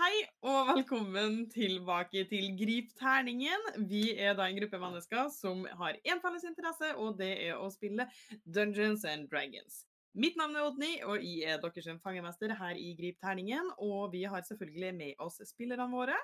Hei 0.00 0.16
og 0.48 0.70
velkommen 0.78 1.42
tilbake 1.52 2.22
til 2.30 2.54
Grip 2.56 2.94
terningen. 2.96 3.66
Vi 3.90 4.14
er 4.16 4.32
da 4.38 4.46
en 4.48 4.56
gruppe 4.56 4.78
mennesker 4.80 5.28
som 5.34 5.66
har 5.76 5.98
én 6.08 6.22
felles 6.22 6.46
interesse, 6.48 6.94
og 6.96 7.18
det 7.18 7.28
er 7.50 7.60
å 7.60 7.66
spille 7.68 8.06
Dungeons 8.48 9.04
and 9.04 9.28
Dragons. 9.28 9.82
Mitt 10.16 10.40
navn 10.40 10.56
er 10.56 10.70
Odny, 10.70 10.90
og 11.04 11.20
jeg 11.20 11.52
er 11.52 11.60
deres 11.60 11.90
fangemester 12.00 12.56
her 12.62 12.80
i 12.80 12.94
Grip 12.96 13.20
terningen. 13.20 13.68
Og 13.76 14.08
vi 14.16 14.24
har 14.24 14.40
selvfølgelig 14.48 14.96
med 15.02 15.20
oss 15.20 15.36
spillerne 15.52 15.92
våre. 15.92 16.16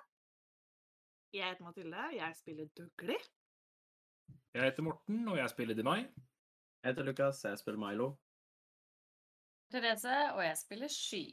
Jeg 1.37 1.45
heter 1.45 1.69
Mathilde, 1.69 2.09
jeg 2.17 2.41
spiller 2.41 2.73
Dugli. 2.81 3.21
Jeg 4.57 4.71
heter 4.71 4.89
Morten, 4.89 5.27
og 5.29 5.37
jeg 5.37 5.53
spiller 5.53 5.77
Demai. 5.77 6.01
Jeg 6.81 6.95
heter 6.95 7.13
Lukas, 7.13 7.45
jeg 7.45 7.61
spiller 7.61 7.85
Milo. 7.85 8.15
Therese, 9.69 10.23
og 10.33 10.47
jeg 10.49 10.65
spiller 10.65 10.89
Sky. 10.89 11.27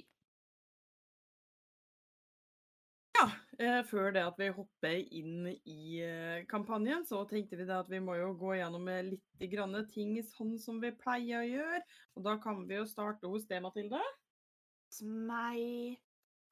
Før 3.87 4.13
det 4.15 4.23
at 4.25 4.39
vi 4.39 4.47
hopper 4.55 4.95
inn 5.13 5.49
i 5.51 5.99
eh, 6.01 6.45
kampanjen, 6.49 7.05
så 7.05 7.23
tenkte 7.29 7.59
vi 7.59 7.67
at 7.69 7.91
vi 7.91 7.99
må 8.03 8.15
jo 8.17 8.31
gå 8.39 8.55
gjennom 8.57 8.87
eh, 8.89 9.11
litt 9.11 9.93
ting 9.93 10.15
sånn 10.25 10.57
som 10.59 10.79
vi 10.81 10.91
pleier 10.91 11.43
å 11.43 11.49
gjøre. 11.49 11.83
Og 12.17 12.25
da 12.25 12.37
kan 12.41 12.65
vi 12.67 12.79
jo 12.79 12.87
starte 12.89 13.29
hos 13.29 13.45
deg, 13.49 13.61
Mathilde. 13.65 14.01
Meg 15.03 15.99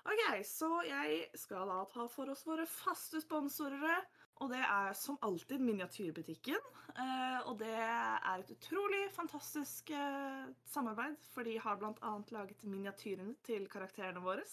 OK, 0.01 0.21
så 0.49 0.69
jeg 0.87 1.27
skal 1.37 1.69
da 1.69 1.83
ta 1.91 2.07
for 2.09 2.31
oss 2.33 2.41
våre 2.47 2.65
faste 2.65 3.21
sponsorer. 3.21 4.01
Og 4.41 4.49
det 4.49 4.61
er 4.65 4.95
som 4.97 5.19
alltid 5.21 5.61
Miniatyrbutikken. 5.61 6.61
Eh, 6.91 7.39
og 7.45 7.59
det 7.59 7.75
er 7.77 8.39
et 8.41 8.53
utrolig 8.55 9.03
fantastisk 9.13 9.91
eh, 9.93 10.47
samarbeid, 10.65 11.19
for 11.33 11.45
de 11.45 11.59
har 11.61 11.77
bl.a. 11.77 12.13
laget 12.33 12.63
miniatyrene 12.65 13.37
til 13.45 13.67
karakterene 13.69 14.23
våre, 14.25 14.43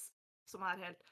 som 0.46 0.66
er 0.68 0.84
helt 0.84 1.08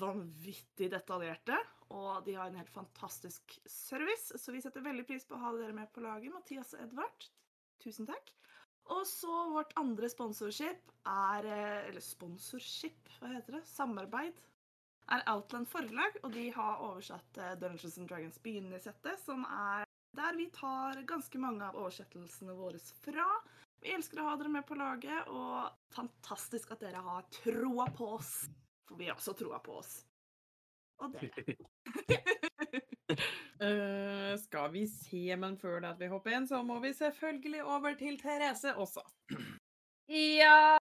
vanvittig 0.00 0.90
detaljerte. 0.92 1.58
Og 1.94 2.24
de 2.26 2.34
har 2.38 2.48
en 2.48 2.58
helt 2.58 2.72
fantastisk 2.74 3.58
service, 3.68 4.32
så 4.40 4.54
vi 4.54 4.62
setter 4.64 4.84
veldig 4.84 5.04
pris 5.06 5.26
på 5.28 5.36
å 5.36 5.42
ha 5.42 5.52
dere 5.56 5.76
med 5.76 5.92
på 5.94 6.02
laget, 6.04 6.32
Mathias 6.34 6.72
og 6.74 6.86
Edvard. 6.86 7.28
Tusen 7.84 8.08
takk. 8.08 8.32
Og 8.92 9.04
så 9.08 9.32
vårt 9.52 9.72
andre 9.80 10.10
sponsorship 10.12 10.90
er 11.08 11.46
eh, 11.48 11.86
Eller 11.88 12.04
sponsorship, 12.04 13.08
hva 13.20 13.30
heter 13.32 13.58
det? 13.58 13.62
Samarbeid. 13.70 14.40
Er 15.14 15.24
Outland 15.32 15.68
forlag, 15.68 16.18
og 16.24 16.32
de 16.32 16.48
har 16.52 16.82
oversatt 16.84 17.40
eh, 17.40 17.56
Dungeons 17.60 17.98
and 18.00 18.08
Dragons 18.08 18.40
Begynnersettet, 18.44 19.20
som 19.24 19.44
er 19.48 19.84
der 20.14 20.36
vi 20.38 20.46
tar 20.54 21.00
ganske 21.08 21.40
mange 21.42 21.66
av 21.66 21.76
oversettelsene 21.80 22.54
våre 22.56 22.80
fra. 23.04 23.26
Vi 23.84 23.92
elsker 23.92 24.20
å 24.22 24.28
ha 24.30 24.36
dere 24.40 24.52
med 24.52 24.64
på 24.68 24.76
laget, 24.78 25.28
og 25.28 25.72
fantastisk 25.92 26.72
at 26.72 26.84
dere 26.84 27.02
har 27.04 27.26
troa 27.42 27.88
på 27.96 28.14
oss. 28.16 28.36
For 28.88 29.00
vi 29.00 29.08
har 29.08 29.16
også 29.16 29.34
troa 29.38 29.60
på 29.64 29.78
oss. 29.80 29.94
Og 31.02 31.14
dere. 31.14 31.56
uh, 33.64 34.34
skal 34.46 34.72
vi 34.74 34.86
se, 34.90 35.24
men 35.40 35.58
før 35.58 35.80
det 35.82 35.92
at 35.94 36.02
vi 36.02 36.10
hopper 36.12 36.36
inn, 36.36 36.48
så 36.48 36.62
må 36.66 36.78
vi 36.84 36.92
selvfølgelig 36.96 37.62
over 37.64 37.96
til 37.98 38.18
Therese 38.20 38.74
også. 38.74 39.04
Ja, 40.10 40.76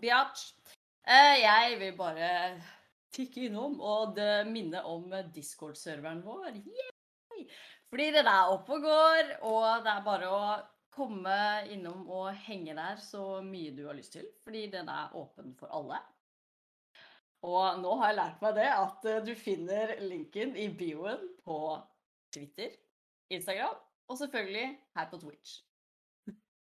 bjatch. 0.00 0.52
Uh, 1.08 1.36
jeg 1.40 1.76
vil 1.80 1.96
bare 1.98 2.30
tikke 3.14 3.48
innom 3.48 3.80
og 3.82 4.14
det 4.16 4.46
minne 4.50 4.82
om 4.86 5.10
Discord-serveren 5.34 6.22
vår. 6.24 6.60
Yay! 6.62 7.46
Fordi 7.90 8.10
den 8.14 8.28
er 8.30 8.52
oppe 8.52 8.76
og 8.76 8.84
går, 8.86 9.32
og 9.50 9.82
det 9.82 9.92
er 9.96 10.04
bare 10.06 10.30
å 10.30 10.42
komme 10.94 11.38
innom 11.72 12.04
og 12.10 12.30
henge 12.46 12.74
der 12.76 13.00
så 13.02 13.40
mye 13.42 13.72
du 13.74 13.84
har 13.88 13.98
lyst 13.98 14.14
til. 14.14 14.28
Fordi 14.46 14.68
den 14.70 14.90
er 14.92 15.16
åpen 15.18 15.56
for 15.58 15.72
alle. 15.74 15.98
Og 17.46 17.80
nå 17.80 17.94
har 18.00 18.10
jeg 18.10 18.18
lært 18.18 18.42
meg 18.44 18.56
det 18.58 18.68
at 18.68 19.06
eh, 19.08 19.22
du 19.24 19.32
finner 19.38 19.94
linken 20.04 20.52
i 20.60 20.68
bioen 20.76 21.22
på 21.44 21.58
Twitter, 22.34 22.74
Instagram 23.32 23.78
og 24.10 24.18
selvfølgelig 24.18 24.66
her 24.96 25.10
på 25.10 25.20
Twitch. 25.22 25.60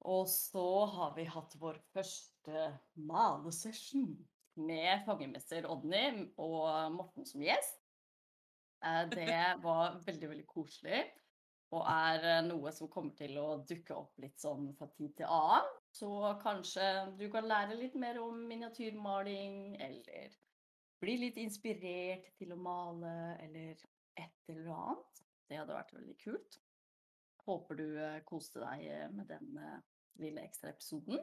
Og 0.05 0.27
så 0.29 0.67
har 0.93 1.13
vi 1.17 1.25
hatt 1.29 1.55
vår 1.61 1.77
første 1.93 2.65
malesession 2.95 4.13
med 4.55 5.03
fangemester 5.07 5.65
Odny 5.69 6.29
og 6.41 6.93
Morten 6.93 7.25
som 7.27 7.43
gjest. 7.43 7.77
Eh, 8.85 9.03
Det 9.13 9.29
var 9.65 9.99
veldig, 10.05 10.31
veldig 10.33 10.47
koselig. 10.49 11.03
Og 11.75 11.81
er 11.89 12.25
eh, 12.29 12.43
noe 12.45 12.71
som 12.73 12.89
kommer 12.89 13.15
til 13.17 13.37
å 13.41 13.59
dukke 13.67 13.97
opp 13.97 14.21
litt 14.23 14.39
sånn 14.41 14.71
fra 14.77 14.87
tid 14.93 15.15
til 15.19 15.29
annen. 15.29 15.69
Så 15.95 16.09
kanskje 16.41 16.85
du 17.19 17.27
kan 17.31 17.47
lære 17.49 17.77
litt 17.79 17.95
mer 17.99 18.19
om 18.21 18.41
miniatyrmaling, 18.49 19.77
eller 19.81 20.33
bli 21.01 21.17
litt 21.21 21.37
inspirert 21.41 22.31
til 22.39 22.53
å 22.55 22.59
male, 22.59 23.13
eller 23.43 23.81
et 24.19 24.51
eller 24.51 24.71
annet. 24.73 25.23
Det 25.45 25.59
hadde 25.59 25.77
vært 25.77 25.93
veldig 25.95 26.15
kult. 26.21 26.59
Håper 27.45 27.77
du 27.77 27.85
eh, 28.01 28.21
koste 28.25 28.63
deg 28.63 28.85
eh, 28.89 29.07
med 29.13 29.29
den 29.29 29.59
eh, 29.61 29.81
lille 30.23 30.45
ekstra 30.47 30.71
episoden. 30.73 31.19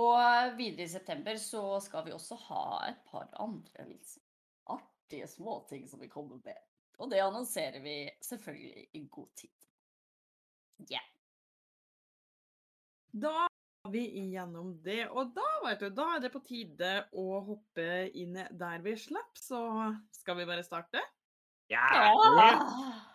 Og 0.00 0.56
videre 0.56 0.86
i 0.86 0.92
september 0.92 1.36
så 1.42 1.64
skal 1.82 2.06
vi 2.06 2.14
også 2.14 2.38
ha 2.46 2.64
et 2.86 3.00
par 3.10 3.28
andre 3.42 3.88
litt 3.88 4.14
artige 4.70 5.26
småting 5.28 5.88
som 5.90 6.00
vi 6.00 6.08
kommer 6.08 6.38
med. 6.44 6.66
Og 7.00 7.10
det 7.10 7.20
annonserer 7.24 7.82
vi 7.82 8.04
selvfølgelig 8.22 8.86
i 8.96 9.06
god 9.10 9.32
tid. 9.42 9.66
Yeah. 10.88 11.08
Da 13.10 13.49
vi 13.92 14.06
igjennom 14.22 14.72
det, 14.84 15.04
og 15.10 15.32
da, 15.36 15.46
vet 15.66 15.84
du, 15.84 15.90
da 15.94 16.06
er 16.16 16.24
det 16.24 16.32
på 16.34 16.42
tide 16.46 16.92
å 17.12 17.40
hoppe 17.46 17.88
inn 18.18 18.34
der 18.34 18.84
vi 18.84 18.96
slapp, 18.98 19.38
så 19.38 19.62
skal 20.20 20.40
vi 20.40 20.48
bare 20.48 20.66
starte? 20.66 21.02
Ja! 21.70 21.86
Ja! 22.02 23.09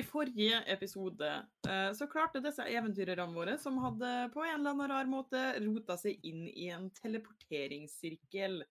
I 0.00 0.02
forrige 0.02 0.62
episode 0.66 1.28
eh, 1.68 1.92
så 1.92 2.06
klarte 2.08 2.40
disse 2.40 2.64
eventyrerne 2.64 3.34
våre, 3.36 3.58
som 3.60 3.76
hadde 3.82 4.30
på 4.32 4.40
en 4.46 4.54
eller 4.54 4.72
annen 4.72 4.88
rar 4.88 5.08
måte 5.10 5.40
rota 5.60 5.96
seg 6.00 6.22
inn 6.24 6.46
i 6.48 6.70
en 6.72 6.86
teleporteringssirkel. 6.96 8.62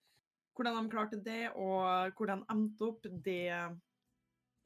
Hvordan 0.57 0.79
de 0.79 0.91
klarte 0.93 1.19
det, 1.21 1.51
og 1.53 2.17
hvordan 2.17 2.41
endte 2.49 2.87
opp, 2.87 3.05
det 3.27 3.51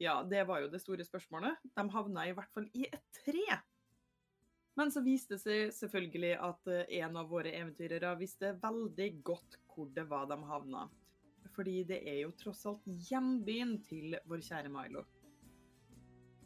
Ja, 0.00 0.14
det 0.26 0.46
var 0.48 0.62
jo 0.64 0.70
det 0.72 0.80
store 0.82 1.04
spørsmålet. 1.04 1.60
De 1.76 1.84
havna 1.92 2.24
i 2.26 2.32
hvert 2.34 2.56
fall 2.56 2.70
i 2.72 2.88
et 2.88 3.04
tre. 3.20 3.60
Men 4.74 4.90
så 4.90 5.04
viste 5.04 5.36
det 5.36 5.42
seg 5.44 5.74
selvfølgelig 5.76 6.32
at 6.48 6.72
eh, 6.72 6.96
en 7.02 7.20
av 7.20 7.28
våre 7.30 7.52
eventyrere 7.52 8.14
visste 8.18 8.56
veldig 8.62 9.10
godt 9.26 9.58
hvor 9.74 9.92
det 9.92 10.06
var 10.08 10.30
de 10.32 10.40
havna. 10.48 10.88
Fordi 11.54 11.82
det 11.92 12.00
er 12.08 12.22
jo 12.24 12.32
tross 12.40 12.64
alt 12.66 12.88
hjembyen 13.10 13.76
til 13.84 14.16
vår 14.24 14.42
kjære 14.48 14.72
Milo. 14.72 15.04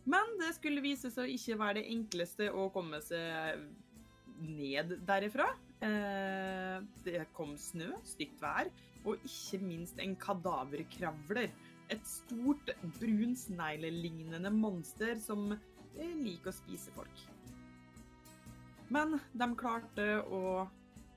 Men 0.08 0.38
det 0.40 0.54
skulle 0.56 0.84
vise 0.84 1.10
seg 1.12 1.26
å 1.26 1.34
ikke 1.34 1.58
være 1.60 1.80
det 1.80 1.88
enkleste 1.92 2.48
å 2.48 2.68
komme 2.72 3.00
seg 3.04 3.66
ned 4.40 4.94
derifra. 5.06 5.50
Eh, 5.84 6.78
det 7.04 7.26
kom 7.36 7.56
snø, 7.60 7.90
stygt 8.08 8.40
vær, 8.42 8.70
og 9.04 9.20
ikke 9.26 9.60
minst 9.62 10.00
en 10.02 10.16
kadaverkravler. 10.20 11.52
Et 11.92 12.08
stort 12.08 12.72
brun 12.98 13.34
sneglelignende 13.36 14.52
monster 14.54 15.18
som 15.20 15.52
eh, 15.52 16.14
liker 16.22 16.52
å 16.52 16.56
spise 16.56 16.94
folk. 16.96 17.24
Men 18.88 19.18
de 19.36 19.48
klarte 19.60 20.06
å 20.32 20.64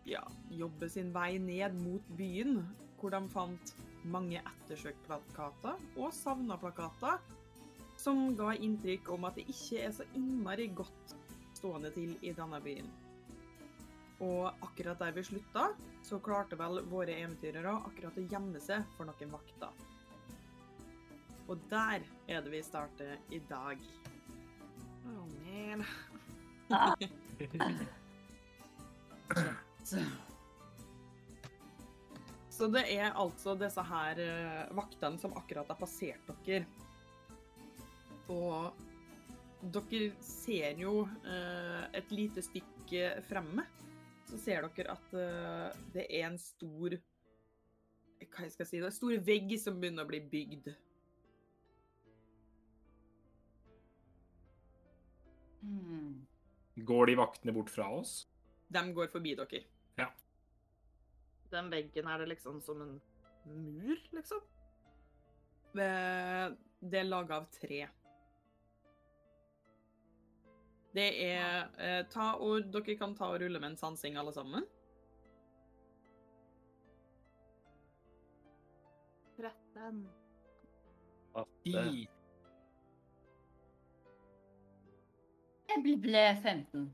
ja, 0.03 0.23
jobbe 0.51 0.89
sin 0.91 1.13
vei 1.15 1.37
ned 1.39 1.77
mot 1.79 2.15
byen, 2.19 2.59
hvor 2.99 3.13
de 3.15 3.21
fant 3.31 3.75
mange 4.11 4.41
ettersøkplakater 4.41 5.79
og 5.95 6.11
savna-plakater 6.15 7.21
som 8.01 8.31
ga 8.37 8.55
inntrykk 8.57 9.11
om 9.13 9.27
at 9.29 9.37
det 9.37 9.45
ikke 9.51 9.85
er 9.85 9.93
så 9.95 10.07
innmari 10.17 10.67
godt 10.75 11.15
stående 11.57 11.91
til 11.93 12.15
i 12.25 12.33
denne 12.33 12.59
byen. 12.63 12.89
Og 14.21 14.49
akkurat 14.61 14.99
der 15.01 15.13
vi 15.15 15.23
slutta, 15.25 15.71
så 16.05 16.19
klarte 16.21 16.57
vel 16.57 16.81
våre 16.89 17.15
eventyrere 17.17 17.73
akkurat 17.89 18.17
å 18.17 18.25
gjemme 18.33 18.61
seg 18.61 18.85
for 18.97 19.09
noen 19.09 19.33
vakter. 19.33 19.73
Og 21.49 21.61
der 21.71 22.05
er 22.29 22.43
det 22.45 22.51
vi 22.53 22.61
starter 22.63 23.17
i 23.33 23.41
dag. 23.49 23.81
Oh, 25.09 25.25
man. 25.45 25.85
Så. 29.83 29.97
Så 32.51 32.67
det 32.69 32.83
er 32.93 33.15
altså 33.17 33.55
disse 33.57 33.81
her 33.89 34.19
eh, 34.21 34.73
vaktene 34.77 35.17
som 35.17 35.33
akkurat 35.39 35.71
har 35.71 35.79
passert 35.79 36.29
dere. 36.45 36.67
Og 38.31 39.71
dere 39.75 40.11
ser 40.25 40.79
jo 40.81 41.03
eh, 41.27 41.83
et 41.99 42.13
lite 42.15 42.43
stikk 42.45 42.95
fremme. 43.27 43.65
Så 44.29 44.39
ser 44.39 44.67
dere 44.67 44.95
at 44.95 45.13
eh, 45.17 45.81
det 45.93 46.07
er 46.07 46.29
en 46.29 46.39
stor 46.39 46.95
Hva 48.21 48.45
jeg 48.45 48.53
skal 48.53 48.67
si? 48.69 48.77
Det 48.79 48.85
er 48.85 48.91
en 48.91 48.95
stor 48.95 49.23
vegg 49.27 49.53
som 49.59 49.79
begynner 49.81 50.05
å 50.05 50.09
bli 50.11 50.21
bygd. 50.31 50.71
Mm. 55.61 56.25
Går 56.87 57.11
de 57.11 57.15
vaktene 57.19 57.53
bort 57.53 57.69
fra 57.69 57.89
oss? 57.99 58.21
De 58.71 58.81
går 58.95 59.09
forbi 59.11 59.35
dere. 59.37 59.63
Ja. 59.99 60.07
Den 61.51 61.69
veggen, 61.73 62.07
er 62.07 62.21
det 62.23 62.29
liksom 62.31 62.61
som 62.63 62.81
en 62.85 62.93
mur, 63.45 63.97
liksom? 64.15 64.41
Eh, 65.75 66.47
Det 66.81 66.97
er 66.97 67.05
laga 67.05 67.41
av 67.41 67.49
tre. 67.53 67.83
Det 70.95 71.07
er 71.23 71.69
eh, 71.79 72.01
ta 72.11 72.33
ord 72.43 72.65
Dere 72.73 72.95
kan 72.99 73.13
ta 73.15 73.29
og 73.31 73.39
rulle 73.41 73.59
med 73.63 73.69
en 73.73 73.77
sansing, 73.79 74.17
alle 74.19 74.33
sammen. 74.35 74.65
13. 79.37 80.07
Åtte. 81.33 81.49
I 81.65 82.07
Jeg 85.71 85.83
ble- 85.83 86.01
ble 86.03 86.23
15. 86.43 86.89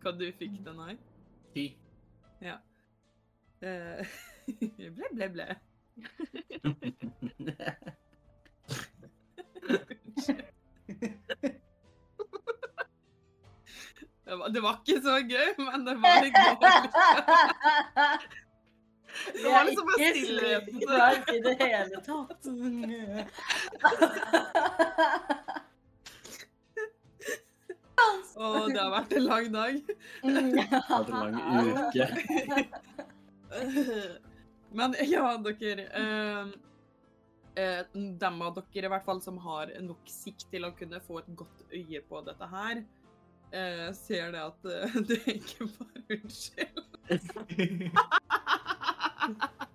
Hva 0.00 0.12
du 0.16 0.24
fikk 0.38 0.54
den 0.64 0.78
her? 0.80 0.96
Ja. 2.40 2.56
Uh, 3.60 4.00
ble, 4.96 5.08
ble, 5.12 5.28
ble. 5.34 5.46
Det 14.30 14.36
var, 14.38 14.48
det 14.54 14.60
var 14.62 14.76
ikke 14.78 15.00
så 15.02 15.14
gøy, 15.26 15.48
men 15.58 15.86
det 15.86 15.94
var 15.98 16.20
litt 16.22 16.36
gøy. 16.38 16.54
Det 19.34 19.48
var 19.50 19.64
liksom 19.66 19.88
bare 19.88 19.98
Ikke 20.06 20.20
stillheten. 20.20 20.74
slitsomt 20.76 21.30
i 21.34 21.38
det 21.46 21.54
hele 21.58 21.98
tatt. 22.06 22.42
Og 28.38 28.70
det 28.70 28.78
har 28.78 28.92
vært 28.94 29.12
en 29.18 29.26
lang 29.26 29.50
dag. 29.56 29.74
det 30.22 30.68
har 30.70 31.02
vært 31.10 31.10
en 31.10 31.18
lang 31.26 31.68
uke. 31.74 32.06
Men 34.78 34.94
ja, 35.10 35.24
dere 35.42 35.84
eh, 36.04 36.46
eh, 37.58 37.82
Dem 38.22 38.42
av 38.46 38.54
dere 38.62 38.86
i 38.86 38.92
hvert 38.94 39.08
fall 39.10 39.20
som 39.26 39.42
har 39.42 39.74
nok 39.82 40.06
sikt 40.06 40.46
til 40.54 40.62
å 40.68 40.72
kunne 40.78 41.02
få 41.02 41.18
et 41.24 41.30
godt 41.34 41.66
øye 41.74 42.00
på 42.06 42.22
dette 42.30 42.46
her, 42.54 42.84
eh, 43.52 43.92
ser 43.96 44.30
det 44.34 44.40
at 44.42 44.64
eh, 44.64 44.94
det 45.08 45.16
er 45.24 45.32
ikke 45.38 45.64
bare 45.78 46.00
Unnskyld. 46.10 46.84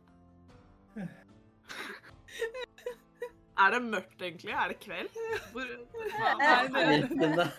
Er 3.55 3.71
det 3.71 3.79
mørkt, 3.83 4.21
egentlig? 4.21 4.51
Er 4.51 4.67
det 4.67 4.79
kveld? 4.83 5.09
Hvor, 5.53 5.63
hva, 6.11 6.33
Nei, 6.39 6.67
det 6.99 7.09
Den 7.09 7.37
der. 7.39 7.51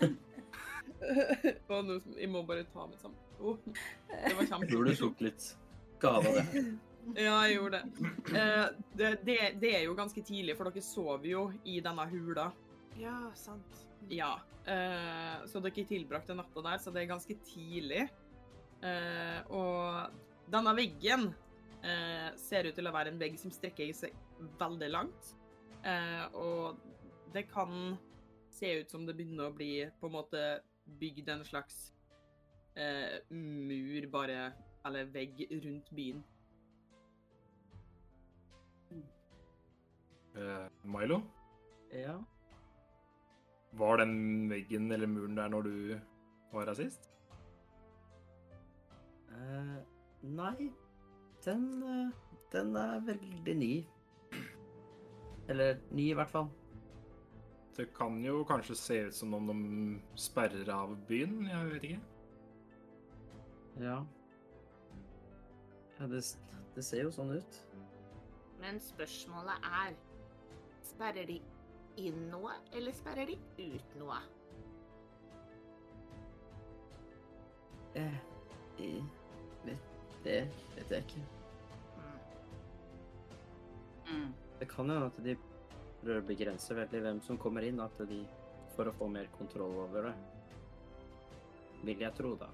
noe 1.87 1.99
som 2.03 2.13
jeg 2.19 2.29
må 2.29 2.43
bare 2.45 2.63
ta 2.73 2.85
meg 2.85 2.99
sammen. 3.01 3.17
Oh, 3.39 3.57
det 3.65 4.35
var 4.37 4.43
Jeg 4.45 4.49
tror 4.49 4.59
du 4.85 4.91
kjempe... 4.91 5.01
tok 5.01 5.21
litt 5.25 5.41
skade 5.47 6.21
av 6.21 6.25
det. 6.37 6.45
Ja, 7.15 7.37
jeg 7.47 7.53
gjorde 7.55 7.79
det. 7.79 7.87
Eh, 8.35 8.67
det, 8.99 9.09
det. 9.23 9.35
Det 9.61 9.69
er 9.77 9.83
jo 9.85 9.93
ganske 9.95 10.19
tidlig, 10.27 10.57
for 10.59 10.67
dere 10.67 10.81
sover 10.83 11.23
jo 11.29 11.45
i 11.63 11.79
denne 11.79 12.03
hula. 12.11 12.49
ja, 12.99 13.31
sant. 13.33 13.86
Ja. 14.11 14.35
Uh, 14.67 15.45
så 15.47 15.61
dere 15.63 15.87
tilbrakte 15.87 16.35
natta 16.35 16.63
der, 16.65 16.79
så 16.83 16.91
det 16.91 17.03
er 17.03 17.11
ganske 17.13 17.37
tidlig. 17.47 18.07
Uh, 18.83 19.39
og 19.57 20.51
denne 20.53 20.73
veggen 20.77 21.29
uh, 21.31 22.29
ser 22.37 22.67
ut 22.67 22.75
til 22.77 22.89
å 22.89 22.93
være 22.95 23.13
en 23.13 23.21
vegg 23.21 23.39
som 23.39 23.53
strekker 23.53 23.93
seg 23.95 24.15
veldig 24.59 24.89
langt. 24.93 25.33
Eh, 25.87 26.25
og 26.35 26.77
det 27.33 27.47
kan 27.51 27.97
se 28.49 28.79
ut 28.81 28.91
som 28.91 29.05
det 29.05 29.15
begynner 29.17 29.49
å 29.49 29.55
bli 29.55 29.87
på 29.99 30.09
en 30.09 30.15
måte 30.17 30.43
bygd 30.99 31.29
en 31.29 31.43
slags 31.45 31.91
eh, 32.75 33.19
mur, 33.29 34.07
bare 34.11 34.53
Eller 34.87 35.09
vegg 35.11 35.41
rundt 35.51 35.89
byen. 35.91 36.23
Eh, 40.37 40.67
Milo, 40.83 41.21
Ja. 41.91 42.21
Var 43.71 43.97
den 43.97 44.49
veggen 44.49 44.91
eller 44.91 45.07
muren 45.07 45.37
der 45.37 45.49
når 45.51 45.61
du 45.61 45.99
var 46.53 46.69
her 46.69 46.77
sist? 46.77 47.09
Eh, 49.31 49.75
nei, 50.21 50.71
den, 51.45 51.67
uh, 51.83 52.11
den 52.51 52.75
er 52.75 53.03
veldig 53.05 53.55
ny. 53.55 53.73
Eller 55.47 55.77
ny, 55.91 56.09
i 56.11 56.13
hvert 56.17 56.31
fall. 56.31 56.49
Det 57.77 57.91
kan 57.93 58.17
jo 58.25 58.43
kanskje 58.43 58.75
se 58.75 59.01
ut 59.07 59.15
som 59.15 59.33
om 59.37 59.47
de 59.47 59.99
sperrer 60.17 60.69
av 60.73 60.95
byen, 61.07 61.43
jeg 61.45 61.71
vet 61.71 61.83
ikke. 61.83 61.99
Ja. 63.79 63.99
ja 65.99 66.07
det, 66.09 66.23
det 66.75 66.85
ser 66.85 67.05
jo 67.05 67.13
sånn 67.13 67.35
ut. 67.37 67.59
Men 68.61 68.81
spørsmålet 68.81 69.69
er 69.69 69.97
Sperrer 70.87 71.27
de 71.29 71.41
inn 71.97 72.27
noe, 72.31 72.53
eller 72.77 72.93
sperrer 72.95 73.25
de 73.29 73.37
ut 73.75 73.95
noe? 73.99 74.17
Eh, 77.97 78.17
i- 78.77 79.03
vet, 79.65 79.79
det 80.23 80.39
vet 80.75 80.89
jeg 80.91 81.03
ikke. 81.03 81.23
Mm. 81.97 82.19
Mm. 84.11 84.33
Det 84.59 84.69
kan 84.69 84.89
jo 84.93 85.05
at 85.05 85.23
de 85.23 85.35
prøver 86.01 86.21
å 86.21 86.27
begrense 86.27 86.75
veldig 86.77 87.01
hvem 87.01 87.21
som 87.25 87.37
kommer 87.37 87.65
inn, 87.65 87.79
at 87.81 87.97
de 88.09 88.21
for 88.75 88.85
å 88.85 88.93
få 88.93 89.09
mer 89.09 89.25
kontroll 89.37 89.73
over 89.87 90.11
det. 90.11 90.15
Vil 91.83 91.99
jeg 91.99 92.13
tro, 92.17 92.35
da. 92.35 92.49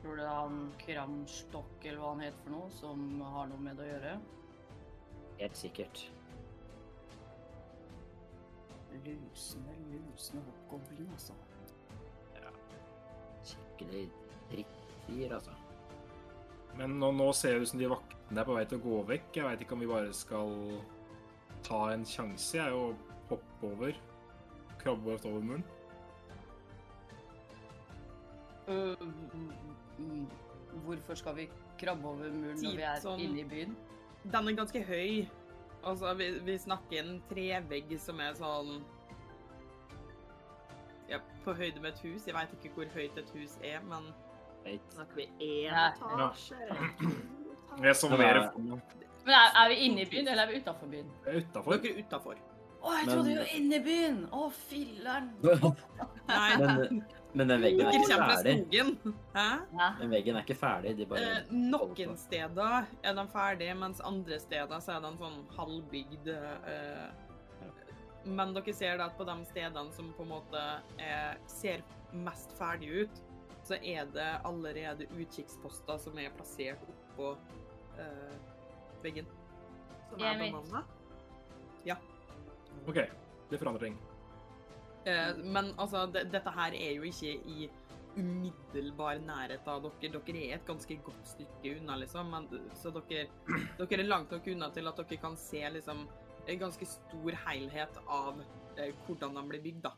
Tror 0.00 0.16
du 0.16 0.22
det 0.22 0.26
er 0.26 0.34
han 0.36 0.72
Kramstokk, 0.80 1.84
eller 1.84 2.00
hva 2.00 2.10
han 2.14 2.20
heter 2.24 2.42
for 2.44 2.50
noe, 2.54 2.70
som 2.70 3.20
har 3.20 3.48
noe 3.50 3.58
med 3.60 3.76
det 3.76 3.84
å 3.86 3.92
gjøre? 3.92 4.20
Helt 5.40 5.56
sikkert. 5.56 6.06
Lusende, 9.04 9.74
lusende 9.92 10.42
hoppgoblin, 10.46 11.08
altså. 11.12 11.32
Skikkelig 13.46 14.08
drittdyr, 14.50 15.34
altså. 15.36 15.50
Men 16.76 16.98
nå, 17.00 17.10
nå 17.16 17.28
ser 17.36 17.54
det 17.56 17.62
ut 17.66 17.68
som 17.70 17.80
de 17.80 17.88
vaktene 17.88 18.40
er 18.42 18.48
på 18.48 18.56
vei 18.56 18.64
til 18.68 18.78
å 18.80 18.84
gå 18.84 18.96
vekk. 19.12 19.28
Jeg 19.38 19.44
veit 19.46 19.60
ikke 19.64 19.76
om 19.76 19.80
vi 19.84 19.88
bare 19.90 20.12
skal 20.16 20.56
ta 21.66 21.82
en 21.92 22.04
sjanse, 22.08 22.56
jeg, 22.58 22.72
og 22.72 22.96
hoppe 23.30 23.70
over. 23.70 23.96
Krabbe 24.82 25.14
oss 25.14 25.24
over 25.28 25.40
muren. 25.46 25.64
Mm, 28.68 30.26
Hvorfor 30.84 31.14
skal 31.16 31.34
vi 31.38 31.46
krabbe 31.80 32.04
over 32.08 32.28
muren 32.34 32.58
når 32.60 32.76
vi 32.76 32.82
er 32.84 33.00
Sånn- 33.00 33.20
inne 33.20 33.40
i 33.40 33.44
byen? 33.48 33.76
Den 34.24 34.48
er 34.48 34.52
ganske 34.58 34.82
høy. 34.84 35.26
Altså, 35.86 36.12
vi, 36.18 36.26
vi 36.42 36.56
snakker 36.58 36.98
en 37.04 37.18
trevegg 37.30 37.92
som 38.02 38.18
er 38.20 38.34
sånn 38.38 38.80
Ja, 41.08 41.20
på 41.44 41.54
høyde 41.54 41.78
med 41.80 41.92
et 41.94 42.00
hus. 42.02 42.24
Jeg 42.26 42.34
veit 42.34 42.54
ikke 42.56 42.72
hvor 42.74 42.88
høyt 42.96 43.18
et 43.22 43.28
hus 43.36 43.58
er, 43.62 43.80
men 43.86 44.08
Vet. 44.66 44.82
Snakker 44.90 45.14
vi 45.20 45.26
én 45.46 45.70
etasje? 45.70 46.56
Det 46.58 46.66
er 46.66 46.80
etasjer? 46.82 47.84
Jeg 47.86 47.94
så 48.00 48.08
Men 48.10 48.18
mer 48.18 48.36
er- 48.40 48.50
Men 48.58 49.34
er, 49.34 49.52
er 49.62 49.68
vi 49.70 49.74
inne 49.86 50.00
i 50.02 50.08
byen, 50.10 50.28
eller 50.28 50.42
er 50.42 50.50
vi 50.52 50.58
utafor 50.60 50.86
byen? 50.90 51.06
utafor. 51.26 51.76
dere 51.82 51.92
er 51.94 52.02
utafor. 52.02 52.34
Å, 52.82 52.90
jeg 52.96 53.06
Men- 53.06 53.14
trodde 53.14 53.28
vi 53.28 53.36
var 53.36 53.52
inne 53.54 53.76
i 53.76 53.84
byen! 53.86 54.18
Å, 54.32 54.50
filler'n! 54.50 55.30
Nei, 56.28 56.56
Men, 56.58 57.04
men 57.36 57.50
den 57.50 57.60
veggen 57.60 57.86
er 57.86 57.96
ikke 57.98 58.16
ferdig. 58.16 58.54
Hæ? 59.34 59.46
Den 60.00 60.12
veggen 60.14 60.38
er 60.38 60.44
ikke 60.46 60.56
ferdig, 60.56 60.94
de 60.96 61.06
bare 61.10 61.26
Eh, 61.26 61.50
noen 61.52 62.16
steder 62.16 62.86
er 63.02 63.16
den 63.18 63.28
ferdig, 63.28 63.68
mens 63.76 64.00
andre 64.00 64.38
steder 64.40 64.80
så 64.80 64.94
er 64.96 65.04
den 65.04 65.18
sånn 65.20 65.42
halvbygd. 65.58 66.30
Eh, 66.32 67.66
men 68.26 68.56
dere 68.56 68.74
ser 68.74 68.96
da 68.98 69.10
at 69.10 69.18
på 69.18 69.26
de 69.28 69.36
stedene 69.50 69.92
som 69.94 70.08
på 70.16 70.24
en 70.24 70.32
måte 70.32 70.64
er, 70.96 71.36
ser 71.50 71.84
mest 72.16 72.56
ferdig 72.56 73.04
ut, 73.04 73.22
så 73.66 73.76
er 73.82 74.08
det 74.16 74.30
allerede 74.46 75.06
utkikksposter 75.12 76.00
som 76.00 76.18
er 76.22 76.32
plassert 76.38 76.88
oppå 76.88 77.34
eh, 78.00 78.36
veggen. 79.04 79.28
Som 80.08 80.24
er 80.24 80.40
bemanna. 80.40 80.86
Ja. 81.84 82.00
OK, 82.86 83.04
det 83.50 83.60
forandrer 83.60 83.90
ting. 83.90 84.00
Eh, 85.06 85.36
men 85.38 85.72
altså, 85.78 86.06
det, 86.10 86.26
dette 86.32 86.52
her 86.56 86.74
er 86.74 86.96
jo 86.96 87.06
ikke 87.06 87.34
i 87.46 87.68
umiddelbar 88.16 89.18
nærhet 89.20 89.66
av 89.68 89.84
dere. 89.84 90.10
Dere 90.16 90.44
er 90.48 90.54
et 90.56 90.66
ganske 90.68 90.96
godt 91.04 91.28
stykke 91.34 91.74
unna, 91.78 91.98
liksom. 92.00 92.30
Men, 92.32 92.48
så 92.80 92.90
dere, 92.96 93.26
dere 93.78 94.00
er 94.00 94.08
langt 94.08 94.32
nok 94.34 94.48
unna 94.54 94.70
til 94.74 94.88
at 94.90 95.02
dere 95.02 95.20
kan 95.22 95.36
se 95.40 95.62
liksom 95.76 96.06
en 96.46 96.58
ganske 96.62 96.86
stor 96.86 97.38
helhet 97.46 97.96
av 98.06 98.40
eh, 98.78 98.92
hvordan 99.06 99.34
de 99.36 99.44
blir 99.50 99.62
bygd, 99.64 99.82
da. 99.88 99.94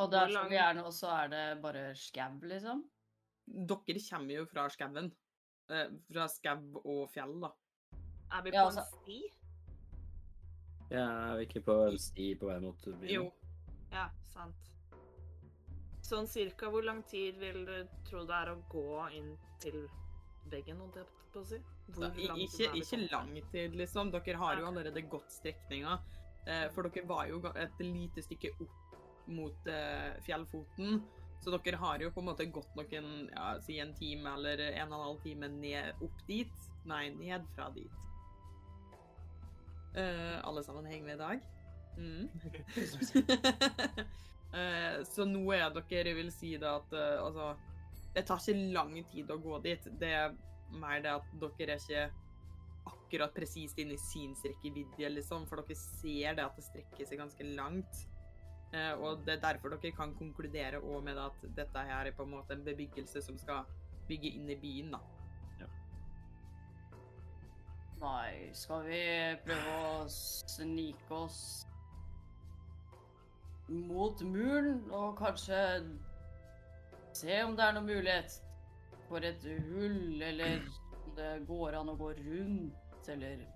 Og 0.00 0.08
der 0.10 0.30
skal 0.30 0.38
som 0.38 0.48
vi 0.50 0.56
gjerne 0.56 0.80
er 0.80 0.86
nå, 0.86 0.90
så 0.96 1.10
er 1.18 1.32
det 1.32 1.42
bare 1.62 1.82
skau, 1.98 2.38
liksom? 2.48 2.84
Dere 3.44 4.02
kommer 4.08 4.38
jo 4.38 4.46
fra 4.48 4.68
skauen. 4.72 5.10
Eh, 5.70 5.90
fra 6.08 6.28
skau 6.32 6.80
og 6.82 7.04
fjell, 7.12 7.34
da. 7.42 7.52
Er 8.32 8.42
vi 8.46 8.50
på 8.50 8.56
Ja, 8.56 8.62
en 8.70 8.78
altså- 8.78 9.02
sti? 9.02 9.20
Jeg 10.92 11.00
er 11.00 11.38
vi 11.38 11.46
ikke 11.48 11.62
på 11.64 11.78
en 11.86 11.98
sti 12.00 12.26
på 12.36 12.50
vei 12.50 12.58
mot 12.60 12.84
byen? 12.84 13.12
Jo. 13.14 13.24
Ja, 13.92 14.10
sant. 14.32 14.68
Sånn 16.04 16.28
cirka 16.28 16.68
hvor 16.72 16.84
lang 16.84 17.00
tid 17.08 17.38
vil 17.40 17.62
du 17.64 17.76
tro 18.08 18.26
det 18.28 18.36
er 18.36 18.52
å 18.52 18.58
gå 18.68 19.06
inn 19.16 19.30
til 19.62 19.86
veggen, 20.52 20.82
holdt 20.82 20.98
jeg 21.00 21.08
på 21.32 21.40
å 21.40 21.48
si? 21.48 21.60
Lang 21.96 22.18
Ikke, 22.44 22.68
ikke 22.76 23.00
lang 23.06 23.32
tid, 23.52 23.76
liksom. 23.78 24.12
Dere 24.12 24.42
har 24.42 24.60
jo 24.60 24.68
allerede 24.68 25.04
gått 25.08 25.32
strekninga. 25.32 25.96
Eh, 26.44 26.66
for 26.74 26.88
dere 26.88 27.08
var 27.08 27.28
jo 27.30 27.40
et 27.54 27.82
lite 27.82 28.24
stykke 28.26 28.52
opp 28.60 28.96
mot 29.32 29.72
eh, 29.72 30.12
fjellfoten. 30.26 31.00
Så 31.42 31.56
dere 31.56 31.80
har 31.80 32.04
jo 32.04 32.12
på 32.14 32.22
en 32.22 32.28
måte 32.28 32.46
gått 32.54 32.76
noen, 32.78 33.30
ja, 33.32 33.56
si 33.64 33.80
en 33.82 33.96
time 33.98 34.36
eller 34.36 34.60
en 34.68 34.92
og 34.92 34.98
en 34.98 35.06
halv 35.08 35.24
time 35.24 35.48
ned 35.56 36.04
opp 36.04 36.24
dit. 36.28 36.70
Nei, 36.86 37.06
ned 37.16 37.48
fra 37.56 37.70
dit. 37.74 38.02
Eh, 39.94 40.48
alle 40.48 40.62
sammen 40.64 40.86
henger 40.86 41.04
med 41.04 41.14
i 41.14 41.18
dag? 41.18 41.40
Mm. 41.96 42.28
uh, 44.52 45.04
så 45.14 45.26
nå 45.28 45.42
er 45.52 45.74
dere 45.90 46.14
vil 46.16 46.30
si 46.32 46.54
det 46.56 46.68
at 46.68 46.94
uh, 46.96 47.26
altså 47.26 47.50
Det 48.14 48.24
tar 48.24 48.40
ikke 48.40 48.72
lang 48.72 48.94
tid 49.12 49.30
å 49.32 49.36
gå 49.40 49.58
dit. 49.64 49.90
Det 50.00 50.12
er 50.16 50.32
mer 50.72 51.04
det 51.04 51.12
at 51.12 51.28
dere 51.40 51.76
er 51.76 51.84
ikke 51.84 52.06
akkurat 52.88 53.34
presist 53.36 53.78
inne 53.78 53.94
i 53.94 54.00
synsrekkevidde, 54.00 55.12
liksom, 55.18 55.44
for 55.48 55.60
dere 55.60 55.76
ser 55.76 56.36
det 56.36 56.44
at 56.44 56.56
det 56.56 56.64
strekker 56.66 57.08
seg 57.08 57.20
ganske 57.20 57.46
langt. 57.56 58.02
Og 58.72 59.20
det 59.24 59.34
er 59.34 59.42
derfor 59.44 59.74
dere 59.76 59.92
kan 59.96 60.14
konkludere 60.16 60.80
òg 60.80 61.04
med 61.04 61.20
at 61.20 61.44
dette 61.56 61.84
her 61.88 62.08
er 62.08 62.16
på 62.16 62.24
en 62.24 62.32
måte 62.32 62.56
en 62.56 62.64
bebyggelse 62.64 63.20
som 63.24 63.36
skal 63.40 63.68
bygge 64.08 64.32
inn 64.32 64.48
i 64.50 64.56
byen, 64.60 64.94
da. 64.96 65.00
Nei, 68.02 68.50
skal 68.58 68.80
vi 68.88 69.02
prøve 69.44 69.74
å 69.78 70.06
snike 70.10 71.14
oss 71.14 71.42
mot 73.70 74.24
muren 74.26 74.80
og 74.90 75.14
kanskje 75.20 75.60
se 77.14 77.36
om 77.44 77.54
det 77.54 77.62
er 77.62 77.76
noen 77.76 77.86
mulighet 77.86 78.34
for 79.06 79.22
et 79.22 79.46
hull, 79.68 80.18
eller 80.18 80.64
om 80.98 81.14
det 81.14 81.30
går 81.46 81.78
an 81.78 81.92
å 81.92 81.96
gå 82.00 82.10
rundt, 82.18 83.08
eller 83.12 83.46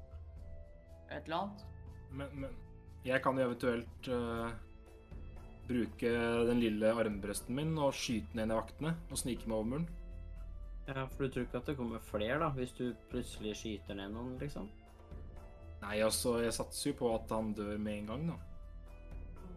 et 1.10 1.24
eller 1.24 1.36
annet? 1.40 1.66
Men, 2.12 2.40
men 2.44 2.56
jeg 3.06 3.22
kan 3.24 3.38
jo 3.38 3.48
eventuelt 3.48 4.10
uh, 4.14 4.54
bruke 5.66 6.12
den 6.52 6.62
lille 6.62 6.94
armbrøsten 6.94 7.58
min 7.58 7.74
og 7.80 7.96
skyte 7.98 8.38
ned 8.38 8.46
en 8.46 8.54
av 8.54 8.62
vaktene 8.62 8.94
og 9.10 9.24
snike 9.24 9.50
meg 9.50 9.58
over 9.58 9.72
muren. 9.74 9.90
Ja, 10.86 11.06
for 11.10 11.24
du 11.24 11.32
tror 11.34 11.46
ikke 11.46 11.58
at 11.58 11.70
det 11.70 11.76
kommer 11.78 12.02
flere, 12.02 12.38
da, 12.38 12.50
hvis 12.54 12.74
du 12.78 12.84
plutselig 13.10 13.56
skyter 13.58 13.98
ned 13.98 14.12
noen, 14.14 14.36
liksom? 14.38 14.68
Nei, 15.82 15.96
altså, 16.02 16.36
jeg 16.44 16.54
satser 16.54 16.92
jo 16.92 16.98
på 17.00 17.10
at 17.14 17.32
han 17.34 17.50
dør 17.58 17.74
med 17.78 18.02
en 18.02 18.12
gang, 18.12 18.28
da. 18.30 18.36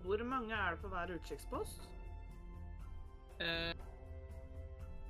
Hvor 0.03 0.23
mange 0.25 0.57
er 0.57 0.73
det 0.73 0.81
på 0.81 0.89
hver 0.89 1.13
utkikkspost? 1.13 1.85
Eh, 3.45 3.85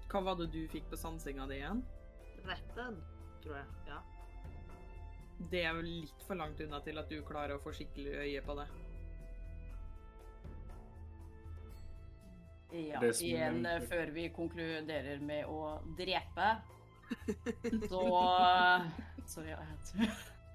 hva 0.10 0.22
var 0.26 0.38
det 0.42 0.50
du 0.52 0.62
fikk 0.70 0.90
på 0.92 1.00
sansinga 1.00 1.48
di 1.50 1.62
igjen? 1.62 1.82
13, 2.44 3.00
tror 3.44 3.56
jeg. 3.62 3.66
Ja. 3.88 4.00
Det 5.52 5.64
er 5.64 5.78
jo 5.78 5.86
litt 5.86 6.28
for 6.28 6.36
langt 6.36 6.60
unna 6.60 6.82
til 6.84 7.00
at 7.00 7.12
du 7.12 7.22
klarer 7.24 7.56
å 7.56 7.64
få 7.64 7.72
skikkelig 7.78 8.18
øye 8.26 8.44
på 8.44 8.60
det. 8.60 8.68
Ja, 12.70 13.02
igjen 13.02 13.66
før 13.90 14.12
vi 14.14 14.28
konkluderer 14.34 15.20
med 15.26 15.46
å 15.50 15.80
drepe, 15.98 16.50
så 17.90 18.02
Sorry, 19.30 19.50
jeg 19.50 19.66
heter 19.72 20.10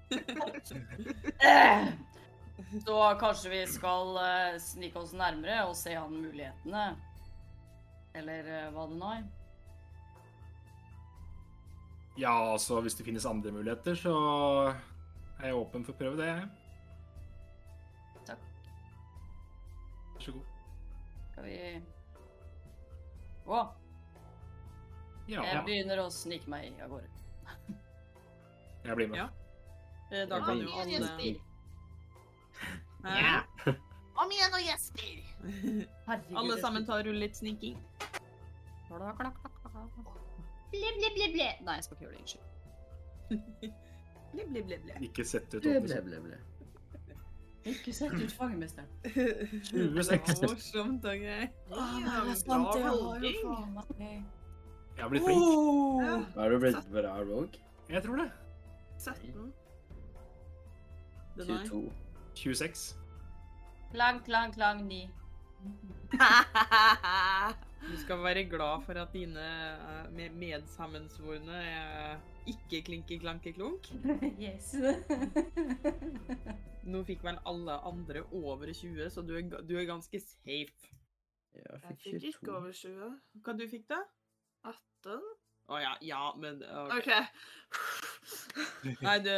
Så 2.85 3.15
kanskje 3.19 3.49
vi 3.51 3.67
skal 3.67 4.17
eh, 4.21 4.59
snike 4.63 4.99
oss 4.99 5.13
nærmere 5.15 5.65
og 5.67 5.75
se 5.75 5.95
an 5.99 6.13
mulighetene. 6.15 6.95
Eller 8.15 8.45
eh, 8.47 8.71
hva 8.71 8.87
det 8.87 8.95
nå 8.99 9.09
er. 9.11 9.23
Ja, 12.15 12.51
altså, 12.53 12.81
hvis 12.81 12.95
det 12.95 13.05
finnes 13.07 13.25
andre 13.27 13.51
muligheter, 13.51 13.95
så 13.99 14.15
er 15.41 15.47
jeg 15.49 15.55
åpen 15.59 15.83
for 15.83 15.91
å 15.91 15.97
prøve 15.99 16.17
det, 16.21 16.27
jeg. 16.31 16.43
Takk. 18.29 18.43
Vær 20.13 20.21
så 20.23 20.31
god. 20.37 20.47
Skal 21.33 21.43
vi 21.49 21.57
Å, 23.45 23.67
Ja, 25.27 25.41
jeg 25.41 25.63
begynner 25.65 25.97
å 26.03 26.09
snike 26.13 26.47
meg 26.49 26.81
av 26.85 26.89
gårde. 26.89 27.07
jeg 28.85 28.95
blir 28.95 29.07
med. 29.09 29.17
Ja. 29.17 29.29
Eh, 30.11 30.27
Da 30.29 30.39
kan 30.45 30.59
jo 30.61 30.69
alle 30.69 30.99
Hæ? 33.05 33.09
Ja. 33.21 33.43
Om 34.21 34.31
igjen 34.31 34.53
og! 34.53 34.61
Herregud. 36.05 36.37
Alle 36.37 36.57
sammen 36.61 36.85
tar 36.85 37.03
rull 37.03 37.19
litt 37.19 37.35
sniking. 37.37 37.77
Ble, 38.89 38.97
ble, 40.99 41.09
ble, 41.15 41.27
ble. 41.33 41.47
Nei, 41.65 41.75
jeg 41.77 41.83
skal 41.85 41.95
ikke 41.97 42.05
gjøre 42.05 42.15
det. 42.15 42.21
Unnskyld. 42.21 42.45
Bli, 44.35 44.43
bli, 44.51 44.61
bli, 44.61 44.77
bli. 44.83 44.93
Ikke 45.07 45.23
sett 45.27 45.53
ut 45.53 45.61
Ble, 45.63 45.79
ble, 45.83 45.97
ble, 46.05 46.17
ble. 46.25 46.37
Ikke 47.65 47.93
sett 47.93 48.13
ut 48.13 48.31
fangemesteren. 48.37 48.87
Det 49.03 49.13
var 49.73 50.45
morsomt 50.45 51.05
og 51.05 51.17
gøy. 51.17 51.47
Jeg 54.95 55.03
har 55.03 55.09
blitt 55.09 55.25
flink. 55.25 55.45
Ja. 56.05 56.19
Er 56.43 56.49
du 56.53 56.59
blitt 56.61 56.91
bra 56.93 57.15
rogue? 57.25 57.49
Jeg 57.89 58.03
tror 58.05 58.21
det. 58.21 58.29
17. 58.97 59.53
Er 61.37 61.43
22. 61.65 61.91
26. 62.35 62.95
Klang, 63.91 64.21
klang, 64.25 64.53
klang, 64.53 64.85
ni. 64.87 65.09
Du 67.85 67.97
skal 68.01 68.23
være 68.23 68.45
glad 68.49 68.85
for 68.85 68.93
at 69.01 69.13
dine 69.13 69.41
eh, 70.15 70.31
medsammensvorne 70.37 71.57
er 71.63 72.17
ikke 72.51 72.81
klinke-klanke-klunk. 72.89 73.89
Yes. 74.45 74.73
Nå 76.91 77.01
fikk 77.07 77.23
vel 77.25 77.39
alle 77.49 77.79
andre 77.87 78.21
over 78.29 78.69
20, 78.69 79.09
så 79.13 79.23
du 79.25 79.33
er, 79.39 79.47
du 79.65 79.73
er 79.77 79.87
ganske 79.89 80.21
safe. 80.21 80.91
Jeg 81.55 81.63
Jeg 81.65 81.97
fikk 82.03 82.19
fikk 82.19 82.27
ikke 82.33 82.53
over 82.59 82.75
20. 82.75 83.17
Hva 83.41 83.55
du 83.57 83.65
fikk 83.71 83.87
da? 83.89 84.01
18? 84.67 85.23
Å 85.65 85.79
ja, 85.81 85.93
ja, 86.05 86.21
men 86.37 86.59
ok. 86.61 86.91
okay. 86.99 87.23
Nei, 89.01 89.15
du 89.25 89.31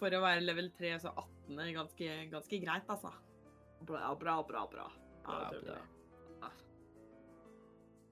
For 0.00 0.10
å 0.16 0.22
være 0.24 0.42
level 0.42 0.72
3, 0.74 0.96
så 1.04 1.12
18 1.12 1.60
er 1.62 1.74
ganske, 1.76 2.16
ganske 2.32 2.62
greit, 2.64 2.88
altså. 2.90 3.12
Bra, 3.86 4.10
bra, 4.18 4.40
bra. 4.48 4.64
bra. 4.72 4.88
Ja, 5.26 5.44
det 5.52 5.62
bra. 5.62 5.76
bra. 5.76 5.95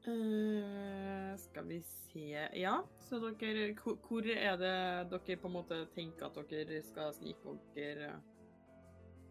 Eh, 0.04 1.36
skal 1.40 1.64
vi 1.64 1.78
se 1.82 2.48
Ja, 2.60 2.74
så 3.00 3.16
dere 3.40 3.70
hvor, 3.78 3.96
hvor 4.04 4.26
er 4.28 4.58
det 4.60 4.72
dere 5.08 5.36
på 5.40 5.48
en 5.48 5.54
måte 5.54 5.78
tenker 5.94 6.26
at 6.28 6.50
dere 6.50 6.82
skal 6.84 7.14
snike 7.16 7.54
dere 7.76 8.10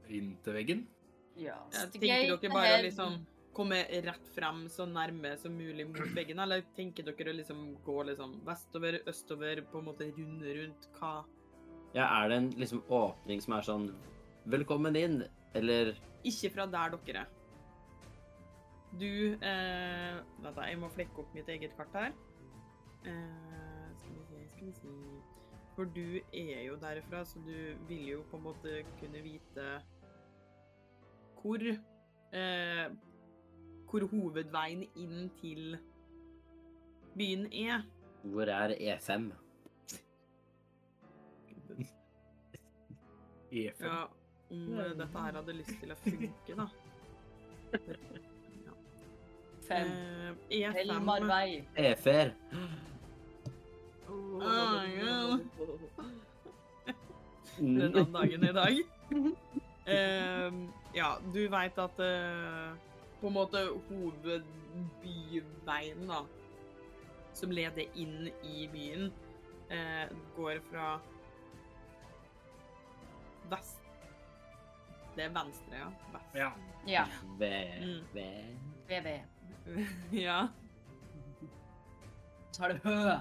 Inn 0.09 0.33
til 0.43 0.57
veggen. 0.57 0.81
Ja, 1.39 1.59
Jeg 1.71 1.93
Tenker 1.93 2.33
dere 2.37 2.51
bare 2.51 2.79
å 2.79 2.81
liksom 2.83 3.19
komme 3.53 3.83
rett 3.85 4.31
frem 4.33 4.65
så 4.69 4.87
nærme 4.89 5.35
som 5.39 5.53
mulig 5.55 5.85
mot 5.87 6.09
veggen, 6.17 6.41
eller 6.41 6.65
tenker 6.75 7.05
dere 7.05 7.31
å 7.31 7.37
liksom 7.37 7.61
gå 7.85 7.99
liksom 8.09 8.39
vestover, 8.47 8.97
østover, 9.09 9.61
på 9.69 9.79
en 9.79 9.87
måte 9.91 10.09
runde 10.17 10.57
rundt? 10.57 10.89
Hva 10.97 11.13
Ja, 11.93 12.09
er 12.23 12.29
det 12.29 12.37
en 12.41 12.49
liksom 12.57 12.81
åpning 12.89 13.41
som 13.45 13.53
er 13.59 13.69
sånn 13.69 13.87
Velkommen 14.49 14.97
inn, 14.99 15.21
eller 15.55 15.93
Ikke 16.27 16.49
fra 16.51 16.65
der 16.67 16.97
dere 16.97 17.23
er. 17.23 17.31
Du 18.99 19.05
eh, 19.33 20.15
Vent, 20.43 20.55
da, 20.55 20.61
jeg 20.69 20.77
må 20.77 20.89
flekke 20.93 21.17
opp 21.23 21.31
mitt 21.33 21.47
eget 21.49 21.73
kart 21.77 21.93
her. 21.97 22.11
Eh, 23.09 23.87
skal 23.97 24.13
vi 24.13 24.23
se, 24.29 24.41
skal 24.51 24.67
vi 24.67 24.73
se 24.77 24.93
For 25.75 25.89
du 25.95 26.19
er 26.33 26.61
jo 26.67 26.75
derfra, 26.81 27.23
så 27.25 27.39
du 27.43 27.55
vil 27.89 28.07
jo 28.11 28.21
på 28.29 28.37
en 28.37 28.43
måte 28.43 28.83
kunne 28.99 29.23
vite 29.25 29.65
hvor 31.41 31.59
eh, 31.67 32.85
Hvor 33.89 34.05
hovedveien 34.11 34.83
inn 34.95 35.29
til 35.41 35.77
byen 37.17 37.45
er. 37.53 37.81
hvor 38.23 38.47
er 38.49 38.69
E 38.79 38.95
E5? 38.95 39.31
E5. 43.51 43.83
Ja, 43.83 44.05
om 44.49 44.67
dette 44.97 45.07
her 45.17 45.35
hadde 45.35 45.53
lyst 45.53 45.75
til 45.81 45.91
å 45.91 45.95
funke, 46.05 46.55
da. 46.57 46.67
Ja. 49.69 49.75
Fem. 49.75 49.87
Eh, 50.49 50.69
E5 50.69 50.77
Elmarvei. 50.77 51.67
Efer. 51.75 52.33
Ah, 54.41 54.83
ja. 54.97 55.37
Mm. 57.59 57.79
denne 57.79 58.05
dagen 58.13 58.43
i 58.43 58.53
dag. 58.53 58.71
Uh, 59.11 60.53
ja, 60.99 61.17
du 61.33 61.47
veit 61.49 61.77
at 61.77 61.99
uh, 61.99 62.73
på 63.21 63.27
en 63.29 63.33
måte 63.35 63.57
hovedbyveien, 63.89 66.07
da, 66.09 66.23
som 67.37 67.51
leder 67.53 67.83
inn 67.95 68.29
i 68.43 68.65
byen, 68.73 69.11
uh, 69.69 70.07
går 70.37 70.55
fra 70.71 70.95
vest 73.51 73.79
Det 75.15 75.23
er 75.27 75.33
venstre, 75.35 75.75
ja. 75.77 75.89
Vest. 76.15 76.35
Ja. 76.35 76.51
Ja. 76.89 77.05
Ve, 77.37 77.53
Mm. 77.83 78.01
v, 78.13 78.15
VV. 78.89 79.07
ja. 80.25 80.39
Så 82.53 82.65
er 82.67 82.73
det 82.75 82.81
Hø. 82.85 83.13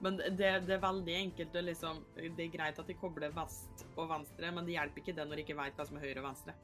Men 0.00 0.16
det, 0.16 0.36
det 0.64 0.74
er 0.76 0.80
veldig 0.80 1.14
enkelt 1.18 1.56
å 1.56 1.62
liksom 1.66 1.98
Det 2.16 2.44
er 2.46 2.52
greit 2.54 2.78
at 2.80 2.86
de 2.88 2.94
kobler 2.96 3.32
vest 3.36 3.82
og 4.00 4.06
venstre, 4.08 4.48
men 4.56 4.64
det 4.64 4.76
hjelper 4.78 5.02
ikke 5.02 5.14
det 5.18 5.26
når 5.28 5.40
de 5.40 5.44
ikke 5.44 5.56
veit 5.58 5.76
hva 5.76 5.84
som 5.88 5.98
er 5.98 6.06
høyre 6.06 6.22
og 6.22 6.28
venstre. 6.30 6.54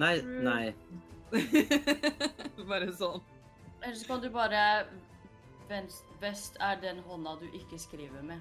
Nei, 0.00 0.14
nei. 0.22 0.70
Bare 2.70 2.88
sånn. 2.96 3.20
Ellers 3.82 4.04
kan 4.08 4.20
du 4.22 4.28
bare 4.32 4.62
vens- 5.70 6.02
Vest 6.22 6.56
er 6.60 6.80
den 6.82 6.98
hånda 7.06 7.34
du 7.40 7.46
ikke 7.56 7.78
skriver 7.80 8.24
med. 8.26 8.40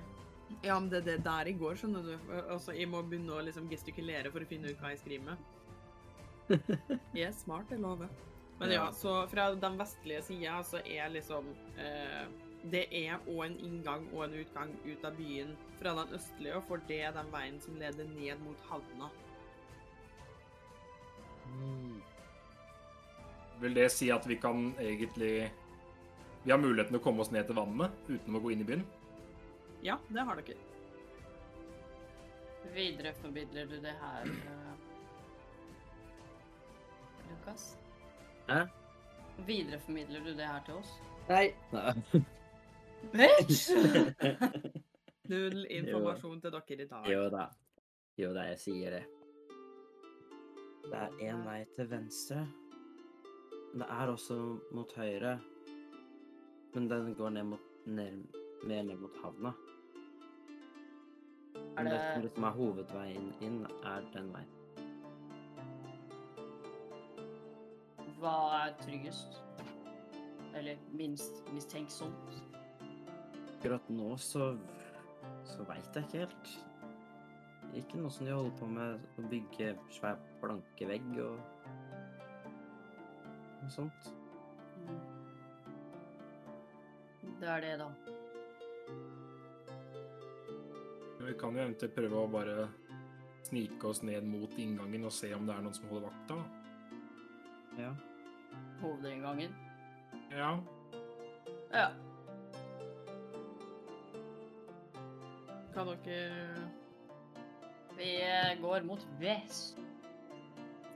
Ja, 0.65 0.79
men 0.79 0.89
det 0.91 1.01
er 1.03 1.05
det 1.09 1.17
der 1.27 1.47
i 1.51 1.53
går, 1.59 1.75
skjønner 1.79 2.03
du. 2.07 2.13
Altså, 2.49 2.73
jeg 2.75 2.89
må 2.91 3.01
begynne 3.05 3.35
å 3.37 3.43
liksom 3.45 3.67
gestikulere 3.71 4.31
for 4.33 4.43
å 4.43 4.49
finne 4.49 4.71
ut 4.71 4.79
hva 4.81 4.91
jeg 4.93 5.01
skriver 5.03 5.25
med. 5.29 5.47
Jeg 7.13 7.27
er 7.27 7.35
smart, 7.37 7.69
jeg 7.69 7.77
lover. 7.83 8.09
Men 8.59 8.71
ja, 8.71 8.91
så 8.91 9.27
fra 9.27 9.55
den 9.55 9.77
vestlige 9.79 10.21
sida 10.21 10.57
så 10.63 10.81
er 10.83 11.09
liksom 11.13 11.45
eh, 11.79 12.25
Det 12.71 12.81
er 12.91 13.21
òg 13.23 13.45
en 13.45 13.55
inngang 13.63 14.07
og 14.11 14.25
en 14.25 14.35
utgang 14.41 14.73
ut 14.83 15.05
av 15.07 15.15
byen 15.15 15.53
fra 15.79 15.93
den 15.95 16.17
østlige, 16.17 16.57
og 16.59 16.65
for 16.67 16.83
det 16.89 16.99
er 17.07 17.15
den 17.15 17.31
veien 17.31 17.61
som 17.63 17.79
leder 17.79 18.09
ned 18.11 18.43
mot 18.43 18.65
havna. 18.67 19.07
Mm. 21.47 22.01
Vil 23.63 23.79
det 23.79 23.87
si 23.95 24.11
at 24.11 24.27
vi 24.27 24.35
kan 24.39 24.73
egentlig 24.79 25.51
Vi 26.43 26.51
har 26.51 26.59
muligheten 26.59 26.93
til 26.93 26.99
å 26.99 27.03
komme 27.03 27.23
oss 27.23 27.31
ned 27.31 27.47
til 27.47 27.57
vannet 27.57 27.95
uten 28.07 28.35
å 28.35 28.43
gå 28.43 28.51
inn 28.53 28.63
i 28.63 28.67
byen? 28.67 28.83
Ja, 29.83 29.95
det 30.11 30.23
har 30.27 30.39
dere. 30.39 30.59
Videreformidler 32.75 33.67
du 33.71 33.77
det 33.79 33.95
her, 34.01 34.27
eh, 34.27 34.73
Lukas? 37.29 37.77
Hæ? 38.49 38.65
Videreformidler 39.45 40.19
du 40.19 40.29
det 40.29 40.47
her 40.47 40.63
til 40.65 40.73
oss? 40.73 40.89
Nei. 41.29 41.53
Nei. 41.71 41.93
Bitch! 43.13 43.69
Null 45.29 45.65
informasjon 45.69 46.41
til 46.41 46.51
dere 46.51 46.81
i 46.81 46.87
dag. 46.89 47.11
Jo 47.13 47.27
da. 47.29 47.45
Jo 48.17 48.33
da, 48.33 48.47
jeg 48.49 48.59
sier 48.59 48.95
det. 48.97 49.03
Det 50.89 50.97
er 50.97 51.13
én 51.29 51.45
vei 51.45 51.61
til 51.75 51.91
venstre. 51.91 52.47
Men 53.71 53.83
det 53.83 53.89
er 53.99 54.13
også 54.17 54.39
mot 54.73 54.95
høyre. 54.97 55.39
Men 56.73 56.89
den 56.89 57.15
går 57.15 57.29
ned 57.29 57.43
mot, 57.43 57.67
ned, 57.85 58.23
mer 58.63 58.83
ned 58.83 58.95
mot 58.95 59.21
havna. 59.23 59.53
Er 61.77 61.83
Men 61.83 61.91
det 62.23 62.31
som 62.31 62.43
er 62.43 62.57
hovedveien 62.57 63.33
inn, 63.41 63.61
er 63.83 64.09
den 64.13 64.33
veien. 64.33 64.58
Hva 68.19 68.35
er 68.65 68.73
tryggest? 68.81 69.39
Eller 70.57 70.79
minst 70.91 71.43
mistenksomt? 71.53 72.33
Akkurat 73.55 73.89
nå 73.91 74.17
så 74.17 74.53
så 75.47 75.63
veit 75.67 75.95
jeg 75.95 76.05
ikke 76.05 76.23
helt. 76.23 76.51
Ikke 77.77 77.99
noe 78.01 78.11
som 78.13 78.25
de 78.25 78.33
holder 78.33 78.55
på 78.59 78.67
med 78.71 79.19
å 79.19 79.25
bygge 79.29 79.73
svær 79.93 80.19
plankevegg 80.41 81.09
og 81.21 81.39
noe 83.59 83.71
sånt. 83.73 84.11
Mm. 84.79 85.01
Det 87.39 87.49
er 87.55 87.65
det, 87.65 87.73
da. 87.79 87.89
Vi 91.19 91.35
kan 91.39 91.55
jo 91.55 91.61
eventuelt 91.61 91.95
prøve 91.95 92.23
å 92.23 92.31
bare 92.31 92.67
snike 93.45 93.91
oss 93.91 94.01
ned 94.03 94.25
mot 94.27 94.55
inngangen 94.59 95.05
og 95.05 95.13
se 95.13 95.29
om 95.35 95.45
det 95.47 95.55
er 95.55 95.65
noen 95.65 95.77
som 95.77 95.89
holder 95.91 96.09
vakta. 96.09 96.39
Ja. 97.79 97.93
Hovedinngangen. 98.81 99.55
Ja. 100.31 100.59
Ja. 101.71 101.87
Kan 105.73 105.87
dere 105.87 106.69
Vi 107.97 108.11
går 108.61 108.81
mot 108.81 109.07
vest. 109.19 109.77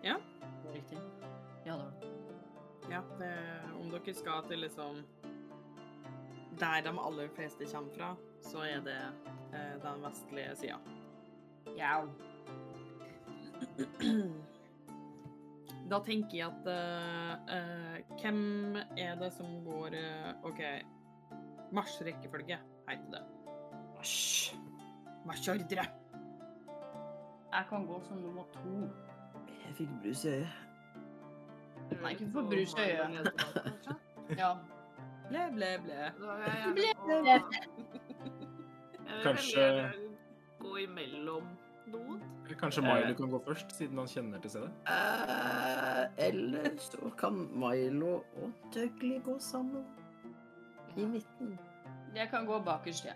Ja. 0.01 0.15
Riktig. 0.73 0.97
Ja, 1.65 1.73
det 1.73 1.83
var 1.83 1.91
det. 2.01 2.13
Ja, 2.89 3.01
det, 3.19 3.33
om 3.79 3.89
dere 3.91 4.13
skal 4.13 4.43
til 4.47 4.59
liksom 4.59 5.03
Der 6.59 6.81
de 6.81 6.99
aller 6.99 7.29
fleste 7.35 7.65
kommer 7.65 7.93
fra, 7.97 8.15
så 8.41 8.57
er 8.67 8.79
det 8.85 8.99
eh, 9.53 9.75
den 9.81 10.03
vestlige 10.03 10.55
sida. 10.55 10.77
Jau. 11.77 12.09
Da 15.93 15.99
tenker 16.01 16.37
jeg 16.39 16.47
at 16.49 16.67
uh, 16.73 17.33
uh, 17.53 17.97
Hvem 18.17 18.39
er 18.97 19.15
det 19.19 19.29
som 19.35 19.59
går 19.65 19.93
uh, 19.93 20.47
OK, 20.49 20.61
marsjrekkefølge 21.73 22.57
heter 22.89 23.11
det. 23.13 23.21
Marsj. 23.93 24.55
Marsjordre. 25.29 25.85
Jeg 27.53 27.65
kan 27.69 27.85
gå 27.87 27.99
som 28.07 28.17
nummer 28.23 28.47
to. 28.55 28.73
Jeg 29.67 29.75
fikk 29.77 29.93
brus 30.01 30.23
i 30.25 30.33
øyet. 30.33 30.59
Nei, 32.01 32.11
ikke 32.15 32.29
få 32.33 32.41
brus 32.49 32.73
i 32.73 32.87
øyet. 32.89 33.29
Ja. 34.39 34.49
Ble, 35.29 35.43
ble, 35.53 35.69
ble. 35.85 35.99
Ble, 36.17 36.33
Ble- 36.73 36.95
ble- 37.05 37.37
Jeg 39.03 39.13
vil 39.13 39.23
Kanskje- 39.23 39.93
gå 40.59 40.75
imellom 40.87 41.45
noen. 41.93 42.23
Kanskje 42.59 42.81
Milo 42.83 43.13
kan 43.17 43.29
gå 43.31 43.39
først, 43.45 43.71
siden 43.75 43.97
han 43.97 44.07
kjenner 44.07 44.41
til 44.43 44.49
stedet? 44.51 44.71
Uh, 44.87 46.05
eller 46.17 46.69
så 46.79 47.09
kan 47.17 47.37
Milo 47.59 48.13
og 48.41 48.51
Dougley 48.73 49.19
gå 49.23 49.37
sammen. 49.39 49.85
I 50.97 51.05
midten. 51.05 51.57
Jeg 52.15 52.29
kan 52.29 52.45
gå 52.45 52.59
bakerst, 52.63 53.05
jeg. 53.05 53.15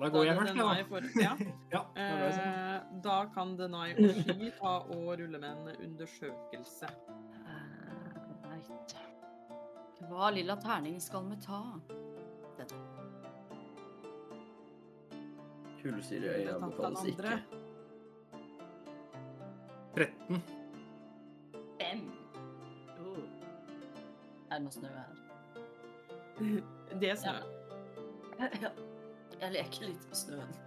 Da 0.00 0.08
går 0.08 0.24
Da 0.24 0.26
jeg 0.26 0.36
først, 0.38 0.54
da. 0.56 0.82
for- 0.88 1.20
Ja. 1.22 1.36
Ja, 1.72 1.82
da 1.96 2.30
sånn. 2.32 2.48
Eh, 2.48 2.80
da 3.04 3.16
kan 3.34 3.56
Denai 3.56 3.92
og 3.94 4.14
Ski 4.20 4.50
ta 4.60 4.72
og 4.78 5.18
rulle 5.18 5.38
med 5.38 5.50
en 5.50 5.76
undersøkelse. 5.86 6.88
Right. 8.50 8.96
Hva 10.10 10.30
lilla 10.34 10.56
terning 10.56 11.00
skal 11.00 11.22
vi 11.30 11.36
ta? 11.46 11.62
Kullsyre 15.82 16.16
i 16.16 16.20
Det 16.20 16.34
øyet 16.48 16.62
anbefales 16.62 17.04
ikke. 17.04 17.38
Andre. 19.92 20.06
13. 20.28 20.42
Fem. 21.80 22.10
Uh. 22.98 23.24
Er 24.50 24.58
det 24.58 24.62
noe 24.64 24.72
snø 24.72 24.88
her? 24.88 25.12
Det 27.00 27.10
er 27.10 27.16
snø. 27.16 27.36
Ja. 28.62 28.70
Jeg 29.42 29.52
leker 29.56 29.88
litt 29.90 30.08
med 30.08 30.18
snøen. 30.18 30.52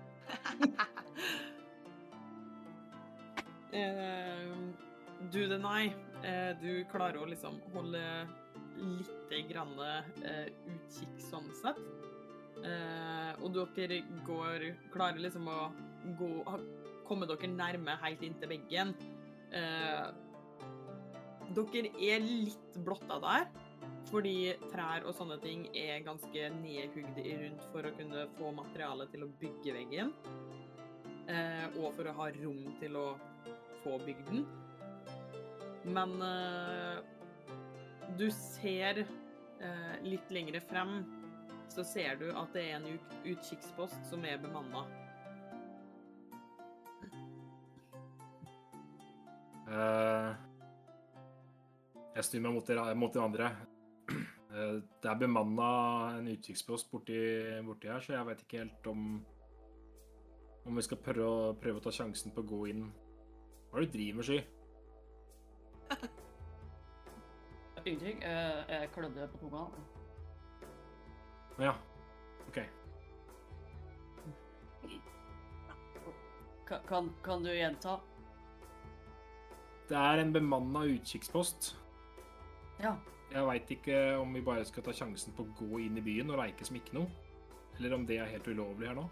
Eh, 3.75 4.51
du, 5.33 5.41
Denai, 5.51 5.89
eh, 6.23 6.53
du 6.61 6.85
klarer 6.87 7.17
å 7.19 7.25
liksom 7.27 7.57
holde 7.73 7.99
lite 8.79 9.41
grann 9.49 9.73
eh, 9.83 10.45
utkikk 10.71 11.17
sånn 11.25 11.49
sett. 11.59 11.81
Og 13.43 13.59
dere 13.75 13.97
går 14.23 14.63
Klarer 14.93 15.19
liksom 15.19 15.49
å 15.51 15.57
gå 16.21 16.29
Komme 17.05 17.27
dere 17.27 17.51
nærme 17.51 17.97
helt 18.05 18.23
inntil 18.23 18.53
veggen. 18.53 18.95
Eh, 19.55 20.07
dere 21.55 21.91
er 22.01 22.23
litt 22.25 22.79
blotta 22.83 23.19
der, 23.23 23.47
fordi 24.09 24.53
trær 24.71 25.05
og 25.07 25.15
sånne 25.17 25.37
ting 25.43 25.65
er 25.77 26.03
ganske 26.05 26.49
nedhugd 26.59 27.19
rundt 27.23 27.65
for 27.71 27.87
å 27.87 27.93
kunne 27.95 28.25
få 28.35 28.51
materiale 28.57 29.07
til 29.13 29.25
å 29.25 29.31
bygge 29.41 29.75
veggen. 29.77 30.13
Eh, 31.31 31.65
og 31.79 31.95
for 31.95 32.09
å 32.09 32.15
ha 32.19 32.29
rom 32.35 32.75
til 32.81 32.99
å 32.99 33.07
få 33.81 33.97
bygd 34.05 34.29
den. 34.29 34.45
Men 35.85 36.17
eh, 36.25 36.99
du 38.19 38.27
ser 38.33 39.05
eh, 39.05 39.95
litt 40.05 40.31
lengre 40.33 40.61
frem, 40.61 40.99
så 41.71 41.85
ser 41.85 42.19
du 42.21 42.27
at 42.35 42.53
det 42.53 42.67
er 42.69 42.77
en 42.77 42.99
utkikkspost 43.25 44.05
som 44.09 44.25
er 44.27 44.41
bemanna. 44.41 44.85
Jeg 52.15 52.23
snur 52.27 52.41
meg 52.45 52.53
mot 52.55 52.67
de, 52.69 52.75
mot 52.95 53.13
de 53.13 53.19
andre. 53.23 53.47
det 55.01 55.09
er 55.09 55.19
bemanna 55.19 55.69
en 56.19 56.27
utkikkspost 56.31 56.91
borti, 56.91 57.17
borti 57.65 57.89
her, 57.91 57.99
så 58.05 58.13
jeg 58.15 58.27
veit 58.29 58.43
ikke 58.45 58.61
helt 58.63 58.87
om 58.91 59.01
om 60.65 60.73
vi 60.79 60.81
skal 60.81 60.97
prøve, 60.97 61.25
å- 61.29 61.55
prøve 61.61 61.77
å 61.77 61.83
ta 61.85 61.91
sjansen 61.93 62.31
på 62.33 62.41
å 62.41 62.47
gå 62.49 62.59
inn. 62.71 62.87
Hva 63.69 63.77
er 63.77 63.83
det 63.83 63.91
du 63.91 63.97
driver 63.99 64.15
med, 64.17 64.25
Sky? 64.25 64.39
Ingenting. 67.85 68.23
Eh, 68.25 68.63
Jeg 68.71 68.89
klødde 68.95 69.27
på 69.29 69.37
tunga. 69.43 69.67
Ja. 71.61 71.75
OK. 72.47 72.57
Kan, 76.65 76.81
kan, 76.89 77.11
kan 77.21 77.43
du 77.45 77.51
gjenta? 77.53 77.99
Det 79.89 79.97
er 79.97 80.21
en 80.21 80.33
bemanna 80.33 80.85
utkikkspost. 80.89 81.75
Ja. 82.81 82.95
Jeg 83.31 83.45
veit 83.47 83.71
ikke 83.71 83.99
om 84.17 84.33
vi 84.33 84.41
bare 84.41 84.65
skal 84.65 84.83
ta 84.85 84.93
sjansen 84.95 85.33
på 85.35 85.45
å 85.45 85.53
gå 85.59 85.81
inn 85.85 85.97
i 85.99 86.03
byen 86.05 86.31
og 86.31 86.39
leike 86.39 86.65
som 86.65 86.77
ikke 86.79 86.97
noe. 86.97 87.09
Eller 87.77 87.93
om 87.97 88.05
det 88.07 88.19
er 88.21 88.31
helt 88.31 88.47
ulovlig 88.47 88.87
her 88.89 88.97
nå. 88.97 89.05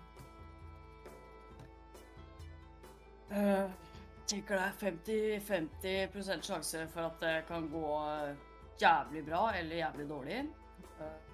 Uh, 3.33 3.69
tenker 4.29 4.59
det 4.79 5.17
er 5.17 5.39
50-50 5.41 6.45
sjanse 6.47 6.85
for 6.93 7.09
at 7.09 7.21
det 7.21 7.35
kan 7.47 7.65
gå 7.71 7.87
eh, 8.05 8.35
jævlig 8.81 9.23
bra 9.25 9.41
eller 9.57 9.75
jævlig 9.75 10.09
dårlig. 10.09 10.41
Uh, 10.99 11.33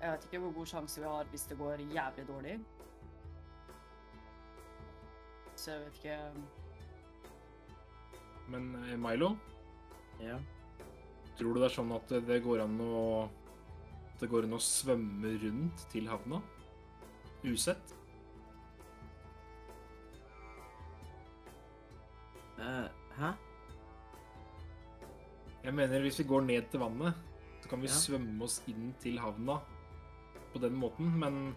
jeg 0.00 0.12
vet 0.12 0.28
ikke 0.28 0.42
hvor 0.44 0.52
god 0.60 0.70
sjanse 0.72 1.00
vi 1.00 1.08
har 1.08 1.32
hvis 1.32 1.48
det 1.50 1.58
går 1.58 1.84
jævlig 1.94 2.28
dårlig. 2.28 2.58
Så 5.56 5.72
jeg 5.72 5.80
vet 5.80 6.00
ikke 6.04 6.18
Men 8.48 8.74
eh, 8.84 8.96
Milo, 8.96 9.36
Ja. 10.20 10.38
tror 11.36 11.54
du 11.54 11.60
det 11.60 11.70
er 11.70 11.74
sånn 11.76 11.92
at 11.96 12.08
det 12.26 12.42
går 12.44 12.62
an 12.64 12.78
å 12.80 13.28
det 14.20 14.30
går 14.32 14.46
an 14.46 14.56
å 14.56 14.60
svømme 14.62 15.34
rundt 15.42 15.82
til 15.92 16.06
havna? 16.08 16.38
Usett? 17.44 17.92
Uh, 22.56 22.88
hæ? 23.18 23.32
Jeg 25.66 25.74
mener 25.76 26.00
hvis 26.00 26.18
vi 26.22 26.24
går 26.30 26.46
ned 26.46 26.70
til 26.72 26.80
vannet, 26.80 27.14
så 27.60 27.68
kan 27.68 27.82
vi 27.82 27.90
Ja. 27.90 27.92
svømme 27.92 28.42
oss 28.44 28.62
inn 28.68 28.94
til 29.00 29.18
havna 29.18 29.60
på 30.54 30.60
den 30.62 30.74
måten, 30.80 31.12
men 31.18 31.54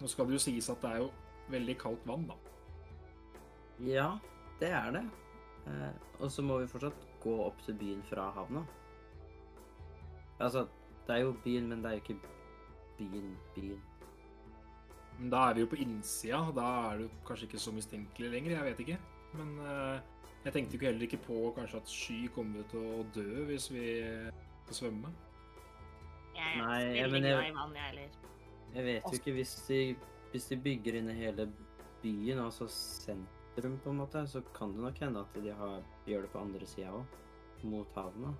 nå 0.00 0.08
skal 0.08 0.26
det 0.26 0.34
jo 0.34 0.38
sies 0.38 0.70
at 0.70 0.80
det 0.82 0.90
er 0.90 0.98
jo 0.98 1.10
veldig 1.50 1.78
kaldt 1.78 2.06
vann, 2.06 2.26
da. 2.28 2.34
Ja, 3.80 4.18
det 4.60 4.70
er 4.70 4.92
det. 4.92 5.10
Eh, 5.66 5.92
og 6.20 6.30
så 6.30 6.42
må 6.42 6.58
vi 6.58 6.66
fortsatt 6.70 7.04
gå 7.22 7.34
opp 7.46 7.60
til 7.66 7.74
byen 7.78 8.02
fra 8.08 8.30
havna. 8.34 8.64
Altså, 10.40 10.66
det 11.06 11.16
er 11.16 11.20
jo 11.24 11.34
byen, 11.44 11.68
men 11.68 11.82
det 11.82 11.90
er 11.90 11.98
jo 11.98 12.02
ikke 12.02 12.20
byen, 12.98 13.36
byen. 13.54 13.82
Men 15.18 15.30
da 15.30 15.42
er 15.50 15.54
vi 15.54 15.60
jo 15.60 15.66
på 15.70 15.78
innsida, 15.82 16.40
da 16.56 16.66
er 16.92 17.02
det 17.04 17.10
kanskje 17.28 17.46
ikke 17.50 17.58
så 17.62 17.72
mistenkelig 17.76 18.30
lenger, 18.32 18.56
jeg 18.56 18.64
vet 18.70 18.80
ikke. 18.86 18.98
Men 19.38 19.52
eh, 19.66 20.00
jeg 20.44 20.52
tenkte 20.56 20.78
jo 20.80 20.86
heller 20.86 21.06
ikke 21.06 21.20
på 21.26 21.42
kanskje 21.56 21.76
at 21.82 21.88
Sky 21.92 22.18
kommer 22.34 22.64
til 22.72 22.80
å 22.80 23.04
dø 23.14 23.44
hvis 23.50 23.68
vi 23.72 23.84
skal 24.64 24.78
svømme. 24.80 25.12
Jeg 26.34 26.56
er 26.56 26.64
Nei, 26.64 26.80
veldig 26.86 27.12
men 27.12 27.22
jeg- 27.28 27.36
glad 27.38 27.50
i 27.50 27.54
vann, 27.60 27.74
jeg 27.76 27.84
heller. 27.90 28.18
Jeg 28.74 28.84
vet 28.84 29.02
jo 29.12 29.18
ikke 29.20 29.32
hvis 29.36 29.54
de, 29.68 29.78
hvis 30.32 30.46
de 30.48 30.56
bygger 30.56 30.94
inn 30.98 31.08
hele 31.14 31.46
byen, 32.02 32.38
altså 32.40 32.66
sentrum 32.72 33.28
på 33.54 33.90
en 33.90 33.96
måte, 33.96 34.26
så 34.26 34.40
kan 34.54 34.72
det 34.72 34.80
nok 34.80 34.98
hende 34.98 35.20
at 35.20 35.34
de 35.42 35.50
har, 35.52 35.82
gjør 36.06 36.22
det 36.22 36.30
på 36.32 36.38
andre 36.40 36.66
sida 36.66 36.90
òg. 36.92 37.04
Mot 37.62 37.88
havna. 37.94 38.32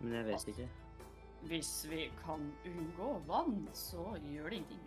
Men 0.00 0.12
jeg 0.12 0.24
vet 0.26 0.48
ikke. 0.52 0.68
Hvis 1.46 1.72
vi 1.90 2.10
kan 2.24 2.52
unngå 2.66 3.10
vann, 3.26 3.68
så 3.76 4.16
gjør 4.22 4.50
det 4.50 4.56
ingenting. 4.62 4.86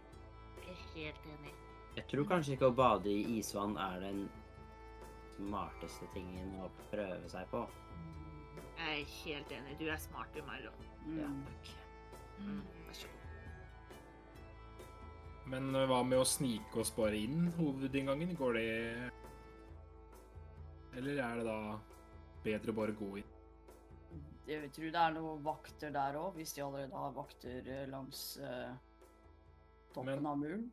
Jeg 0.66 0.72
er 0.72 0.94
helt 0.96 1.26
enig. 1.36 1.54
Jeg 1.96 2.06
tror 2.08 2.26
kanskje 2.30 2.54
ikke 2.56 2.70
å 2.70 2.76
bade 2.78 3.10
i 3.12 3.38
isvann 3.40 3.78
er 3.78 4.00
den 4.00 4.24
smarteste 5.36 6.08
tingen 6.14 6.56
å 6.64 6.70
prøve 6.92 7.30
seg 7.32 7.48
på. 7.52 7.64
Jeg 8.80 9.02
er 9.02 9.14
helt 9.26 9.52
enig. 9.52 9.78
Du 9.80 9.86
er 9.92 9.98
smart, 10.02 10.34
du, 10.34 10.42
Milo. 10.48 10.72
Ja, 11.20 11.28
Mm. 11.28 11.46
takk. 11.46 11.70
Mm. 12.40 12.62
Men 15.50 15.72
hva 15.74 16.04
med 16.06 16.22
å 16.22 16.28
snike 16.28 16.78
oss 16.82 16.92
bare 16.94 17.18
inn 17.18 17.48
hovedinngangen? 17.58 18.36
Går 18.38 18.60
det 18.60 19.12
Eller 21.00 21.22
er 21.24 21.40
det 21.40 21.46
da 21.48 21.60
bedre 22.44 22.74
å 22.74 22.78
bare 22.78 22.96
gå 22.98 23.10
inn? 23.22 23.36
Jeg 24.50 24.72
tror 24.74 24.90
det 24.94 25.02
er 25.02 25.14
noen 25.14 25.42
vakter 25.46 25.92
der 25.94 26.16
òg, 26.18 26.34
hvis 26.38 26.56
de 26.56 26.64
allerede 26.66 26.98
har 26.98 27.12
vakter 27.14 27.68
eh, 27.70 27.84
langs 27.92 28.22
eh, 28.42 28.72
toppen 29.94 30.16
Men- 30.16 30.30
av 30.32 30.40
muren. 30.42 30.64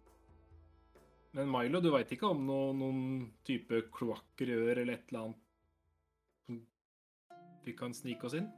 Men 1.36 1.50
Milo, 1.52 1.82
du 1.84 1.90
veit 1.92 2.08
ikke 2.14 2.30
om 2.32 2.46
noen, 2.48 2.78
noen 2.80 3.00
type 3.44 3.82
kloakkrør 3.92 4.78
eller 4.80 4.94
et 4.94 5.10
eller 5.10 5.26
annet 5.26 5.42
som 6.46 6.62
vi 7.66 7.74
kan 7.76 7.92
snike 7.92 8.24
oss 8.24 8.38
inn? 8.38 8.48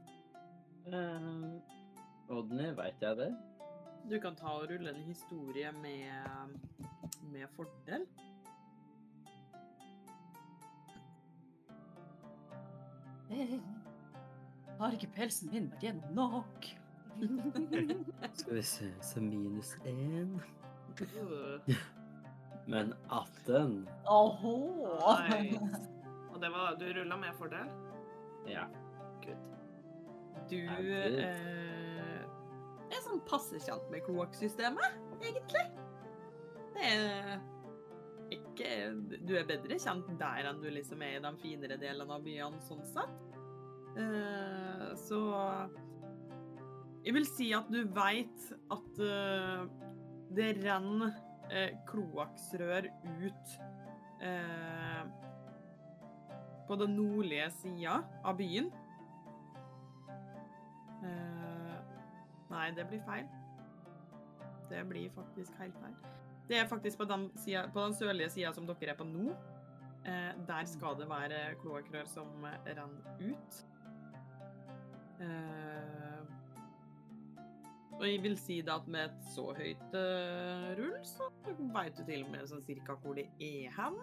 Uh, 0.87 1.59
Odny, 2.31 2.69
veit 2.79 3.03
jeg 3.03 3.19
det? 3.19 3.33
Du 4.11 4.21
kan 4.21 4.37
ta 4.37 4.47
og 4.47 4.71
rulle 4.71 4.95
en 4.95 5.03
historie 5.05 5.73
med, 5.83 6.55
med 7.33 7.47
fordel. 7.57 8.07
Jeg 13.31 13.61
Har 14.79 14.95
ikke 14.95 15.11
pelsen 15.17 15.51
min 15.53 15.65
vært 15.73 15.83
gjennom 15.83 16.15
nok? 16.15 16.69
Skal 18.39 18.55
vi 18.55 18.63
se, 18.63 18.93
så 19.03 19.21
minus 19.21 19.75
én. 19.85 20.37
Men 22.71 22.95
18. 23.11 23.89
Oho. 24.07 24.55
nice. 25.29 25.81
Og 26.31 26.41
det 26.43 26.51
var 26.55 26.77
Du 26.79 26.85
rulla 26.85 27.17
med 27.17 27.35
fordel? 27.39 27.71
Ja. 28.47 28.65
Good. 29.25 29.43
Du 30.51 30.61
er 32.97 33.05
sånn 33.05 33.23
passe 33.29 33.61
kjent 33.61 33.87
med 33.93 34.05
kloakksystemet, 34.07 34.99
egentlig. 35.21 35.65
Det 36.75 36.85
er 36.89 37.39
ikke 38.33 38.69
Du 39.25 39.33
er 39.39 39.47
bedre 39.49 39.79
kjent 39.81 40.09
der 40.21 40.49
enn 40.51 40.61
du 40.63 40.69
liksom 40.73 41.03
er 41.05 41.17
i 41.17 41.23
de 41.25 41.31
finere 41.41 41.79
delene 41.81 42.17
av 42.19 42.25
byene, 42.25 42.61
sånn 42.65 42.85
sett. 42.87 43.29
Eh, 43.99 44.89
så 45.01 45.21
Jeg 47.05 47.15
vil 47.17 47.29
si 47.29 47.53
at 47.57 47.71
du 47.73 47.81
veit 47.95 48.49
at 48.75 49.01
eh, 49.01 49.63
det 50.37 50.51
renner 50.61 51.15
eh, 51.49 51.73
kloakksrør 51.89 52.91
ut 53.23 53.59
på 56.69 56.77
den 56.81 56.97
nordlige 56.99 57.47
sida 57.61 58.01
av 58.27 58.35
byen. 58.41 58.67
Nei, 62.51 62.71
det 62.77 62.87
blir 62.89 63.03
feil. 63.07 63.29
Det 64.69 64.85
blir 64.89 65.11
faktisk 65.15 65.57
helt 65.61 65.77
feil. 65.83 65.95
Det 66.49 66.59
er 66.59 66.69
faktisk 66.69 66.99
på 66.99 67.05
den, 67.05 67.29
siden, 67.37 67.71
på 67.73 67.85
den 67.85 67.95
sørlige 67.95 68.31
sida 68.33 68.53
som 68.57 68.69
dere 68.69 68.95
er 68.95 68.99
på 68.99 69.05
nå. 69.05 69.33
Eh, 70.09 70.33
der 70.49 70.69
skal 70.69 70.97
det 71.01 71.09
være 71.11 71.41
kloakkrør 71.61 72.09
som 72.09 72.47
renner 72.67 73.19
ut. 73.21 73.59
Eh, 75.21 76.25
og 77.99 78.05
jeg 78.07 78.23
vil 78.23 78.37
si 78.39 78.61
det 78.63 78.73
at 78.73 78.87
med 78.87 79.09
et 79.09 79.31
så 79.35 79.49
høyt 79.59 79.95
eh, 79.99 80.69
rull, 80.79 80.99
så 81.03 81.27
veit 81.75 81.97
du 81.99 82.05
til 82.07 82.23
og 82.23 82.33
med 82.33 82.47
sånn 82.47 82.65
cirka 82.65 82.95
hvor 83.03 83.19
det 83.19 83.27
er 83.43 83.73
hen. 83.75 83.99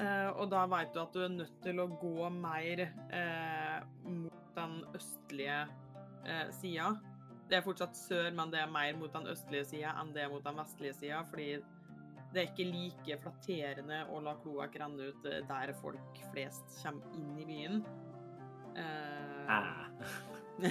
Eh, 0.00 0.30
og 0.34 0.48
da 0.50 0.64
veit 0.70 0.90
du 0.94 1.00
at 1.02 1.14
du 1.14 1.22
er 1.22 1.32
nødt 1.32 1.60
til 1.62 1.78
å 1.82 1.86
gå 2.00 2.30
mer 2.34 2.82
eh, 2.88 3.78
mot 4.08 4.50
den 4.56 4.80
østlige 4.96 5.62
eh, 6.24 6.48
sida. 6.54 6.92
Det 7.50 7.58
er 7.58 7.66
fortsatt 7.66 7.98
sør, 7.98 8.30
men 8.36 8.52
det 8.52 8.60
er 8.62 8.70
mer 8.70 8.96
mot 8.98 9.12
den 9.12 9.26
østlige 9.32 9.66
sida 9.72 9.94
enn 10.00 10.12
det 10.14 10.24
er 10.24 10.32
mot 10.32 10.44
den 10.46 10.58
vestlige 10.60 10.94
sida, 11.00 11.22
fordi 11.26 11.50
det 12.30 12.42
er 12.44 12.50
ikke 12.52 12.68
like 12.70 13.16
flatterende 13.24 14.04
å 14.14 14.20
la 14.22 14.36
kloakk 14.42 14.76
renne 14.78 15.10
ut 15.10 15.26
eh, 15.26 15.42
der 15.48 15.74
folk 15.80 16.22
flest 16.30 16.78
kommer 16.82 17.18
inn 17.18 17.32
i 17.42 17.48
byen. 17.48 17.82
Eh, 18.78 19.30
Ah. 19.50 19.86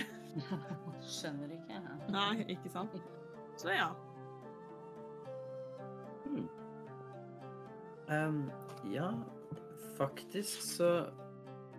Skjønner 1.04 1.52
ikke. 1.52 1.80
Nei, 2.14 2.46
ikke 2.54 2.72
sant? 2.72 2.94
Så 3.60 3.74
ja. 3.74 3.90
Hmm. 6.24 6.46
Um, 8.10 8.38
ja, 8.94 9.10
faktisk 9.98 10.64
så 10.64 11.10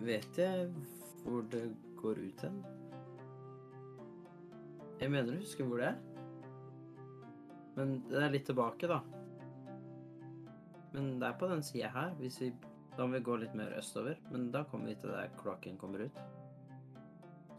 vet 0.05 0.39
jeg 0.39 0.69
hvor 1.25 1.47
det 1.53 1.71
går 1.97 2.21
ut 2.21 2.45
hen. 2.45 2.61
Jeg 5.01 5.09
mener 5.09 5.33
å 5.33 5.41
huske 5.41 5.65
hvor 5.65 5.81
det 5.81 5.87
er. 5.95 6.01
Men 7.79 7.95
det 8.11 8.19
er 8.21 8.33
litt 8.35 8.45
tilbake, 8.51 8.89
da. 8.91 8.99
Men 10.93 11.15
det 11.23 11.29
er 11.31 11.39
på 11.41 11.49
den 11.49 11.63
sida 11.65 11.89
her. 11.95 12.13
Hvis 12.21 12.41
vi 12.43 12.53
Da 12.99 13.07
må 13.07 13.15
vi 13.15 13.21
gå 13.25 13.37
litt 13.39 13.55
mer 13.57 13.71
østover, 13.79 14.19
men 14.33 14.51
da 14.53 14.65
kommer 14.69 14.91
vi 14.91 14.97
til 14.99 15.13
der 15.15 15.31
kloakken 15.39 15.77
kommer 15.79 16.03
ut. 16.05 16.17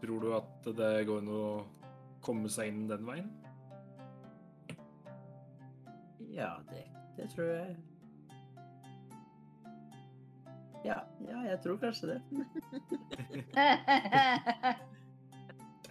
Tror 0.02 0.20
du 0.20 0.28
at 0.36 0.68
det 0.76 1.06
går 1.08 1.22
an 1.22 1.30
å 1.32 1.46
komme 2.22 2.50
seg 2.52 2.68
inn 2.68 2.84
den 2.86 3.06
veien? 3.08 3.30
Ja, 6.30 6.52
det, 6.68 6.84
det 7.16 7.30
tror 7.32 7.48
jeg. 7.48 7.76
Ja, 10.84 11.00
ja, 11.26 11.42
jeg 11.48 11.58
tror 11.64 11.80
kanskje 11.80 12.12
det. 12.12 12.20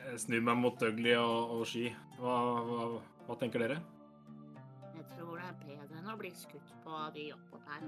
Jeg 0.01 0.19
snur 0.25 0.41
meg 0.43 0.57
mot 0.59 0.77
Dougley 0.81 1.15
og, 1.17 1.51
og 1.55 1.65
Ski. 1.69 1.87
Hva, 2.19 2.35
hva, 2.67 2.85
hva 3.27 3.37
tenker 3.39 3.63
dere? 3.63 3.77
Jeg 4.95 5.05
tror 5.13 5.37
det 5.37 5.45
er 5.47 5.59
bedre 5.61 5.99
enn 6.01 6.09
å 6.11 6.15
bli 6.19 6.31
skutt 6.35 6.73
på 6.83 6.95
av 6.95 7.13
de 7.15 7.27
oppå 7.35 7.59
her. 7.67 7.85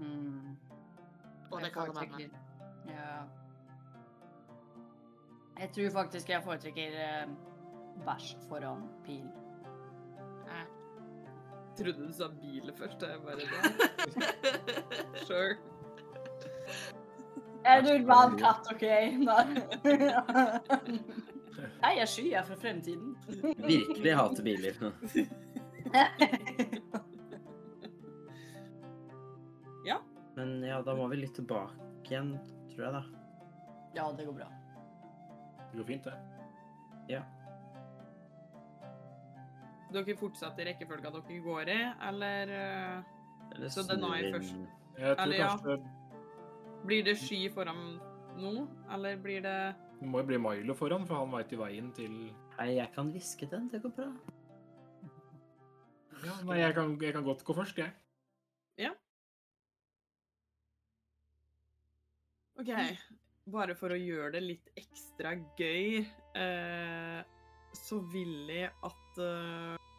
Mm. 0.00 0.56
Og 1.50 1.56
det 1.64 1.70
kalde 1.74 1.94
vannet. 1.96 2.36
Ja. 2.90 3.12
Jeg 5.60 5.72
tror 5.76 5.90
faktisk 5.94 6.30
jeg 6.32 6.44
foretrekker 6.44 6.98
eh, 7.04 7.32
bæsj 8.06 8.30
foran 8.48 8.86
pil. 9.06 9.26
Eh, 10.48 10.68
Trodde 11.80 12.06
du 12.06 12.12
sa 12.16 12.28
bil 12.40 12.72
først. 12.76 13.02
Jeg 13.06 13.20
bare 13.24 13.44
da. 13.48 13.60
Sure. 15.28 15.56
Er 17.64 17.78
en 17.82 17.88
urban 17.92 18.38
katt, 18.40 18.72
OK? 18.72 18.84
Nei. 19.24 19.46
Jeg 21.80 21.98
er 22.00 22.08
sky, 22.08 22.22
jeg 22.30 22.38
er 22.40 22.44
fra 22.44 22.56
fremtiden. 22.60 23.16
Virkelig 23.64 24.16
hater 24.16 24.42
biler. 24.44 24.74
Men 30.40 30.62
ja, 30.64 30.82
da 30.82 30.94
må 30.96 31.04
vi 31.12 31.18
litt 31.20 31.34
tilbake 31.36 32.08
igjen, 32.08 32.30
tror 32.70 32.84
jeg 32.86 32.92
da. 32.94 33.00
Ja, 33.92 34.06
det 34.16 34.24
går 34.24 34.36
bra. 34.38 34.46
Det 35.70 35.76
går 35.76 35.86
fint, 35.90 36.06
det. 36.06 36.14
Ja. 37.10 37.20
Dere 39.92 40.14
fortsetter 40.16 40.64
i 40.64 40.66
rekkefølga 40.70 41.12
dere 41.18 41.40
går 41.44 41.72
i, 41.74 41.76
eller 42.08 42.52
eh, 42.56 42.96
Eller 43.50 43.68
Så 43.74 43.84
den 43.84 44.06
er 44.06 44.30
først. 44.36 44.54
Jeg 44.96 45.18
tror 45.18 45.24
Eller 45.26 45.42
ja. 45.42 45.50
Blir 46.86 47.04
det 47.06 47.16
sky 47.20 47.44
foran 47.52 47.98
nå, 48.40 48.66
eller 48.94 49.16
blir 49.20 49.44
det 49.44 49.58
det 50.00 50.08
må 50.08 50.22
jo 50.22 50.30
bli 50.30 50.38
Milo 50.40 50.74
foran, 50.76 51.04
for 51.08 51.20
han 51.20 51.32
veit 51.34 51.50
jo 51.52 51.60
veien 51.60 51.90
til 51.92 52.12
Nei, 52.56 52.70
jeg 52.78 52.88
kan 52.94 53.10
hviske 53.12 53.48
den, 53.48 53.68
det 53.72 53.82
går 53.84 53.92
bra. 53.96 54.08
Ja, 56.20 56.34
nei, 56.44 56.58
jeg 56.60 56.74
kan, 56.76 56.94
jeg 57.00 57.14
kan 57.16 57.24
godt 57.24 57.44
gå 57.44 57.56
først, 57.56 57.78
jeg. 57.80 57.92
Ja. 58.80 58.90
OK. 62.60 62.72
Bare 63.52 63.76
for 63.76 63.92
å 63.92 64.00
gjøre 64.00 64.34
det 64.36 64.42
litt 64.44 64.72
ekstra 64.76 65.32
gøy, 65.56 66.02
eh, 66.36 67.20
så 67.80 68.00
vil 68.12 68.52
jeg 68.52 68.72
at 68.84 69.22
eh, 69.24 69.89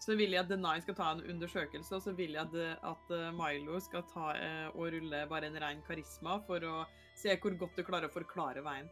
Så 0.00 0.16
vil 0.16 0.32
jeg 0.32 0.40
at 0.40 0.48
Denai 0.48 0.78
skal 0.80 0.96
ta 0.96 1.10
en 1.12 1.20
undersøkelse, 1.28 1.92
og 1.98 2.02
så 2.02 2.14
vil 2.16 2.32
jeg 2.38 2.46
at, 2.80 3.10
eh, 3.12 3.26
Milo 3.36 3.76
skal 3.84 4.02
ta 4.08 4.30
eh, 4.32 4.68
og 4.72 4.88
rulle 4.94 5.26
bare 5.28 5.50
en 5.50 5.58
ren 5.60 5.82
karisma 5.84 6.38
for 6.46 6.64
å 6.64 6.86
se 7.20 7.36
hvor 7.36 7.52
godt 7.60 7.76
du 7.76 7.84
klarer 7.84 8.08
å 8.08 8.14
forklare 8.14 8.62
veien. 8.64 8.88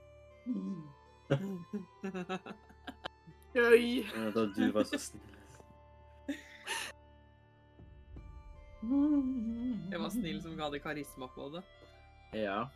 Gøy! 3.56 4.04
Ja, 4.04 4.30
Da 4.36 4.44
du 4.52 4.62
var 4.72 4.84
så 4.84 5.00
snill. 5.00 5.34
Jeg 9.88 10.00
var 10.00 10.10
snill 10.12 10.42
som 10.44 10.56
ga 10.60 10.68
deg 10.70 10.84
karisma 10.84 11.26
på 11.34 11.48
det. 11.56 11.64
Ja. 12.36 12.66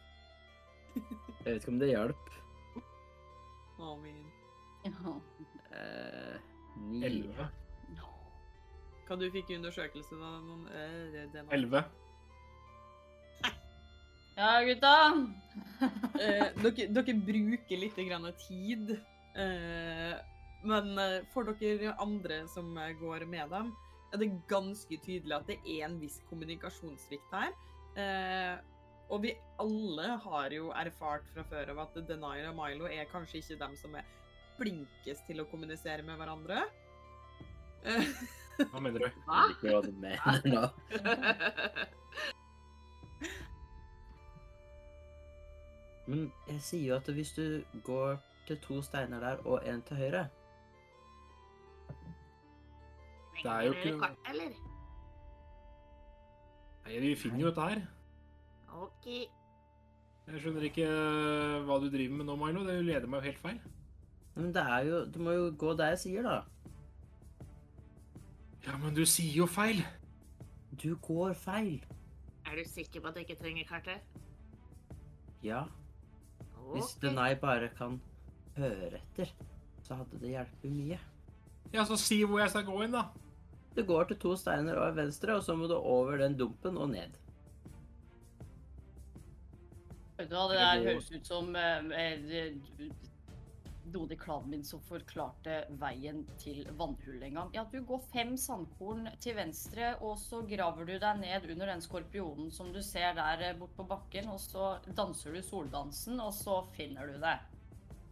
Jeg 0.97 1.45
vet 1.45 1.61
ikke 1.61 1.73
om 1.73 1.79
det 1.81 1.92
hjalp. 1.92 2.33
Å, 3.83 3.92
min. 4.01 4.25
Ja. 4.88 5.14
Eh, 5.77 6.37
ni. 6.81 7.05
Elleve. 7.07 7.47
Hva 9.12 9.18
du 9.20 9.27
fikk 9.29 9.51
i 9.53 9.57
undersøkelse, 9.59 10.16
da? 10.16 10.29
Noen, 10.40 10.62
eh, 10.72 11.11
det- 11.12 11.33
det 11.35 11.40
nå. 11.44 11.51
Elleve. 11.53 11.85
ja, 14.40 14.53
gutta. 14.64 14.92
Eh, 16.22 16.53
dere, 16.62 16.87
dere 16.94 17.14
bruker 17.27 17.77
litt 17.81 17.96
grann 18.07 18.25
tid, 18.38 18.92
eh, 19.37 20.14
men 20.64 20.98
eh, 20.98 21.25
for 21.33 21.44
dere 21.59 21.92
andre 22.01 22.38
som 22.48 22.70
eh, 22.79 22.92
går 23.01 23.27
med 23.29 23.51
dem, 23.51 23.72
er 24.14 24.18
det 24.22 24.29
ganske 24.48 24.96
tydelig 25.03 25.35
at 25.37 25.46
det 25.51 25.59
er 25.66 25.85
en 25.88 25.98
viss 26.01 26.20
kommunikasjonssvikt 26.31 27.33
her. 27.35 27.53
Eh, 27.98 28.57
og 29.12 29.25
vi 29.27 29.35
alle 29.61 30.14
har 30.25 30.55
jo 30.57 30.70
erfart 30.72 31.27
fra 31.35 31.44
før 31.51 31.75
av 31.75 31.83
at 31.88 32.01
Denier 32.09 32.48
og 32.53 32.57
Milo 32.61 32.87
er 32.88 33.11
kanskje 33.12 33.42
ikke 33.42 33.59
dem 33.66 33.75
som 33.77 33.96
er 33.98 34.07
flinkest 34.57 35.27
til 35.29 35.42
å 35.42 35.48
kommunisere 35.51 36.07
med 36.07 36.16
hverandre. 36.22 36.62
Hva 38.59 38.81
mener 38.81 38.99
du? 38.99 39.09
Hva? 39.27 39.43
Ikke 39.55 39.73
hva 39.73 39.81
du 39.87 39.93
mener 40.03 40.41
nå. 40.53 40.62
Men 46.11 46.25
jeg 46.51 46.61
sier 46.67 46.87
jo 46.91 46.97
at 46.99 47.09
hvis 47.15 47.31
du 47.37 47.45
går 47.87 48.17
til 48.49 48.59
to 48.65 48.81
steiner 48.83 49.21
der 49.23 49.43
og 49.47 49.62
en 49.69 49.83
til 49.87 49.97
høyre 49.97 50.25
Det 53.43 53.51
er 53.51 53.61
jo 53.69 53.73
ikke- 53.73 53.99
kart, 54.01 54.17
eller? 54.31 54.51
Nei, 56.87 56.99
vi 57.01 57.15
finner 57.15 57.38
jo 57.41 57.47
dette 57.47 57.61
her. 57.69 57.81
OK. 58.75 59.07
Jeg 60.27 60.41
skjønner 60.41 60.62
ikke 60.67 60.83
eh, 60.87 61.62
hva 61.67 61.79
du 61.81 61.88
driver 61.91 62.15
med 62.17 62.27
nå, 62.27 62.37
Milo. 62.37 62.65
Det 62.67 62.85
leder 62.85 63.07
meg 63.07 63.19
jo 63.23 63.27
helt 63.31 63.38
feil. 63.38 63.61
Men 64.35 64.53
det 64.55 64.62
er 64.62 64.85
jo 64.88 65.05
Du 65.07 65.19
må 65.23 65.31
jo 65.33 65.51
gå 65.59 65.77
der 65.79 65.88
jeg 65.95 65.99
sier, 65.99 66.23
da. 66.23 66.43
Ja, 68.66 68.77
men 68.79 68.94
du 68.94 69.03
sier 69.09 69.35
jo 69.42 69.46
feil. 69.51 69.83
Du 70.83 70.94
går 71.03 71.35
feil. 71.38 71.81
Er 72.46 72.57
du 72.59 72.64
sikker 72.68 73.03
på 73.03 73.11
at 73.11 73.16
du 73.16 73.22
ikke 73.25 73.38
trenger 73.40 73.66
kartet? 73.68 74.01
Ja. 75.42 75.64
Hvis 76.72 76.94
Ok. 76.94 77.01
Denai 77.03 77.35
bare 77.35 77.68
kan 77.77 78.01
høre 78.57 79.01
etter, 79.01 79.33
så 79.83 79.98
hadde 79.98 80.20
det 80.20 80.31
hjulpet 80.35 80.70
mye. 80.77 80.98
Ja, 81.72 81.85
så 81.88 81.96
si 81.96 82.22
hvor 82.25 82.38
jeg 82.42 82.53
skal 82.53 82.64
gå 82.68 82.77
inn, 82.85 82.94
da. 82.94 83.09
Du 83.77 83.83
går 83.88 84.05
til 84.11 84.18
to 84.20 84.37
steiner 84.37 84.77
over 84.77 84.92
venstre, 84.92 85.35
og 85.37 85.42
så 85.42 85.57
må 85.57 85.66
du 85.66 85.75
over 85.75 86.16
den 86.20 86.37
dumpen 86.38 86.77
og 86.77 86.90
ned. 86.92 87.14
Vet 90.18 90.29
du 90.31 90.37
hva, 90.37 90.46
det 90.53 90.59
der 90.61 90.83
høres 90.87 91.09
ut 91.11 91.27
som 91.27 91.57
eh, 91.57 92.53
eh, 93.93 93.99
noen 94.01 94.13
i 94.13 94.17
klanen 94.17 94.51
min 94.51 94.65
som 94.65 94.81
forklarte 94.81 95.67
veien 95.81 96.25
til 96.41 96.65
vannhullet 96.79 97.23
en 97.29 97.35
gang. 97.35 97.51
Ja, 97.55 97.65
du 97.65 97.83
går 97.85 98.01
fem 98.13 98.37
sandkorn 98.37 99.09
til 99.21 99.37
venstre, 99.37 99.97
og 100.01 100.19
så 100.19 100.43
graver 100.49 100.85
du 100.89 100.99
deg 100.99 101.21
ned 101.21 101.51
under 101.51 101.67
den 101.67 101.81
skorpionen 101.85 102.51
som 102.51 102.73
du 102.73 102.83
ser 102.83 103.15
der 103.15 103.55
borte 103.55 103.59
bort 103.59 103.77
på 103.77 103.85
bakken, 103.89 104.29
og 104.29 104.41
så 104.41 104.79
danser 104.97 105.33
du 105.35 105.43
soldansen, 105.43 106.21
og 106.21 106.33
så 106.35 106.63
finner 106.77 107.07
du 107.07 107.19
det. 107.21 107.39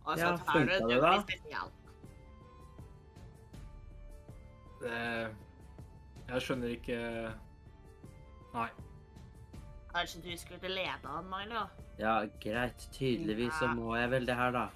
Og 0.05 0.16
så 0.16 0.21
Ja, 0.21 0.37
tar 0.37 0.64
du 0.64 0.73
funka 0.73 0.88
det 0.88 1.01
da? 1.01 1.23
spesial. 1.23 1.71
Det 4.81 5.37
Jeg 6.31 6.40
skjønner 6.43 6.69
ikke 6.73 6.99
Nei. 8.55 8.69
Kanskje 9.90 10.23
du 10.23 10.37
skulle 10.38 10.69
lede 10.71 11.05
han, 11.05 11.25
Milo? 11.27 11.66
Ja, 11.99 12.25
greit. 12.40 12.88
Tydeligvis 12.95 13.53
så 13.59 13.66
må 13.75 13.97
jeg 13.97 14.11
vel 14.11 14.27
det 14.27 14.37
her, 14.38 14.51
da. 14.55 14.69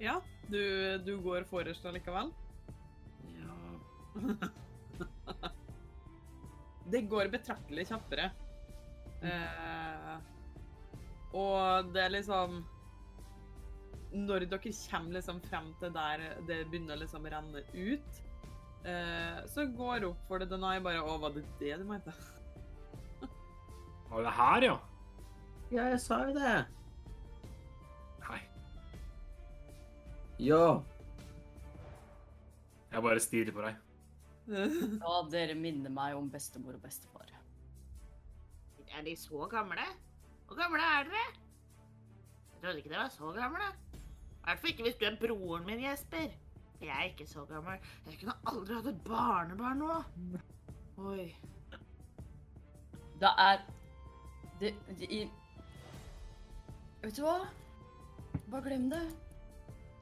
Ja, 0.00 0.16
du, 0.48 0.62
du 1.04 1.14
går 1.22 1.44
forrest 1.50 1.84
allikevel. 1.86 2.32
Ja. 3.36 3.56
Det 6.90 7.04
går 7.06 7.28
betraktelig 7.30 7.84
kjappere. 7.86 8.30
Eh, 9.22 10.14
og 11.36 11.90
det 11.92 12.00
er 12.02 12.12
liksom 12.14 12.54
Når 14.16 14.46
dere 14.48 14.72
kommer 14.88 15.18
liksom 15.18 15.42
frem 15.44 15.68
til 15.78 15.92
der 15.94 16.24
det 16.48 16.56
begynner 16.70 16.96
å 16.96 17.02
liksom 17.02 17.28
renne 17.30 17.62
ut, 17.76 18.20
eh, 18.88 19.38
så 19.52 19.68
går 19.76 20.08
opp 20.08 20.24
for 20.26 20.42
det 20.42 20.48
Denai 20.50 20.80
bare 20.82 21.04
Å, 21.04 21.18
var 21.22 21.36
det 21.36 21.44
det 21.60 21.76
du 21.78 21.84
mente? 21.86 22.16
Var 24.10 24.26
det 24.26 24.34
her, 24.34 24.66
ja? 24.66 24.78
Ja, 25.70 25.84
jeg 25.92 26.00
sa 26.02 26.24
jo 26.26 26.34
det. 26.34 26.56
Jo. 30.40 30.82
Jeg 32.90 33.02
bare 33.04 33.20
stirrer 33.22 33.54
på 33.54 33.64
deg. 33.66 33.86
Ja, 35.04 35.18
dere 35.30 35.54
minner 35.54 35.92
meg 35.94 36.16
om 36.18 36.30
bestemor 36.32 36.74
og 36.78 36.82
bestefar. 36.82 37.28
Er 38.90 39.04
de 39.06 39.12
så 39.16 39.44
gamle? 39.52 39.84
Hvor 40.48 40.58
gamle 40.58 40.82
er 40.82 41.06
dere? 41.06 41.26
Jeg 42.50 42.62
trodde 42.64 42.80
ikke 42.80 42.90
dere 42.90 43.04
var 43.04 43.12
så 43.14 43.30
gamle. 43.36 43.68
I 44.00 44.42
hvert 44.48 44.58
fall 44.62 44.72
ikke 44.72 44.86
hvis 44.88 44.98
du 44.98 45.04
er 45.06 45.18
broren 45.20 45.66
min, 45.68 45.84
Jesper. 45.84 46.32
Jeg 46.80 46.90
er 46.96 47.02
ikke 47.12 47.26
så 47.28 47.44
gammel. 47.44 47.78
Jeg 48.08 48.18
kunne 48.22 48.34
aldri 48.50 48.74
hatt 48.74 48.90
et 48.90 49.00
barnebarn 49.04 49.84
nå. 49.84 50.00
Oi. 51.12 51.28
Det 53.20 53.30
er 53.44 53.58
det, 54.60 54.74
det 54.98 55.10
i 55.12 55.20
Vet 57.04 57.16
du 57.16 57.22
hva? 57.24 57.36
Bare 58.50 58.64
glem 58.66 58.88
det. 58.92 59.04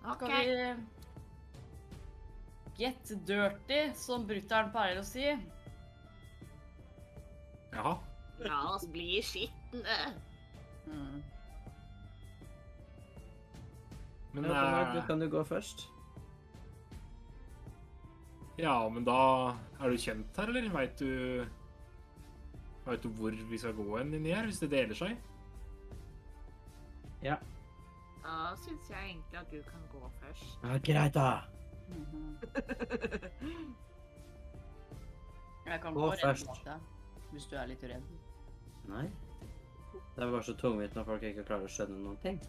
Skal 0.02 0.28
vi 0.28 0.76
get 2.78 3.10
dirty, 3.26 3.80
som 3.98 4.26
brutter'n 4.26 4.70
pleier 4.72 5.00
å 5.00 5.06
si? 5.06 5.26
Jaha. 7.74 7.96
La 8.46 8.60
oss 8.74 8.86
bli 8.90 9.18
skitne. 9.24 9.98
Mm. 10.86 11.22
Men 14.32 14.44
Ja, 14.44 14.92
du 14.92 14.98
eh, 14.98 15.06
kan 15.06 15.20
du 15.20 15.28
gå 15.28 15.42
først? 15.44 15.88
Ja, 18.58 18.88
men 18.88 19.04
da 19.04 19.54
Er 19.80 19.90
du 19.90 19.96
kjent 19.96 20.36
her, 20.36 20.48
eller? 20.48 20.68
Veit 20.74 20.98
du 20.98 21.44
Veit 22.86 23.02
du 23.02 23.08
hvor 23.18 23.30
vi 23.30 23.58
skal 23.58 23.74
gå 23.76 23.98
hen 23.98 24.14
inni 24.14 24.32
her, 24.32 24.46
hvis 24.48 24.62
det 24.62 24.70
deler 24.72 24.96
seg? 24.96 25.18
Ja. 27.22 27.36
Da 28.28 28.52
syns 28.60 28.90
jeg 28.92 28.98
egentlig 29.08 29.38
at 29.40 29.50
du 29.50 29.62
kan 29.64 29.84
gå 29.92 30.08
først. 30.20 30.58
ja 30.62 30.78
greit, 30.84 31.14
da. 31.14 31.40
Mhm. 31.88 32.36
Jeg 35.66 35.80
kan 35.80 35.94
Gå 35.94 36.00
gå 36.00 36.10
rett 36.12 36.20
først. 36.24 36.64
deg, 36.64 36.80
hvis 37.32 37.46
du 37.46 37.56
er 37.56 37.66
litt 37.66 37.82
redd. 37.82 38.06
Nei. 38.88 39.06
Det 40.16 40.24
er 40.24 40.30
bare 40.30 40.42
så 40.44 40.54
tungvint 40.60 40.94
når 40.96 41.04
folk 41.08 41.22
ikke 41.22 41.44
klarer 41.48 41.64
å 41.68 41.72
skjønne 41.72 41.98
noen 42.04 42.20
ting. 42.22 42.40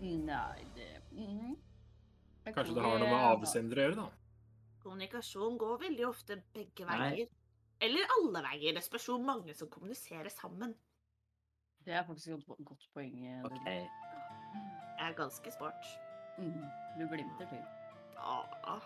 Nei, 0.00 0.64
det 0.74 0.88
mhm. 1.12 1.56
Jeg 2.46 2.54
Kanskje 2.56 2.74
det 2.74 2.82
har 2.82 2.98
noe 2.98 3.10
med 3.10 3.26
avsender 3.30 3.76
å 3.76 3.84
gjøre, 3.84 3.96
da? 3.96 4.08
Kommunikasjon 4.82 5.58
går 5.60 5.78
veldig 5.82 6.06
ofte 6.08 6.38
begge 6.54 6.86
Nei. 6.88 6.98
veier. 7.02 7.28
Eller 7.80 8.06
alle 8.16 8.42
veier. 8.48 8.74
Det 8.74 8.82
spørs 8.84 9.06
hvor 9.10 9.22
mange 9.22 9.54
som 9.54 9.68
kommuniserer 9.68 10.30
sammen. 10.32 10.74
Det 11.84 11.92
er 11.94 12.02
faktisk 12.04 12.28
et 12.38 12.46
godt- 12.64 12.88
poeng. 12.94 13.44
Okay. 13.44 13.44
OK. 13.44 13.50
Dudley. 13.58 13.74
Jeg 13.74 13.88
er 15.00 15.16
ganske 15.18 15.52
smart. 15.52 15.90
Mm. 16.38 16.64
Du 16.98 17.06
glimter 17.08 17.48
til. 17.50 17.62
Ja. 18.20 18.78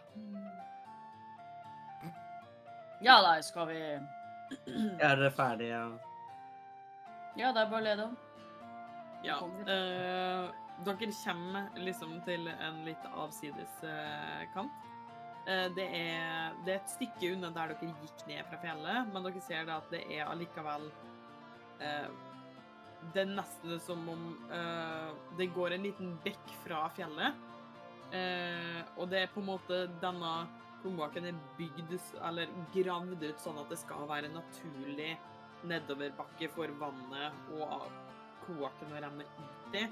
Ja, 3.05 3.17
nei, 3.23 3.41
skal 3.43 3.69
vi 3.69 3.81
Er 3.81 5.17
dere 5.19 5.31
ferdige? 5.35 5.81
Ja, 7.37 7.51
det 7.51 7.65
er 7.65 7.71
bare 7.71 7.81
å 7.81 7.85
lede 7.85 8.07
om. 8.07 8.15
Ja. 9.25 9.41
Eh, 9.43 10.53
dere 10.87 11.11
kommer 11.25 11.69
liksom 11.81 12.19
til 12.27 12.49
en 12.53 12.83
litt 12.87 13.07
avsides 13.15 13.83
eh, 13.89 14.45
kant. 14.55 14.85
Eh, 15.47 15.67
det, 15.77 15.85
er, 15.85 16.55
det 16.65 16.77
er 16.77 16.79
et 16.79 16.95
stykke 16.95 17.33
unna 17.35 17.51
der 17.53 17.75
dere 17.75 17.91
gikk 18.05 18.27
ned 18.31 18.47
fra 18.49 18.61
fjellet, 18.63 19.11
men 19.13 19.27
dere 19.27 19.43
ser 19.45 19.67
da 19.69 19.81
at 19.83 19.91
det 19.93 20.05
er 20.15 20.29
allikevel 20.29 20.87
eh, 21.85 22.09
Det 23.13 23.25
er 23.25 23.35
nesten 23.35 23.81
som 23.83 24.01
om 24.09 24.23
uh, 24.51 25.11
det 25.39 25.51
går 25.55 25.77
en 25.77 25.85
liten 25.85 26.15
bekk 26.25 26.55
fra 26.65 26.87
fjellet. 26.97 27.41
Uh, 28.15 28.81
og 29.01 29.09
det 29.11 29.25
er 29.25 29.33
på 29.33 29.43
en 29.43 29.51
måte 29.53 29.85
denne 30.03 30.35
kloakken 30.85 31.29
er 31.31 31.37
bygd 31.59 31.95
eller 32.21 32.51
gravd 32.75 33.23
ut 33.25 33.41
sånn 33.41 33.61
at 33.63 33.71
det 33.73 33.79
skal 33.81 34.05
være 34.09 34.33
naturlig 34.33 35.15
nedoverbakke 35.65 36.51
for 36.53 36.73
vannet 36.81 37.53
og 37.57 37.87
kloakken 38.45 38.93
å 38.93 39.01
renne 39.01 39.25
ut 39.25 39.79
i. 39.81 39.85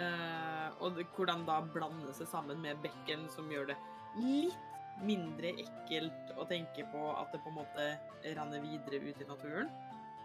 Eh, 0.00 0.68
og 0.82 0.96
det, 0.96 1.06
hvor 1.14 1.28
den 1.28 1.44
da 1.46 1.60
blander 1.74 2.14
seg 2.16 2.30
sammen 2.30 2.62
med 2.64 2.80
bekken, 2.82 3.28
som 3.30 3.50
gjør 3.52 3.70
det 3.70 3.76
litt 4.18 4.70
mindre 5.04 5.52
ekkelt 5.58 6.34
å 6.38 6.46
tenke 6.50 6.86
på 6.92 7.04
at 7.18 7.32
det 7.34 7.42
på 7.42 7.50
en 7.50 7.58
måte 7.58 7.86
renner 8.24 8.62
videre 8.62 9.02
ut 9.02 9.22
i 9.22 9.26
naturen. 9.26 9.70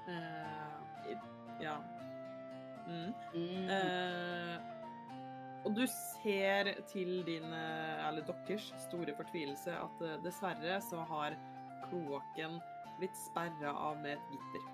Uh, 0.09 1.15
ja. 1.61 1.73
Mm. 2.89 3.13
Mm. 3.35 3.69
Eh, 3.69 4.55
og 5.67 5.75
du 5.75 5.85
ser 5.91 6.73
til 6.89 7.23
din, 7.27 7.53
eh, 7.53 8.07
eller 8.07 8.25
deres, 8.25 8.73
store 8.87 9.13
fortvilelse 9.17 9.75
at 9.75 10.03
eh, 10.07 10.17
dessverre 10.23 10.81
så 10.81 11.03
har 11.11 11.37
kloakken 11.89 12.59
blitt 12.99 13.17
sperra 13.17 13.73
av 13.75 13.99
med 14.01 14.17
et 14.17 14.33
gitter. 14.33 14.67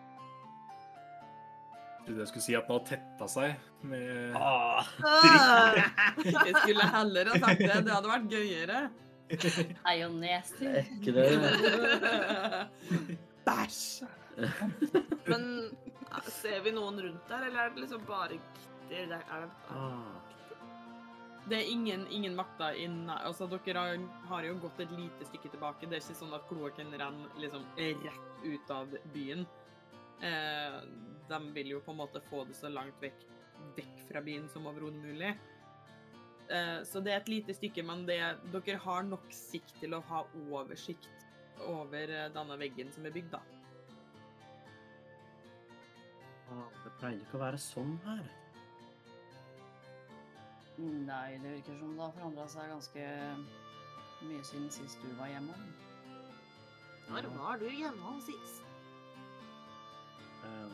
Trodde 2.06 2.21
jeg 2.21 2.30
skulle 2.30 2.45
si 2.45 2.54
at 2.54 2.67
den 2.67 2.75
har 2.78 2.84
tetta 2.86 3.28
seg 3.30 3.56
med 3.89 4.36
dritt 6.21 6.36
Jeg 6.45 6.54
skulle 6.60 6.86
heller 6.93 7.32
ha 7.32 7.39
sagt 7.41 7.63
det, 7.63 7.80
det 7.88 7.95
hadde 7.95 8.12
vært 8.12 8.28
gøyere. 8.36 8.84
Hei 9.88 9.95
og 10.06 10.19
nasty. 10.21 10.69
ekle. 10.84 11.25
Bæsj! 13.47 14.06
Men 15.32 15.43
ser 16.23 16.62
vi 16.65 16.71
noen 16.75 17.01
rundt 17.01 17.28
der, 17.30 17.47
eller 17.47 17.65
er 17.65 17.73
det 17.75 17.84
liksom 17.86 18.06
bare 18.08 18.38
gitter? 18.38 19.10
Der, 19.10 19.21
er 19.32 19.45
det... 19.45 19.75
ah. 19.75 20.25
Det 21.45 21.60
er 21.60 21.67
ingen, 21.69 22.08
ingen 22.10 22.36
makter 22.36 22.73
inne. 22.82 23.19
Altså, 23.21 23.45
dere 23.49 23.78
har, 23.78 24.06
har 24.32 24.45
jo 24.47 24.56
gått 24.63 24.80
et 24.82 24.93
lite 24.97 25.28
stykke 25.30 25.51
tilbake. 25.54 25.86
Det 25.86 25.99
er 25.99 26.01
ikke 26.01 26.17
sånn 26.17 26.34
at 26.34 26.47
kloakken 26.49 26.93
renner 26.97 27.41
liksom 27.41 27.67
rett 27.78 28.45
ut 28.45 28.71
av 28.73 28.95
byen. 29.13 29.45
Eh, 30.25 30.80
de 31.30 31.39
vil 31.54 31.75
jo 31.75 31.84
på 31.86 31.93
en 31.93 32.01
måte 32.01 32.21
få 32.30 32.45
det 32.49 32.58
så 32.58 32.71
langt 32.73 32.97
vekk, 33.04 33.28
vekk 33.78 34.08
fra 34.10 34.23
byen 34.25 34.49
som 34.49 34.65
overhodet 34.71 35.04
mulig. 35.04 35.36
Eh, 36.49 36.82
så 36.86 37.01
det 37.06 37.13
er 37.13 37.21
et 37.21 37.30
lite 37.30 37.54
stykke, 37.58 37.86
men 37.86 38.06
det, 38.10 38.19
dere 38.54 38.82
har 38.82 39.06
nok 39.06 39.30
sikt 39.34 39.78
til 39.82 39.93
å 39.97 40.01
ha 40.10 40.23
oversikt 40.47 41.10
over 41.69 42.10
eh, 42.10 42.32
denne 42.34 42.58
veggen 42.62 42.89
som 42.93 43.06
er 43.06 43.13
bygd, 43.15 43.34
da. 43.38 43.41
Åh, 46.55 46.71
Det 46.83 46.91
pleier 46.99 47.19
ikke 47.19 47.37
å 47.37 47.39
være 47.43 47.57
sånn 47.59 47.95
her. 48.05 48.23
Nei, 50.77 51.37
det 51.39 51.51
virker 51.53 51.77
som 51.79 51.93
det 51.95 52.03
har 52.03 52.11
forandra 52.17 52.45
seg 52.51 52.69
ganske 52.71 53.03
mye 54.25 54.43
siden 54.43 54.69
sist 54.71 54.97
du 55.03 55.07
var 55.19 55.27
hjemme. 55.31 55.55
Når 57.09 57.21
var 57.37 57.55
du 57.61 57.67
hjemme 57.69 58.21
sist? 58.25 58.61
Um, 60.43 60.73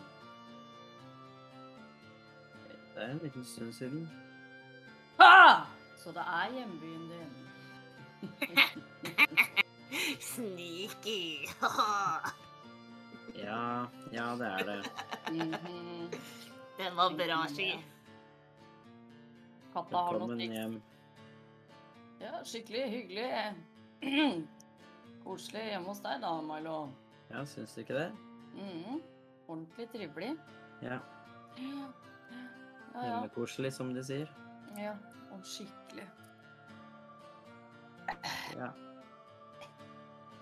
Det 2.96 3.04
er 3.04 3.10
en 3.12 3.20
liten 3.24 3.46
stund 3.46 3.74
siden. 3.74 4.10
Ha! 5.20 5.66
Så 6.04 6.12
det 6.12 6.24
er 6.28 6.52
hjembyen 6.58 7.10
din. 7.12 7.32
Sneaky. 10.32 11.22
Ja, 13.36 13.88
ja, 14.12 14.36
det 14.36 14.48
er 14.48 14.64
det. 14.68 14.80
Mhm. 15.32 16.12
Den 16.78 16.96
var 16.98 17.14
bra, 17.14 17.46
Ski. 17.48 17.70
Katta 19.74 19.98
har 20.08 20.20
noe 20.20 20.36
nytt. 20.36 20.52
hjem. 20.52 20.82
Ja, 22.22 22.42
skikkelig 22.46 22.84
hyggelig. 22.92 23.30
Koselig 25.24 25.64
hjemme 25.70 25.88
hos 25.92 26.02
deg 26.04 26.22
da, 26.24 26.32
Milo. 26.42 26.76
Ja, 27.32 27.46
syns 27.48 27.74
du 27.76 27.82
ikke 27.84 27.96
det? 28.00 28.10
Mhm. 28.58 29.02
Ordentlig 29.48 29.88
trivelig. 29.94 30.32
Ja. 30.82 31.00
Ja, 31.58 31.88
ja. 32.96 33.02
Hjemmekoselig, 33.06 33.72
som 33.74 33.94
de 33.96 34.04
sier. 34.04 34.30
ja. 34.78 34.96
Og 35.32 35.46
skikkelig. 35.48 36.08
Ja. 38.58 38.72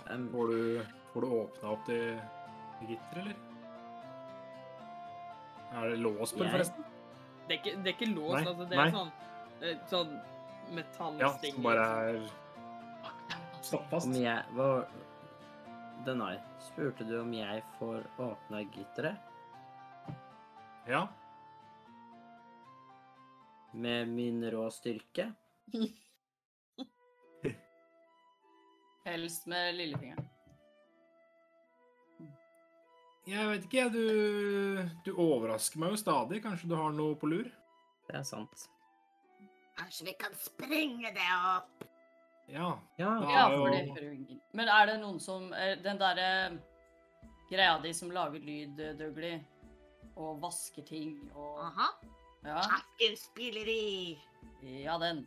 Um, 0.09 0.23
Får 0.33 0.47
du, 0.47 0.85
får 1.13 1.21
du 1.21 1.27
åpna 1.37 1.69
opp 1.69 1.83
det 1.85 2.17
gitteret, 2.87 3.17
eller? 3.17 3.35
Er 5.71 5.89
det 5.89 5.97
lås 6.01 6.33
på 6.33 6.43
det, 6.43 6.51
forresten? 6.51 6.83
Det 7.47 7.53
er 7.53 7.59
ikke, 7.59 7.75
det 7.83 7.87
er 7.91 7.95
ikke 7.97 8.13
lås, 8.13 8.33
Nei, 8.33 8.45
altså. 8.47 8.65
Det 8.69 8.77
nei. 8.77 8.87
er 8.87 8.91
sånn, 8.95 9.11
eh, 9.61 9.77
sånn 9.89 10.21
metallsting. 10.77 11.53
Ja, 11.53 11.53
som 11.55 11.63
bare 11.63 11.85
er 12.09 12.29
satt 13.61 13.93
om 14.03 14.13
jeg 14.15 14.43
var 14.55 14.87
Denai, 16.05 16.37
spurte 16.63 17.03
du 17.03 17.19
om 17.21 17.33
jeg 17.35 17.63
får 17.77 18.05
åpna 18.23 18.61
gitteret 18.71 19.17
Ja. 20.87 21.07
med 23.73 24.07
min 24.07 24.41
rå 24.51 24.69
styrke? 24.71 25.33
Helst 29.05 29.45
med 29.47 29.75
lillefingeren. 29.75 30.28
Jeg 33.29 33.45
vet 33.51 33.65
ikke, 33.67 33.83
jeg. 33.83 33.91
Du, 33.93 34.89
du 35.05 35.11
overrasker 35.21 35.81
meg 35.81 35.93
jo 35.93 35.99
stadig. 36.01 36.41
Kanskje 36.43 36.69
du 36.71 36.75
har 36.79 36.93
noe 36.95 37.17
på 37.19 37.29
lur? 37.29 37.49
Det 38.09 38.15
er 38.17 38.25
sant. 38.25 38.65
Kanskje 39.79 40.09
vi 40.09 40.15
kan 40.19 40.33
sprenge 40.39 41.11
det 41.15 41.27
opp? 41.37 41.85
Ja. 42.49 42.71
Ja. 42.97 43.11
da 43.21 43.29
Ja, 43.29 43.43
jo. 43.53 43.61
for 43.67 43.99
det 44.01 44.13
ingen. 44.15 44.41
Men 44.57 44.71
er 44.73 44.89
det 44.89 44.97
noen 45.03 45.19
som 45.21 45.51
eh, 45.53 45.75
Den 45.83 45.99
derre 46.01 46.29
greia 47.51 47.77
di 47.83 47.91
som 47.93 48.11
lager 48.13 48.41
lyd, 48.41 48.81
Dougley, 48.97 49.39
og 50.17 50.41
vasker 50.41 50.85
ting 50.85 51.15
og 51.35 51.61
Aha. 51.67 51.87
Ja, 52.45 52.59
Aftenspilleri. 52.61 54.17
ja, 54.83 54.97
den. 55.01 55.25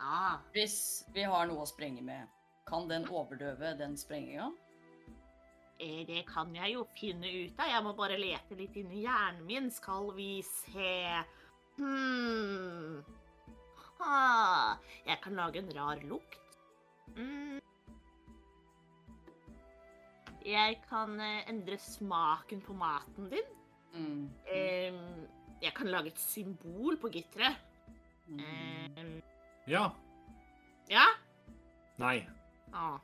Ja. 0.00 0.38
Hvis 0.54 1.04
vi 1.14 1.22
har 1.28 1.46
noe 1.48 1.62
å 1.64 1.68
sprenge 1.68 2.02
med, 2.02 2.26
kan 2.68 2.88
den 2.88 3.06
overdøve 3.10 3.74
den 3.78 3.96
sprenginga? 4.00 4.50
Eh, 5.80 6.04
Det 6.06 6.24
kan 6.26 6.54
jeg 6.54 6.74
jo 6.74 6.86
finne 6.98 7.26
ut 7.26 7.58
av. 7.58 7.68
Jeg 7.68 7.82
må 7.82 7.92
bare 7.96 8.18
lete 8.18 8.54
litt 8.56 8.76
inni 8.76 9.02
hjernen 9.04 9.44
min. 9.46 9.70
Skal 9.70 10.12
vi 10.14 10.42
se 10.42 11.24
Hmm. 11.76 13.02
Ah, 14.00 14.76
jeg 15.06 15.18
kan 15.22 15.34
lage 15.34 15.58
en 15.58 15.70
rar 15.74 15.98
lukt. 16.06 16.38
Mm. 17.16 17.60
Jeg 20.44 20.76
kan 20.88 21.20
eh, 21.20 21.48
endre 21.48 21.78
smaken 21.80 22.60
på 22.60 22.76
maten 22.76 23.30
din. 23.32 23.50
Mm. 23.94 24.28
Jeg 25.62 25.72
kan 25.74 25.86
lage 25.88 26.12
et 26.12 26.18
symbol 26.20 26.96
på 27.00 27.08
gitteret. 27.10 27.56
Mm. 28.28 29.20
Ja. 29.66 29.88
ja? 30.90 31.06
Nei. 31.98 32.18
Ah. 32.74 32.98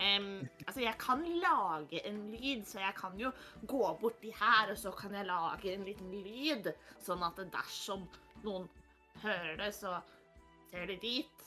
Em, 0.00 0.48
altså, 0.66 0.80
jeg 0.80 0.94
kan 0.98 1.24
lage 1.42 2.00
en 2.08 2.30
lyd, 2.32 2.64
så 2.64 2.80
jeg 2.80 2.94
kan 2.96 3.18
jo 3.20 3.32
gå 3.68 3.82
borti 4.00 4.32
her, 4.38 4.70
og 4.70 4.78
så 4.78 4.90
kan 4.90 5.14
jeg 5.14 5.26
lage 5.26 5.74
en 5.74 5.84
liten 5.84 6.10
lyd, 6.10 6.72
sånn 7.00 7.22
at 7.26 7.42
dersom 7.52 8.06
noen 8.44 8.68
hører 9.22 9.56
det, 9.60 9.74
så 9.76 9.98
ser 10.70 10.88
de 10.88 10.96
dit. 11.02 11.44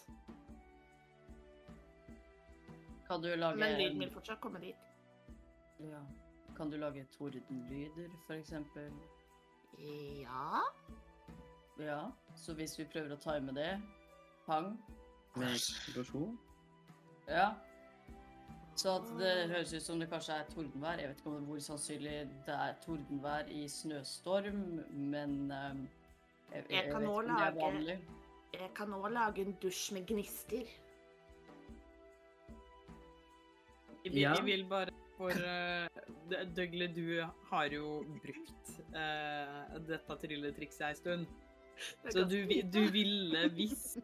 Kan 3.08 3.22
du 3.22 3.32
lage 3.36 3.58
Men 3.58 3.78
lyden 3.80 4.00
vil 4.00 4.14
fortsatt 4.14 4.42
komme 4.42 4.62
dit. 4.62 4.94
ja. 5.80 6.04
Kan 6.56 6.70
du 6.72 6.78
lage 6.78 7.04
tordenlyder, 7.18 8.14
for 8.28 8.34
eksempel? 8.34 8.94
Ja? 10.24 10.62
Ja. 11.80 12.12
Så 12.36 12.54
hvis 12.56 12.78
vi 12.80 12.86
prøver 12.86 13.12
å 13.12 13.20
time 13.20 13.52
det 13.52 13.74
Pang. 14.46 14.78
Med 15.36 15.52
eksplosjon? 15.52 16.38
Ja. 17.28 17.50
Så 18.76 18.92
at 19.00 19.12
det 19.20 19.34
høres 19.50 19.74
ut 19.74 19.86
som 19.86 20.00
det 20.02 20.10
kanskje 20.12 20.36
er 20.36 20.48
tordenvær. 20.52 21.00
Jeg 21.00 21.10
vet 21.10 21.22
ikke 21.22 21.32
om 21.32 21.46
hvor 21.48 21.60
sannsynlig 21.64 22.16
det 22.48 22.56
er 22.56 22.74
tordenvær 22.84 23.52
i 23.56 23.68
snøstorm, 23.72 24.66
men 24.92 25.38
um, 25.48 25.86
jeg, 26.52 26.52
Jeg 26.52 26.66
jeg, 26.70 26.82
vet 26.84 26.86
ikke 26.86 26.98
om 26.98 27.30
det 27.30 27.38
er 27.46 27.56
vanlig. 27.62 28.00
Jeg 28.54 28.70
kan 28.76 28.98
òg 28.98 29.08
lage 29.12 29.46
en 29.46 29.56
dusj 29.64 29.94
med 29.96 30.06
gnister. 30.12 30.68
Vi, 34.04 34.20
Ja. 34.22 34.36
vi 34.36 34.52
vil 34.52 34.68
bare 34.70 34.92
for 35.18 35.32
uh, 35.32 35.88
Dougley, 36.56 36.88
du 36.96 37.24
har 37.50 37.72
jo 37.74 38.04
brukt 38.24 38.76
uh, 38.92 39.80
dette 39.88 40.20
trylletrikset 40.22 40.86
ei 40.90 41.00
stund. 41.00 41.26
Er 42.04 42.12
Så 42.12 42.28
du, 42.28 42.44
du 42.74 42.92
ville 42.92 43.50
visst 43.56 43.98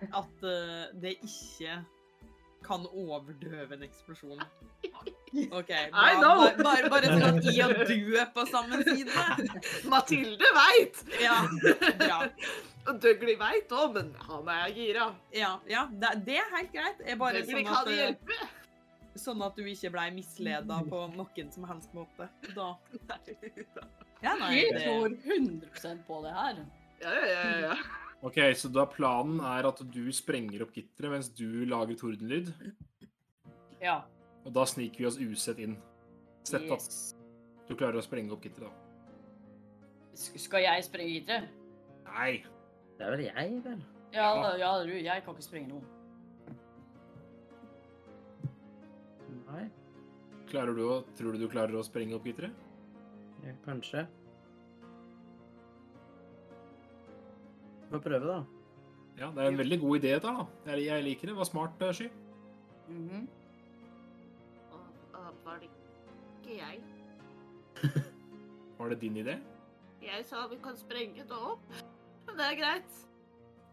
at 0.00 0.42
uh, 0.42 0.88
det 1.00 1.14
ikke 1.20 1.84
kan 2.64 2.84
overdøve 2.90 3.74
en 3.76 3.82
eksplosjon. 3.86 4.40
OK. 5.58 5.70
Bare, 5.92 6.54
bare, 6.58 6.90
bare 6.90 7.10
sånn 7.12 7.26
at 7.28 7.48
I 7.52 7.56
og 7.64 7.74
du 7.90 8.16
er 8.18 8.28
på 8.34 8.44
samme 8.50 8.80
side. 8.86 9.24
Mathilde 9.90 10.50
veit! 10.56 11.02
Ja, 11.22 11.36
bra. 12.00 12.20
Og 12.88 13.00
Dougley 13.04 13.36
veit 13.40 13.72
òg, 13.76 13.92
men 13.98 14.12
han 14.28 14.48
er 14.54 14.72
gira. 14.76 15.10
Ja, 15.36 15.58
ja 15.68 15.86
det, 15.92 16.14
det 16.28 16.38
er 16.40 16.48
helt 16.56 16.72
greit. 16.74 17.02
Er 17.04 17.20
bare 17.20 17.42
Dougley 17.42 17.60
sånn 17.60 17.68
kan 17.68 17.82
at, 17.82 17.92
eh, 17.92 18.00
hjelpe. 18.02 18.40
sånn 19.26 19.44
at 19.44 19.58
du 19.60 19.68
ikke 19.68 19.92
blei 19.94 20.08
misleda 20.16 20.80
på 20.88 21.04
noen 21.14 21.52
som 21.54 21.68
helst 21.68 21.94
måte. 21.96 22.28
Da 22.56 22.72
Ja, 24.18 24.34
nei, 24.34 24.54
Jeg 24.56 24.74
det, 24.74 24.82
tror 24.82 25.12
100 25.14 26.04
på 26.08 26.22
det 26.24 26.34
her. 26.34 26.62
Ja, 27.04 27.12
ja, 27.14 27.26
ja, 27.30 27.58
ja. 27.68 27.74
OK, 28.22 28.34
så 28.58 28.68
da 28.72 28.84
planen 28.90 29.38
er 29.40 29.66
at 29.68 29.78
du 29.94 30.08
sprenger 30.12 30.62
opp 30.64 30.72
gitteret 30.74 31.12
mens 31.12 31.28
du 31.38 31.64
lager 31.70 31.94
tordenlyd, 32.00 32.48
Ja. 33.80 34.00
og 34.44 34.52
da 34.52 34.64
sniker 34.66 34.98
vi 34.98 35.06
oss 35.06 35.18
usett 35.22 35.58
inn. 35.62 35.76
Sett 36.44 36.62
at 36.66 36.70
Yes. 36.82 37.14
du 37.68 37.76
klarer 37.76 37.98
å 38.00 38.02
sprenge 38.02 38.32
opp 38.32 38.42
gitteret, 38.42 38.70
da. 38.70 38.74
Sk- 40.18 40.38
Skal 40.40 40.62
jeg 40.62 40.82
sprenge 40.84 41.12
gitteret? 41.20 41.48
Nei. 42.06 42.42
Det 42.98 43.06
er 43.06 43.10
vel 43.16 43.24
jeg, 43.26 43.62
vel? 43.62 43.84
Ja, 44.12 44.34
Ja. 44.34 44.42
da- 44.42 44.56
ja, 44.58 44.84
du, 44.84 44.90
jeg 44.92 45.24
kan 45.24 45.34
ikke 45.34 45.44
sprenge 45.44 45.68
noe. 45.68 45.82
Nei, 49.52 49.70
Klarer 50.48 50.74
du 50.74 50.82
å, 50.88 51.04
tror 51.14 51.32
du 51.32 51.38
du 51.38 51.48
klarer 51.48 51.74
å 51.76 51.84
sprenge 51.84 52.14
opp 52.16 52.24
gitteret? 52.24 52.52
ja, 53.44 53.52
kanskje. 53.64 54.06
Få 57.90 58.00
prøve, 58.04 58.26
da. 58.26 58.38
Ja, 59.18 59.30
det 59.34 59.44
er 59.44 59.48
en 59.50 59.58
veldig 59.58 59.80
god 59.80 59.98
idé, 59.98 60.12
da. 60.22 60.32
Jeg, 60.66 60.84
jeg 60.86 61.04
liker 61.04 61.20
det. 61.26 61.34
Det 61.34 61.36
var 61.36 61.48
smart, 61.48 61.82
eh, 61.82 61.92
Sky. 61.94 62.08
Mhm. 62.88 63.28
Og, 64.72 64.80
og 65.14 65.32
var 65.44 65.58
det 65.62 65.70
ikke 65.70 66.58
jeg? 66.58 66.80
Var 68.78 68.88
det 68.88 69.00
din 69.00 69.16
idé? 69.16 69.34
Jeg 70.02 70.24
sa 70.24 70.44
vi 70.50 70.56
kan 70.62 70.76
sprenge 70.78 71.24
det 71.26 71.34
opp. 71.34 71.64
Men 72.26 72.36
det 72.38 72.44
er 72.46 72.56
greit. 72.60 72.98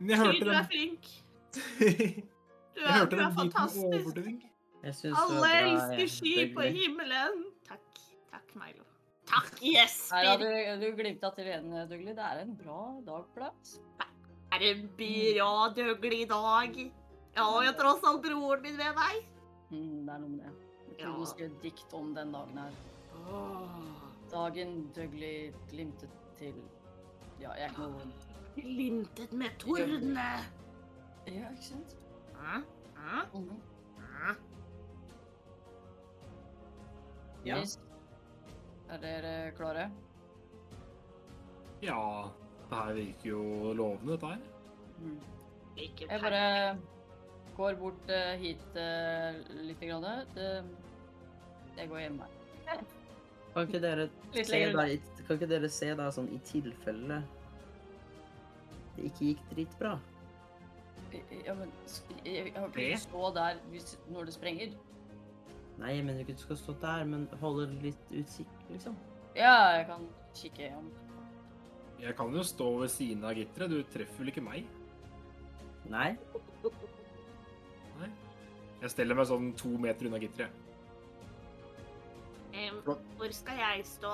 Jeg 0.02 0.18
Sky, 0.18 0.24
hørte 0.24 0.40
du 0.40 0.50
er 0.50 0.56
den 0.58 0.72
flink. 0.72 1.12
Du 2.76 2.82
Jeg 2.82 2.90
er, 2.90 2.98
hørte 3.00 3.16
du 3.16 3.22
er 3.24 3.36
fantastisk. 3.38 4.42
Jeg 4.84 4.96
syns 4.96 5.20
Alle 5.22 5.52
elsker 5.62 6.10
sky 6.12 6.34
på 6.56 6.66
himmelen. 6.76 7.46
Takk. 7.70 8.02
Takk, 8.34 8.50
Milo. 8.60 8.84
Takk, 9.30 9.62
Her 9.64 10.28
har 10.28 10.42
du, 10.42 10.50
du 10.82 10.90
glimta 10.98 11.32
til 11.38 11.48
igjen, 11.48 11.72
Dugli. 11.90 12.12
Det 12.18 12.26
er 12.26 12.42
en 12.44 12.52
bra 12.60 12.82
dag 13.08 13.24
for 13.32 13.46
deg. 13.46 14.05
Er 14.56 14.60
det 14.60 14.70
en 14.72 14.86
bra 14.96 15.70
døglig 15.76 16.30
dag? 16.30 16.76
Ja, 17.36 17.46
jeg 17.60 17.68
har 17.68 17.76
tross 17.76 18.04
alt 18.08 18.22
broren 18.24 18.62
min 18.64 18.78
med 18.80 18.94
meg. 18.96 19.18
Mm, 19.68 20.06
det 20.08 20.14
er 20.14 20.20
noe 20.22 20.30
med 20.30 20.46
det. 20.46 20.52
Jeg 20.88 20.98
tror 21.02 21.10
Ja. 21.12 21.18
du 21.20 21.26
skrev 21.26 21.58
dikt 21.62 21.94
om 21.94 22.14
den 22.16 22.32
dagen 22.32 22.58
her. 22.58 22.72
Dagen 24.32 24.92
Dougley 24.96 25.52
glimtet 25.70 26.10
til 26.38 26.54
Ja, 27.42 27.52
jeg 27.52 27.66
er 27.66 27.70
ikke 27.70 27.82
noe 27.82 28.12
Glimtet 28.56 29.34
med 29.34 29.58
tordene. 29.60 30.30
Ja, 31.28 31.50
ikke 31.52 31.64
sant? 31.64 31.98
Hæ? 32.40 32.62
Hæ? 32.96 33.26
Mhm. 33.34 33.62
Hæ? 34.00 34.34
Ja. 37.46 37.58
Er 38.90 38.98
dere 38.98 39.52
klare? 39.58 39.92
Ja, 41.82 42.30
det 42.70 42.78
her 42.82 42.94
virker 42.98 43.30
jo 43.30 43.74
lovende, 43.78 44.12
dette 44.16 44.28
her. 44.28 44.40
Mm. 45.00 45.20
Jeg 45.76 46.22
bare 46.24 46.78
går 47.58 47.76
bort 47.80 48.10
eh, 48.12 48.36
hit 48.42 48.66
uh, 48.80 49.38
litt. 49.68 49.80
Grann. 49.86 50.06
Det, 50.36 50.50
jeg 51.78 51.90
går 51.92 52.00
hjemme. 52.06 52.28
Kan 53.56 53.68
ikke 53.68 53.82
dere 53.84 54.10
se 54.34 54.60
da, 54.74 54.86
i- 54.92 55.24
kan 55.28 55.38
ikke 55.38 55.48
dere 55.50 55.70
se 55.72 55.94
da 55.96 56.10
sånn 56.12 56.28
i 56.36 56.40
tilfelle 56.48 57.22
det 58.96 59.06
ikke 59.10 59.30
gikk 59.30 59.44
dritbra? 59.52 59.94
Ja, 61.46 61.54
men 61.56 61.72
jeg, 62.24 62.50
jeg 62.50 62.54
har 62.56 62.68
ikke 62.68 62.86
lyst 62.92 63.08
til 63.10 63.20
å 63.20 63.30
stå 63.30 63.32
der 63.38 63.60
hvis, 63.72 63.94
når 64.12 64.28
det 64.30 64.36
sprenger. 64.36 64.76
Nei, 65.80 65.94
jeg 65.98 66.06
mener 66.08 66.24
ikke 66.24 66.36
du 66.36 66.44
skal 66.44 66.60
stå 66.60 66.76
der, 66.82 67.04
men 67.08 67.26
holde 67.42 67.68
litt 67.84 68.12
utsikt, 68.16 68.62
liksom. 68.72 68.96
Ja, 69.36 69.56
jeg 69.76 69.88
kan 69.90 70.06
kikke 70.36 70.70
hjem. 70.70 70.90
Jeg 72.02 72.16
kan 72.18 72.34
jo 72.36 72.44
stå 72.46 72.68
ved 72.82 72.92
siden 72.94 73.24
av 73.26 73.36
gitteret. 73.38 73.72
Du 73.72 73.94
treffer 73.94 74.22
vel 74.24 74.32
ikke 74.34 74.44
meg? 74.46 74.68
Nei? 75.90 76.10
Nei. 78.00 78.10
Jeg 78.82 78.92
steller 78.94 79.18
meg 79.18 79.30
sånn 79.30 79.52
to 79.58 79.72
meter 79.82 80.10
unna 80.10 80.20
gitteret. 80.22 80.62
Um, 82.56 82.82
hvor 83.18 83.32
skal 83.36 83.58
jeg 83.60 83.86
stå? 83.88 84.12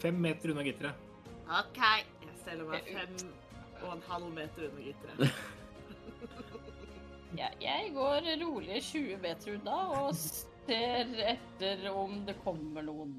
Fem 0.00 0.20
meter 0.20 0.52
unna 0.54 0.64
gitteret. 0.66 1.00
OK. 1.44 1.80
Jeg 2.24 2.38
steller 2.42 2.68
meg 2.70 2.88
fem 2.88 3.18
og 3.82 3.90
en 3.96 4.06
halv 4.08 4.30
meter 4.36 4.70
unna 4.70 4.88
gitteret. 4.88 5.28
Ja, 7.34 7.48
jeg 7.58 7.88
går 7.96 8.28
rolig 8.44 8.76
20 8.86 9.16
meter 9.18 9.56
unna 9.56 9.78
og 9.98 10.12
ser 10.14 11.08
etter 11.32 11.80
om 11.90 12.20
det 12.28 12.36
kommer 12.44 12.84
noen. 12.86 13.16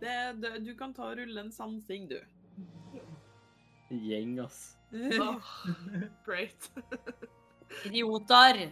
Det, 0.00 0.16
det, 0.42 0.52
du 0.64 0.72
kan 0.78 0.94
ta 0.96 1.10
og 1.10 1.18
rulle 1.20 1.40
en 1.44 1.52
sansing, 1.52 2.08
du. 2.10 2.18
Gjeng, 3.90 4.38
ass. 4.44 4.74
Oh, 5.20 5.44
great. 6.24 6.70
Idioter! 7.84 8.70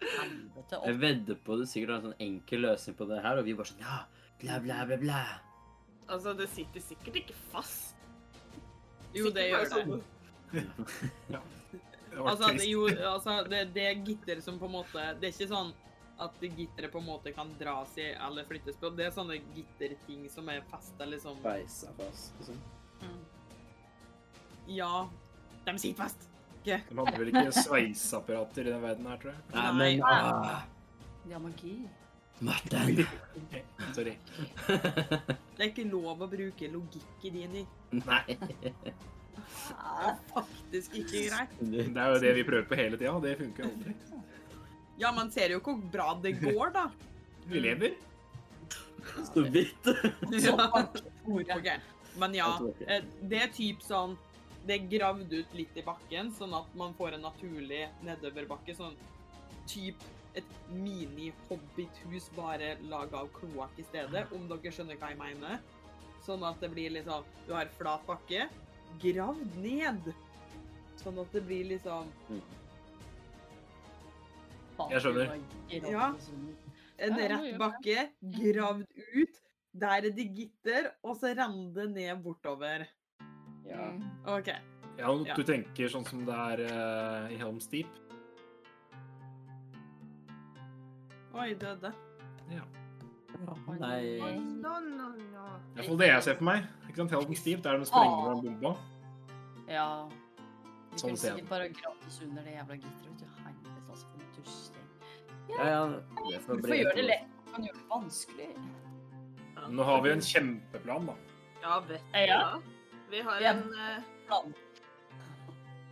Helvete. 0.00 0.78
Jeg 0.86 0.96
vedder 1.00 1.36
på 1.44 1.58
det 1.60 1.66
sikkert 1.68 1.90
har 1.92 1.98
en 2.00 2.06
sånn 2.08 2.22
enkel 2.24 2.64
løsning 2.64 2.96
på 2.96 3.04
det 3.10 3.18
her, 3.24 3.40
og 3.40 3.44
vi 3.44 3.54
bare 3.58 3.68
sånn 3.68 3.82
Ja, 3.84 3.98
bla, 4.40 4.56
bla, 4.64 4.78
bla, 4.88 4.96
bla. 5.02 5.20
Altså, 6.08 6.32
det 6.36 6.48
sitter 6.52 6.80
sikkert 6.84 7.20
ikke 7.22 7.36
fast. 7.52 7.94
Jo, 9.14 9.28
det 9.32 9.46
gjør 9.50 9.64
det. 9.64 9.70
sånn- 9.72 10.02
Det 10.54 11.40
Altså, 12.14 12.48
det, 12.54 12.66
jo, 12.70 12.84
altså, 13.10 13.40
det, 13.50 13.60
det 13.74 13.84
er 13.90 14.02
gitter 14.06 14.40
som 14.44 14.58
på 14.60 14.68
en 14.68 14.74
måte 14.76 15.02
Det 15.18 15.26
er 15.28 15.32
ikke 15.32 15.48
sånn 15.50 15.72
at 16.18 16.36
gitteret 16.40 16.92
på 16.92 16.98
en 16.98 17.06
måte 17.08 17.32
kan 17.34 17.50
dras 17.58 17.96
i 17.98 18.12
eller 18.12 18.46
flyttes 18.48 18.76
på. 18.78 18.90
Det 18.94 19.08
er 19.08 19.14
sånne 19.14 19.40
gitterting 19.54 20.28
som 20.30 20.48
er 20.52 20.62
festa 20.70 21.08
liksom 21.08 21.40
Beisa 21.42 21.90
fast, 21.98 22.36
liksom. 22.38 22.60
Ja, 24.70 25.08
de 25.64 25.78
sitter 25.78 26.04
fast. 26.04 26.30
Okay. 26.60 26.80
De 26.88 26.96
hadde 26.96 27.18
vel 27.20 27.28
ikke 27.28 27.50
sveiseapparater 27.52 28.64
i 28.64 28.72
den 28.72 28.80
verden 28.80 29.10
her, 29.10 29.18
tror 29.20 29.34
jeg. 29.34 29.42
Nei, 29.52 29.64
Nei. 29.64 29.90
men 29.98 30.06
ah, 30.08 30.62
De 31.24 31.34
har 31.34 31.42
magi. 31.44 31.74
Martin! 32.44 33.02
Sorry. 33.94 34.14
Det 34.66 35.60
er 35.60 35.68
ikke 35.68 35.84
lov 35.86 36.24
å 36.24 36.28
bruke 36.30 36.70
logikk 36.72 37.28
i 37.28 37.34
din 37.34 37.60
i. 37.60 37.66
Nei. 38.00 38.22
Det 38.34 38.72
er 39.76 40.16
Faktisk 40.32 40.96
ikke 40.98 41.26
greit. 41.28 41.52
Det 41.60 41.84
er 41.92 42.14
jo 42.14 42.22
det 42.22 42.32
vi 42.38 42.46
prøver 42.48 42.66
på 42.70 42.78
hele 42.80 42.98
tida, 42.98 43.12
og 43.12 43.22
det 43.26 43.36
funker 43.38 43.68
aldri. 43.68 43.94
Ja, 45.00 45.10
man 45.12 45.30
ser 45.34 45.54
jo 45.54 45.60
hvor 45.64 45.78
bra 45.92 46.12
det 46.22 46.36
går, 46.44 46.70
da. 46.74 46.88
Vi 47.50 47.60
lever. 47.60 47.96
Så 49.32 49.42
vidt. 49.52 49.88
Ja. 50.44 50.68
Ok, 51.28 51.68
Men 52.16 52.34
ja, 52.34 52.48
eh, 52.86 53.02
det 53.22 53.40
er 53.42 53.50
typ 53.52 53.82
sånn 53.84 54.14
Det 54.64 54.76
er 54.78 54.86
gravd 54.88 55.32
ut 55.34 55.54
litt 55.56 55.76
i 55.76 55.82
bakken, 55.84 56.30
sånn 56.32 56.54
at 56.56 56.70
man 56.78 56.94
får 56.96 57.16
en 57.18 57.26
naturlig 57.26 57.82
nedoverbakke. 58.06 58.72
Sånn 58.78 58.94
typ 59.68 60.00
et 60.34 60.54
mini-hobbithus 60.72 62.30
bare 62.34 62.74
laga 62.88 63.20
av 63.22 63.28
kloakk 63.36 63.76
i 63.78 63.84
stedet, 63.86 64.24
om 64.34 64.48
dere 64.50 64.72
skjønner 64.72 64.98
hva 64.98 65.12
jeg 65.12 65.20
mener. 65.20 65.60
Sånn 66.24 66.42
at 66.48 66.60
det 66.64 66.70
blir 66.72 66.96
sånn 67.04 67.28
Du 67.46 67.52
har 67.52 67.68
flat 67.76 68.06
bakke, 68.08 68.48
gravd 69.02 69.58
ned. 69.60 70.14
Sånn 71.02 71.20
at 71.20 71.32
det 71.36 71.44
blir 71.44 71.68
liksom 71.74 72.08
Jeg 74.90 75.00
skjønner. 75.04 75.34
Ja. 75.70 76.10
en 77.04 77.16
rett 77.18 77.58
bakke, 77.58 78.08
gravd 78.38 78.86
ut. 79.14 79.40
Der 79.74 80.06
er 80.06 80.14
det 80.14 80.28
gitter, 80.36 80.92
og 81.02 81.16
så 81.18 81.32
renner 81.34 81.72
det 81.74 81.88
ned 81.90 82.22
bortover. 82.22 82.86
Ja. 83.66 83.90
Mm. 83.90 84.04
OK. 84.30 84.52
Ja, 84.98 85.10
du 85.10 85.42
tenker 85.42 85.90
sånn 85.90 86.04
som 86.06 86.22
det 86.26 86.34
er 86.34 86.62
uh, 86.70 87.32
i 87.34 87.38
Helm's 87.40 87.66
Deep. 87.70 87.90
Oi, 91.34 91.50
døde. 91.58 91.90
ja 92.52 92.62
Nei. 93.80 94.16
No, 94.62 94.78
no, 94.78 95.08
no. 95.10 95.46
I 95.74 95.80
hvert 95.80 95.88
fall 95.88 95.98
det 95.98 96.06
jeg 96.06 96.22
ser 96.22 96.36
for 96.38 96.46
meg. 96.46 96.68
Ikke 96.86 97.00
sant? 97.02 97.14
Helm's 97.16 97.42
Deep, 97.42 97.64
der 97.64 97.80
den 97.80 97.88
sprenger 97.88 98.28
den 98.30 98.44
bomba. 98.44 98.76
Ja. 99.66 99.88
Vi 100.92 101.00
Sånn 101.02 101.18
ser 101.18 101.34
jeg 101.34 101.42
det. 101.42 101.48
bare 101.50 101.66
gratis 101.74 102.20
under 102.22 102.46
det 102.46 102.54
jævla 102.54 102.76
gitteret. 102.78 103.13
Ja, 105.48 105.66
ja. 105.68 105.86
Det 106.30 106.40
får 106.46 106.60
gjøre 106.78 106.94
det 106.96 107.04
lett? 107.08 107.28
Man 107.44 107.54
kan 107.54 107.64
gjøre 107.68 107.76
det 107.78 107.88
vanskelig. 107.90 108.48
Nå 109.70 109.82
har 109.88 110.02
vi 110.04 110.10
en 110.12 110.20
kjempeplan, 110.20 111.06
da. 111.06 111.14
Ja, 111.62 111.80
vet 111.88 112.02
du 112.12 112.18
Ja. 112.18 112.38
hva? 112.38 112.62
Vi 113.10 113.20
har 113.20 113.40
Ja. 113.40 113.50
en 113.50 113.74
eh, 113.74 114.02
Plan. 114.26 114.54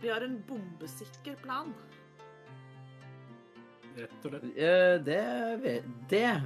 Vi 0.01 0.09
har 0.09 0.21
en 0.21 0.43
bombesikker 0.47 1.35
plan. 1.43 1.73
Rett 3.95 4.25
og 4.25 4.31
slett. 4.31 4.43
Eh, 4.57 4.97
Det 5.03 5.83
Det 6.09 6.41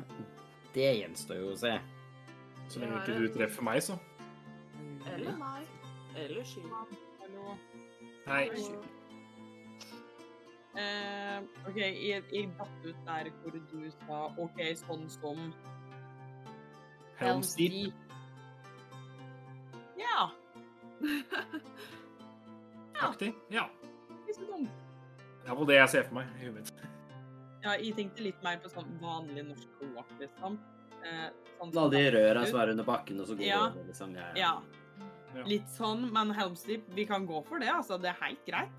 Det 0.74 0.94
gjenstår 1.02 1.38
jo 1.40 1.52
å 1.54 1.58
se. 1.58 1.80
Så 2.70 2.80
lenge 2.80 3.00
ikke 3.02 3.18
du 3.18 3.28
treffer 3.34 3.64
meg, 3.64 3.82
så. 3.82 3.98
Eller 5.14 5.32
meg. 5.38 5.66
Eller 6.16 6.44
sky. 6.44 6.62
Hallo. 7.22 7.58
Nei. 8.28 8.50
Eh, 10.78 11.40
OK, 11.68 11.78
jeg, 11.82 12.24
jeg 12.32 12.50
datt 12.58 12.84
ut 12.86 13.00
der 13.08 13.30
hvor 13.42 13.56
du 13.72 13.88
sa 14.06 14.20
OK, 14.38 14.60
sånn 14.84 15.08
som 15.10 15.40
Helm's 17.18 17.56
Deep. 17.58 17.94
Ja, 19.98 20.28
Aktig. 23.08 23.34
Ja. 23.54 23.68
ikke 24.26 24.36
så 24.40 24.46
dumt. 24.50 24.70
Det 25.46 25.56
var 25.58 25.68
det 25.70 25.76
jeg 25.78 25.90
ser 25.94 26.08
for 26.08 26.18
meg 26.20 26.32
i 26.38 26.46
huet 26.48 26.56
mitt. 26.60 26.72
Ja, 27.64 27.74
jeg 27.78 27.94
tenkte 27.98 28.24
litt 28.26 28.42
mer 28.46 28.58
på 28.62 28.70
sånn 28.72 28.90
vanlig 29.02 29.44
norsk 29.48 29.70
kloakk, 29.80 30.12
liksom. 30.22 30.58
Eh, 31.06 31.28
sånn 31.60 31.74
La 31.78 31.86
de 31.94 32.02
røra 32.14 32.44
som 32.50 32.60
er 32.62 32.74
under 32.74 32.88
bakken, 32.88 33.22
og 33.22 33.30
så 33.30 33.38
går 33.38 33.46
Ja. 33.48 33.62
det 33.70 33.80
over, 33.80 33.88
liksom. 33.92 34.16
Ja, 34.18 34.28
Ja. 34.36 34.54
Ja. 35.36 35.44
Litt 35.44 35.68
sånn, 35.70 36.12
men 36.14 36.32
Helm's 36.34 36.66
Deep, 36.66 36.86
vi 36.96 37.06
kan 37.06 37.26
gå 37.28 37.42
for 37.46 37.60
det, 37.60 37.70
altså. 37.70 37.98
Det 38.02 38.10
er 38.10 38.18
helt 38.26 38.46
greit. 38.46 38.70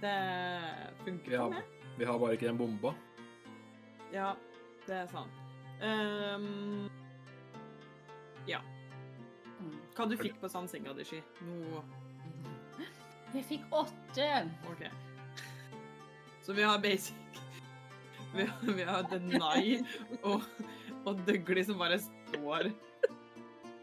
Det 0.00 0.16
funker 1.04 1.30
Vi 1.30 1.36
for 1.36 1.50
meg. 1.54 1.62
vi 1.98 2.04
har 2.04 2.18
bare 2.20 2.36
ikke 2.36 2.48
den 2.50 2.58
bomba. 2.60 2.92
Ja, 4.12 4.32
det 4.86 4.94
er 5.02 5.06
sant. 5.10 5.42
Um, 5.82 6.88
ja. 8.48 8.60
Hva 9.96 10.06
du 10.08 10.16
fikk 10.20 10.36
på 10.40 10.48
sansinga 10.52 10.92
di, 10.96 11.04
Sky? 11.04 11.20
Nå 11.44 11.82
Jeg 13.34 13.44
fikk 13.48 13.64
åtte. 13.74 14.28
OK. 14.70 14.84
Så 16.44 16.54
vi 16.56 16.62
har 16.62 16.78
basic 16.78 17.40
Vi 18.36 18.44
har, 18.44 18.72
vi 18.76 18.84
har 18.84 19.02
Denai 19.10 19.80
og, 20.22 20.44
og 21.08 21.22
Dougley 21.26 21.64
som 21.64 21.78
bare 21.80 21.96
står 22.04 22.68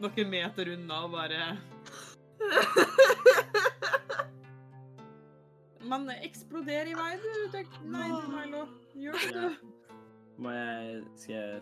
noen 0.03 0.29
meter 0.29 0.69
unna 0.75 0.99
og 1.07 1.13
bare 1.15 1.47
Men 5.89 6.07
eksploderer 6.15 6.91
i 6.93 6.95
vei, 6.97 7.11
du. 7.19 7.29
Dug- 7.53 7.77
Nei, 7.91 8.07
du, 8.09 8.27
Milo. 8.31 8.63
Gjør 8.95 9.23
det, 9.23 9.31
du. 9.35 9.71
Må 10.43 10.49
jeg 10.55 11.03
Skal 11.19 11.33
jeg 11.35 11.61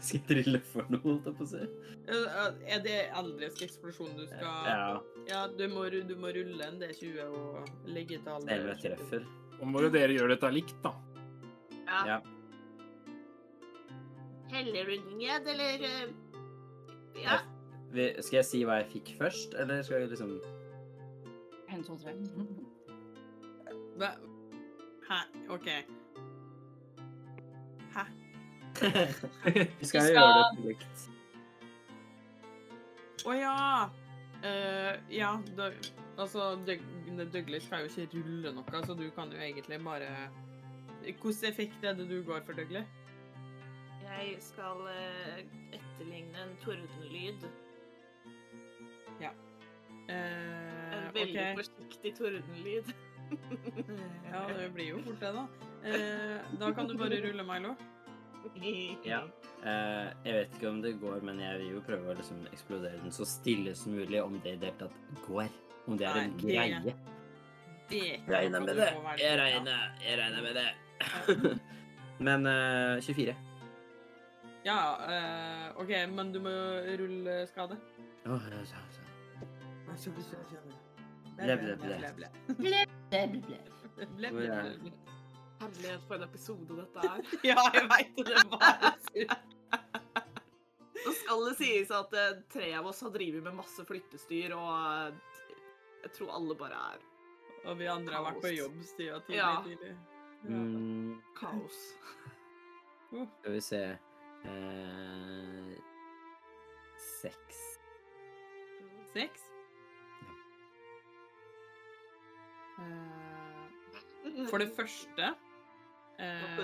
Skal 0.00 0.18
jeg 0.18 0.24
trille 0.30 0.60
for 0.72 0.86
noe, 0.90 1.00
holdt 1.04 1.26
jeg 1.28 1.36
på 1.38 1.44
å 1.44 1.48
si? 1.50 1.60
Eh, 2.08 2.58
Er 2.76 2.80
det 2.84 2.96
eldrisk 3.20 3.62
eksplosjon 3.66 4.14
du 4.16 4.24
skal 4.26 4.68
Ja. 4.70 5.00
Ja, 5.28 5.42
du 5.48 5.64
må, 5.72 5.84
du 5.92 6.14
må 6.20 6.30
rulle 6.34 6.66
en 6.68 6.78
D20 6.80 7.20
og 7.26 7.68
legge 7.88 8.18
til 8.20 8.32
alle 8.34 8.50
Elleve 8.58 8.76
treffer. 8.82 9.26
Og 9.60 9.66
må 9.70 9.82
jo 9.84 9.90
dere 9.94 10.12
gjøre 10.16 10.34
dette 10.34 10.50
likt, 10.52 10.74
da. 10.84 10.94
Ja. 11.86 12.00
Ja. 12.14 12.18
Heller 14.52 14.84
du 14.90 15.16
ned, 15.18 15.48
eller 15.54 15.86
eh, 15.88 16.12
Ja. 17.24 17.38
Skal 17.94 18.40
jeg 18.40 18.46
si 18.48 18.60
hva 18.66 18.80
jeg 18.82 18.88
fikk 18.96 19.12
først, 19.20 19.54
eller 19.60 19.82
skal 19.86 20.00
jeg 20.02 20.10
liksom 20.14 20.32
En, 21.74 21.82
to, 21.84 21.96
tre. 21.98 22.14
Hva? 23.98 24.10
Hæ? 25.08 25.18
OK. 25.54 25.68
Hæ? 27.94 28.04
Vi 29.80 29.86
skal 29.86 30.00
skal... 30.00 30.12
gjøre 30.12 30.46
det 30.56 30.64
likt. 30.68 31.04
Å 33.24 33.36
ja! 33.36 33.58
Uh, 34.44 34.92
ja, 35.08 35.30
da, 35.56 35.70
altså 36.20 36.50
Doug- 36.66 37.30
Douglas 37.32 37.64
skal 37.64 37.86
jo 37.86 37.92
ikke 38.04 38.20
rulle 38.26 38.52
noe, 38.52 38.82
så 38.84 38.96
du 38.98 39.06
kan 39.16 39.32
jo 39.32 39.38
egentlig 39.40 39.78
bare 39.80 40.10
Hvilken 41.04 41.48
effekt 41.48 41.84
er 41.84 41.96
det 41.96 42.08
du 42.10 42.18
går 42.26 42.42
for, 42.44 42.52
Douglas? 42.52 42.84
Jeg 44.04 44.36
skal 44.40 44.84
eh, 44.88 45.40
etterligne 45.72 46.38
en 46.44 46.52
tordenlyd. 46.62 47.44
Ja. 49.20 49.32
En 50.08 50.73
veldig 51.14 51.40
okay. 51.40 51.56
forsiktig 51.60 52.14
tordenlyd. 52.18 52.94
Ja, 54.30 54.42
det 54.52 54.68
blir 54.74 54.90
jo 54.92 55.00
fort 55.06 55.20
det, 55.22 55.32
da. 55.34 55.44
Eh, 55.88 56.56
da 56.60 56.70
kan 56.76 56.88
du 56.88 56.96
bare 56.98 57.20
rulle, 57.24 57.44
Milo. 57.48 57.74
Ja. 59.04 59.22
Eh, 59.64 60.10
jeg 60.24 60.34
vet 60.34 60.56
ikke 60.58 60.68
om 60.68 60.82
det 60.84 60.92
går, 61.00 61.20
men 61.24 61.40
jeg 61.40 61.58
vil 61.62 61.70
jo 61.76 61.82
prøve 61.86 62.12
å 62.12 62.16
liksom 62.18 62.42
eksplodere 62.52 63.00
den 63.00 63.14
så 63.14 63.24
stille 63.28 63.74
som 63.78 63.96
mulig, 63.96 64.20
om 64.22 64.36
det 64.44 64.56
i 64.56 64.60
det 64.60 64.72
hele 64.72 64.80
tatt 64.84 65.24
går. 65.26 65.48
Om 65.86 65.98
det 66.00 66.08
er 66.08 66.20
en 66.20 66.36
Nei, 66.36 66.36
det- 66.36 66.52
greie. 66.52 66.94
Det 67.88 68.20
Regner 68.28 68.60
med 68.60 68.76
det. 68.76 68.92
Jeg 69.20 69.38
regner, 69.38 69.90
jeg 70.00 70.18
regner 70.18 70.42
med 70.42 70.54
det. 70.54 71.58
men 72.26 72.46
eh, 72.46 73.00
24. 73.00 73.36
Ja, 74.64 74.78
eh, 75.04 75.80
OK, 75.80 75.92
men 76.08 76.32
du 76.32 76.40
må 76.40 76.54
rulle 76.98 77.46
skade. 77.46 77.76
Oh, 78.24 78.40
ja, 78.50 78.62
ja, 78.64 78.80
ja. 78.96 80.83
Ble, 81.38 81.56
ble, 81.58 81.76
ble. 81.80 81.96
ble, 81.98 82.12
ble. 82.18 82.28
Ble, 82.58 82.84
ble, 83.10 83.26
ble. 83.46 83.58
Ble, 83.94 84.06
ble, 84.18 84.30
ble, 84.30 84.76
ble. 84.84 84.92
Herlighet 85.64 86.06
for 86.08 86.18
en 86.18 86.26
episode 86.26 86.76
dette 86.78 87.08
er. 87.08 87.20
Ja, 87.50 87.62
jeg 87.74 87.88
veit 87.90 88.16
det. 88.18 88.24
Det 88.28 88.44
bare. 88.52 88.90
Nå 91.04 91.12
skal 91.18 91.42
det 91.48 91.54
sies 91.58 91.90
at 91.92 92.14
eh, 92.16 92.36
tre 92.52 92.70
av 92.78 92.86
oss 92.88 93.02
har 93.04 93.12
drevet 93.14 93.44
med 93.44 93.56
masse 93.58 93.84
flyttestyr, 93.88 94.54
og 94.56 94.70
eh, 94.72 95.58
jeg 96.04 96.14
tror 96.18 96.34
alle 96.36 96.56
bare 96.56 96.80
er 96.92 97.02
Og 97.64 97.78
vi 97.80 97.88
andre 97.88 98.16
har 98.16 98.26
vært 98.26 98.42
på 98.44 98.52
jobb 98.54 98.78
siden 98.88 99.24
tidlig. 99.26 99.40
Ja. 99.40 99.54
tidlig. 99.64 99.94
Mm, 100.44 101.14
kaos. 101.38 101.80
skal 103.08 103.54
vi 103.54 103.60
se 103.64 103.82
eh, 104.44 105.74
Seks. 107.22 107.62
Seks. 109.14 109.53
Eh, 112.78 114.46
For 114.50 114.62
det 114.62 114.70
første 114.74 115.28
eh, 116.18 116.62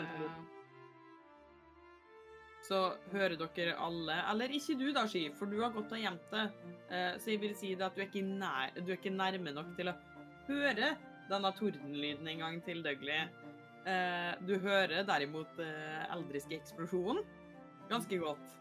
så 2.66 2.80
hører 3.12 3.36
dere 3.40 3.76
alle 3.82 4.16
Eller 4.30 4.52
ikke 4.54 4.76
du 4.78 4.88
da, 4.94 5.06
Ski, 5.10 5.24
for 5.38 5.50
du 5.50 5.58
har 5.62 5.72
gått 5.74 5.92
og 5.94 6.02
gjemt 6.02 6.26
det. 6.34 6.46
Eh, 6.90 7.12
så 7.18 7.32
jeg 7.32 7.42
vil 7.42 7.54
si 7.58 7.72
at 7.74 7.96
du 7.96 8.02
er 8.04 8.26
nær, 8.26 8.74
du 8.78 8.90
er 8.92 8.98
ikke 8.98 9.14
nærme 9.14 9.54
nok 9.54 9.72
til 9.78 9.90
å 9.90 9.96
høre 10.48 10.94
denne 11.30 11.50
tordenlyden 11.58 12.28
en 12.30 12.44
gang 12.44 12.60
til. 12.66 12.82
Eh, 12.86 14.32
du 14.46 14.56
hører 14.58 15.06
derimot 15.06 15.60
eldriske 16.10 16.58
eksplosjonen 16.58 17.22
ganske 17.90 18.18
godt. 18.22 18.56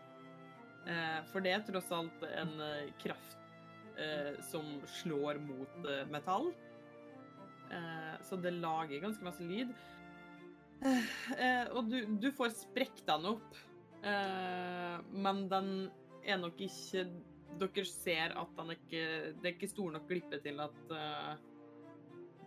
For 1.30 1.43
det 1.45 1.52
er 1.54 1.66
tross 1.68 1.89
alt 1.93 2.24
en 2.32 2.54
kraft 3.02 3.36
som 4.47 4.66
slår 5.02 5.38
mot 5.43 5.89
metall. 6.10 6.47
Eh, 7.70 8.16
så 8.26 8.38
det 8.42 8.54
lager 8.58 9.02
ganske 9.04 9.26
masse 9.26 9.46
lyd. 9.46 9.74
Eh, 10.82 11.10
eh, 11.38 11.66
og 11.76 11.90
du, 11.92 11.98
du 12.22 12.30
får 12.36 12.54
sprekt 12.56 13.04
den 13.10 13.26
opp, 13.34 13.58
eh, 14.02 14.96
men 15.12 15.44
den 15.52 15.74
er 16.24 16.40
nok 16.42 16.62
ikke 16.66 17.08
Dere 17.60 17.82
ser 17.90 18.36
at 18.38 18.52
den 18.60 18.70
ikke 18.76 19.00
Det 19.42 19.48
er 19.48 19.56
ikke 19.56 19.68
stor 19.72 19.90
nok 19.96 20.04
glippe 20.08 20.38
til 20.44 20.60
at 20.62 20.92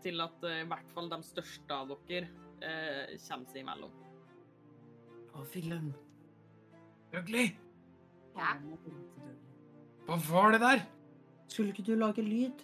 Til 0.04 0.22
at 0.22 0.44
i 0.46 0.62
hvert 0.70 0.92
fall 0.94 1.10
de 1.10 1.18
største 1.26 1.74
av 1.74 1.90
dere 2.06 2.28
eh, 2.62 3.16
kommer 3.26 3.50
seg 3.50 3.60
imellom. 3.64 3.92
Å, 5.34 5.42
fillen. 5.50 5.90
Ugly, 7.12 7.48
Ja. 8.38 8.54
hva 10.06 10.16
var 10.30 10.54
det 10.54 10.60
der? 10.62 10.82
Skulle 11.50 11.74
ikke 11.74 11.84
du 11.84 11.94
lage 11.98 12.22
lyd? 12.24 12.62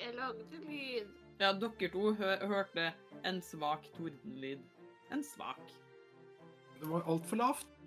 Jeg 0.00 0.16
lagde 0.16 0.58
lyd. 0.64 1.19
Ja, 1.40 1.54
dere 1.56 1.88
to 1.88 2.10
hø 2.12 2.34
hørte 2.50 2.90
en 3.24 3.38
svak 3.40 3.86
tordenlyd. 3.96 4.60
En 5.12 5.22
svak. 5.24 5.62
Det 6.80 6.88
var 6.90 7.06
altfor 7.08 7.40
lavt. 7.40 7.78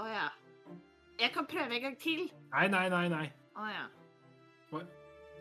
Å 0.00 0.06
ja. 0.08 0.28
Jeg 1.20 1.34
kan 1.34 1.44
prøve 1.44 1.76
en 1.76 1.84
gang 1.84 1.98
til. 2.00 2.30
Nei, 2.54 2.64
nei, 2.72 2.86
nei, 2.88 3.02
nei. 3.12 3.26
Å 3.60 3.66
ja. 3.68 3.84
Hva, 4.70 4.80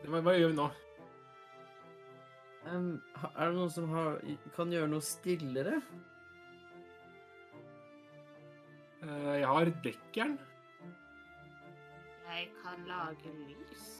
hva, 0.09 0.21
hva 0.25 0.33
gjør 0.35 0.51
vi 0.51 0.57
nå? 0.57 0.67
Um, 2.67 2.89
er 3.29 3.45
det 3.47 3.55
noen 3.55 3.71
som 3.71 3.87
har, 3.95 4.19
kan 4.57 4.75
gjøre 4.75 4.91
noe 4.91 5.05
stillere? 5.05 5.79
Uh, 8.99 9.37
jeg 9.39 9.47
har 9.47 9.71
dekkjern. 9.87 10.35
Jeg 12.27 12.51
kan 12.59 12.83
lage 12.91 13.31
lys. 13.47 13.98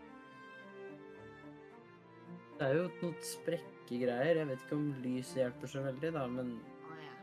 Det 2.60 2.68
er 2.68 2.74
jo 2.76 2.88
noen 3.02 3.16
sprekkegreier. 3.24 4.36
Jeg 4.42 4.48
vet 4.50 4.64
ikke 4.66 4.76
om 4.78 4.88
lys 5.04 5.30
hjelper 5.38 5.72
så 5.72 5.84
veldig, 5.86 6.10
da, 6.18 6.26
men 6.28 6.50
Å 6.90 6.98
ja. 7.00 7.14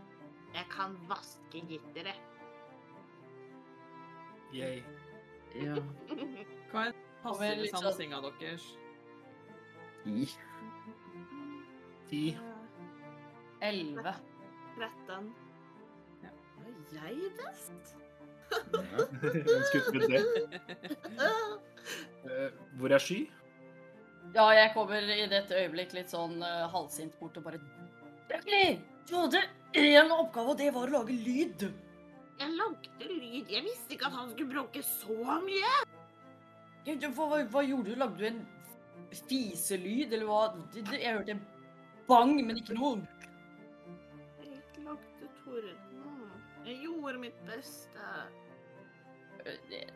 Jeg 0.57 0.69
kan 0.73 0.95
vaske 1.11 1.61
gitteret. 1.69 2.23
Yay. 4.57 4.79
ja. 5.61 5.75
Hva 6.73 6.87
er 6.89 6.95
Og 7.27 7.41
vel 7.41 7.57
passive 7.57 7.63
litt 7.63 7.75
sånn- 7.75 7.87
sansinga 7.91 8.21
deres? 8.25 8.67
I. 10.07 10.27
Ti. 12.09 12.23
Elleve. 13.67 14.13
13. 14.77 15.31
Ja. 16.23 16.33
Er 17.03 17.09
jeg 17.11 17.33
best? 17.37 17.97
Ja. 18.53 19.07
Ganske 19.51 19.81
uten 19.89 20.05
det. 20.13 20.23
Eh, 22.27 22.51
hvor 22.79 22.91
er 22.95 22.99
Sky? 23.03 23.19
Ja, 24.35 24.51
jeg 24.53 24.73
kommer 24.75 25.01
i 25.03 25.27
dette 25.31 25.55
øyeblikk 25.57 25.93
litt 25.97 26.11
sånn 26.13 26.41
uh, 26.43 26.67
halvsint 26.73 27.15
bort 27.21 27.37
og 27.41 27.45
bare 27.47 27.61
Dudley, 28.29 28.79
du 29.09 29.15
hadde 29.17 29.41
én 29.79 30.11
oppgave, 30.13 30.51
og 30.53 30.59
det 30.59 30.73
var 30.75 30.89
å 30.91 30.99
lage 30.99 31.15
lyd. 31.15 31.63
Jeg 32.41 32.53
lagde 32.59 33.07
lyd. 33.09 33.49
Jeg 33.49 33.63
visste 33.65 33.95
ikke 33.95 34.09
at 34.11 34.17
han 34.19 34.33
skulle 34.33 34.51
bråke 34.51 34.83
så 34.85 35.17
mye. 35.45 35.71
Ja, 36.87 36.97
Hva, 37.15 37.29
hva, 37.31 37.39
hva 37.55 37.63
gjorde 37.65 37.93
du? 37.95 38.01
Lagde 38.03 38.19
du 38.19 38.27
en 38.29 38.43
fiselyd, 39.29 40.13
eller 40.13 40.27
hva? 40.27 40.41
Det- 40.75 40.85
det- 40.91 41.01
Jeg 41.03 41.15
hørte 41.17 41.31
en 41.31 41.47
bang, 42.09 42.35
men 42.47 42.57
ikke 42.59 42.75
noe. 42.75 43.07
Jeg 44.43 44.85
lagde 44.85 45.31
torden. 45.45 46.33
Jeg 46.67 46.83
gjorde 46.83 47.19
mitt 47.19 47.41
beste. 47.47 48.11
Eh, 49.47 49.57
Det, 49.71 49.87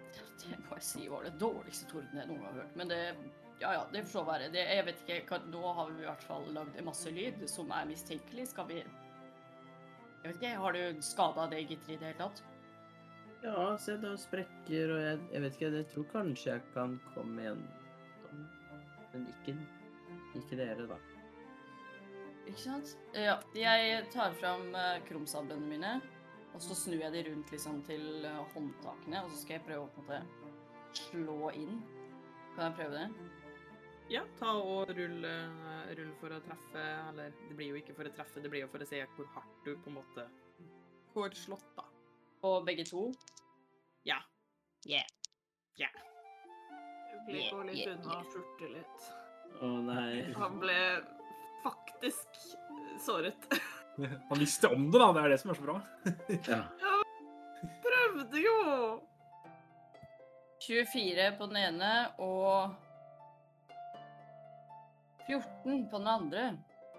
det 0.41 0.59
må 0.69 0.77
jeg 0.79 0.83
si 0.83 1.09
var 1.09 1.23
det 1.25 1.39
dårligste 1.39 1.91
torden 1.91 2.15
jeg 2.15 2.27
noen 2.29 2.41
gang 2.41 2.55
har 2.55 2.63
hørt. 2.63 2.77
Men 2.77 2.89
det 2.89 3.17
ja, 3.61 3.73
ja, 3.75 3.87
det 3.93 4.05
får 4.07 4.13
så 4.13 4.25
være. 4.25 4.49
Det, 4.53 4.63
jeg 4.75 4.87
vet 4.87 5.03
ikke, 5.05 5.41
Nå 5.53 5.73
har 5.77 5.91
vi 5.91 6.03
i 6.03 6.09
hvert 6.09 6.25
fall 6.25 6.47
lagd 6.57 6.79
masse 6.87 7.13
lyd 7.13 7.45
som 7.51 7.73
er 7.77 7.89
mistenkelig. 7.91 8.49
Skal 8.55 8.69
vi 8.71 8.79
Jeg 8.81 10.25
vet 10.25 10.41
ikke, 10.41 10.55
Har 10.65 10.73
du 10.73 11.03
skada 11.05 11.47
det 11.51 11.67
gitteret 11.69 11.95
i 11.95 12.01
det 12.01 12.13
hele 12.13 12.19
tatt? 12.25 12.43
Ja, 13.41 13.77
se, 13.81 13.97
det 13.97 14.09
er 14.11 14.19
sprekker, 14.21 14.91
og 14.93 14.99
jeg, 15.01 15.21
jeg 15.33 15.43
vet 15.43 15.55
ikke, 15.57 15.71
jeg 15.77 15.87
tror 15.95 16.09
kanskje 16.13 16.51
jeg 16.51 16.65
kan 16.75 16.99
komme 17.15 17.41
igjen. 17.41 17.63
Men 19.15 19.25
ikke, 19.33 19.55
ikke 20.37 20.59
dere, 20.61 20.85
da. 20.91 20.99
Ikke 22.45 22.61
sant? 22.61 22.93
Ja, 23.17 23.39
jeg 23.57 24.05
tar 24.13 24.37
fram 24.37 24.69
uh, 24.77 24.99
krumsablene 25.09 25.73
mine, 25.73 25.95
og 26.53 26.61
så 26.61 26.77
snur 26.77 27.01
jeg 27.01 27.15
de 27.15 27.25
rundt 27.31 27.53
liksom 27.55 27.81
til 27.87 28.25
eh, 28.27 28.41
håndtakene, 28.55 29.23
og 29.23 29.31
så 29.31 29.37
skal 29.45 29.57
jeg 29.57 29.67
prøve 29.69 29.85
å 29.87 29.91
på 29.95 30.03
en 30.03 30.09
måte 30.09 30.49
slå 30.99 31.53
inn. 31.55 31.77
Kan 32.57 32.67
jeg 32.67 32.77
prøve 32.81 33.05
det? 33.05 33.30
Ja, 34.11 34.25
ta 34.41 34.57
og 34.59 34.91
rull, 34.91 35.25
eh, 35.25 35.91
rull 35.95 36.11
for 36.19 36.35
å 36.35 36.41
treffe, 36.43 36.83
eller 37.09 37.31
det 37.47 37.55
blir 37.55 37.69
jo 37.71 37.79
ikke 37.79 37.95
for 37.95 38.09
å 38.09 38.11
treffe, 38.17 38.43
det 38.43 38.51
blir 38.51 38.65
jo 38.65 38.71
for 38.73 38.83
å 38.83 38.89
se 38.89 38.99
hvor 39.15 39.29
hardt 39.37 39.61
du 39.63 39.77
på 39.85 39.93
en 39.93 39.99
måte 40.01 40.25
får 41.15 41.37
slått, 41.39 41.69
da. 41.77 41.85
Og 42.49 42.65
begge 42.67 42.89
to? 42.89 43.05
Ja. 44.09 44.19
Yeah. 44.83 45.07
Yeah. 45.79 45.95
Vi 47.29 47.45
går 47.53 47.69
litt 47.69 47.85
Yeah, 47.85 47.95
unna 47.95 48.19
og 48.19 48.35
furter 48.35 48.75
litt. 48.75 49.09
Å 49.63 49.71
nei. 49.87 50.11
Han 50.43 50.59
ble 50.59 50.79
faktisk 51.63 52.43
såret. 53.07 53.47
Han 54.31 54.43
visste 54.43 54.73
om 54.75 54.91
det, 54.91 54.99
da. 54.99 55.13
Det 55.15 55.23
er 55.23 55.35
det 55.37 55.41
som 55.45 55.55
er 55.55 55.61
så 55.61 55.69
bra. 55.71 55.79
Ja. 56.51 56.65
Prøvde 57.87 58.43
jo! 58.43 58.61
24 60.67 61.33
på 61.39 61.47
den 61.53 61.63
ene 61.63 61.91
og 62.19 62.90
14 65.31 65.89
på 65.91 65.99
den 65.99 66.09
andre. 66.09 66.43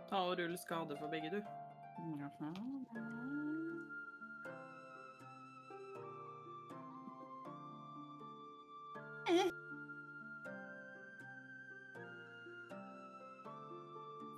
Ta 0.10 0.24
og 0.24 0.38
rull 0.40 0.58
skade 0.58 0.96
for 1.00 1.12
begge, 1.12 1.30
du. 1.30 1.42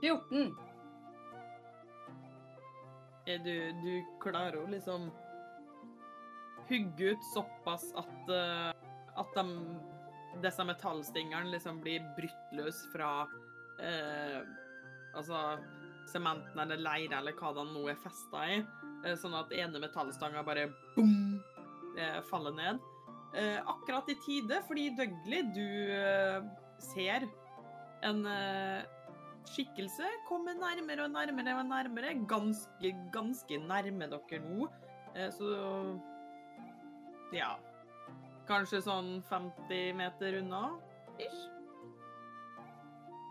Fjorten. 0.01 0.55
Er 3.25 3.39
du, 3.39 3.55
du 3.79 3.91
klarer 4.19 4.57
å 4.59 4.67
liksom 4.67 5.07
hugge 6.67 7.13
ut 7.13 7.23
såpass 7.29 7.85
at, 7.95 8.29
eh, 8.33 8.73
at 9.21 9.37
de, 9.37 9.45
disse 10.43 10.65
metallstingene 10.67 11.53
liksom 11.53 11.79
blir 11.85 12.03
brutt 12.17 12.57
løs 12.57 12.83
fra 12.91 13.13
eh, 13.79 14.39
altså 15.15 15.59
sementen 16.11 16.59
eller 16.59 16.81
leire 16.81 17.19
eller 17.19 17.35
hva 17.37 17.53
det 17.55 17.65
nå 17.71 17.85
er 17.89 17.99
festa 18.01 18.45
i, 18.51 18.59
eh, 19.03 19.15
sånn 19.19 19.35
at 19.37 19.53
ene 19.55 19.81
metallstanga 19.81 20.43
bare 20.45 20.67
boom, 20.95 21.39
eh, 21.97 22.19
faller 22.29 22.55
ned. 22.57 22.81
Eh, 23.33 23.57
akkurat 23.65 24.09
i 24.13 24.17
tide, 24.21 24.59
fordi 24.67 24.91
Dougley, 24.97 25.41
du 25.55 25.65
eh, 25.89 26.43
ser 26.77 27.25
en 28.05 28.25
eh, 28.29 28.83
skikkelse 29.49 30.05
komme 30.27 30.53
nærmere 30.59 31.07
og 31.07 31.15
nærmere 31.15 31.55
og 31.57 31.65
nærmere. 31.65 32.13
Ganske, 32.29 32.93
ganske 33.13 33.57
nærme 33.57 34.09
dere 34.11 34.41
nå. 34.43 34.69
Så 35.29 35.45
ja 37.37 37.51
Kanskje 38.47 38.81
sånn 38.83 39.21
50 39.29 39.93
meter 39.95 40.39
unna? 40.41 40.63
Ish. 41.21 41.43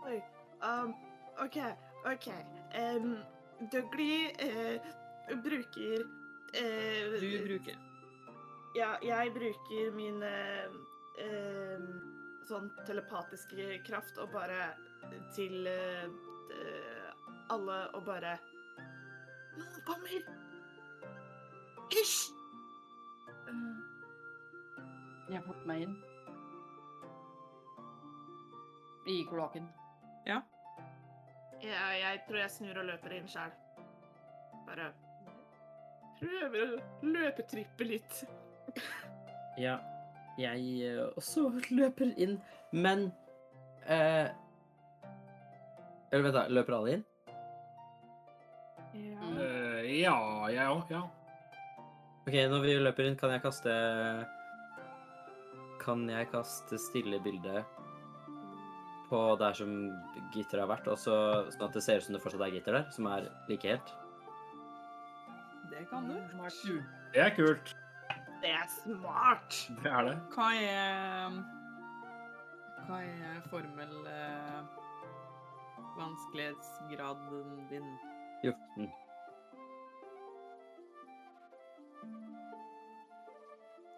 Oi. 0.07 0.17
Um, 0.63 0.93
OK, 1.43 1.57
OK. 2.07 2.29
Um, 2.73 3.17
Dougley 3.71 4.31
uh, 4.41 4.79
bruker 5.43 6.05
uh, 6.55 7.19
Du 7.19 7.29
bruker. 7.47 7.81
Ja, 8.75 8.95
jeg 9.03 9.29
bruker 9.33 9.91
min 9.93 10.23
eh, 10.25 10.63
eh, 11.21 11.83
sånn 12.49 12.71
telepatiske 12.87 13.75
kraft 13.85 14.17
og 14.17 14.31
bare 14.33 14.71
til 15.35 15.67
eh, 15.69 16.07
eh, 16.57 17.11
alle 17.53 17.77
og 17.93 18.01
bare 18.07 18.33
Noen 19.53 19.83
kommer! 19.85 20.25
Hysj! 21.93 22.33
Jeg 25.29 25.43
får 25.45 25.61
meg 25.69 25.85
inn. 25.85 25.93
I 29.05 29.21
kloakken. 29.29 29.69
Ja, 30.25 30.41
jeg 31.69 32.21
tror 32.27 32.39
jeg 32.41 32.51
snur 32.51 32.79
og 32.81 32.87
løper 32.91 33.15
inn 33.17 33.27
sjæl. 33.31 33.53
Bare 34.67 34.91
prøver 36.19 36.75
å 36.77 37.07
løpetrippe 37.07 37.87
litt. 37.87 38.23
Ja, 39.59 39.77
jeg 40.39 40.63
eh, 40.81 41.01
også 41.17 41.49
løper 41.69 42.13
inn, 42.17 42.39
men 42.73 43.11
eh, 43.85 44.31
Eller 46.13 46.23
vent, 46.25 46.37
da. 46.37 46.45
Løper 46.49 46.77
alle 46.77 46.95
inn? 46.97 47.03
Ja. 48.93 49.29
Eh, 49.41 49.91
ja, 49.99 50.15
jeg 50.53 50.69
òg. 50.69 50.89
Ja. 50.93 51.03
OK, 52.23 52.35
når 52.49 52.65
vi 52.65 52.75
løper 52.81 53.09
inn, 53.09 53.19
kan 53.19 53.33
jeg 53.33 53.43
kaste 53.43 53.73
Kan 55.83 56.05
jeg 56.09 56.29
kaste 56.31 56.79
stille 56.79 57.19
bilde 57.23 57.65
på 59.13 59.21
der 59.37 59.53
som 59.57 59.73
gitteret 60.33 60.63
har 60.63 60.71
vært, 60.71 60.89
også, 60.89 61.15
sånn 61.53 61.67
at 61.67 61.77
det 61.77 61.83
ser 61.85 62.01
ut 62.01 62.07
som 62.07 62.15
det 62.17 62.21
fortsatt 62.23 62.45
er 62.47 62.55
gitter 62.55 62.79
der, 62.79 62.87
som 62.95 63.09
er 63.13 63.29
like 63.49 63.69
helt? 63.69 63.93
Det 65.69 65.83
kan 65.89 66.07
du. 66.09 66.15
Det 67.13 67.21
er 67.21 67.33
kult. 67.37 67.75
Det 68.41 68.51
er 68.51 68.65
smart. 68.73 69.59
Det 69.83 69.91
er 69.91 70.09
det. 70.09 70.15
Hva 70.33 70.47
er 70.59 71.37
Hva 72.87 72.97
er 73.05 73.37
formel 73.47 73.93
eh, 74.11 74.81
Vanskelighetsgraden 75.95 77.53
din? 77.69 77.87
14. 78.41 78.89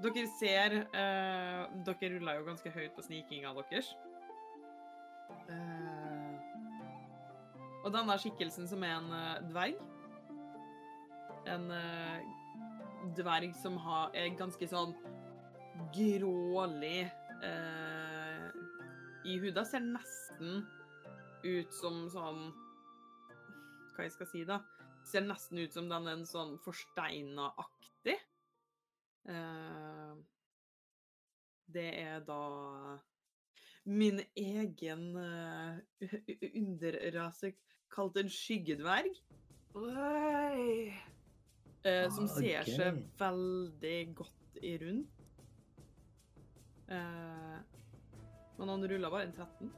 Dere 0.05 0.25
ser 0.35 0.75
eh, 0.83 1.63
Dere 1.87 2.11
rulla 2.13 2.35
jo 2.37 2.45
ganske 2.51 2.75
høyt 2.75 2.93
på 2.93 3.07
snikinga 3.07 3.55
deres. 3.57 3.95
Eh, 5.49 6.35
og 7.85 7.91
der 7.93 8.17
skikkelsen 8.17 8.67
som 8.69 8.83
er 8.85 8.95
en 8.97 9.11
uh, 9.13 9.43
dverg 9.51 9.75
En 11.45 11.67
uh, 11.69 12.17
dverg 13.15 13.53
som 13.61 13.77
har, 13.77 14.09
er 14.17 14.33
ganske 14.39 14.67
sånn 14.67 14.95
grålig 15.93 17.05
i 19.27 19.35
huda. 19.43 19.61
Ser 19.67 19.83
nesten 19.83 20.63
ut 21.43 21.75
som 21.75 21.99
sånn 22.09 22.47
Hva 23.93 24.07
jeg 24.07 24.15
skal 24.15 24.29
si, 24.31 24.41
da? 24.47 24.57
Ser 25.05 25.27
nesten 25.27 25.61
ut 25.61 25.75
som 25.75 25.91
den 25.91 26.07
er 26.07 26.17
en 26.17 26.25
sånn 26.25 26.55
forsteina-aktig. 26.65 28.15
Det 31.75 31.89
er 32.01 32.25
da 32.25 32.41
min 33.85 34.21
egen 34.35 35.15
uh, 35.15 35.77
underrase 36.55 37.53
kalt 37.93 38.17
en 38.17 38.29
skyggedverg. 38.29 39.21
Oi. 39.75 40.93
Uh, 41.85 42.09
som 42.09 42.25
Ah, 42.25 42.27
ser 42.39 42.63
seg 42.65 42.93
veldig 43.19 44.15
godt 44.17 44.57
i 44.65 44.77
rundt. 44.81 45.09
Uh, 46.89 47.59
men 48.57 48.69
han 48.69 48.87
rulla 48.89 49.09
bare 49.13 49.23
en 49.29 49.33
13. 49.37 49.71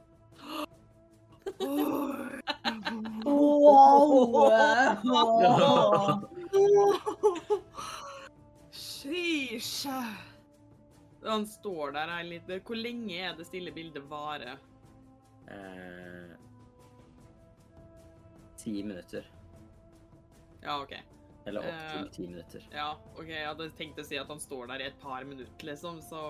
Sheesh. 8.72 9.86
Han 11.28 11.44
står 11.46 11.92
der 11.96 12.10
ei 12.16 12.24
litt 12.24 12.48
Hvor 12.64 12.78
lenge 12.78 13.18
er 13.28 13.36
det 13.36 13.46
stille 13.48 13.72
bildet 13.76 14.04
varer? 14.10 14.58
Eh, 15.48 16.34
Ti 18.58 18.82
minutter. 18.82 19.28
Ja, 20.62 20.80
OK. 20.82 20.92
Eller 21.46 21.60
opp 21.60 21.66
Eh, 21.68 22.08
ti 22.12 22.26
minutter. 22.26 22.64
Ja, 22.74 22.90
OK, 23.14 23.28
jeg 23.30 23.46
hadde 23.46 23.70
tenkt 23.78 24.00
å 24.02 24.04
si 24.04 24.18
at 24.20 24.28
han 24.28 24.40
står 24.42 24.66
der 24.72 24.82
i 24.82 24.88
et 24.90 24.98
par 25.00 25.24
minutter, 25.24 25.64
liksom, 25.64 26.00
så 26.04 26.22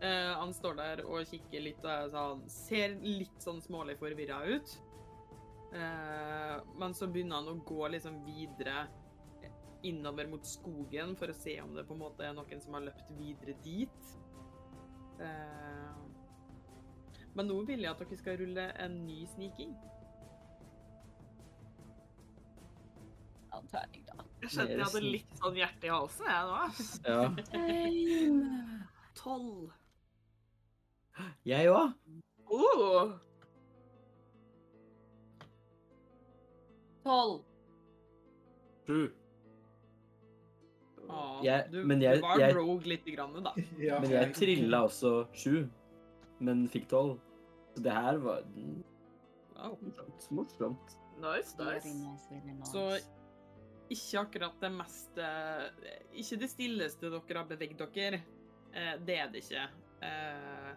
eh, 0.00 0.30
Han 0.38 0.54
står 0.54 0.78
der 0.78 1.02
og 1.04 1.26
kikker 1.28 1.60
litt 1.66 1.82
og 1.84 1.90
er 1.90 2.08
sånn 2.14 2.44
Ser 2.48 2.94
litt 3.02 3.42
sånn 3.42 3.60
smålig 3.64 3.98
forvirra 4.00 4.38
ut. 4.46 4.76
Eh, 5.74 6.56
men 6.78 6.94
så 6.94 7.08
begynner 7.10 7.42
han 7.42 7.52
å 7.52 7.58
gå 7.66 7.88
liksom 7.92 8.22
videre 8.24 8.86
innover 9.88 10.28
mot 10.30 10.46
skogen 10.46 11.16
for 11.18 11.32
å 11.32 11.36
se 11.36 11.56
om 11.62 11.74
det 11.76 11.86
på 11.88 11.96
en 11.96 12.02
måte 12.04 12.26
er 12.26 12.34
noen 12.36 12.60
som 12.62 12.76
har 12.76 12.86
løpt 12.86 13.12
videre 13.18 13.54
dit. 13.64 14.12
Eh, 15.22 16.02
men 17.34 17.48
nå 17.48 17.62
vil 17.68 17.84
jeg 17.84 17.90
at 17.90 18.02
dere 18.02 18.20
skal 18.20 18.38
rulle 18.42 18.66
en 18.84 18.98
ny 19.06 19.22
sniking. 19.32 19.74
Ja, 23.52 23.60
da. 23.72 23.84
Jeg 24.42 24.50
skjønte 24.50 24.74
jeg 24.74 24.84
hadde 24.84 25.02
litt 25.04 25.36
sånn 25.38 25.58
hjerte 25.60 25.86
i 25.86 25.92
halsen, 25.92 26.26
jeg 26.28 26.42
nå. 26.48 26.56
Ja. 27.06 27.22
Tolv. 29.22 29.70
Jeg 31.46 31.70
òg. 31.70 31.92
Oh. 32.52 33.12
Tolv. 37.04 37.42
Sju. 38.86 39.21
Ah, 41.12 41.42
Jeg- 41.44 41.70
du, 41.70 41.84
men 41.84 42.00
jeg- 42.00 42.16
du 42.16 42.22
var 42.22 42.38
jeg- 42.38 42.54
rogue 42.56 42.84
lite 42.88 43.10
grann, 43.14 43.42
da. 43.42 43.52
Ja, 43.78 44.00
Men 44.00 44.10
jeg 44.10 44.32
trilla 44.34 44.82
også 44.86 45.26
sju, 45.34 45.68
men 46.40 46.66
fikk 46.68 46.88
tolv. 46.88 47.18
Så 47.74 47.82
det 47.82 47.92
her 47.92 48.18
var 48.18 48.42
Wow. 49.56 49.78
morsomt. 50.30 50.96
Nice, 51.20 51.54
nice. 51.58 51.88
Så 52.72 52.98
ikke 53.92 54.18
akkurat 54.24 54.60
det 54.60 54.70
mest 54.72 55.18
eh, 55.18 55.68
Ikke 56.18 56.38
det 56.40 56.48
stilleste 56.50 57.10
dere 57.10 57.38
har 57.38 57.46
beveget 57.48 57.78
dere. 57.94 58.22
Eh, 58.74 58.96
Det 59.04 59.18
er 59.18 59.28
det 59.32 59.42
ikke. 59.44 59.68
Eh, 60.02 60.72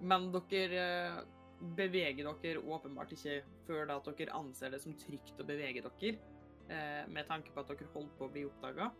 Men 0.00 0.30
dere 0.32 1.24
beveger 1.76 2.24
dere 2.42 2.60
åpenbart 2.60 3.12
ikke 3.12 3.42
før 3.66 3.86
da 3.88 3.96
at 3.96 4.04
dere 4.18 4.34
anser 4.36 4.70
det 4.70 4.80
som 4.82 4.92
trygt 4.92 5.38
å 5.40 5.44
bevege 5.46 5.82
dere, 5.82 6.18
eh, 6.68 7.06
med 7.08 7.26
tanke 7.28 7.50
på 7.54 7.60
at 7.60 7.68
dere 7.68 7.88
holdt 7.94 8.12
på 8.18 8.26
å 8.28 8.32
bli 8.32 8.44
oppdaga. 8.44 8.90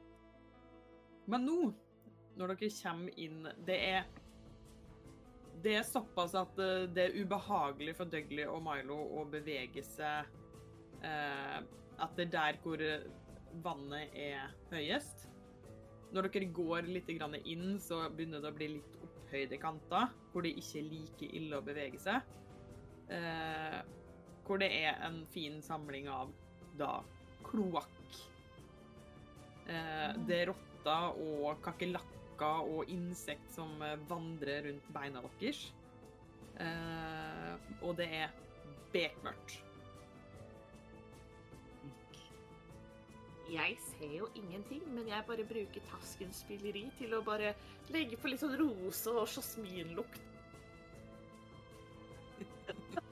Men 1.26 1.46
nå, 1.46 1.58
når 2.38 2.54
dere 2.54 2.70
kommer 2.76 3.18
inn 3.18 3.48
Det 3.66 3.76
er 3.90 4.06
det 5.64 5.72
er 5.78 5.86
såpass 5.88 6.34
at 6.36 6.58
eh, 6.60 6.84
det 6.92 7.06
er 7.06 7.14
ubehagelig 7.16 7.94
for 7.96 8.10
Dougley 8.12 8.44
og 8.46 8.60
Milo 8.62 8.98
å 9.18 9.22
bevege 9.30 9.82
seg 9.82 10.28
eh, 11.00 11.56
etter 12.04 12.28
der 12.30 12.58
hvor 12.62 12.82
eh, 12.84 13.06
vannet 13.64 14.12
er 14.12 14.52
høyest. 14.70 15.26
Når 16.14 16.28
dere 16.28 16.50
går 16.54 16.90
litt 16.90 17.08
inn, 17.10 17.78
så 17.80 18.04
begynner 18.12 18.44
det 18.44 18.52
å 18.52 18.56
bli 18.56 18.68
litt 18.76 18.98
opphøyde 19.02 19.58
kanter, 19.58 20.12
hvor 20.32 20.44
det 20.44 20.54
ikke 20.60 20.78
er 20.80 20.90
like 20.92 21.30
ille 21.40 21.58
å 21.58 21.64
bevege 21.66 22.00
seg. 22.00 22.20
Eh, 23.10 23.80
hvor 24.46 24.62
det 24.62 24.70
er 24.70 25.00
en 25.06 25.24
fin 25.32 25.58
samling 25.62 26.08
av 26.08 26.30
da 26.78 27.00
kloakk. 27.46 28.20
Eh, 29.66 30.12
det 30.28 30.42
er 30.44 30.52
rotter 30.86 31.18
og 31.18 31.62
kakerlakker 31.64 32.70
og 32.70 32.88
insekt 32.88 33.54
som 33.54 33.82
eh, 33.82 33.98
vandrer 34.08 34.66
rundt 34.68 34.92
beina 34.94 35.22
deres. 35.40 35.72
Uh, 36.56 37.56
og 37.84 37.96
det 37.98 38.06
er 38.08 38.30
bekmørkt. 38.92 39.62
Jeg 43.52 43.76
ser 43.78 44.14
jo 44.16 44.28
ingenting, 44.34 44.82
men 44.90 45.08
jeg 45.08 45.22
bare 45.26 45.44
bruker 45.46 45.80
Taskens 45.90 46.40
spilleri 46.42 46.90
til 46.98 47.14
å 47.14 47.20
bare 47.22 47.54
legge 47.92 48.16
på 48.18 48.28
litt 48.32 48.40
sånn 48.40 48.56
rose- 48.58 49.12
og 49.12 49.28
sjasminlukt. 49.30 50.22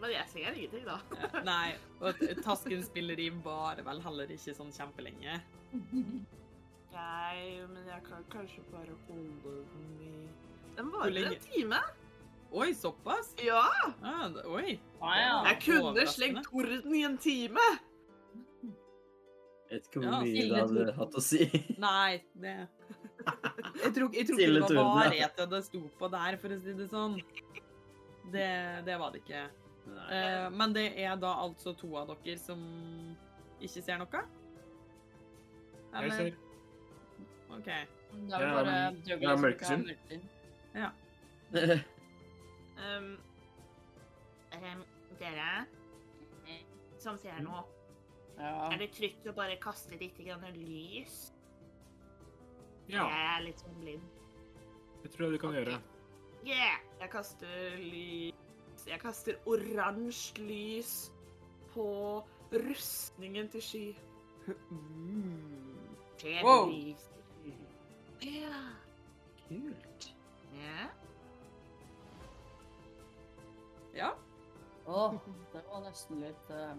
Men 0.00 0.10
jeg 0.14 0.26
ser 0.32 0.56
ingenting, 0.56 0.86
da. 0.88 0.96
Nei, 1.44 1.74
og 2.00 2.24
Taskens 2.44 2.88
spilleri 2.88 3.28
varer 3.44 3.84
vel 3.84 4.00
heller 4.04 4.32
ikke 4.32 4.56
sånn 4.56 4.72
kjempelenge. 4.72 5.36
Nei, 6.94 7.66
men 7.72 7.86
jeg 7.90 8.02
kan 8.06 8.24
kanskje 8.30 8.62
bare 8.70 8.94
holde 9.08 9.54
den 9.72 9.94
i 10.04 10.12
Den 10.76 10.90
varer 10.94 11.30
en 11.32 11.40
time. 11.42 11.80
Oi, 12.54 12.74
såpass? 12.74 13.32
Ja! 13.42 13.64
Ah, 14.02 14.30
oi. 14.46 14.78
Ah, 15.00 15.16
ja. 15.18 15.32
Jeg 15.48 15.58
kunne 15.64 16.06
slengt 16.06 16.46
torden 16.46 16.94
i 16.94 17.02
en 17.02 17.16
time. 17.18 17.64
Jeg 19.64 19.80
vet 19.80 19.88
ikke 19.88 20.04
Ja, 20.04 20.10
hvor 20.12 20.22
mye 20.22 20.30
stille 20.30 20.60
det 20.60 20.84
hadde 20.84 20.94
hatt 21.00 21.18
å 21.18 21.24
si. 21.24 21.48
Nei, 21.86 22.20
det 22.38 22.54
Jeg 22.54 23.90
tror, 23.96 24.14
jeg 24.14 24.28
tror 24.28 24.44
ikke 24.44 24.52
det 24.52 24.62
var 24.68 24.76
ja. 24.76 24.86
varighet 25.00 25.44
det 25.50 25.62
sto 25.66 25.82
på 25.98 26.10
der, 26.14 26.38
for 26.38 26.54
å 26.54 26.60
si 26.62 26.76
det 26.78 26.88
sånn. 26.92 27.18
Det, 28.30 28.48
det 28.86 29.00
var 29.02 29.14
det 29.14 29.24
ikke. 29.24 29.42
Uh, 29.84 30.46
men 30.54 30.72
det 30.76 30.86
er 31.02 31.18
da 31.20 31.34
altså 31.42 31.74
to 31.76 31.90
av 31.98 32.14
dere 32.14 32.38
som 32.40 32.62
ikke 33.58 33.82
ser 33.82 33.98
noe? 33.98 34.24
Jeg 35.94 36.14
ser. 36.14 36.43
OK. 37.58 37.66
Da 37.66 38.36
er 38.36 38.44
det 38.46 38.54
bare 38.54 38.64
men- 38.64 39.00
Douglas 39.02 39.22
ja, 39.22 39.36
som 39.36 39.44
mørkesyn. 39.44 40.28
Ja. 40.74 40.90
Um, 41.54 43.18
um, 44.54 44.84
dere 45.18 45.66
som 46.98 47.18
ser 47.18 47.40
nå, 47.42 47.62
Ja. 48.38 48.70
er 48.72 48.78
det 48.78 48.90
trygt 48.92 49.26
å 49.26 49.34
bare 49.34 49.56
kaste 49.60 49.98
litt 50.00 50.16
grann 50.18 50.42
lys? 50.54 51.32
Ja, 52.88 53.06
Jeg 53.08 53.36
er 53.38 53.42
litt 53.44 53.58
sånn 53.60 53.80
blind. 53.80 54.02
det 55.02 55.10
tror 55.12 55.30
jeg 55.30 55.32
du 55.32 55.38
kan 55.38 55.52
gjøre. 55.54 55.80
Yeah! 56.44 56.78
Jeg 57.00 57.10
kaster 57.10 57.76
lys 57.78 58.34
jeg 58.86 59.00
kaster 59.00 59.36
oransje 59.46 60.36
lys 60.38 61.10
på 61.72 62.22
rustningen 62.52 63.48
til 63.50 63.62
Sky. 63.62 63.94
Mm. 64.70 66.42
Wow. 66.42 66.66
blir 66.68 66.94
Ja. 68.20 68.60
Kult. 69.48 70.14
Ja. 70.52 70.88
Ja. 73.94 74.14
Åh, 74.86 75.14
det 75.52 75.62
var 75.70 75.80
nesten 75.80 76.20
litt 76.20 76.50
eh, 76.50 76.74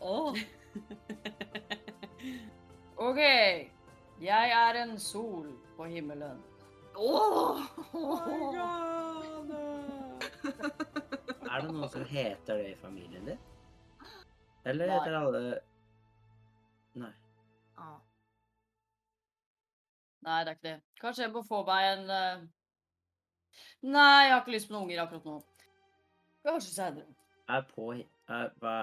Åh. 0.00 0.36
OK. 3.08 3.20
Jeg 4.20 4.52
er 4.52 4.74
en 4.82 4.98
sol 5.00 5.48
på 5.76 5.84
himmelen. 5.90 6.42
Åh! 6.96 7.62
Oh 7.92 8.26
my 8.26 8.40
god. 8.58 8.90
Er 11.50 11.64
det 11.64 11.72
noen 11.72 11.88
som 11.90 12.04
heter 12.04 12.60
det 12.60 12.68
i 12.72 12.76
familien 12.78 13.24
din? 13.26 13.40
Eller 14.64 14.86
Nei. 14.86 14.98
heter 14.98 15.16
alle 15.18 15.42
Nei. 17.00 17.12
Ah. 17.76 17.96
Nei, 20.20 20.40
det 20.44 20.52
er 20.52 20.56
ikke 20.58 20.68
det. 20.68 20.78
Kanskje 21.00 21.24
jeg 21.24 21.32
må 21.32 21.42
få 21.48 21.62
meg 21.68 21.86
en 21.94 22.10
uh... 22.12 22.48
Nei, 23.82 24.24
jeg 24.26 24.32
har 24.34 24.40
ikke 24.42 24.54
lyst 24.54 24.68
på 24.68 24.76
noen 24.76 24.86
unger 24.86 25.02
akkurat 25.02 25.28
nå. 25.28 25.36
Kanskje 26.46 26.74
senere. 26.74 27.14
Er 27.50 27.62
på 27.68 27.92
er, 27.96 28.50
Hva 28.60 28.74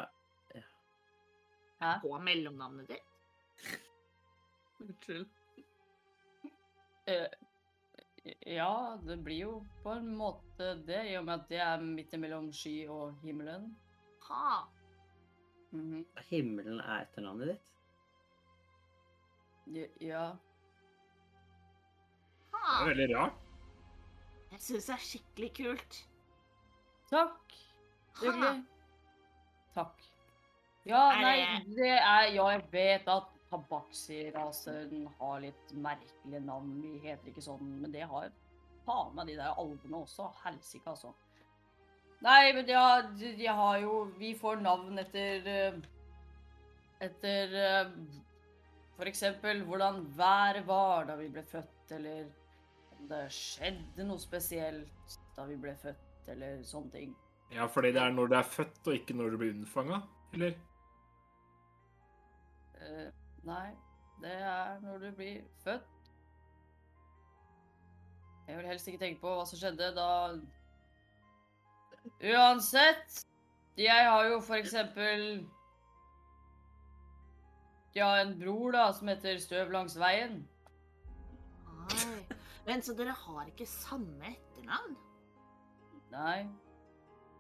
Hæ? 1.78 1.92
På 2.02 2.18
mellomnavnet 2.26 2.90
ditt? 2.90 3.76
Unnskyld. 4.82 5.28
Uh, 7.08 7.30
ja, 8.46 8.98
det 9.06 9.18
blir 9.24 9.44
jo 9.44 9.52
på 9.84 9.94
en 9.94 10.10
måte 10.18 10.74
det, 10.88 11.04
i 11.12 11.16
og 11.20 11.28
med 11.28 11.36
at 11.38 11.46
det 11.52 11.62
er 11.64 11.86
midt 11.86 12.18
imellom 12.18 12.50
sky 12.54 12.88
og 12.90 13.14
himmelen. 13.22 13.70
Ha. 14.28 14.58
Mhm. 15.72 16.04
Himmelen 16.32 16.82
er 16.82 17.06
etternavnet 17.06 17.54
ditt? 17.54 17.74
Ja, 19.78 19.88
ja. 20.02 20.26
Det 22.66 22.82
er 22.82 22.90
veldig 22.92 23.08
rart. 23.16 23.44
Jeg 24.52 24.60
syns 24.64 24.86
det 24.90 24.94
er 24.96 25.04
skikkelig 25.06 25.50
kult. 25.58 25.98
Takk. 27.12 27.56
Hyggelig. 28.22 28.54
Takk. 29.76 30.06
Ja, 30.88 31.02
nei, 31.22 31.38
det- 31.76 32.00
er 32.00 32.32
Ja, 32.34 32.50
jeg 32.52 32.64
vet 32.72 33.08
at 33.08 33.28
tabaxi-rasen 33.52 35.08
har 35.20 35.40
litt 35.42 35.74
merkelige 35.74 36.42
navn. 36.46 36.82
Vi 36.82 36.98
heter 37.00 37.28
ikke 37.32 37.44
sånn, 37.44 37.82
men 37.82 37.92
det 37.92 38.02
har 38.08 38.32
faen 38.86 39.14
meg 39.16 39.28
de 39.28 39.36
der 39.36 39.54
alvene 39.58 40.02
også. 40.04 40.32
Helsike, 40.44 40.88
altså. 40.88 41.14
Nei, 42.22 42.52
men 42.54 42.66
ja, 42.68 43.02
de, 43.02 43.36
de 43.38 43.46
har 43.46 43.80
jo 43.80 44.06
Vi 44.18 44.34
får 44.34 44.62
navn 44.62 44.98
etter 44.98 45.46
eh, 45.48 45.76
Etter 47.00 47.54
eh, 47.54 47.92
For 48.98 49.06
eksempel 49.06 49.62
hvordan 49.68 50.00
været 50.18 50.66
var 50.66 51.06
da 51.06 51.16
vi 51.20 51.28
ble 51.30 51.44
født, 51.44 51.92
eller 51.92 52.26
om 53.00 53.10
det 53.10 53.24
skjedde 53.34 54.06
noe 54.08 54.22
spesielt 54.22 55.18
da 55.38 55.46
vi 55.50 55.58
ble 55.62 55.74
født, 55.82 56.30
eller 56.34 56.62
sånne 56.68 56.94
ting. 56.94 57.16
Ja, 57.54 57.68
fordi 57.72 57.94
det 57.96 58.02
er 58.02 58.16
når 58.16 58.32
du 58.32 58.36
er 58.36 58.48
født, 58.48 58.80
og 58.88 58.94
ikke 58.94 59.16
når 59.16 59.30
du 59.30 59.38
blir 59.42 59.54
unnfanga, 59.54 60.02
eller? 60.34 60.58
Uh, 62.78 63.08
nei, 63.48 63.70
det 64.22 64.34
er 64.34 64.82
når 64.84 65.06
du 65.06 65.12
blir 65.16 65.46
født. 65.64 65.94
Jeg 68.48 68.58
vil 68.58 68.68
helst 68.68 68.88
ikke 68.88 69.00
tenke 69.02 69.22
på 69.22 69.34
hva 69.36 69.44
som 69.48 69.60
skjedde 69.60 69.90
da 69.96 70.12
Uansett. 72.24 73.26
Jeg 73.78 74.06
har 74.10 74.26
jo 74.26 74.40
for 74.42 74.56
eksempel 74.56 75.26
Ja, 77.96 78.06
har 78.06 78.22
en 78.22 78.40
bror 78.40 78.72
da, 78.72 78.92
som 78.94 79.08
heter 79.12 79.38
Støv 79.42 79.72
langs 79.74 79.98
veien. 80.00 80.40
Oi. 81.92 82.37
Men 82.68 82.84
så 82.84 82.94
dere 82.98 83.16
har 83.16 83.48
ikke 83.48 83.68
samme 83.70 84.28
etternavn? 84.34 84.96
Nei. 86.12 86.48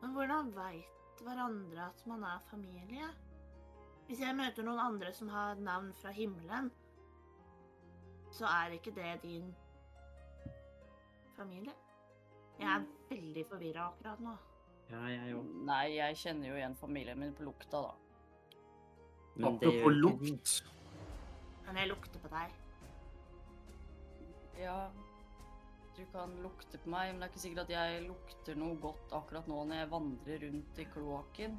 Men 0.02 0.14
hvordan 0.16 0.52
veit 0.56 1.24
hverandre 1.24 1.90
at 1.90 2.04
man 2.08 2.24
er 2.24 2.44
familie? 2.48 3.10
Hvis 4.08 4.22
jeg 4.24 4.36
møter 4.38 4.64
noen 4.64 4.80
andre 4.80 5.12
som 5.16 5.28
har 5.34 5.60
navn 5.60 5.90
fra 6.00 6.14
himmelen, 6.16 6.70
så 8.32 8.48
er 8.48 8.78
ikke 8.78 8.94
det 8.96 9.18
din 9.26 9.50
familie? 11.36 11.74
Jeg 12.58 12.70
er 12.72 12.86
veldig 13.10 13.44
forvirra 13.50 13.90
akkurat 13.92 14.22
nå. 14.24 14.36
Ja, 14.88 15.02
jeg 15.12 15.36
òg. 15.36 15.50
Nei, 15.68 15.84
jeg 15.98 16.22
kjenner 16.22 16.54
jo 16.54 16.56
igjen 16.56 16.78
familien 16.80 17.20
min 17.20 17.36
på 17.36 17.44
lukta, 17.44 17.82
da. 17.84 17.92
Men 19.36 19.60
det 19.60 19.74
gjør 19.74 19.84
Apropos 19.84 19.92
ikke 19.92 19.98
lukt. 20.00 20.56
Men 21.68 21.82
jeg 21.82 21.92
lukter 21.92 22.24
på 22.24 22.32
deg. 22.32 22.56
Ja, 24.58 24.78
du 25.98 26.06
kan 26.14 26.34
lukte 26.44 26.78
på 26.78 26.90
meg, 26.94 27.12
men 27.12 27.22
det 27.22 27.28
er 27.28 27.32
ikke 27.34 27.42
sikkert 27.42 27.64
at 27.66 27.70
jeg 27.74 28.04
lukter 28.08 28.56
noe 28.60 28.78
godt 28.82 29.14
akkurat 29.18 29.48
nå 29.50 29.64
når 29.66 29.80
jeg 29.82 29.90
vandrer 29.92 30.44
rundt 30.46 30.80
i 30.80 30.86
kloakken. 30.94 31.58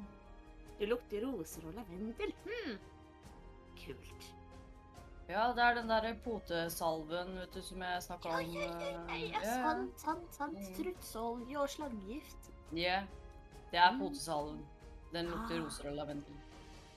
Du 0.79 0.85
lukter 0.87 1.25
roser 1.27 1.65
og 1.67 1.73
lavendel. 1.75 2.31
Hm. 2.45 2.77
Kult. 3.81 4.29
Ja, 5.29 5.43
det 5.53 5.61
er 5.61 5.75
den 5.77 5.89
derre 5.91 6.15
potesalven, 6.23 7.35
vet 7.37 7.53
du, 7.53 7.61
som 7.61 7.83
jeg 7.85 8.01
snakka 8.07 8.29
Ja, 8.31 8.37
om. 8.39 8.53
ja, 8.55 8.61
ja, 8.61 8.91
ja, 8.91 9.03
eh, 9.13 9.25
ja, 9.31 9.41
sant, 9.43 9.99
sant, 10.01 10.33
sant. 10.33 10.57
Mm. 10.57 10.69
Strutsolje 10.73 11.59
og 11.61 11.69
slangegift. 11.69 12.49
Ja, 12.73 13.03
det 13.71 13.79
er 13.79 13.91
Mm. 13.91 13.99
potesalven. 13.99 14.65
Den 15.13 15.25
lukter 15.25 15.59
Ah. 15.59 15.63
roser 15.65 15.89
og 15.89 15.95
lavendel. 15.95 16.33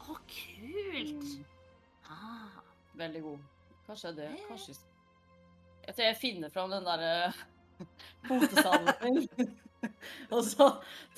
Å, 0.00 0.16
kult! 0.28 1.24
Mm, 1.24 1.44
Ah. 2.08 2.62
veldig 2.94 3.22
god. 3.22 3.38
Kanskje 3.86 4.16
det, 4.16 4.30
Eh. 4.30 4.46
kanskje 4.48 4.74
Jeg 5.82 5.94
tror 5.94 6.06
jeg 6.06 6.18
finner 6.20 6.52
fram 6.54 6.70
den 6.72 6.86
derre 6.86 7.32
potesalven 8.28 9.02
min. 9.02 9.52
og 10.34 10.44
så 10.46 10.68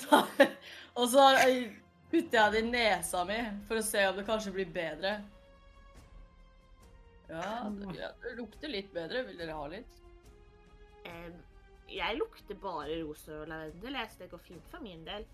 tar 0.01 0.47
Og 0.95 1.09
så 1.11 1.25
eh, 1.43 1.75
putter 2.11 2.39
jeg 2.39 2.53
det 2.53 2.61
i 2.63 2.69
nesa 2.71 3.23
mi 3.27 3.37
for 3.67 3.81
å 3.81 3.85
se 3.85 4.05
om 4.09 4.17
det 4.17 4.25
kanskje 4.27 4.53
blir 4.55 4.69
bedre. 4.73 5.17
Ja, 7.27 7.71
det, 7.73 7.95
ja, 7.97 8.11
det 8.21 8.35
lukter 8.37 8.71
litt 8.71 8.91
bedre. 8.93 9.25
Vil 9.27 9.39
dere 9.41 9.57
ha 9.57 9.67
litt? 9.71 10.01
Um, 11.05 11.39
jeg 11.91 12.17
lukter 12.17 12.57
bare 12.61 12.99
roser 13.03 13.43
og 13.43 13.49
lavendel, 13.49 13.97
jeg, 13.99 14.13
det 14.19 14.29
går 14.31 14.41
fint 14.45 14.69
for 14.71 14.85
min 14.85 15.03
del. 15.05 15.25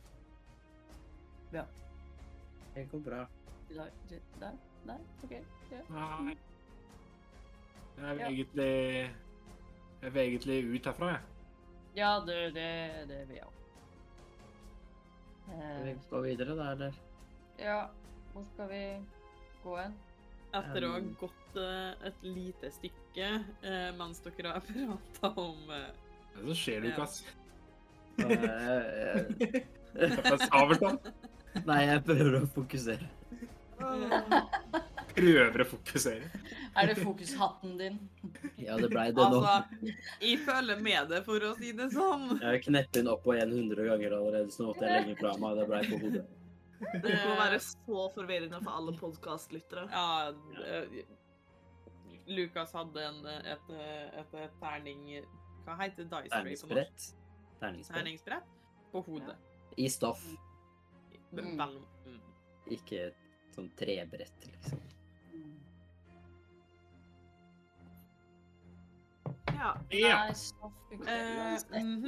Ja. 1.53 1.65
Det 2.75 2.87
går 2.91 3.03
bra. 3.07 3.25
Nei, 3.75 4.51
nei, 4.87 4.97
OK. 5.23 5.35
Ja. 5.71 5.83
Nei. 5.91 6.35
Jeg 7.97 8.15
vil 8.15 8.19
Ja. 8.19 8.27
egentlig 8.29 9.11
Jeg 10.01 10.13
vil 10.13 10.21
egentlig 10.21 10.75
ut 10.75 10.85
herfra, 10.85 11.07
jeg. 11.07 11.19
Ja, 11.95 12.19
det, 12.25 12.53
det, 12.55 12.91
det 13.09 13.27
vil 13.29 13.35
jeg 13.35 13.45
òg. 13.45 13.51
Skal 15.45 15.83
vi 15.85 15.89
Eh, 15.91 15.97
gå 16.09 16.21
videre, 16.23 16.55
da, 16.55 16.71
eller? 16.71 16.91
ja, 17.59 17.85
hvor 18.33 18.43
skal 18.53 18.69
vi 18.69 19.05
gå 19.63 19.77
hen? 19.77 19.93
Etter 20.53 20.83
å 20.87 20.91
ha 20.93 20.97
Um. 20.99 21.15
gått 21.19 21.55
eh, 21.55 21.93
et 22.07 22.15
lite 22.23 22.71
stykke 22.71 23.43
eh, 23.63 23.91
mens 23.97 24.19
dere 24.23 24.47
har 24.55 24.61
prata 24.67 25.33
om 25.39 25.69
eh, 25.69 25.91
Hva 26.33 26.39
er 26.39 26.41
det 26.41 26.47
som 26.47 26.55
skjer, 26.55 26.81
Lukas? 26.81 27.23
Eh, 28.17 28.25
Sabeltann. 30.47 30.99
Nei, 31.67 31.81
jeg 31.89 32.03
prøver 32.07 32.35
å 32.41 32.47
fokusere. 32.47 33.07
Prøver 35.11 35.63
å 35.63 35.65
fokusere. 35.67 36.23
Er 36.75 36.87
det 36.87 36.95
fokushatten 37.01 37.77
din? 37.77 37.97
Ja, 38.55 38.77
det 38.79 38.89
blei 38.93 39.09
det 39.11 39.19
nå. 39.19 39.41
Altså, 39.41 39.87
jeg 40.23 40.37
føler 40.45 40.79
med 40.79 41.09
det, 41.11 41.23
for 41.25 41.43
å 41.43 41.55
si 41.59 41.71
det 41.75 41.89
sånn. 41.91 42.29
Jeg 42.37 42.47
har 42.47 42.61
knepet 42.63 42.93
den 42.99 43.09
opp 43.11 43.25
og 43.27 43.35
igjen 43.35 43.51
100 43.57 43.87
ganger 43.89 44.15
allerede, 44.15 44.53
så 44.53 44.63
nå 44.63 44.69
måtte 44.71 44.87
jeg 44.87 45.07
legge 45.07 45.17
fra 45.19 45.33
meg. 45.41 45.57
Det 45.59 45.65
blei 45.71 45.81
på 45.89 45.99
hodet. 46.05 46.23
Det 47.03 47.17
må 47.27 47.33
være 47.37 47.59
så 47.61 48.05
forvirrende 48.15 48.61
for 48.63 48.77
alle 48.79 48.93
podkastlyttere. 48.97 49.83
Ja, 49.91 50.31
eh, 50.65 51.01
Lukas 52.31 52.71
hadde 52.77 53.03
en, 53.03 53.19
et, 53.25 53.69
et, 54.21 54.33
et 54.45 54.55
terning 54.61 55.03
Hva 55.65 55.75
heter 55.81 56.07
det? 56.07 56.23
Dice 56.23 56.31
på? 56.31 56.37
Terningsbrett. 56.37 57.09
Terningsbrett. 57.59 57.97
Terningsbrett 57.99 58.55
på 58.91 59.03
hodet. 59.09 59.37
I 59.77 59.89
stoff, 59.89 60.23
Mm. 61.31 61.55
mm. 61.55 62.17
ikke 62.75 62.97
et 63.07 63.53
sånn 63.55 63.69
trebrett, 63.79 64.47
liksom. 64.49 64.81
Ja. 69.61 69.77
Ja. 69.89 70.27
Eh, 70.91 71.83
mhm. 71.83 72.07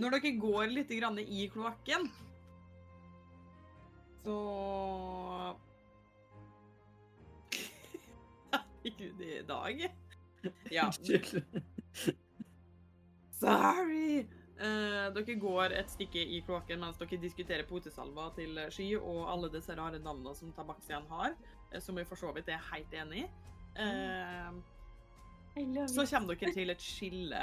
Når 0.00 0.10
dere 0.16 0.30
går 0.38 0.66
litt 0.70 0.90
grann 0.94 1.18
i 1.18 1.48
kloakken, 1.50 2.06
så 4.22 4.36
Herregud, 8.52 9.18
det 9.18 9.32
er 9.32 9.40
i 9.40 9.46
dag. 9.48 9.82
Ja. 10.70 10.90
Sorry! 13.42 14.28
Eh, 14.62 15.06
dere 15.16 15.34
går 15.42 15.74
et 15.74 15.90
stykke 15.90 16.22
i 16.22 16.38
kloakken 16.46 16.78
mens 16.84 16.98
dere 17.00 17.18
diskuterer 17.18 17.66
potesalva 17.66 18.28
til 18.36 18.60
Sky 18.70 18.92
og 19.00 19.26
alle 19.32 19.50
disse 19.50 19.74
rare 19.74 19.98
navnene 19.98 20.34
som 20.38 20.54
Tabaxian 20.54 21.08
har, 21.10 21.34
eh, 21.72 21.80
som 21.82 21.98
vi 21.98 22.06
for 22.06 22.16
så 22.20 22.30
vidt 22.36 22.48
er 22.54 22.62
helt 22.70 22.94
enig 22.94 23.24
i. 23.24 23.26
Eh, 23.82 24.50
så 25.88 26.06
kommer 26.06 26.34
dere 26.34 26.52
til 26.54 26.70
et 26.72 26.80
skille. 26.80 27.42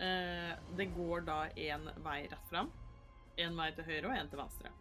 Eh, 0.00 0.52
det 0.76 0.86
går 0.94 1.24
da 1.28 1.38
én 1.56 1.86
vei 2.04 2.22
rett 2.28 2.48
fram, 2.50 2.70
én 3.36 3.56
vei 3.56 3.70
til 3.76 3.84
høyre 3.84 4.08
og 4.10 4.16
én 4.16 4.30
til 4.30 4.40
venstre. 4.40 4.72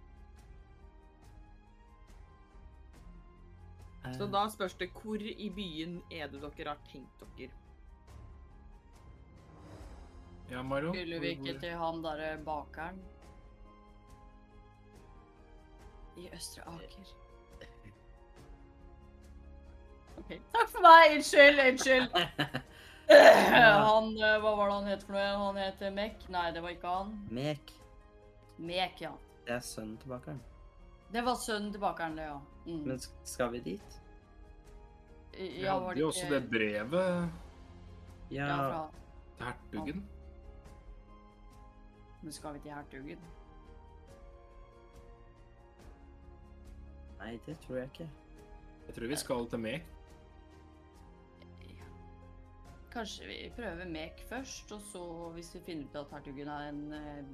Så 4.13 4.28
da 4.30 4.43
spørs 4.53 4.76
det 4.78 4.91
hvor 4.93 5.22
i 5.22 5.49
byen 5.49 6.01
er 6.11 6.28
det 6.30 6.41
dere 6.43 6.76
har 6.76 6.82
tenkt 6.91 7.24
dere. 7.38 7.51
Ja, 10.51 10.61
Maro? 10.61 10.93
Skulle 10.93 11.20
vi 11.20 11.32
ikke 11.34 11.59
til 11.59 11.74
han 11.74 12.03
derre 12.03 12.36
bakeren? 12.45 12.99
I 16.22 16.30
Østre 16.32 16.63
Aker. 16.70 17.25
OK. 20.18 20.32
Takk 20.53 20.70
for 20.70 20.82
meg! 20.82 21.18
Unnskyld, 21.18 21.59
unnskyld. 21.59 22.09
Han, 23.07 24.18
eh, 24.18 24.39
Hva 24.41 24.55
var 24.55 24.68
det 24.68 24.74
han 24.74 24.88
het 24.89 25.03
for 25.05 25.13
noe? 25.13 25.26
Han 25.38 25.57
het 25.61 25.82
Mek? 25.93 26.24
Nei, 26.34 26.47
det 26.55 26.63
var 26.63 26.74
ikke 26.74 26.89
han. 26.89 27.11
Mek. 27.30 27.74
Mek, 28.57 29.01
ja. 29.01 29.11
Det 29.45 29.53
er 29.53 29.61
sønnen 29.61 29.97
til 30.01 30.09
bakeren. 30.09 30.41
Det 31.13 31.22
var 31.26 31.38
sønnen 31.38 31.72
til 31.74 31.84
bakeren, 31.84 32.18
det, 32.18 32.26
ja. 32.26 32.39
Mm. 32.66 32.82
Men 32.88 32.99
skal 33.24 33.51
vi 33.53 33.59
dit? 33.59 34.01
Vi 35.38 35.61
ja, 35.61 35.76
var 35.78 35.89
hadde 35.89 35.99
jo 35.99 36.07
også 36.07 36.26
det 36.32 36.49
brevet 36.49 37.30
Ja, 38.32 38.47
Ja, 38.47 38.55
fra 38.57 38.91
til 39.38 39.45
hertugen. 39.45 40.05
Men 42.22 42.32
skal 42.32 42.53
vi 42.53 42.59
til 42.59 42.72
hertugen? 42.72 43.26
Nei, 47.20 47.39
det 47.45 47.59
tror 47.59 47.76
jeg 47.76 47.91
ikke. 47.93 48.09
Jeg 48.88 48.95
tror 48.95 49.07
vi 49.07 49.16
skal 49.16 49.49
til 49.49 49.59
Mek. 49.59 49.95
Kanskje 52.96 53.26
vi 53.28 53.52
prøver 53.56 53.89
Mek 53.91 54.22
først, 54.30 54.72
og 54.72 54.82
så 54.82 55.04
hvis 55.36 55.50
vi 55.56 55.60
finner 55.66 55.84
ut 55.89 55.96
at 56.00 56.12
hertugen 56.16 56.48
er 56.48 56.70
en 56.70 56.93
uh, 56.93 57.26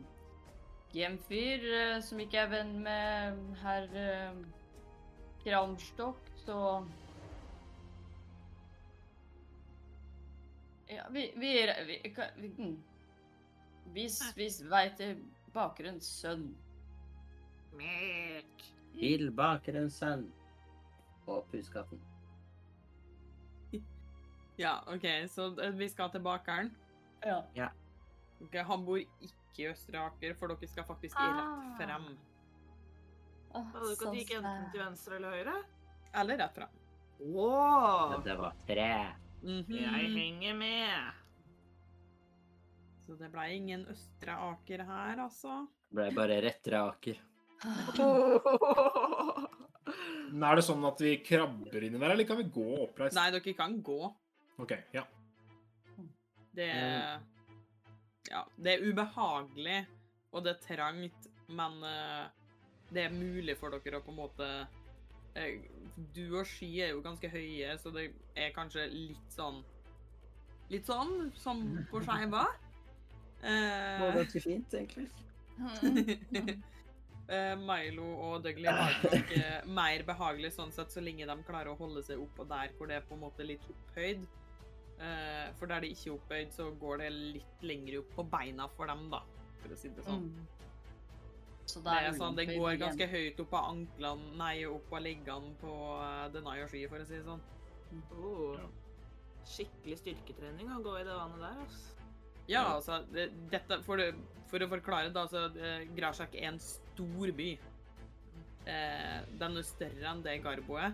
hjemfyr 0.93 1.67
eh, 1.77 1.99
som 2.01 2.19
ikke 2.19 2.39
er 2.41 2.49
venn 2.49 2.71
med 2.81 3.37
herr 3.61 3.85
uh, 3.93 4.39
Kramstokk, 5.43 6.31
så 6.45 6.57
Ja, 10.89 11.05
vi 11.11 11.29
Vi, 11.35 11.53
vi, 11.85 11.99
vi, 12.37 12.53
vi. 12.57 12.77
Hvis 13.93 14.19
vi 14.35 14.49
veit 14.69 14.99
er 14.99 15.15
bakerens 15.53 16.09
sønn 16.23 16.55
Mek. 17.77 18.65
Til 18.97 19.29
bakerens 19.31 20.01
sønn. 20.01 20.25
Og 21.27 21.45
puskatten. 21.51 22.01
Ja, 24.59 24.81
OK, 24.87 25.05
så 25.31 25.45
eh, 25.63 25.71
vi 25.77 25.87
skal 25.89 26.09
til 26.11 26.21
bakeren. 26.25 26.71
Ja. 27.25 27.69
Ok, 28.41 28.55
han 28.67 28.85
bor 28.85 28.97
ikke 28.97 29.61
i 29.61 29.67
Østre 29.71 29.99
Aker, 30.01 30.33
for 30.39 30.47
dere 30.51 30.67
skal 30.69 30.83
faktisk 30.87 31.15
Ah. 31.19 31.23
rett 31.37 31.77
frem. 31.79 32.05
Åh, 33.53 33.63
Hadde 33.65 33.83
dere 33.83 33.91
ikke 33.91 34.03
så 34.03 34.07
at 34.07 34.13
de 34.13 34.17
gikk 34.23 34.33
enten 34.39 34.71
til 34.71 34.81
venstre 34.81 35.15
eller 35.19 35.31
høyre? 35.37 35.55
Eller 36.21 36.35
rett 36.41 36.55
frem. 36.55 36.69
Wow. 37.21 38.21
Det 38.25 38.35
var 38.39 38.53
tre. 38.67 38.91
Mhm. 39.43 39.69
Jeg 39.69 40.11
henger 40.15 40.53
med. 40.57 41.13
Så 43.05 43.11
det 43.19 43.31
ble 43.33 43.45
ingen 43.55 43.85
Østre 43.91 44.31
Aker 44.37 44.79
her, 44.85 45.15
altså. 45.25 45.67
Det 45.91 45.95
ble 45.97 46.11
bare 46.15 46.41
rettere 46.41 46.79
aker. 46.89 47.17
Men 50.31 50.43
er 50.47 50.55
det 50.55 50.63
sånn 50.65 50.85
at 50.87 51.01
vi 51.03 51.17
krabber 51.25 51.83
inni 51.83 51.99
der, 51.99 52.13
eller 52.15 52.27
kan 52.29 52.39
vi 52.39 52.45
gå 52.53 52.65
oppreist? 52.85 53.15
Nei, 53.17 53.27
dere 53.35 53.53
kan 53.57 53.73
gå. 53.83 53.97
OK, 54.61 54.75
ja. 54.93 55.05
Det 56.55 56.67
er 56.69 57.19
Ja, 58.31 58.43
det 58.55 58.73
er 58.73 58.85
ubehagelig, 58.85 59.79
og 60.31 60.45
det 60.45 60.53
er 60.53 60.61
trangt, 60.63 61.27
men 61.51 61.83
eh, 61.83 62.27
det 62.93 63.05
er 63.05 63.15
mulig 63.15 63.57
for 63.59 63.73
dere 63.73 63.99
å 63.99 64.05
på 64.05 64.13
en 64.13 64.19
måte 64.19 64.47
eh, 65.35 65.63
Du 66.15 66.37
og 66.37 66.45
Sky 66.47 66.69
er 66.85 66.93
jo 66.93 67.03
ganske 67.03 67.27
høye, 67.31 67.75
så 67.81 67.91
det 67.95 68.09
er 68.35 68.53
kanskje 68.55 68.87
litt 68.93 69.35
sånn 69.35 69.61
Litt 70.71 70.87
sånn 70.87 71.31
som 71.35 71.63
på 71.91 71.99
skeiva. 71.99 72.45
Det 73.41 73.49
var 73.99 74.11
Eh, 74.13 74.15
ganske 74.15 74.39
fint, 74.39 74.73
egentlig. 74.77 75.09
eh, 77.27 77.55
Milo 77.59 78.05
og 78.29 78.45
Dougley 78.45 78.71
har 78.71 78.95
nok 79.03 79.33
mer 79.67 80.05
behagelig 80.07 80.53
sånn 80.55 80.71
sett, 80.71 80.93
så 80.93 81.03
lenge 81.03 81.27
de 81.27 81.35
klarer 81.43 81.73
å 81.73 81.79
holde 81.81 82.05
seg 82.07 82.21
oppå 82.23 82.45
der 82.47 82.71
hvor 82.77 82.87
det 82.87 83.01
er 83.01 83.03
på 83.09 83.17
en 83.17 83.23
måte 83.25 83.49
litt 83.49 83.65
opphøyd. 83.73 84.23
Eh, 85.01 85.45
for 85.57 85.71
der 85.71 85.81
det 85.81 85.93
ikke 85.95 86.11
er 86.11 86.17
opphøyd, 86.17 86.51
så 86.53 86.67
går 86.81 87.01
det 87.01 87.11
litt 87.13 87.63
lenger 87.65 88.01
opp 88.01 88.11
på 88.17 88.25
beina 88.35 88.67
for 88.75 88.91
dem, 88.91 89.07
da, 89.13 89.21
for 89.61 89.73
å 89.73 89.77
si 89.79 89.89
det 89.95 90.05
sånn. 90.05 90.27
Mm. 90.27 90.67
Så 91.71 91.81
Det 91.85 91.95
er 91.95 92.11
sånn, 92.17 92.35
det 92.37 92.45
ulempe 92.45 92.53
i 92.53 92.59
går 92.59 92.69
byen. 92.69 92.83
ganske 92.83 93.07
høyt 93.13 93.41
opp 93.45 93.55
av 93.57 93.69
anklene, 93.71 94.35
nei, 94.41 94.53
opp 94.67 94.93
av 94.93 95.03
leggene 95.05 95.55
på 95.61 95.73
uh, 96.01 96.27
Denai 96.33 96.59
og 96.65 96.69
Sky, 96.69 96.83
for 96.91 97.01
å 97.01 97.07
si 97.07 97.17
det 97.17 97.25
sånn. 97.25 97.41
Oh. 98.17 98.59
Ja. 98.59 98.69
Skikkelig 99.51 99.97
styrketrening 100.03 100.69
å 100.75 100.81
gå 100.85 100.99
i 100.99 101.05
det 101.07 101.17
vannet 101.17 101.41
der, 101.47 101.63
altså. 101.65 101.97
Ja, 102.51 102.63
altså, 102.75 102.99
det, 103.13 103.29
dette, 103.49 103.77
for, 103.85 104.01
det, 104.01 104.11
for 104.51 104.61
å 104.61 104.69
forklare, 104.69 105.13
det, 105.15 105.27
så 105.31 105.47
uh, 105.55 105.85
Grasjak 105.97 106.35
er 106.37 106.51
en 106.51 106.61
stor 106.61 107.33
by. 107.37 107.51
Eh, 108.69 109.21
den 109.41 109.57
er 109.57 109.65
større 109.65 110.09
enn 110.11 110.21
det 110.21 110.35
Garbo 110.43 110.77
er. 110.77 110.93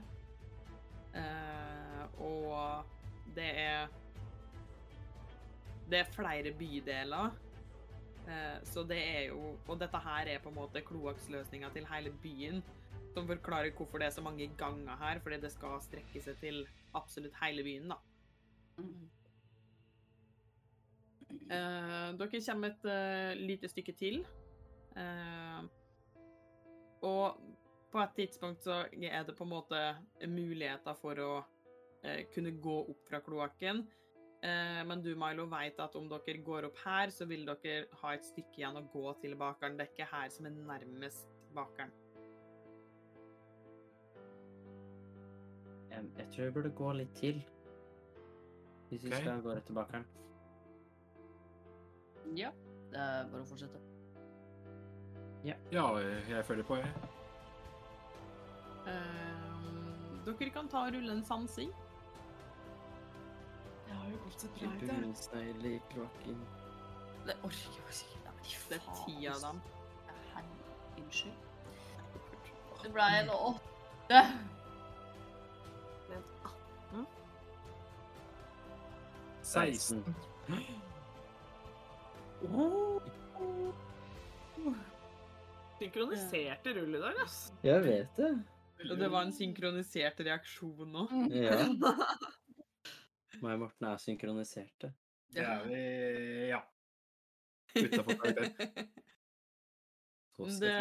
Eh, 1.17 2.03
og 2.23 2.95
det 3.37 3.49
er 3.61 3.87
Det 5.87 5.99
er 6.01 6.09
flere 6.11 6.51
bydeler. 6.59 7.35
Eh, 8.27 8.57
så 8.67 8.83
det 8.83 8.97
er 8.99 9.21
jo 9.29 9.53
Og 9.67 9.79
dette 9.79 10.01
her 10.03 10.27
er 10.27 10.41
på 10.43 10.51
en 10.51 10.59
måte 10.59 10.83
kloakksløsninga 10.83 11.69
til 11.73 11.87
hele 11.87 12.11
byen. 12.23 12.63
Som 13.13 13.27
forklarer 13.27 13.71
hvorfor 13.71 13.97
det 13.97 14.07
er 14.07 14.15
så 14.17 14.21
mange 14.21 14.49
ganger 14.57 14.97
her, 14.99 15.19
fordi 15.19 15.39
det 15.41 15.51
skal 15.51 15.79
strekke 15.81 16.21
seg 16.21 16.41
til 16.41 16.67
absolutt 16.95 17.33
hele 17.41 17.63
byen, 17.63 17.89
da. 17.89 17.95
Mm. 18.77 19.09
Eh, 21.29 22.09
dere 22.19 22.41
kommer 22.45 22.73
et 22.73 22.85
eh, 22.91 23.39
lite 23.39 23.69
stykke 23.71 23.95
til. 23.97 24.19
Eh, 24.97 25.63
og 27.01 27.39
på 27.91 27.99
et 28.03 28.15
tidspunkt 28.15 28.63
så 28.63 28.83
er 28.91 29.23
det 29.23 29.35
på 29.37 29.43
en 29.43 29.53
måte 29.53 29.81
muligheter 30.27 30.97
for 31.01 31.19
å 31.23 31.31
kunne 32.33 32.51
gå 32.61 32.75
opp 32.91 33.07
fra 33.09 33.19
kloakken. 33.25 33.85
Eh, 34.41 34.85
men 34.85 35.01
du, 35.01 35.15
Milo, 35.15 35.47
vet 35.49 35.79
at 35.81 35.95
om 35.97 36.09
dere 36.11 36.41
går 36.45 36.67
opp 36.69 36.77
her, 36.85 37.09
så 37.09 37.25
vil 37.25 37.45
dere 37.47 37.87
ha 38.03 38.13
et 38.13 38.25
stykke 38.25 38.61
igjen 38.61 38.77
å 38.77 38.83
gå 38.93 39.05
til 39.21 39.33
bakeren. 39.39 39.77
Det 39.79 39.87
er 39.87 39.93
ikke 39.95 40.09
her 40.11 40.29
som 40.33 40.45
er 40.45 40.59
nærmest 40.59 41.33
bakeren. 41.55 41.93
Em, 45.91 46.11
Jeg 46.17 46.29
tror 46.35 46.45
vi 46.45 46.51
burde 46.59 46.73
gå 46.77 46.93
litt 46.99 47.15
til. 47.17 47.41
Hvis 48.89 49.03
vi 49.03 49.09
okay. 49.09 49.21
skal 49.21 49.41
gå 49.41 49.55
rett 49.57 49.65
til 49.65 49.75
bakeren. 49.75 50.05
Ja, 52.35 52.51
det 52.91 53.01
er 53.01 53.27
bare 53.31 53.41
å 53.41 53.49
fortsette. 53.49 53.81
Ja, 55.47 55.55
jeg 55.71 56.45
følger 56.45 56.63
på, 56.67 56.75
jeg. 56.75 56.87
Uh, 58.87 60.23
dere 60.27 60.49
kan 60.51 60.69
ta 60.71 60.85
og 60.87 60.95
rulle 60.95 61.17
en 61.17 61.25
sansing. 61.25 61.71
Det 63.87 63.95
har 63.95 64.09
jo 64.11 64.17
gått 64.23 64.41
så 64.41 64.47
bra 64.55 65.41
i 65.71 65.79
kloakken. 65.91 66.39
Det 67.27 67.35
orker 67.43 67.75
jeg 67.75 67.83
ikke. 67.95 68.17
Nei, 68.25 68.55
Det 68.69 68.75
er 68.75 68.83
ti 69.05 69.27
av 69.27 69.41
dem. 69.41 69.61
Herre, 70.33 70.51
Unnskyld. 70.97 71.43
Det 72.83 72.91
ble 72.93 73.07
en 73.19 73.29
åtte. 73.33 74.21
Vent, 76.07 76.49
18. 76.91 77.07
16. 79.43 80.03
Synkroniserte 85.77 86.73
rull 86.77 86.95
i 86.95 87.01
dag, 87.01 87.23
ass. 87.23 87.39
Jeg 87.63 87.83
vet 87.85 88.19
det. 88.19 88.31
Og 88.87 88.97
det 88.99 89.09
var 89.11 89.25
en 89.25 89.33
synkronisert 89.33 90.19
reaksjon 90.27 90.99
òg. 91.03 91.15
Ja. 91.33 91.57
Meg 93.43 93.57
og 93.57 93.61
Morten 93.65 93.87
er 93.89 93.99
synkroniserte. 94.01 94.91
Det 95.33 95.43
er 95.43 95.65
vi 95.67 95.81
Ja. 96.51 96.61
Utafor 97.77 98.15
karakter. 98.21 98.87
Det, 100.61 100.71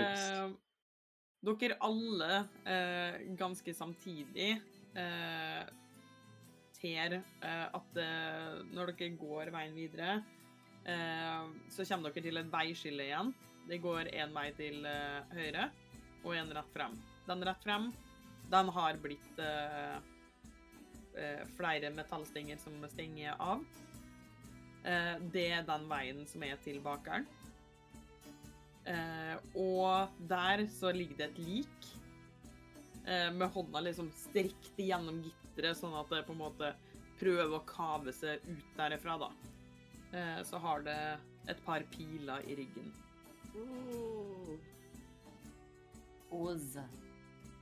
dere 1.60 1.76
alle, 1.84 2.38
eh, 2.68 3.18
ganske 3.36 3.74
samtidig, 3.74 4.50
eh, 4.96 5.66
ser 6.76 7.16
eh, 7.18 7.66
at 7.66 8.00
eh, 8.00 8.62
når 8.76 8.92
dere 8.94 9.16
går 9.16 9.52
veien 9.54 9.76
videre, 9.76 10.18
eh, 10.84 11.46
så 11.72 11.86
kommer 11.88 12.12
dere 12.12 12.28
til 12.28 12.40
et 12.40 12.52
veiskille 12.52 13.08
igjen. 13.08 13.32
Det 13.66 13.80
går 13.82 14.12
én 14.14 14.34
vei 14.36 14.50
til 14.56 14.84
eh, 14.86 15.36
høyre 15.36 15.70
og 16.24 16.34
en 16.36 16.52
rett 16.56 16.72
frem. 16.74 16.96
Den 17.26 17.44
rett 17.48 17.64
frem, 17.64 17.88
den 18.52 18.68
har 18.76 19.00
blitt 19.02 19.40
flere 21.56 21.90
metallstenger 21.96 22.58
som 22.60 22.82
stenger 22.92 23.34
av. 23.40 23.64
Eh, 24.86 25.14
det 25.32 25.46
er 25.58 25.66
den 25.66 25.86
veien 25.90 26.22
som 26.28 26.44
er 26.46 26.58
til 26.64 26.78
bakeren. 26.84 27.26
Eh, 28.86 29.34
og 29.58 30.12
der 30.30 30.62
så 30.70 30.92
ligger 30.94 31.18
det 31.18 31.26
et 31.32 31.38
lik 31.42 31.88
eh, 33.02 33.32
med 33.34 33.50
hånda 33.50 33.82
liksom 33.82 34.12
strekt 34.14 34.78
gjennom 34.78 35.18
gitteret, 35.24 35.78
sånn 35.80 35.96
at 35.98 36.12
det 36.12 36.22
på 36.28 36.36
en 36.36 36.44
måte 36.44 36.70
prøver 37.18 37.56
å 37.56 37.64
kave 37.66 38.14
seg 38.14 38.44
ut 38.46 38.76
derifra, 38.78 39.16
da. 39.24 39.32
Eh, 40.12 40.38
så 40.46 40.60
har 40.62 40.86
det 40.86 41.00
et 41.50 41.64
par 41.66 41.82
piler 41.90 42.46
i 42.46 42.60
ryggen. 42.60 42.92
Oh, 43.56 44.54
Oz. 46.36 46.76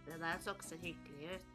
det 0.05 0.17
der 0.21 0.41
så 0.43 0.53
ikke 0.53 0.69
så 0.69 0.81
hyggelig 0.83 1.39
ut. 1.39 1.54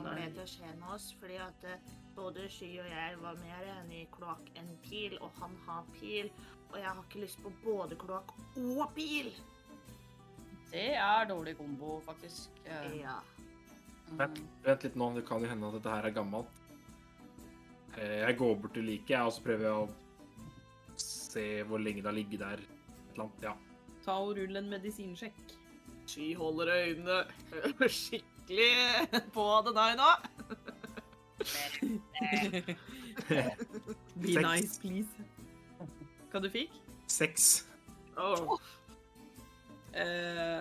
Kommer 0.00 0.16
det 0.16 0.30
til 0.32 0.42
å 0.46 0.48
skje 0.48 0.68
med 0.80 0.92
oss? 0.94 1.06
Fordi 1.20 1.36
at 1.44 1.64
eh, 1.68 1.88
både 2.16 2.46
Sky 2.48 2.70
og 2.80 2.86
jeg 2.88 3.18
var 3.20 3.40
mer 3.42 3.66
enig 3.74 3.98
i 4.00 4.08
kloakk 4.14 4.46
enn 4.56 4.70
pil, 4.86 5.16
og 5.20 5.34
han 5.42 5.56
har 5.66 5.90
pil. 5.98 6.30
Og 6.70 6.78
jeg 6.78 6.88
har 6.88 7.02
ikke 7.02 7.20
lyst 7.24 7.42
på 7.44 7.52
både 7.64 7.98
kloakk 8.00 8.32
og 8.56 8.94
pil. 8.96 9.28
Det 10.70 10.86
er 10.96 11.28
dårlig 11.28 11.56
kombo, 11.58 11.98
faktisk. 12.06 12.62
Ja. 12.96 13.18
Vent, 14.16 14.40
mm. 14.40 14.48
vent 14.64 14.86
litt 14.86 14.98
nå, 14.98 15.10
det 15.18 15.26
kan 15.28 15.44
jo 15.44 15.50
hende 15.50 15.68
at 15.68 15.76
dette 15.76 15.94
her 15.98 16.08
er 16.08 16.16
gammelt. 16.16 16.60
Eh, 17.98 18.20
Jeg 18.24 18.38
går 18.40 18.56
bort 18.62 18.76
til 18.78 18.88
liket, 18.88 19.18
og 19.20 19.34
så 19.36 19.44
prøver 19.44 19.68
jeg 19.68 19.84
å 19.84 21.00
se 21.04 21.48
hvor 21.68 21.82
lenge 21.82 22.00
det 22.00 22.08
har 22.08 22.16
ligget 22.16 22.46
der. 22.46 22.64
Et 22.64 23.12
eller 23.12 23.26
annet, 23.28 23.48
ja. 23.50 23.56
Ta 24.06 24.16
og 24.24 24.32
rull 24.38 24.56
en 24.56 24.72
medisinsjekk. 24.72 25.58
Sky 26.08 26.32
holder 26.38 26.72
øynene 26.72 27.24
skikkelig 28.00 28.39
på 29.36 29.46
det 29.66 29.74
der 29.76 29.96
nå. 30.00 30.10
Be 34.20 34.34
Seks. 34.34 34.42
nice, 34.44 34.78
please. 34.82 35.28
Hva 36.30 36.42
du 36.44 36.50
fikk? 36.52 36.74
Seks. 37.10 37.46
Oh. 38.20 38.58
Eh, 39.96 40.60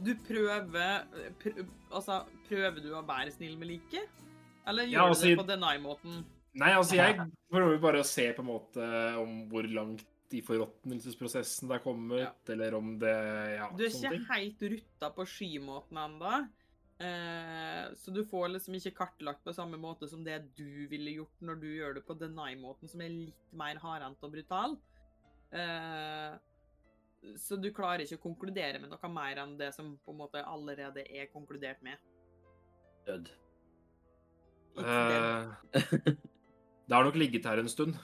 du 0.00 0.12
prøver 0.26 1.06
prø 1.42 1.64
Altså, 1.90 2.20
prøver 2.46 2.78
du 2.84 2.92
å 2.94 3.02
være 3.06 3.32
snill 3.34 3.56
med 3.58 3.72
liket? 3.72 4.06
Eller 4.68 4.86
gjør 4.86 4.92
Ja, 4.92 5.06
du 5.08 5.14
altså, 5.14 5.26
det 5.30 5.38
på 5.40 5.46
deny-måten? 5.48 6.20
Nei, 6.60 6.70
altså, 6.76 6.96
jeg 6.98 7.16
prøver 7.52 7.80
bare 7.82 8.02
å 8.04 8.06
se 8.06 8.28
på 8.36 8.44
en 8.44 8.50
måte 8.52 8.86
om 9.18 9.44
hvor 9.50 9.66
langt 9.70 10.06
i 10.30 10.42
forråtnelsesprosessen 10.46 11.66
det 11.70 11.80
er 11.80 11.82
kommet, 11.82 12.20
Ja. 12.22 12.30
eller 12.54 12.76
om 12.78 12.92
det 13.02 13.14
Ja, 13.56 13.66
Du 13.74 13.82
er 13.82 13.90
sånne 13.90 14.12
ikke 14.14 14.18
ting. 14.18 14.26
helt 14.30 14.60
rutta 14.76 15.08
på 15.16 15.24
skymåten 15.26 15.98
ennå. 16.04 16.34
Eh, 17.00 17.94
så 17.96 18.12
du 18.12 18.20
får 18.28 18.50
liksom 18.52 18.74
ikke 18.76 18.92
kartlagt 18.98 19.40
på 19.46 19.54
samme 19.56 19.78
måte 19.80 20.04
som 20.10 20.20
det 20.24 20.36
du 20.58 20.86
ville 20.90 21.14
gjort 21.16 21.38
når 21.40 21.60
du 21.62 21.66
gjør 21.72 21.94
det 21.96 22.02
på 22.04 22.16
deny-måten, 22.20 22.90
som 22.92 23.00
er 23.00 23.08
litt 23.14 23.52
mer 23.56 23.80
hardhendt 23.80 24.24
og 24.26 24.34
brutal. 24.34 24.76
Eh, 25.56 26.34
så 27.40 27.56
du 27.60 27.70
klarer 27.76 28.04
ikke 28.04 28.18
å 28.20 28.24
konkludere 28.28 28.80
med 28.80 28.92
noe 28.92 29.10
mer 29.12 29.40
enn 29.42 29.56
det 29.60 29.72
som 29.76 29.94
på 30.04 30.12
en 30.12 30.20
måte 30.20 30.44
allerede 30.44 31.04
er 31.08 31.30
konkludert 31.32 31.80
med. 31.84 31.96
Død. 33.08 33.32
Eh, 34.80 35.50
det 36.86 36.94
har 36.94 37.04
nok 37.08 37.16
ligget 37.20 37.48
her 37.48 37.60
en 37.64 37.68
stund. 37.72 37.96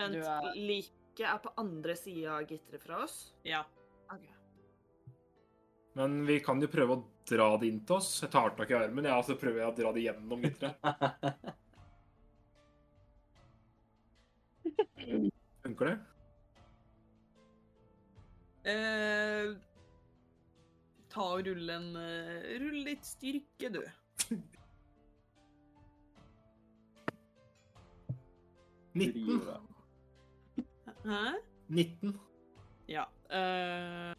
Vent, 0.00 0.16
er- 0.16 0.56
liket 0.56 1.26
er 1.28 1.38
på 1.44 1.52
andre 1.60 1.94
sida 1.96 2.38
av 2.40 2.48
gitteret 2.48 2.82
fra 2.82 3.02
oss. 3.04 3.18
Ja. 3.44 3.62
Men 5.98 6.22
vi 6.26 6.38
kan 6.40 6.60
jo 6.62 6.68
prøve 6.72 6.92
å 6.96 7.02
dra 7.28 7.50
det 7.60 7.68
inn 7.68 7.82
til 7.86 7.96
oss. 7.98 8.22
Jeg 8.24 8.30
tar 8.32 8.50
tak 8.56 8.70
i 8.72 8.76
armen, 8.78 9.04
ja, 9.08 9.18
så 9.24 9.36
prøver 9.38 9.58
jeg 9.60 9.68
å 9.68 9.76
dra 9.76 9.92
det 9.92 10.04
gjennom 10.06 10.40
gitteret. 10.46 10.76
Funker 15.62 15.84
det? 15.90 15.96
Eh, 18.72 19.46
ta 21.10 21.24
og 21.34 21.42
rull 21.48 21.66
en 21.74 21.88
eh, 21.98 22.52
Rull 22.62 22.78
litt 22.86 23.04
styrke, 23.06 23.68
du. 23.74 23.82
Nitten. 28.94 29.42
Hæ? 31.02 31.32
19. 31.68 32.20
Ja. 32.88 33.04
eh, 33.30 34.14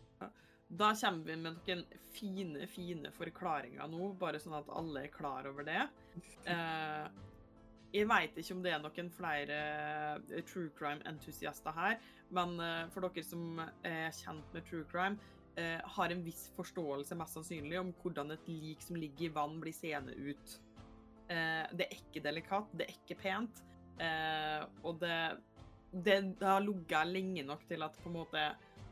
da 0.77 0.93
kommer 0.97 1.27
vi 1.27 1.35
med 1.37 1.59
noen 1.59 1.83
fine, 2.13 2.67
fine 2.69 3.11
forklaringer 3.13 3.89
nå, 3.91 4.13
bare 4.19 4.41
sånn 4.41 4.57
at 4.57 4.71
alle 4.73 5.05
er 5.05 5.13
klar 5.13 5.47
over 5.49 5.67
det. 5.67 5.85
Eh, 6.49 7.05
jeg 7.93 8.09
veit 8.09 8.37
ikke 8.41 8.55
om 8.55 8.63
det 8.65 8.73
er 8.73 8.81
noen 8.81 9.11
flere 9.13 9.59
eh, 10.17 10.41
true 10.49 10.71
crime-entusiaster 10.77 11.77
her, 11.77 11.99
men 12.33 12.57
eh, 12.63 12.81
for 12.93 13.05
dere 13.05 13.25
som 13.27 13.61
er 13.61 14.09
kjent 14.17 14.55
med 14.55 14.65
true 14.69 14.87
crime, 14.89 15.17
eh, 15.61 15.79
har 15.97 16.13
en 16.13 16.25
viss 16.25 16.47
forståelse 16.57 17.17
mest 17.19 17.37
sannsynlig 17.37 17.79
om 17.81 17.93
hvordan 18.01 18.33
et 18.33 18.49
lik 18.49 18.81
som 18.81 18.97
ligger 18.97 19.29
i 19.29 19.33
vann, 19.37 19.59
blir 19.61 19.75
seende 19.77 20.17
ut. 20.17 20.59
Eh, 21.29 21.63
det 21.71 21.87
er 21.87 21.97
ikke 21.99 22.25
delikat, 22.25 22.73
det 22.73 22.89
er 22.89 22.97
ikke 22.97 23.21
pent, 23.21 23.65
eh, 24.01 24.61
og 24.81 25.01
det 25.03 25.17
det, 25.93 26.21
det 26.39 26.47
har 26.47 26.63
ligget 26.63 27.07
lenge 27.07 27.43
nok 27.45 27.67
til 27.69 27.83
at 27.85 27.97
på 28.01 28.09
en 28.09 28.15
måte 28.17 28.43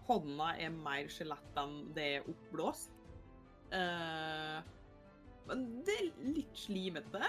hånda 0.07 0.53
er 0.59 0.73
mer 0.73 1.09
skjelett 1.11 1.59
enn 1.61 1.77
det 1.95 2.07
er 2.17 2.29
oppblåst. 2.29 2.93
Uh, 3.71 4.59
men 5.47 5.65
det 5.87 5.97
er 5.97 6.11
litt 6.35 6.57
slimete. 6.57 7.23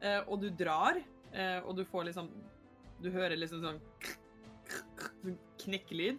Uh, 0.00 0.22
og 0.30 0.40
du 0.44 0.48
drar, 0.54 1.00
uh, 1.34 1.60
og 1.66 1.74
du 1.76 1.84
får 1.84 2.10
liksom 2.10 2.30
Du 3.00 3.10
hører 3.10 3.36
liksom 3.36 3.62
sånn 3.64 3.78
sånn 4.70 5.38
knekkelyd. 5.62 6.18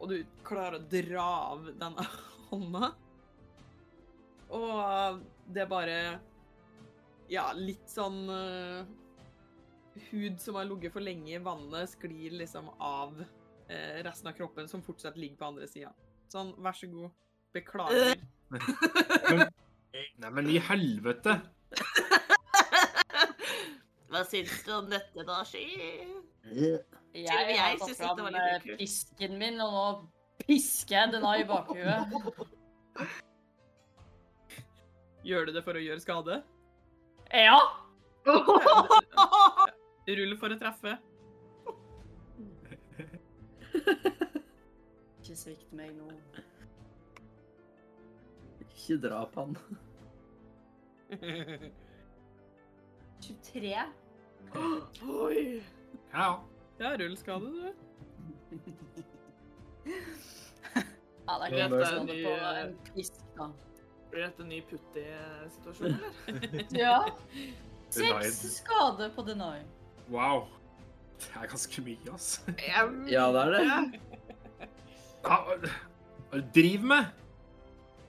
Og 0.00 0.08
du 0.10 0.14
klarer 0.46 0.78
å 0.78 0.86
dra 0.90 1.24
av 1.54 1.66
denne 1.78 2.04
hånda. 2.48 2.88
Og 4.54 5.20
det 5.54 5.62
er 5.64 5.70
bare 5.70 5.98
Ja, 7.30 7.48
litt 7.58 7.90
sånn 7.90 8.22
hud 10.10 10.40
som 10.42 10.58
har 10.58 10.66
ligget 10.66 10.94
for 10.94 11.04
lenge 11.04 11.34
i 11.34 11.42
vannet, 11.42 11.90
sklir 11.90 12.34
liksom 12.38 12.70
av 12.82 13.22
resten 14.06 14.30
av 14.30 14.34
kroppen, 14.38 14.64
som 14.70 14.82
fortsatt 14.84 15.16
ligger 15.20 15.36
på 15.40 15.50
andre 15.52 15.66
sida. 15.70 15.90
Sånn, 16.32 16.50
vær 16.62 16.74
så 16.76 16.86
god. 16.90 17.10
Beklager. 17.54 18.16
Nei, 20.18 20.30
men 20.30 20.48
i 20.50 20.58
helvete! 20.58 21.40
Hva 24.10 24.24
syns 24.26 24.64
du 24.66 24.72
om 24.74 24.90
dette, 24.90 25.22
da, 25.26 25.44
Sky? 25.46 25.64
Jeg 26.44 26.80
jeg 27.14 27.54
jeg 27.54 27.78
syns 27.80 27.98
dette 27.98 28.22
var 28.26 28.32
litt 28.34 28.42
eh, 28.42 28.62
kult. 28.62 28.78
pisken 28.78 29.38
min, 29.40 29.60
og 29.62 29.70
nå 29.74 29.84
pisker 30.44 30.94
jeg 30.98 31.12
denne 31.14 31.30
i 31.40 31.44
bakhuet. 31.48 32.02
Gjør 35.24 35.46
du 35.48 35.52
det 35.56 35.62
for 35.64 35.74
å 35.78 35.82
gjøre 35.82 36.00
skade? 36.02 36.34
Ja! 37.32 37.58
Rull 40.04 40.36
for 40.40 40.52
å 40.52 40.58
treffe. 40.60 40.92
Ikke 45.24 45.36
svikt 45.36 45.72
meg 45.72 45.90
nå. 45.96 46.10
Ikke 48.60 48.98
drap 49.08 49.34
han. 49.40 49.56
23. 53.20 53.74
Oi. 55.08 55.62
Ja, 56.12 56.28
Ja, 56.80 56.96
rull 56.98 57.16
skade, 57.16 57.46
du. 57.46 57.72
Ja, 61.24 61.32
det 61.40 61.46
er 61.46 61.52
er 61.52 61.58
jeg 61.58 61.70
ny, 62.04 62.24
på 62.24 62.32
eh, 62.34 62.58
en 62.64 62.74
pisk, 62.94 63.20
da. 63.38 63.46
Blir 64.10 64.26
dette 64.26 64.42
en 64.42 64.48
ny 64.50 64.58
putti-situasjon, 64.70 65.94
eller? 65.94 66.64
Ja. 66.84 66.98
Seks 67.94 68.42
skade 68.58 69.10
på 69.14 69.22
Deny. 69.22 69.62
wow. 70.10 70.44
Det 71.24 71.40
er 71.40 71.50
ganske 71.50 71.84
mye, 71.86 72.14
ass. 72.14 72.28
Ja, 73.10 73.26
det 73.34 73.42
er 73.42 73.50
det. 73.54 74.00
Hva 75.24 75.38
er 75.54 75.60
det 75.64 75.72
du 76.34 76.40
driver 76.54 76.88
med? 76.90 77.20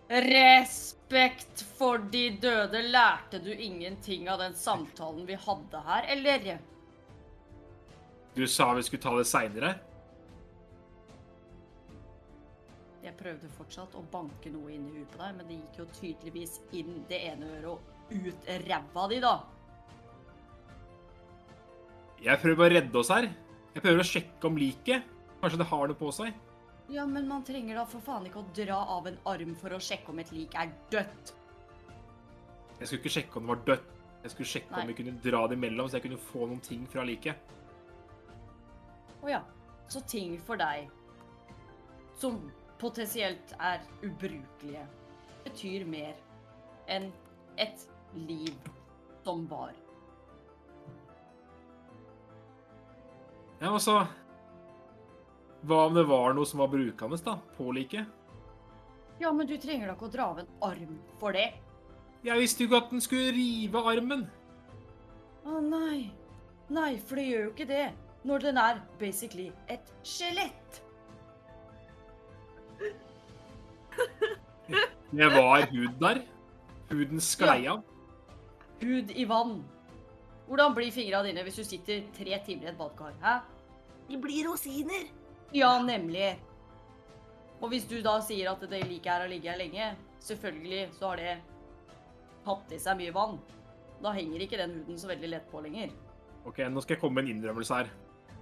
Respekt 0.10 1.64
for 1.78 2.02
de 2.14 2.28
døde. 2.42 2.82
Lærte 2.94 3.40
du 3.42 3.52
ingenting 3.54 4.30
av 4.30 4.40
den 4.42 4.56
samtalen 4.58 5.26
vi 5.26 5.38
hadde 5.48 5.82
her, 5.88 6.08
eller? 6.16 6.58
Du 8.36 8.44
sa 8.48 8.74
vi 8.74 8.84
skulle 8.84 9.04
ta 9.06 9.16
det 9.18 9.28
seinere. 9.30 9.74
Jeg 13.06 13.14
prøvde 13.20 13.50
fortsatt 13.54 13.94
å 13.96 14.02
banke 14.12 14.50
noe 14.50 14.74
inn 14.74 14.88
i 14.90 14.96
huet 14.98 15.12
på 15.14 15.22
deg, 15.22 15.36
men 15.38 15.46
det 15.50 15.60
gikk 15.60 15.76
jo 15.78 15.86
tydeligvis 16.00 16.56
inn 16.74 17.04
det 17.10 17.20
ene 17.30 17.52
øret 17.60 17.70
og 17.76 18.16
ut 18.16 18.50
ræva 18.66 19.06
di, 19.12 19.20
da. 19.22 19.36
Jeg 22.24 22.42
prøver 22.42 22.58
bare 22.60 22.72
å 22.72 22.76
redde 22.80 23.00
oss 23.00 23.12
her. 23.14 23.28
Jeg 23.76 23.84
prøver 23.84 24.02
å 24.02 24.08
sjekke 24.08 24.50
om 24.50 24.60
liket. 24.60 25.08
Kanskje 25.42 25.60
det 25.62 25.68
har 25.70 25.90
noe 25.90 26.00
på 26.00 26.12
seg. 26.16 26.36
Ja, 26.94 27.06
men 27.10 27.28
man 27.28 27.44
trenger 27.46 27.80
da 27.80 27.86
for 27.90 28.04
faen 28.06 28.28
ikke 28.30 28.44
å 28.44 28.54
dra 28.56 28.78
av 28.96 29.08
en 29.10 29.18
arm 29.30 29.56
for 29.58 29.74
å 29.74 29.82
sjekke 29.82 30.14
om 30.14 30.22
et 30.22 30.32
lik 30.34 30.56
er 30.58 30.72
dødt. 30.94 31.34
Jeg 32.80 32.88
skulle 32.88 33.02
ikke 33.02 33.14
sjekke 33.18 33.40
om 33.40 33.46
det 33.46 33.54
var 33.54 33.64
dødt. 33.72 33.92
Jeg 34.26 34.34
skulle 34.34 34.50
sjekke 34.50 34.74
Nei. 34.74 34.82
om 34.82 34.90
vi 34.90 34.98
kunne 34.98 35.20
dra 35.22 35.42
det 35.48 35.58
imellom, 35.60 35.90
så 35.90 36.00
jeg 36.00 36.08
kunne 36.08 36.24
få 36.32 36.48
noen 36.50 36.62
ting 36.66 36.86
fra 36.90 37.04
liket. 37.06 37.54
Å 39.22 39.30
ja. 39.30 39.42
Så 39.86 40.02
ting 40.10 40.34
for 40.42 40.58
deg 40.58 40.90
som 42.18 42.40
potensielt 42.82 43.54
er 43.62 43.84
ubrukelige, 44.02 44.86
betyr 45.46 45.86
mer 45.86 46.16
enn 46.90 47.12
et 47.62 47.86
liv 48.18 48.56
som 49.26 49.46
var. 49.52 49.74
Ja, 53.62 53.72
altså 53.72 54.02
Hva 55.66 55.86
om 55.88 55.96
det 55.96 56.06
var 56.10 56.36
noe 56.38 56.46
som 56.46 56.62
var 56.62 56.70
brukende, 56.74 57.20
da? 57.26 57.38
På 57.58 57.72
liket? 57.74 58.06
Ja, 59.22 59.32
men 59.32 59.48
du 59.48 59.56
trenger 59.58 59.88
da 59.88 59.96
ikke 59.96 60.10
å 60.10 60.14
dra 60.14 60.26
av 60.34 60.42
en 60.44 60.50
arm 60.66 60.98
for 61.22 61.36
det. 61.36 61.54
Jeg 62.26 62.42
visste 62.42 62.64
jo 62.64 62.70
ikke 62.70 62.82
at 62.84 62.92
den 62.92 63.04
skulle 63.04 63.32
rive 63.36 63.82
armen. 63.92 64.26
Å 65.46 65.62
nei. 65.64 66.12
Nei, 66.74 66.96
for 66.98 67.22
det 67.22 67.28
gjør 67.30 67.44
jo 67.46 67.52
ikke 67.54 67.70
det. 67.70 67.86
Når 68.26 68.46
den 68.48 68.58
er 68.58 68.82
basically 69.00 69.52
et 69.70 69.92
skjelett. 70.04 70.82
Det 75.16 75.28
var 75.32 75.68
hud 75.72 76.00
der. 76.02 76.24
Huden 76.90 77.22
sklei 77.24 77.68
av. 77.72 77.86
Hud 78.82 79.14
i 79.16 79.26
vann. 79.30 79.60
Hvordan 80.46 80.76
blir 80.78 80.92
fingra 80.94 81.24
dine 81.26 81.44
hvis 81.46 81.58
du 81.58 81.64
sitter 81.66 82.04
tre 82.14 82.38
timer 82.46 82.68
i 82.68 82.72
et 82.72 82.78
badekar? 82.78 83.16
Hæ? 83.24 83.36
De 84.10 84.18
blir 84.22 84.46
rosiner. 84.50 85.08
Ja, 85.56 85.72
nemlig. 85.82 86.36
Og 87.62 87.72
hvis 87.72 87.88
du 87.90 87.98
da 88.06 88.20
sier 88.22 88.52
at 88.52 88.62
det 88.70 88.84
liket 88.86 89.10
her 89.10 89.24
har 89.24 89.32
ligget 89.32 89.52
her 89.54 89.62
lenge, 89.62 89.88
selvfølgelig 90.22 90.90
så 90.94 91.14
har 91.14 91.22
det 91.22 91.36
tatt 92.46 92.74
i 92.76 92.80
seg 92.82 93.00
mye 93.00 93.14
vann. 93.16 93.40
Da 94.04 94.12
henger 94.14 94.44
ikke 94.46 94.60
den 94.60 94.76
huden 94.82 95.00
så 95.02 95.10
veldig 95.10 95.32
lett 95.32 95.48
på 95.50 95.64
lenger. 95.66 95.94
Ok, 96.46 96.60
nå 96.70 96.84
skal 96.84 96.94
jeg 96.98 97.02
komme 97.02 97.18
med 97.22 97.26
en 97.30 97.38
innrømmelse 97.38 97.80
her. 97.80 97.90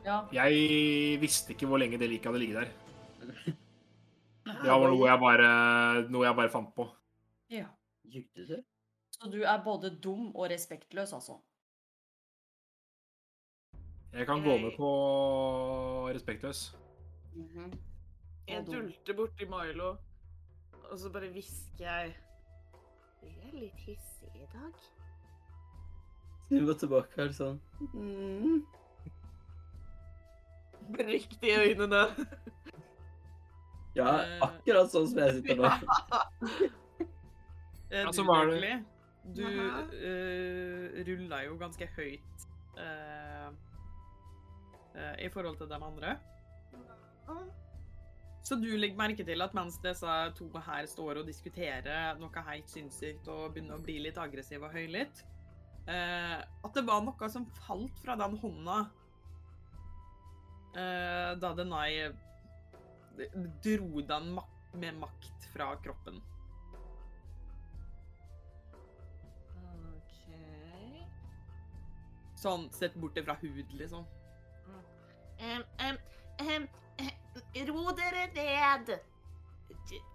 Ja. 0.04 0.18
Jeg 0.36 1.20
visste 1.22 1.54
ikke 1.54 1.70
hvor 1.72 1.80
lenge 1.80 2.00
det 2.02 2.10
liket 2.12 2.28
hadde 2.32 2.42
ligget 2.44 2.66
der. 2.66 2.74
Det 4.44 4.68
var 4.68 4.90
noe 4.92 5.08
jeg 5.08 5.20
bare, 5.22 5.50
noe 6.12 6.26
jeg 6.28 6.36
bare 6.36 6.52
fant 6.52 6.74
på. 6.76 6.90
ja. 7.54 7.70
Jugde 8.04 8.44
du? 8.46 8.58
Så 9.16 9.30
du 9.32 9.38
er 9.48 9.62
både 9.64 9.90
dum 10.04 10.34
og 10.36 10.50
respektløs, 10.52 11.14
altså. 11.16 11.38
Jeg 14.14 14.26
kan 14.30 14.44
gå 14.46 14.58
med 14.62 14.72
på 14.78 14.90
respektløs. 16.14 16.76
Mhm. 17.36 17.72
Jeg 18.48 18.60
Og 18.60 18.66
dum. 18.66 18.74
dulter 18.76 19.14
borti 19.18 19.46
Milo, 19.50 19.96
og 20.92 21.00
så 21.00 21.10
bare 21.10 21.30
hvisker 21.32 21.86
jeg 21.86 22.14
Du 23.22 23.28
er 23.28 23.52
litt 23.60 23.80
hissig 23.80 24.30
i 24.36 24.46
dag. 24.54 24.74
Hun 26.50 26.68
var 26.68 26.74
tilbake 26.74 27.16
her 27.16 27.30
sånn. 27.32 27.60
Mm. 27.94 28.66
Riktig 31.00 31.40
de 31.42 31.52
øynene. 31.70 32.06
Ja, 33.96 34.08
Eh. 34.26 34.40
akkurat 34.42 34.90
sånn 34.90 35.06
som 35.08 35.20
jeg 35.22 35.34
sitter 35.36 35.56
nå. 35.56 35.64
Altså, 35.70 35.86
Ja, 37.94 38.10
så 38.12 38.24
var 38.26 38.46
det- 38.50 38.84
du 39.36 39.44
uh, 39.46 41.04
rulla 41.08 41.44
jo 41.46 41.56
ganske 41.58 41.86
høyt 41.96 42.48
eh, 42.78 43.50
eh, 44.96 45.26
i 45.26 45.30
forhold 45.34 45.60
til 45.60 45.70
de 45.70 45.80
andre. 45.80 46.16
Så 48.44 48.58
du 48.60 48.68
legger 48.76 49.00
merke 49.00 49.24
til 49.24 49.42
at 49.46 49.54
mens 49.56 49.78
disse 49.84 50.16
to 50.36 50.50
her 50.66 50.88
står 50.92 51.22
og 51.22 51.30
diskuterer 51.30 52.18
noe 52.20 52.44
helt 52.50 52.68
sinnssykt 52.68 53.30
og 53.32 53.54
begynner 53.54 53.80
å 53.80 53.84
bli 53.86 54.02
litt 54.04 54.20
aggressiv 54.20 54.66
og 54.68 54.76
høylytt, 54.76 55.24
eh, 55.88 56.42
at 56.44 56.76
det 56.76 56.84
var 56.84 57.06
noe 57.06 57.30
som 57.32 57.48
falt 57.64 58.04
fra 58.04 58.18
den 58.20 58.36
hånda 58.42 58.82
eh, 60.76 61.32
da 61.40 61.54
Denai 61.56 62.12
dro 63.64 64.04
den 64.04 64.34
mak 64.36 64.52
med 64.74 64.98
makt 64.98 65.48
fra 65.54 65.70
kroppen. 65.86 66.18
OK. 69.94 70.18
Sånn 72.42 72.68
sett 72.74 72.98
bort 73.00 73.20
fra 73.24 73.38
hud, 73.44 73.78
liksom. 73.78 74.08
Ro 77.68 77.92
dere 77.98 78.28
ned. 78.36 78.94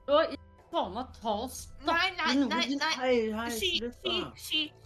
Og 0.08 0.34
faen 0.72 0.94
meg 0.94 1.12
ta 1.20 1.34
og 1.44 1.52
stappe 1.52 2.08
noen 2.28 2.48
Nei, 2.50 2.66
nei, 2.72 2.76
nei. 2.80 3.48
Hysj, 3.52 3.86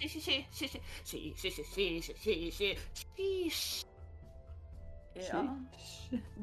hysj, 0.03 0.19
hysj, 0.59 0.77
hysj, 1.07 2.13
hysj, 2.27 2.85
hysj. 3.17 3.65
Ja. 5.15 5.43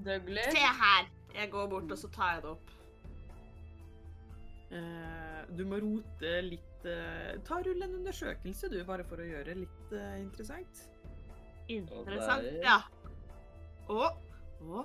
Douglas. 0.06 0.52
Se 0.54 0.66
her. 0.82 1.08
Jeg 1.36 1.52
går 1.52 1.68
bort, 1.68 1.92
og 1.92 1.98
så 1.98 2.10
tar 2.14 2.34
jeg 2.34 2.44
det 2.44 2.50
opp. 2.50 2.72
Uh, 4.70 5.42
du 5.58 5.64
må 5.66 5.80
rote 5.82 6.32
litt 6.46 6.86
uh, 6.86 7.34
Ta 7.46 7.58
Rull 7.66 7.82
en 7.82 7.96
undersøkelse, 7.98 8.70
du, 8.70 8.78
bare 8.86 9.06
for 9.10 9.22
å 9.22 9.26
gjøre 9.26 9.56
litt 9.64 9.94
uh, 9.96 10.14
interessant. 10.20 10.84
Interessant, 11.74 12.46
ja. 12.62 12.78
Å, 13.90 14.10
å, 14.62 14.82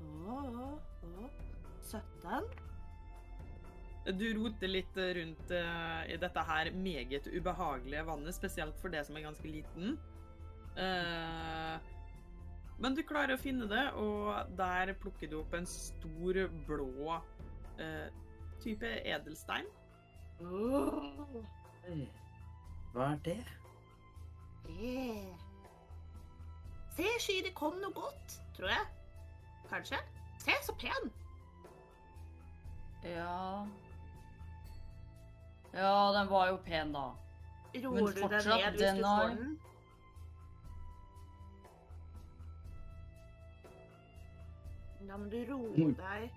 å, 0.00 0.36
å, 0.40 0.68
å. 1.04 1.26
17. 1.84 2.46
Du 4.16 4.24
roter 4.38 4.68
litt 4.68 4.96
rundt 5.18 5.52
uh, 5.52 6.02
i 6.08 6.16
dette 6.20 6.44
her 6.48 6.70
meget 6.76 7.28
ubehagelige 7.28 8.06
vannet, 8.08 8.36
spesielt 8.36 8.80
for 8.80 8.92
det 8.92 9.04
som 9.04 9.16
er 9.16 9.26
ganske 9.26 9.48
liten. 9.48 9.98
Uh, 10.76 11.76
men 12.80 12.96
du 12.96 13.04
klarer 13.06 13.36
å 13.36 13.40
finne 13.40 13.68
det, 13.70 13.84
og 14.00 14.56
der 14.58 14.94
plukker 15.00 15.30
du 15.30 15.38
opp 15.42 15.54
en 15.56 15.68
stor, 15.68 16.40
blå 16.68 17.20
uh, 17.20 18.08
type 18.64 18.88
edelstein. 19.04 19.68
Åh, 20.40 21.40
Hva 22.94 23.12
er 23.12 23.24
det? 23.28 23.40
det. 24.66 25.43
Se, 26.96 27.06
Sky, 27.18 27.40
det 27.42 27.54
kom 27.58 27.74
noe 27.82 27.92
godt, 27.92 28.36
tror 28.56 28.70
jeg. 28.70 28.86
Kanskje? 29.70 29.98
Se, 30.38 30.54
så 30.62 30.74
pen. 30.78 31.10
Ja 33.04 33.66
Ja, 35.74 36.12
den 36.18 36.30
var 36.30 36.48
jo 36.48 36.56
pen, 36.64 36.92
da. 36.94 37.10
Roer 37.74 37.94
Men 37.94 38.04
du 38.06 38.12
deg 38.12 38.20
fortsatt, 38.22 38.46
ned 38.46 38.70
hvis 38.70 38.80
den 38.80 38.96
du 38.96 39.02
får 39.02 39.32
den? 39.34 39.56
Ja, 45.08 45.16
men 45.16 45.30
du 45.30 45.40
roer 45.50 45.96
deg. 45.98 46.30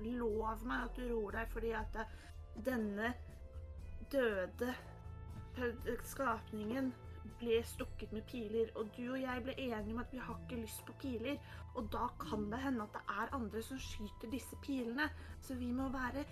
Lov 0.00 0.64
meg 0.64 0.86
at 0.86 0.96
du 0.96 1.04
roer 1.10 1.36
deg, 1.36 1.52
fordi 1.52 1.74
at 1.76 1.98
denne 2.64 3.12
døde 4.12 4.72
eh, 5.58 5.92
skapningen 6.06 6.92
ble 7.38 7.62
stukket 7.64 8.12
med 8.12 8.22
piler, 8.30 8.70
og 8.74 8.90
du 8.96 9.04
og 9.12 9.20
jeg 9.20 9.42
ble 9.44 9.54
enige 9.58 9.94
om 9.94 10.02
at 10.02 10.12
vi 10.12 10.18
har 10.18 10.40
ikke 10.42 10.60
lyst 10.62 10.84
på 10.86 10.94
piler, 11.02 11.38
og 11.74 11.88
da 11.92 12.08
kan 12.20 12.46
det 12.52 12.60
hende 12.62 12.82
at 12.82 12.96
det 12.96 13.02
er 13.14 13.34
andre 13.38 13.62
som 13.62 13.78
skyter 13.78 14.30
disse 14.32 14.56
pilene, 14.62 15.08
så 15.40 15.54
vi 15.54 15.70
må 15.72 15.88
være 15.94 16.24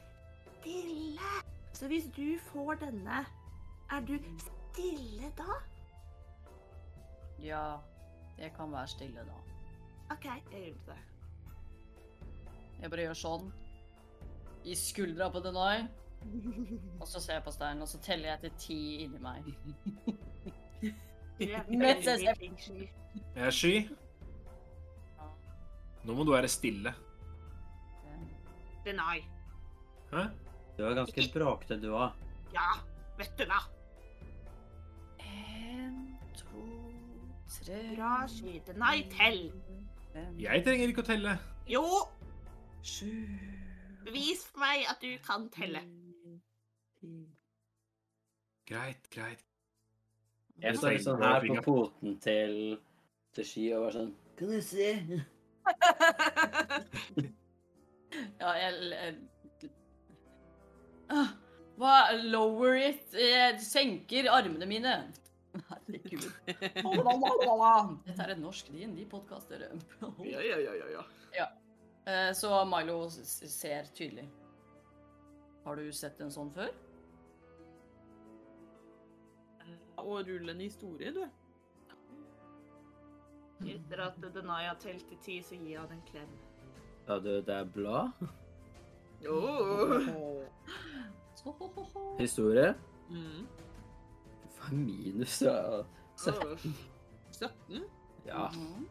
stille. 0.61 1.33
Så 1.73 1.87
hvis 1.87 2.09
du 2.17 2.39
får 2.53 2.75
denne, 2.75 3.25
er 3.91 4.01
du 4.01 4.19
stille 4.41 5.33
da? 5.39 5.59
Ja, 7.43 7.77
jeg 8.39 8.53
kan 8.57 8.73
være 8.73 8.89
stille, 8.89 9.21
da. 9.21 9.39
OK, 10.15 10.25
jeg 10.25 10.63
gjør 10.65 10.95
det. 10.95 10.99
Jeg 12.81 12.91
bare 12.91 13.07
gjør 13.07 13.19
sånn. 13.21 13.53
I 14.67 14.75
skuldra 14.75 15.29
på 15.33 15.41
Denai. 15.45 15.87
Og 17.01 17.07
så 17.07 17.21
ser 17.21 17.39
jeg 17.39 17.45
på 17.45 17.55
steinen, 17.55 17.83
og 17.83 17.89
så 17.89 18.01
teller 18.03 18.29
jeg 18.29 18.41
til 18.41 18.57
ti 18.59 18.81
inni 19.05 19.21
meg. 19.23 19.53
Er 20.83 22.21
jeg 22.23 22.37
flink, 22.39 22.61
Sky. 22.61 22.89
Sky, 23.51 23.75
nå 26.07 26.15
må 26.15 26.25
du 26.25 26.33
være 26.33 26.49
stille. 26.49 26.95
Denai. 28.85 29.25
Hæ? 30.13 30.23
Du 30.79 30.85
var 30.85 30.95
ganske 30.95 31.27
bråkete, 31.35 31.81
du 31.83 31.91
òg. 31.97 32.15
Ja, 32.55 32.69
vet 33.19 33.33
du 33.39 33.45
hva? 33.51 33.61
En, 35.21 35.97
to, 36.39 36.65
tre 37.51 37.81
Bra, 37.97 38.15
Sky. 38.31 38.61
Denai, 38.69 39.09
tell. 39.13 39.51
Jeg 40.41 40.65
trenger 40.65 40.93
ikke 40.93 41.05
å 41.05 41.11
telle. 41.11 41.39
Jo, 41.69 41.85
sju 42.87 43.11
vis 44.13 44.47
meg 44.59 44.87
at 44.91 45.03
du 45.03 45.11
kan 45.25 45.49
telle. 45.51 45.83
Greit, 48.67 49.11
greit. 49.11 49.45
Jeg 50.63 50.77
står 50.79 50.91
liksom 50.97 51.17
ikke 51.21 51.33
her 51.33 51.41
på 51.47 51.63
poten 51.67 52.19
til 52.25 52.55
til 53.37 53.45
Ski 53.45 53.67
og 53.77 53.83
var 53.87 53.93
sånn 53.99 54.13
Kan 54.39 54.49
du 54.55 54.61
se? 54.65 54.89
Ja, 58.41 58.53
jeg, 58.57 58.73
jeg 58.93 59.17
Ah, 61.13 61.29
Hva? 61.79 61.97
Lower 62.33 62.75
it. 62.81 63.13
Jeg 63.13 63.59
senker 63.63 64.27
armene 64.33 64.67
mine. 64.67 64.95
Herregud. 65.69 66.25
Dette 68.07 68.25
er 68.25 68.33
en 68.33 68.41
norsk 68.43 68.71
D&D-podkast, 68.73 69.53
dere. 69.53 69.69
Ja, 70.25 70.41
ja, 70.41 70.57
ja, 70.65 70.75
ja, 70.81 71.05
ja. 71.37 71.47
Eh, 72.07 72.33
Så 72.35 72.51
Milo 72.71 73.03
ser 73.13 73.87
tydelig. 73.95 74.27
Har 75.67 75.77
du 75.79 75.87
sett 75.93 76.21
en 76.25 76.31
sånn 76.33 76.51
før? 76.55 76.73
Og 79.97 80.29
rulle 80.29 80.53
en 80.53 80.61
historie, 80.61 81.13
du. 81.15 81.25
Etter 83.67 84.03
at 84.05 84.19
Denaya 84.35 84.69
har 84.69 84.81
telt 84.81 85.07
til 85.09 85.19
ti, 85.25 85.43
så 85.43 85.57
gir 85.57 85.81
han 85.81 85.93
en 85.93 86.03
klem. 86.11 86.35
Ja, 87.09 87.19
du, 87.19 87.31
det 87.47 87.55
er 87.55 87.65
blad? 87.65 88.11
Oh. 89.29 90.43
Historie? 92.19 92.75
Mm. 93.09 93.47
Hva 94.57 94.69
er 94.71 94.77
minus? 94.77 95.43
Ja. 95.43 95.79
Oh. 95.79 96.59
17. 97.33 97.85
ja. 98.27 98.49
Mm. 98.49 98.87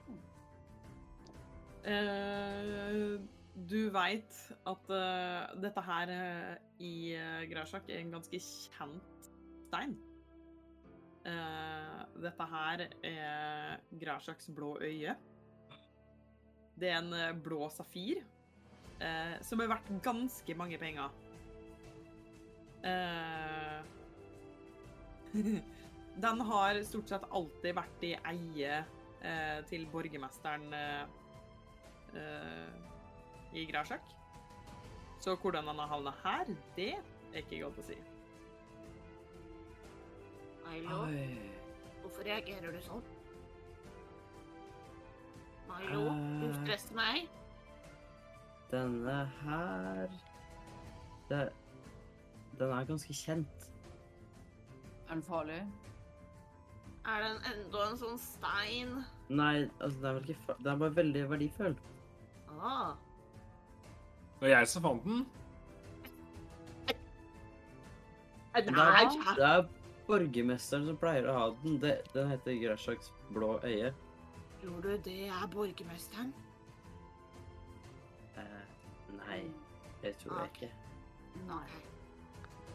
Eh, 1.86 3.22
du 3.70 3.90
veit 3.94 4.38
at 4.68 4.90
uh, 4.90 5.62
dette 5.62 5.82
her 5.86 6.12
uh, 6.12 6.56
i 6.82 7.14
uh, 7.16 7.46
Grasjak 7.52 7.90
er 7.90 8.02
en 8.02 8.12
ganske 8.18 8.40
kjent 8.42 9.30
stein. 9.68 9.94
Eh, 11.26 12.02
dette 12.22 12.46
her 12.52 12.84
er 13.02 13.80
Grasjaks 13.98 14.52
blå 14.54 14.76
øye. 14.78 15.16
Det 16.78 16.92
er 16.92 17.00
en 17.00 17.14
eh, 17.18 17.32
blå 17.34 17.66
safir 17.74 18.20
eh, 19.00 19.42
som 19.46 19.62
er 19.64 19.72
verdt 19.74 19.90
ganske 20.06 20.58
mange 20.58 20.78
penger. 20.78 21.10
Den 26.26 26.42
har 26.48 26.84
stort 26.86 27.10
sett 27.10 27.26
alltid 27.34 27.74
vært 27.76 28.04
i 28.06 28.14
eie 28.30 28.86
til 29.66 29.88
borgermesteren 29.90 30.66
i 33.58 33.66
Grasjak. 33.72 34.06
Så 35.18 35.34
hvordan 35.42 35.66
han 35.72 35.82
har 35.82 35.90
havna 35.96 36.14
her, 36.22 36.46
det 36.78 36.94
er 36.94 37.42
ikke 37.42 37.64
godt 37.66 37.82
å 37.82 37.88
si. 37.90 37.98
Milo, 40.66 41.02
Oi. 41.06 41.40
hvorfor 42.02 42.24
reagerer 42.26 42.72
du 42.76 42.82
sånn? 42.86 43.04
Milo, 45.70 46.04
du 46.42 46.48
Eh. 46.52 46.66
meg. 46.96 47.28
Denne 48.72 49.26
her 49.44 50.08
det, 51.30 51.50
Den 52.58 52.72
er 52.72 52.86
ganske 52.86 53.14
kjent. 53.14 53.70
Er 55.10 55.14
den 55.14 55.24
farlig? 55.24 55.62
Er 57.06 57.22
den 57.22 57.38
enda 57.52 57.82
en 57.92 57.98
sånn 57.98 58.18
stein? 58.18 59.04
Nei, 59.30 59.70
altså, 59.82 59.98
den 60.00 60.06
er 60.06 60.14
vel 60.14 60.30
ikke 60.30 60.46
fa- 60.46 60.56
Den 60.64 60.68
er 60.74 60.78
bare 60.78 60.96
veldig 60.96 61.30
verdifull. 61.30 61.76
Ah. 62.62 62.94
Det 64.40 64.42
var 64.42 64.48
jeg 64.48 64.68
som 64.68 64.82
fant 64.84 65.04
den. 65.04 65.26
Det 68.56 68.68
er, 68.68 69.36
det 69.36 69.44
er 69.44 69.68
borgermesteren 70.08 70.86
som 70.90 70.98
pleier 71.02 71.28
å 71.30 71.34
ha 71.38 71.46
den. 71.64 71.78
Det, 71.82 71.94
den 72.14 72.30
heter 72.32 72.58
Grashaks 72.62 73.12
blå 73.34 73.56
øye. 73.64 73.94
tror 74.62 74.82
du 74.82 74.98
det 75.06 75.28
er 75.28 75.48
borgermesteren? 75.54 76.34
Eh, 78.38 78.66
nei, 79.20 79.40
det 80.02 80.16
tror 80.22 80.40
jeg 80.42 80.52
ikke. 80.54 80.70
Nei. 81.48 81.66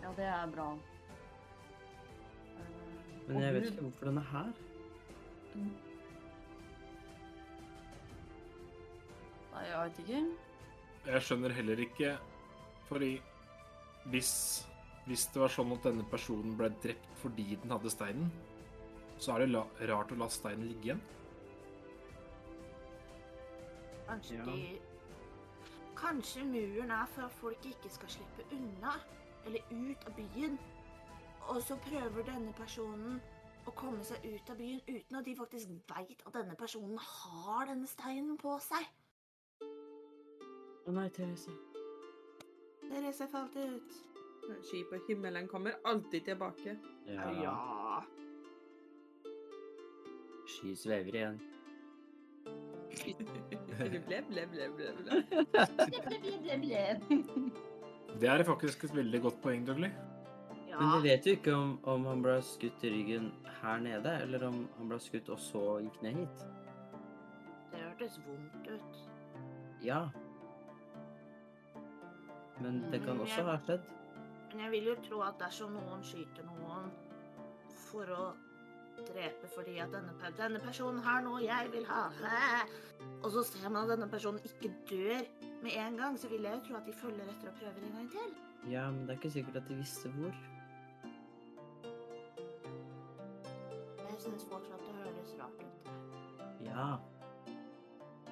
Ja, 0.02 0.12
det 0.16 0.24
er 0.24 0.47
bra. 0.55 0.69
Eh, 2.57 3.28
Men 3.28 3.43
jeg 3.43 3.55
vet 3.55 3.70
ikke 3.73 3.82
hvorfor 3.89 4.11
den 4.11 4.19
er 4.19 4.28
her. 4.32 4.52
Nei, 9.52 9.65
jeg 9.66 9.81
vet 9.85 9.98
ikke. 10.05 10.20
Jeg 11.11 11.23
skjønner 11.27 11.55
heller 11.57 11.81
ikke 11.81 12.11
Fordi 12.90 13.15
hvis, 14.12 14.31
hvis 15.07 15.27
det 15.33 15.41
var 15.41 15.49
sånn 15.53 15.73
at 15.75 15.87
denne 15.89 16.05
personen 16.11 16.57
ble 16.59 16.69
drept 16.83 17.09
fordi 17.23 17.57
den 17.63 17.73
hadde 17.73 17.91
steinen, 17.93 18.31
så 19.21 19.35
er 19.35 19.45
det 19.45 19.51
la, 19.55 19.65
rart 19.91 20.13
å 20.13 20.19
la 20.21 20.29
steinen 20.33 20.69
ligge 20.69 20.91
igjen. 20.91 21.03
Kanskje 24.09 24.37
Ja. 24.37 24.45
de 24.45 24.81
Kanskje 26.01 26.45
muren 26.45 26.91
er 26.91 27.07
for 27.07 27.23
at 27.23 27.33
folk 27.33 27.67
ikke 27.67 27.91
skal 27.93 28.09
slippe 28.09 28.45
unna, 28.57 28.95
eller 29.45 29.61
ut 29.71 30.07
av 30.07 30.15
byen. 30.17 30.59
Og 31.49 31.63
så 31.63 31.77
prøver 31.77 32.25
denne 32.25 32.53
personen 32.57 33.21
å 33.67 33.75
komme 33.77 34.03
seg 34.05 34.25
ut 34.25 34.51
av 34.51 34.57
byen 34.57 34.81
uten 34.89 35.17
at 35.17 35.25
de 35.25 35.37
faktisk 35.37 35.69
veit 35.69 36.23
at 36.27 36.33
denne 36.33 36.57
personen 36.57 36.99
har 36.99 37.67
denne 37.67 37.87
steinen 37.87 38.39
på 38.41 38.57
seg. 38.65 38.87
Å 40.87 40.95
nei, 40.97 41.09
Therese. 41.11 41.53
Therese 42.89 43.29
falt 43.31 43.57
ut. 43.57 44.10
Skip 44.63 44.91
på 44.91 44.99
himmelen 45.09 45.49
kommer 45.49 45.73
alltid 45.85 46.25
tilbake. 46.25 46.77
Ja. 47.07 48.03
Sky 50.51 50.75
svever 50.77 51.15
igjen. 51.15 51.41
ble, 53.81 54.23
ble, 54.29 54.47
ble, 54.51 54.69
ble, 54.77 54.89
ble. 54.99 55.13
Det 58.21 58.29
er 58.29 58.43
faktisk 58.49 58.85
et 58.89 58.95
veldig 58.97 59.21
godt 59.29 59.39
poeng, 59.45 59.67
Dougley. 59.69 59.93
Ja, 60.71 60.79
Men 60.81 60.89
vi 61.03 61.09
vet 61.11 61.27
jo 61.27 61.33
ikke 61.37 61.55
om, 61.55 61.77
om 61.89 62.05
han 62.11 62.23
ble 62.25 62.37
skutt 62.47 62.83
i 62.87 62.91
ryggen 62.93 63.31
her 63.61 63.79
nede, 63.83 64.17
eller 64.25 64.45
om 64.49 64.59
han 64.79 64.91
ble 64.91 64.99
skutt 65.03 65.29
og 65.35 65.39
så 65.43 65.63
gikk 65.85 66.01
ned 66.05 66.19
hit. 66.23 66.45
det 67.73 67.81
hørtes 67.85 68.19
vondt 68.27 68.69
ut. 68.71 69.01
Ja. 69.85 70.03
Men 72.61 72.83
det 72.93 73.01
kan 73.07 73.17
Mm, 73.17 73.23
også 73.25 73.43
ha 73.47 73.57
skjedd. 73.65 73.87
Men 74.51 74.65
jeg 74.65 74.71
vil 74.71 74.89
jo 74.91 74.95
tro 75.07 75.21
at 75.23 75.39
dersom 75.39 75.77
noen 75.79 76.01
skyter 76.03 76.47
noen 76.47 76.91
for 77.87 78.11
å 78.11 78.25
drepe 79.07 79.49
fordi 79.55 79.79
at 79.81 79.93
denne, 79.95 80.13
denne 80.37 80.61
personen 80.61 80.99
har 81.05 81.23
noe 81.25 81.41
jeg 81.41 81.71
vil 81.73 81.87
ha 81.89 82.03
Og 83.25 83.31
så 83.33 83.45
ser 83.47 83.69
man 83.71 83.85
at 83.85 83.95
denne 83.95 84.09
personen 84.11 84.43
ikke 84.45 84.73
dør 84.91 85.23
med 85.63 85.77
en 85.77 85.97
gang, 85.97 86.19
så 86.19 86.29
vil 86.29 86.45
jeg 86.45 86.59
jo 86.59 86.65
tro 86.67 86.79
at 86.81 86.89
de 86.89 86.97
følger 86.97 87.31
etter 87.33 87.53
og 87.53 87.61
prøver 87.61 87.85
en 87.85 87.95
gang 87.99 88.09
til. 88.13 88.35
Ja, 88.73 88.91
men 88.91 89.07
det 89.07 89.15
er 89.15 89.21
ikke 89.21 89.31
sikkert 89.37 89.61
at 89.61 89.69
de 89.69 89.77
visste 89.79 90.11
hvor. 90.17 90.35
Jeg 94.01 94.19
syns 94.25 94.47
fortsatt 94.51 94.85
det 94.85 94.97
høres 94.99 95.35
rart 95.41 95.63
ut. 95.65 95.93
Ja. 96.65 96.89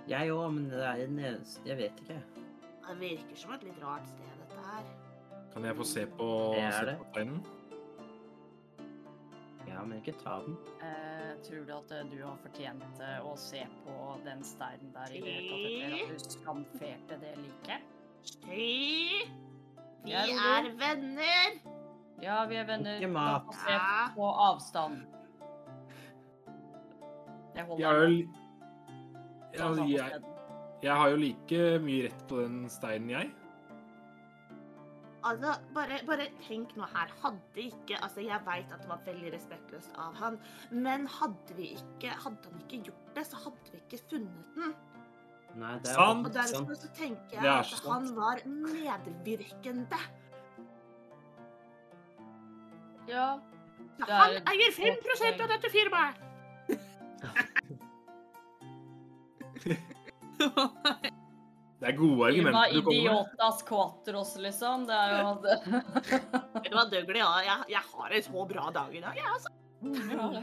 Jeg 0.08 0.32
òg, 0.32 0.50
men 0.56 0.70
det 0.72 0.84
er 0.84 1.04
en 1.04 1.18
eneste 1.20 1.68
Jeg 1.68 1.76
vet 1.76 2.04
ikke. 2.04 2.20
Det 2.88 3.00
virker 3.00 3.36
som 3.36 3.52
et 3.56 3.68
litt 3.68 3.82
rart 3.84 4.08
sted. 4.08 4.47
Kan 5.52 5.64
jeg 5.64 5.76
få 5.78 5.84
se 5.84 6.04
på, 6.06 6.28
se 6.54 6.96
på 6.98 7.06
steinen? 7.12 7.38
Ja, 9.68 9.84
men 9.84 9.98
ikke 10.00 10.14
ta 10.18 10.38
den. 10.44 10.56
Eh, 10.82 11.32
tror 11.46 11.64
du 11.66 11.72
at 11.76 11.92
eh, 11.94 12.06
du 12.10 12.16
har 12.24 12.38
fortjent 12.42 13.02
eh, 13.04 13.18
å 13.26 13.34
se 13.38 13.60
på 13.84 13.96
den 14.24 14.40
steinen 14.46 14.90
der 14.94 15.12
i 15.14 15.20
det 15.22 15.34
hele 15.34 15.50
tatt 15.50 15.66
etter 15.68 15.94
at 15.94 16.08
du 16.08 16.32
skamferte 16.34 17.18
det 17.22 17.34
liket? 17.42 17.92
Sky! 18.26 19.28
Vi 20.04 20.14
Jeg 20.14 20.34
er 20.34 20.66
er 20.68 20.72
venner! 20.80 21.58
Ja, 22.22 22.40
vi 22.50 22.58
er 22.58 22.66
venner. 22.66 22.98
Ikke 22.98 23.12
mat. 23.14 23.52
se 23.54 23.76
på 24.16 24.30
avstand. 24.48 25.04
Jeg 27.54 27.66
holder 27.66 27.84
Jeg, 27.84 27.94
jo 27.94 28.26
på 28.26 29.58
ja, 29.58 29.68
samme 29.74 29.86
jeg, 29.90 30.22
jeg 30.82 30.94
har 31.00 31.12
jo 31.12 31.20
like 31.22 31.62
mye 31.86 32.02
rett 32.08 32.26
på 32.30 32.40
den 32.42 32.58
steinen, 32.70 33.10
jeg. 33.14 33.30
Altså, 35.26 35.54
bare, 35.74 35.98
bare 36.06 36.26
tenk 36.46 36.76
nå 36.78 36.86
her. 36.92 37.10
Hadde 37.22 37.62
ikke 37.62 37.98
Altså, 38.02 38.20
jeg 38.22 38.40
veit 38.46 38.72
at 38.72 38.82
det 38.82 38.88
var 38.90 39.00
veldig 39.06 39.32
respektløst 39.34 39.96
av 39.98 40.14
han, 40.20 40.38
men 40.70 41.06
hadde 41.18 41.56
vi 41.58 41.72
ikke 41.78 42.12
Hadde 42.22 42.52
han 42.52 42.62
ikke 42.62 42.82
gjort 42.90 43.10
det, 43.16 43.24
så 43.26 43.36
hadde 43.44 43.72
vi 43.72 43.78
ikke 43.82 44.00
funnet 44.10 44.54
den. 44.54 44.74
Nei, 45.58 45.74
det 45.82 45.90
er 45.90 45.94
Sant. 45.98 46.26
Og 46.26 46.34
derfor 46.34 46.74
så 46.78 46.88
tenker 46.94 47.34
jeg 47.40 47.50
at 47.50 47.66
sant. 47.66 47.88
han 47.90 48.16
var 48.16 48.36
medvirkende. 48.46 50.00
Ja. 53.08 53.28
Det 53.98 54.06
er 54.06 54.14
han 54.14 54.30
eier 54.52 54.70
godt 54.78 55.18
5 55.24 55.42
av 55.42 55.48
dette 55.56 55.68
firmaet! 55.74 56.14
Det 61.78 61.86
er 61.86 61.94
gode 61.94 62.26
argumenter 62.26 62.72
du 62.74 62.82
kommer 62.82 62.90
med. 62.90 63.04
idiotas 63.04 63.62
quatros, 63.62 64.32
liksom. 64.42 64.86
Det 64.88 64.96
er 64.98 65.20
jo 65.20 65.34
det. 65.44 65.58
Vet 66.56 66.66
du 66.66 66.74
hva, 66.74 66.84
Dougley, 66.90 67.20
ja, 67.20 67.30
jeg, 67.46 67.58
jeg 67.76 67.82
har 67.92 68.16
en 68.18 68.24
så 68.26 68.44
bra 68.50 68.64
dag 68.74 68.96
i 68.98 69.02
dag, 69.04 69.14
jeg, 69.20 69.28
altså. 69.36 69.50
uh. 69.86 70.42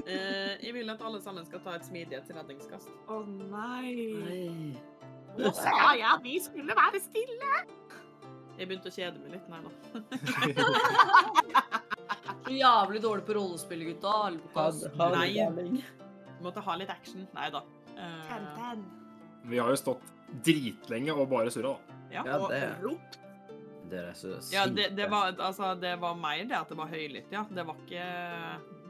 Eh, 0.00 0.54
jeg 0.64 0.72
vil 0.74 0.90
at 0.90 1.02
alle 1.06 1.20
sammen 1.22 1.44
skal 1.46 1.60
ta 1.62 1.76
et 1.76 1.84
smidighetsredningskast. 1.86 2.90
Å 3.12 3.20
nei. 3.28 3.94
Nei. 4.16 4.72
Nå 5.38 5.52
sa 5.54 5.74
jeg 5.94 6.06
at 6.08 6.24
vi 6.24 6.34
skulle 6.42 6.74
være 6.74 6.98
stille? 7.04 7.50
Jeg 8.58 8.66
begynte 8.66 8.90
å 8.90 8.94
kjede 8.96 9.22
meg 9.22 9.36
litt. 9.36 9.46
Nei 9.52 9.60
da. 9.62 9.70
Så 12.40 12.56
jævlig 12.56 13.02
dårlig 13.04 13.24
på 13.28 13.36
rollespill, 13.38 13.84
gutta. 13.92 14.14
Nei. 15.14 15.84
Måtte 16.42 16.64
ha 16.64 16.74
litt 16.80 16.90
action. 16.90 17.28
Nei 17.36 17.52
da. 17.54 17.62
Uh. 17.94 18.98
Vi 19.48 19.58
har 19.58 19.70
jo 19.72 19.78
stått 19.80 20.02
dritlenge 20.44 21.14
og 21.14 21.28
bare 21.30 21.50
surra, 21.50 21.74
da. 21.76 21.98
ja. 22.12 22.24
Ja, 22.26 22.38
Og 22.38 22.84
ropt. 22.84 23.18
Dere 23.90 24.12
er 24.12 24.14
så 24.14 24.36
sinte. 24.38 24.54
Ja, 24.54 24.66
det, 24.70 24.90
det, 24.94 25.08
var, 25.10 25.32
altså, 25.34 25.72
det 25.74 25.96
var 25.98 26.14
mer 26.14 26.44
det 26.46 26.54
at 26.54 26.68
det 26.70 26.76
var 26.78 26.90
høylytt, 26.92 27.32
ja. 27.34 27.42
Det 27.50 27.64
var 27.66 27.80
ikke, 27.82 28.04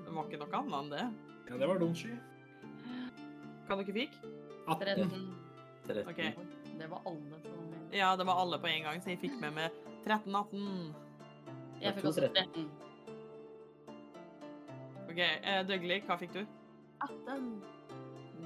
det 0.05 0.17
var 0.17 0.27
ikke 0.29 0.41
noe 0.43 0.59
annet 0.59 0.77
enn 0.81 0.91
det. 0.93 1.07
Ja, 1.51 1.61
det 1.63 1.69
var 1.71 1.81
Donchi. 1.81 2.11
Hva 3.69 3.79
dere 3.79 3.95
fikk? 3.97 4.19
18. 4.67 5.15
13. 5.89 6.11
Okay. 6.13 6.35
Det 6.81 6.89
var 6.91 7.01
alle 7.09 7.39
på 7.41 7.55
en 7.55 7.71
gang. 7.73 7.87
Ja, 7.97 8.11
det 8.17 8.27
var 8.29 8.43
alle 8.43 8.59
på 8.61 8.69
en 8.71 8.85
gang, 8.89 9.01
så 9.03 9.11
jeg 9.15 9.23
fikk 9.23 9.41
med 9.41 9.57
meg 9.57 9.81
13-18. 10.05 10.93
Jeg 11.81 11.97
fikk 11.97 12.11
også 12.13 12.29
13. 12.29 12.69
OK, 15.11 15.21
Døgli, 15.67 16.01
hva 16.07 16.17
fikk 16.21 16.37
du? 16.37 16.45
18. 17.01 17.49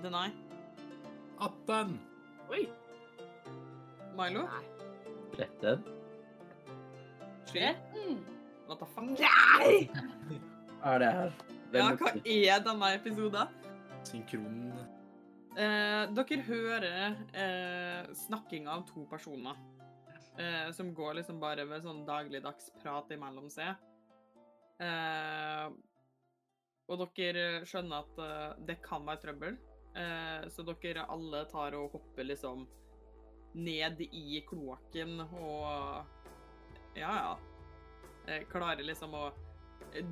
Denai? 0.05 0.29
18. 1.39 1.99
Oi. 2.51 2.69
Milo? 4.17 4.45
Nei. 4.47 4.65
13. 5.37 5.83
Sky? 7.47 7.75
13. 7.95 8.25
What 8.69 8.79
the 8.81 8.87
fuck? 8.87 9.05
Nei! 9.19 9.89
Hva 10.81 10.95
er 10.95 11.03
det 11.03 11.13
her? 11.19 11.33
Hvem 11.73 11.81
Ja, 11.81 11.95
hva 11.99 12.13
det? 12.15 12.37
er 12.55 12.61
denne 12.65 12.91
episoden? 12.95 13.55
Synkron. 14.05 14.61
Eh, 15.55 16.05
dere 16.17 16.43
hører 16.49 17.17
eh, 17.33 18.13
snakking 18.25 18.69
av 18.69 18.85
to 18.89 19.05
personer. 19.11 19.57
Eh, 20.39 20.71
som 20.75 20.91
går 20.95 21.21
liksom 21.21 21.39
bare 21.43 21.65
ved 21.71 21.85
sånn 21.85 22.05
dagligdags 22.09 22.71
prat 22.83 23.11
imellom 23.15 23.51
seg. 23.55 23.75
Eh, 24.83 25.69
og 26.91 27.05
dere 27.17 27.63
skjønner 27.69 28.03
at 28.03 28.19
eh, 28.25 28.65
det 28.71 28.81
kan 28.85 29.07
være 29.07 29.23
trøbbel. 29.29 29.59
Eh, 29.95 30.49
så 30.49 30.63
dere 30.67 31.05
alle 31.07 31.45
tar 31.47 31.77
og 31.79 31.93
hopper 31.95 32.27
liksom 32.27 32.67
ned 33.55 34.01
i 34.11 34.41
kloakken 34.49 35.21
og 35.23 36.05
Ja, 36.99 37.13
ja. 37.15 37.39
Eh, 38.27 38.43
klarer 38.51 38.83
liksom 38.83 39.15
å 39.15 39.25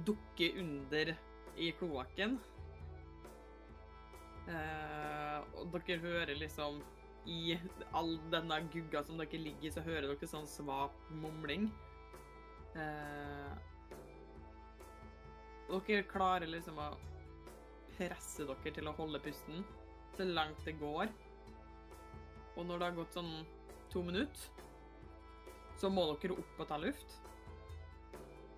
dukke 0.06 0.52
under 0.60 1.14
i 1.56 1.72
kloakken. 1.78 2.38
Eh, 4.46 5.38
og 5.58 5.74
dere 5.74 5.98
hører 6.02 6.34
liksom 6.38 6.82
I 7.26 7.58
all 7.94 8.16
denne 8.30 8.60
gugga 8.72 9.02
som 9.06 9.18
dere 9.18 9.38
ligger 9.38 9.66
i, 9.66 9.70
så 9.70 9.82
hører 9.86 10.08
dere 10.10 10.26
sånn 10.26 10.46
svak 10.50 10.94
mumling. 11.10 11.70
Dere 15.70 16.02
klarer 16.10 16.50
liksom 16.50 16.78
å 16.82 16.88
presse 17.96 18.46
dere 18.48 18.74
til 18.74 18.88
å 18.90 18.94
holde 18.96 19.20
pusten 19.22 19.64
så 20.16 20.26
langt 20.28 20.60
det 20.66 20.76
går. 20.80 21.10
Og 22.56 22.66
når 22.68 22.78
det 22.78 22.88
har 22.88 22.96
gått 22.98 23.16
sånn 23.16 23.32
to 23.92 24.02
minutter, 24.04 24.62
så 25.80 25.90
må 25.90 26.04
dere 26.12 26.36
opp 26.38 26.62
og 26.62 26.68
ta 26.68 26.78
luft. 26.80 27.18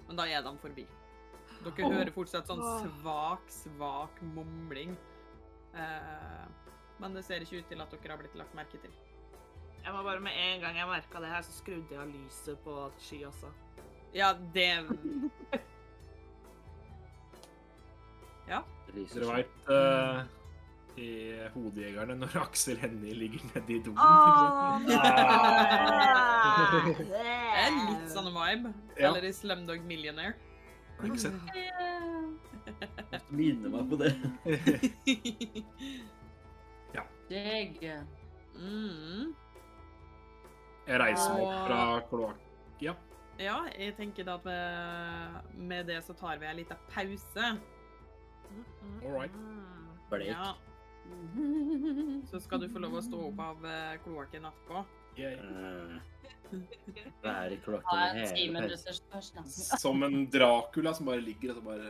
Men 0.09 0.19
da 0.19 0.27
er 0.29 0.45
de 0.45 0.53
forbi. 0.61 0.85
Dere 1.65 1.91
hører 1.95 2.13
fortsatt 2.13 2.51
sånn 2.51 2.63
svak, 2.83 3.47
svak 3.53 4.21
mumling. 4.35 4.97
Eh, 5.75 6.45
men 7.01 7.17
det 7.17 7.25
ser 7.27 7.45
ikke 7.45 7.63
ut 7.63 7.71
til 7.71 7.83
at 7.83 7.95
dere 7.95 8.15
har 8.15 8.21
blitt 8.21 8.37
lagt 8.39 8.57
merke 8.59 8.81
til. 8.83 8.93
Jeg 9.85 9.93
må 9.93 10.01
bare 10.05 10.23
med 10.25 10.37
en 10.41 10.63
gang 10.63 10.79
jeg 10.79 10.89
merka 10.89 11.21
det 11.21 11.31
her, 11.33 11.45
så 11.45 11.55
skrudde 11.59 11.93
jeg 11.93 12.01
av 12.01 12.13
lyset 12.13 12.61
på 12.65 12.77
sky 13.05 13.23
også. 13.29 13.51
Ja, 14.17 14.33
det 14.55 14.69
Ja. 18.49 18.63
Dere 18.95 19.27
veit 19.27 19.53
uh, 19.71 20.23
i 21.01 21.09
Hodejegerne 21.55 22.15
når 22.19 22.37
Aksel 22.45 22.79
Hennie 22.79 23.15
ligger 23.19 23.41
nede 23.55 23.73
i 23.75 23.81
doen. 23.83 23.99
Oh. 23.99 24.79
Det 24.85 24.97
er 27.25 27.71
litt 27.75 28.11
sånn 28.13 28.31
vibe. 28.31 28.75
Ja. 28.99 29.09
Eller 29.09 29.25
i 29.27 29.33
Slumdog 29.35 29.83
Millionaire. 29.89 30.35
Har 30.99 31.11
ikke 31.11 31.25
sett? 31.27 31.35
Minner 33.35 33.71
meg 33.75 33.91
på 33.91 33.97
det. 34.01 34.13
Digg. 37.25 37.81
mm. 38.55 39.33
Jeg 40.85 41.01
reiser 41.01 41.33
meg 41.33 41.45
opp 41.47 41.63
fra 41.65 41.79
kloakk. 42.11 42.41
Ja. 42.85 42.93
Ja, 43.41 43.57
jeg 43.75 43.95
tenker 43.97 44.27
da 44.29 44.37
at 44.37 44.45
med, 44.47 45.57
med 45.71 45.89
det 45.89 45.97
så 46.07 46.15
tar 46.15 46.39
vi 46.39 46.47
en 46.47 46.61
liten 46.61 46.79
pause. 46.93 47.55
All 49.05 49.13
right. 49.13 49.33
Bleik. 50.11 50.29
Ja, 50.29 50.55
så 52.31 52.41
skal 52.41 52.61
du 52.61 52.69
få 52.73 52.81
lov 52.83 52.99
å 52.99 53.03
stå 53.05 53.21
opp 53.29 53.41
av 53.45 53.67
eh, 53.69 53.97
kloakken 54.05 54.49
etterpå. 54.51 54.85
Eh, 55.21 55.97
Være 57.23 57.55
i 57.55 57.59
Ta 57.59 57.65
kloakken 57.65 57.99
en 58.05 58.29
ti 58.31 58.47
hele 58.47 58.61
minutters. 58.61 59.03
Som 59.81 60.03
en 60.07 60.25
Dracula 60.31 60.95
som 60.95 61.07
bare 61.11 61.25
ligger 61.25 61.55
og 61.55 61.61
så 61.61 61.65
bare 61.67 61.89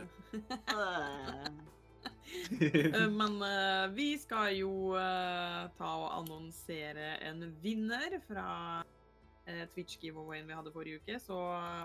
Eh, 2.95 3.09
Men 3.09 3.41
eh, 3.41 3.87
vi 3.95 4.17
skal 4.17 4.55
jo 4.57 4.95
eh, 4.97 5.61
ta 5.77 5.91
og 6.01 6.09
annonsere 6.19 7.15
en 7.27 7.45
vinner 7.61 8.17
fra 8.27 8.47
uh, 8.81 9.63
Twitch-giveawayen 9.73 10.49
vi 10.49 10.57
hadde 10.57 10.73
forrige 10.73 11.01
uke. 11.03 11.19
Så 11.21 11.37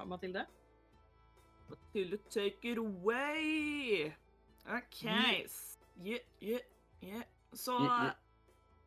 Mathilde? 0.08 0.46
Mathilde, 1.70 2.18
take 2.32 2.72
it 2.72 2.78
away. 2.78 4.10
OK. 4.66 5.04
Yeah, 6.02 6.20
yeah, 6.42 6.60
yeah. 7.02 7.22
Så 7.52 7.72
Yeah, 7.82 8.12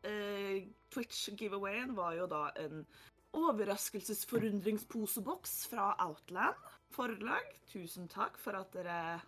eh, 0.04 0.62
Twitch-giveawayen 0.90 1.94
var 1.96 2.12
jo 2.14 2.26
da 2.26 2.50
en 2.56 2.86
overraskelsesforundringsposeboks 3.34 5.66
fra 5.68 5.94
Outland 5.98 6.54
forlag. 6.94 7.42
Tusen 7.72 8.08
takk 8.08 8.38
for 8.38 8.52
at 8.56 8.72
dere 8.72 9.20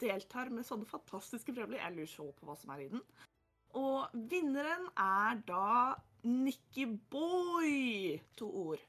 deltar 0.00 0.48
med 0.50 0.64
sånne 0.66 0.86
fantastiske 0.88 1.52
prøver. 1.54 1.76
Jeg 1.78 1.92
lurer 1.94 2.06
så 2.10 2.32
på 2.32 2.46
hva 2.48 2.56
som 2.58 2.70
er 2.74 2.80
i 2.86 2.92
den. 2.92 3.02
Og 3.78 4.08
vinneren 4.30 4.88
er 4.96 5.42
da 5.46 5.94
Nikki 6.24 6.86
Boy. 7.12 8.18
To 8.40 8.48
ord. 8.50 8.80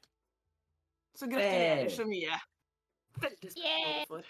Så 1.16 1.28
gratulerer 1.28 1.76
Hey. 1.84 1.90
så 1.90 2.06
mye. 2.08 2.40
Veldig 3.20 3.52
spennende 3.52 4.06
for. 4.08 4.24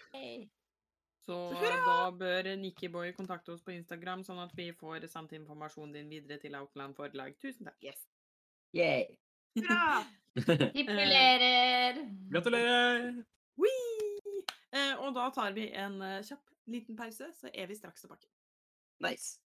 Så 1.30 1.38
Hurra! 1.54 1.80
da 1.86 2.12
bør 2.18 2.48
Nikkiboy 2.58 3.12
kontakte 3.14 3.54
oss 3.54 3.62
på 3.62 3.76
Instagram, 3.76 4.24
sånn 4.26 4.40
at 4.42 4.54
vi 4.58 4.72
får 4.74 5.06
sendt 5.12 5.36
informasjonen 5.38 5.94
din 5.94 6.08
videre 6.10 6.40
til 6.42 6.56
Outland 6.58 6.98
Forlag. 6.98 7.36
Tusen 7.38 7.70
takk. 7.70 7.78
Yes. 7.86 8.08
Yay! 8.74 9.12
Bra! 9.60 10.00
Gratulerer. 10.40 12.00
Gratulerer! 12.34 13.12
Eh, 14.70 14.96
og 15.02 15.14
da 15.18 15.28
tar 15.34 15.54
vi 15.54 15.68
en 15.74 16.02
eh, 16.06 16.20
kjapp 16.26 16.50
liten 16.70 16.98
pause, 16.98 17.30
så 17.38 17.50
er 17.54 17.70
vi 17.70 17.78
straks 17.78 18.06
tilbake. 18.06 18.30
Nice. 19.06 19.40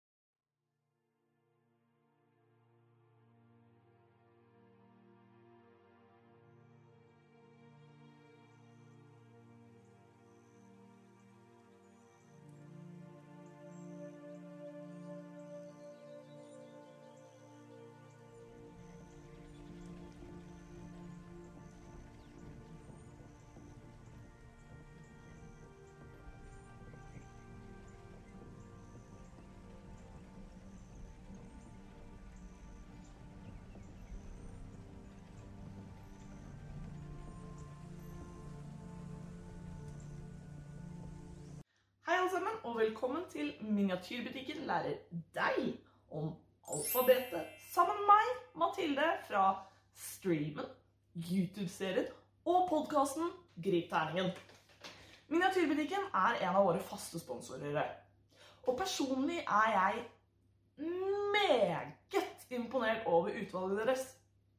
Velkommen 42.91 43.21
til 43.31 43.53
Miniatyrbutikken 43.63 44.65
lærer 44.67 44.97
deg 45.35 45.77
om 46.11 46.33
alfabetet 46.73 47.53
sammen 47.71 48.01
med 48.01 48.09
meg, 48.09 48.33
Mathilde, 48.59 49.05
fra 49.29 49.43
streamen, 49.95 50.67
YouTube-serien 51.15 52.09
og 52.43 52.67
podkasten 52.67 53.31
Grip 53.63 53.87
terningen. 53.93 54.33
Miniatyrbutikken 55.31 56.11
er 56.11 56.41
en 56.41 56.51
av 56.51 56.67
våre 56.67 56.83
faste 56.83 57.23
sponsorer. 57.23 57.79
Og 58.67 58.75
personlig 58.83 59.39
er 59.39 59.71
jeg 59.77 60.03
meget 61.37 62.51
imponert 62.51 63.07
over 63.07 63.31
utvalget 63.31 63.85
deres. 63.85 64.07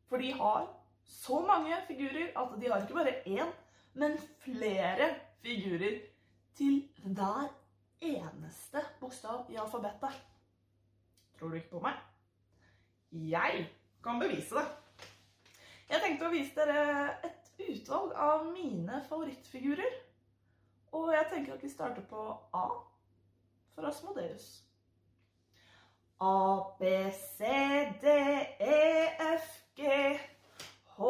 For 0.09 0.17
de 0.25 0.33
har 0.41 0.71
så 1.05 1.45
mange 1.53 1.85
figurer 1.91 2.33
at 2.33 2.57
de 2.57 2.73
har 2.73 2.81
ikke 2.81 3.03
bare 3.03 3.19
én, 3.29 3.57
men 3.93 4.17
flere 4.41 5.17
figurer 5.45 6.01
til 6.57 6.89
hver 7.05 7.53
eneste 8.03 8.83
bokstav 9.01 9.47
i 9.51 9.57
alfabetet. 9.57 10.19
Tror 11.39 11.49
du 11.49 11.55
ikke 11.55 11.77
på 11.77 11.83
meg? 11.87 11.99
Jeg 13.13 13.69
kan 14.05 14.21
bevise 14.21 14.55
det. 14.55 14.67
Jeg 15.91 16.01
tenkte 16.01 16.29
å 16.29 16.33
vise 16.33 16.57
dere 16.57 17.19
et 17.27 17.51
utvalg 17.69 18.15
av 18.17 18.47
mine 18.49 19.03
favorittfigurer. 19.09 19.99
Og 20.93 21.13
jeg 21.13 21.29
tenker 21.33 21.55
at 21.55 21.65
vi 21.65 21.71
starter 21.73 22.05
på 22.09 22.23
A 22.57 22.67
for 23.75 23.89
Asmodeus. 23.89 24.63
A, 26.21 26.63
B, 26.79 26.85
C, 27.11 27.45
D, 28.03 28.09
E, 28.61 29.07
F, 29.35 29.49
G, 29.77 29.87
H, 30.97 31.03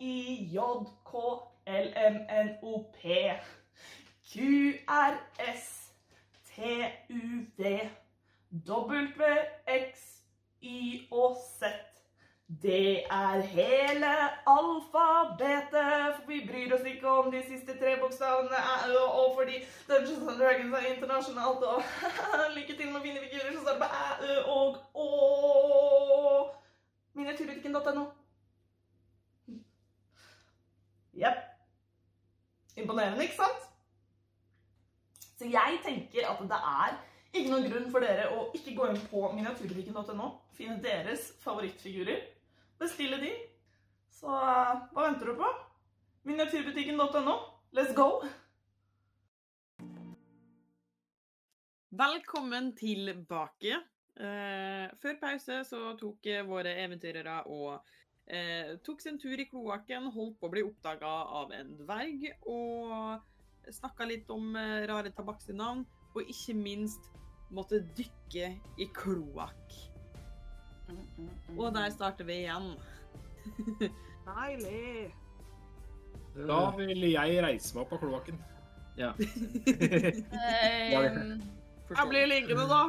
I, 0.00 0.48
J, 0.52 0.58
K, 1.04 1.24
L, 1.66 1.92
M, 1.96 2.16
N, 2.28 2.56
O, 2.62 2.82
P, 2.92 3.30
Q, 4.32 4.40
R, 4.88 5.14
S, 5.54 5.85
T, 6.56 6.62
U, 7.10 7.46
V, 7.58 7.90
W, 8.50 9.24
X, 9.66 10.22
Y 10.62 11.08
og 11.10 11.36
Z. 11.60 11.64
Det 12.62 13.04
er 13.04 13.40
hele 13.40 14.12
alfabetet, 14.46 16.14
for 16.16 16.28
vi 16.28 16.48
bryr 16.50 16.74
oss 16.74 16.86
ikke 16.86 17.08
om 17.08 17.30
de 17.32 17.42
siste 17.48 17.74
tre 17.80 17.96
bokstavene, 18.00 18.60
ø, 18.88 19.00
og 19.02 19.34
fordi 19.34 19.56
Dungeons 19.88 20.28
and 20.28 20.38
Dragons 20.40 20.74
er 20.78 20.92
internasjonalt, 20.92 21.58
og 21.58 21.82
lykke 22.56 22.76
til 22.76 22.92
med 22.92 23.00
fine 23.00 23.20
figurer 23.24 23.52
som 23.52 23.62
står 23.66 23.78
på 23.82 23.90
æ, 24.00 24.06
ø, 24.30 24.42
og 24.42 24.76
å. 24.94 25.06
Miniatyrbutikken.no. 27.14 28.06
Jepp. 31.20 31.44
Imponerende, 32.76 33.22
ikke 33.22 33.42
sant? 33.42 33.65
Så 35.36 35.48
jeg 35.52 35.80
tenker 35.84 36.24
at 36.30 36.40
det 36.48 36.58
er 36.58 36.96
ikke 37.36 37.50
noen 37.52 37.66
grunn 37.68 37.90
for 37.92 38.04
dere 38.04 38.30
å 38.32 38.46
ikke 38.56 38.72
gå 38.78 38.86
inn 38.88 39.02
på 39.10 39.20
miniatyrbutikken.no, 39.36 40.30
finne 40.56 40.78
deres 40.80 41.28
favorittfigurer, 41.42 42.22
bestille 42.80 43.18
de. 43.20 43.34
Så 44.16 44.32
hva 44.32 45.04
venter 45.04 45.28
du 45.28 45.36
på? 45.36 45.50
Miniatyrbutikken.no. 46.30 47.36
Let's 47.76 47.92
go! 47.92 48.24
Velkommen 51.96 52.72
tilbake. 52.76 53.76
Eh, 54.16 54.88
før 55.00 55.20
pause 55.20 55.60
så 55.68 55.92
tok 56.00 56.26
eh, 56.32 56.44
våre 56.48 56.72
eventyrere 56.80 57.42
og 57.52 57.76
eh, 58.24 58.78
tok 58.84 59.04
sin 59.04 59.20
tur 59.20 59.36
i 59.36 59.44
kloakken, 59.50 60.08
holdt 60.14 60.40
på 60.40 60.48
å 60.48 60.52
bli 60.56 60.64
oppdaga 60.64 61.12
av 61.40 61.52
en 61.56 61.74
dverg, 61.82 62.24
og 62.48 63.35
snakka 63.74 64.06
litt 64.08 64.30
om 64.30 64.54
eh, 64.56 64.86
rare 64.90 65.12
tabakksnavn, 65.14 65.84
og 66.14 66.32
ikke 66.32 66.54
minst 66.58 67.10
måtte 67.54 67.82
dykke 67.96 68.50
i 68.82 68.88
kloakk. 68.96 69.76
Mm, 70.88 70.96
mm, 70.96 71.30
mm. 71.50 71.58
Og 71.58 71.74
der 71.74 71.90
starter 71.90 72.24
vi 72.28 72.40
igjen. 72.44 72.72
Deilig. 74.26 75.14
Da 76.36 76.60
vil 76.76 77.06
jeg 77.08 77.42
reise 77.42 77.74
meg 77.76 77.84
opp 77.86 77.92
av 77.96 78.02
kloakken. 78.02 78.40
Ja. 78.96 79.12
Ehm, 80.46 81.42
Jeg 81.90 82.08
blir 82.10 82.26
liggende, 82.26 82.64
da. 82.66 82.82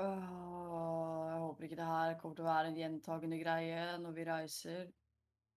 jeg 0.00 1.40
håper 1.42 1.64
ikke 1.66 1.76
det 1.76 1.88
her 1.90 2.14
kommer 2.20 2.36
til 2.38 2.44
å 2.46 2.48
være 2.48 2.70
en 2.70 2.78
gjentagende 2.78 3.38
greie 3.42 3.82
når 4.00 4.16
vi 4.16 4.26
reiser. 4.30 4.86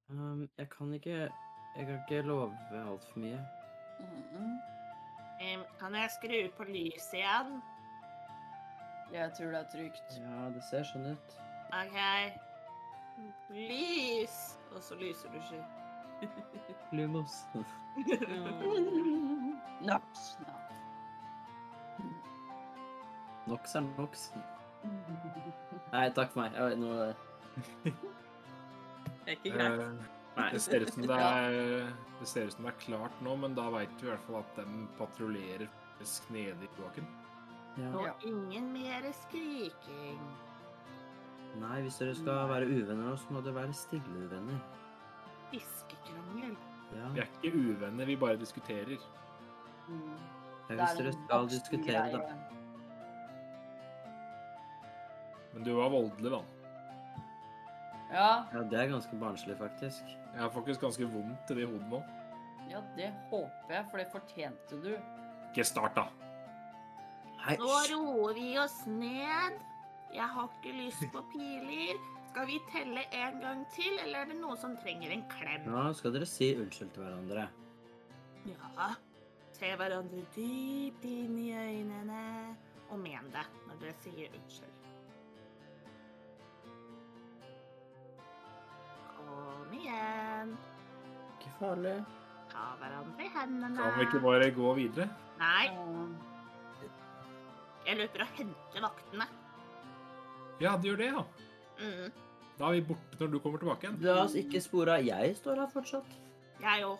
Um, 0.09 0.49
jeg 0.57 0.69
kan 0.69 0.93
ikke 0.93 1.31
Jeg 1.75 1.85
kan 1.85 1.99
ikke 2.09 2.21
love 2.21 2.57
altfor 2.71 3.19
mye. 3.19 3.39
Mm, 3.99 4.39
mm. 4.39 4.57
Um, 5.43 5.63
kan 5.80 5.95
jeg 5.95 6.09
skru 6.17 6.57
på 6.57 6.63
lyset 6.63 7.13
igjen? 7.13 7.61
Jeg 9.13 9.31
tror 9.38 9.45
det 9.45 9.59
er 9.59 9.69
trygt. 9.71 10.17
Ja, 10.19 10.49
det 10.53 10.63
ser 10.69 10.84
sånn 10.89 11.07
ut. 11.13 11.38
OK. 11.73 11.97
Lys! 13.49 14.38
Og 14.75 14.84
så 14.84 14.95
lyser 14.95 15.30
du 15.34 15.38
ikke. 15.41 15.65
Lumos. 16.91 17.34
Nox. 19.89 20.23
naps. 20.38 20.38
Nox 23.47 23.75
er 23.75 23.81
nox. 23.97 24.31
Nei, 25.91 26.09
takk 26.15 26.31
for 26.31 26.41
meg. 26.41 26.55
Jeg, 26.57 26.77
nå, 26.80 27.13
Det 29.26 29.32
er 29.32 29.38
ikke 29.40 29.54
greit. 29.58 29.82
Eh, 30.36 30.50
Det 30.54 30.62
ser 30.62 30.82
ut 30.82 30.94
som 30.94 31.04
det 31.08 31.18
er, 31.34 31.58
det 32.20 32.28
ser 32.28 32.48
ut 32.50 32.54
som 32.56 32.66
det 32.66 32.72
er 32.74 32.80
klart 32.86 33.20
nå, 33.22 33.36
men 33.38 33.54
da 33.56 33.68
veit 33.74 33.94
vi 34.02 34.08
i 34.08 34.12
hvert 34.12 34.24
fall 34.28 34.40
at 34.41 34.56
de 34.58 34.88
patruljerer 34.98 35.68
faktisk 35.94 36.32
nede 36.34 36.64
i 36.66 36.72
kloakken. 36.78 37.06
ja. 37.78 37.91
Og 37.95 38.26
ingen 38.28 38.72
mer 38.74 39.06
skriking. 39.24 40.20
Nei, 41.62 41.82
hvis 41.86 42.00
dere 42.02 42.16
skal 42.18 42.48
være 42.50 42.66
uvenner 42.66 43.12
nå, 43.12 43.16
så 43.22 43.30
må 43.36 43.41
dere 43.45 43.56
være 43.60 43.74
stille 43.78 44.24
uvenner. 44.26 44.58
Fiskekrangel. 45.52 46.56
Ja. 46.98 47.10
Vi 47.14 47.20
er 47.22 47.30
ikke 47.30 47.52
uvenner, 47.58 48.06
vi 48.10 48.16
bare 48.18 48.38
diskuterer. 48.41 48.98
Mm. 49.88 50.18
Ja, 50.70 50.76
hvis 50.80 50.82
er 50.90 50.98
dere 51.04 51.14
skal 51.14 51.48
diskutere 51.52 52.04
diskutere, 52.10 52.26
da. 52.26 52.50
Men 55.54 55.64
du 55.68 55.76
var 55.78 55.90
voldelig, 55.94 56.32
da. 56.34 56.41
Ja, 58.14 58.45
Ja, 58.53 58.61
det 58.69 58.77
er 58.80 58.91
ganske 58.91 59.18
barnslig, 59.18 59.57
faktisk. 59.57 60.03
Jeg 60.34 60.41
har 60.41 60.49
faktisk 60.53 60.81
ganske 60.85 61.07
vondt 61.10 61.52
i 61.52 61.56
det 61.57 61.68
hodet 61.68 61.90
nå. 61.90 62.02
ja, 62.69 62.81
det 62.98 63.10
håper 63.30 63.73
jeg, 63.73 63.85
for 63.90 63.98
det 63.98 64.07
fortjente 64.11 64.81
du. 64.84 64.91
Ikke 65.49 65.65
start, 65.65 65.95
da. 65.98 66.07
Hei, 67.44 67.57
Nå 67.60 67.69
roer 67.91 68.34
vi 68.38 68.57
oss 68.57 68.85
ned. 68.88 69.57
Jeg 70.14 70.27
har 70.30 70.49
ikke 70.53 70.76
lyst 70.77 71.03
på 71.11 71.23
piler. 71.34 71.98
Skal 72.30 72.48
vi 72.49 72.60
telle 72.72 73.03
en 73.14 73.40
gang 73.41 73.65
til, 73.73 73.98
eller 74.06 74.23
er 74.23 74.30
det 74.31 74.38
noen 74.40 74.57
som 74.57 74.77
trenger 74.81 75.11
en 75.14 75.26
klem? 75.30 75.65
Nå 75.69 75.90
skal 75.98 76.14
dere 76.15 76.30
si 76.30 76.53
unnskyld 76.57 76.94
til 76.95 77.03
hverandre. 77.03 77.48
Ja. 78.49 78.88
Se 79.53 79.69
hverandre 79.77 80.23
dypt 80.35 81.06
inn 81.06 81.35
i 81.44 81.52
øynene, 81.53 82.23
og 82.90 83.03
men 83.03 83.30
det 83.35 83.45
når 83.68 83.84
dere 83.84 83.98
sier 84.06 84.34
unnskyld. 84.34 84.73
Kom 89.34 89.73
igjen. 89.77 90.51
Ikke 91.39 91.53
farlig. 91.60 91.95
Ta 92.53 92.65
hverandre 92.80 93.26
i 93.26 93.30
hendene. 93.34 93.77
Kan 93.81 93.95
vi 93.99 94.05
ikke 94.07 94.22
bare 94.23 94.49
gå 94.55 94.73
videre? 94.77 95.07
Nei, 95.39 95.65
jeg 97.88 97.97
løper 97.99 98.22
og 98.23 98.35
henter 98.38 98.84
vaktene. 98.85 99.26
Ja, 100.61 100.76
du 100.77 100.85
gjør 100.88 100.99
det, 101.01 101.07
ja. 101.11 101.23
Mm, 101.81 102.11
Da 102.60 102.68
er 102.69 102.76
vi 102.77 102.81
borte 102.91 103.18
når 103.19 103.31
du 103.34 103.39
kommer 103.41 103.60
tilbake 103.60 103.88
igjen. 103.88 103.97
La 104.05 104.19
oss 104.23 104.35
ikke 104.39 104.61
spore 104.61 104.93
av. 104.99 105.03
Jeg 105.07 105.34
står 105.39 105.55
her 105.64 105.72
fortsatt. 105.73 106.14
jeg 106.61 106.85
òg. 106.85 106.99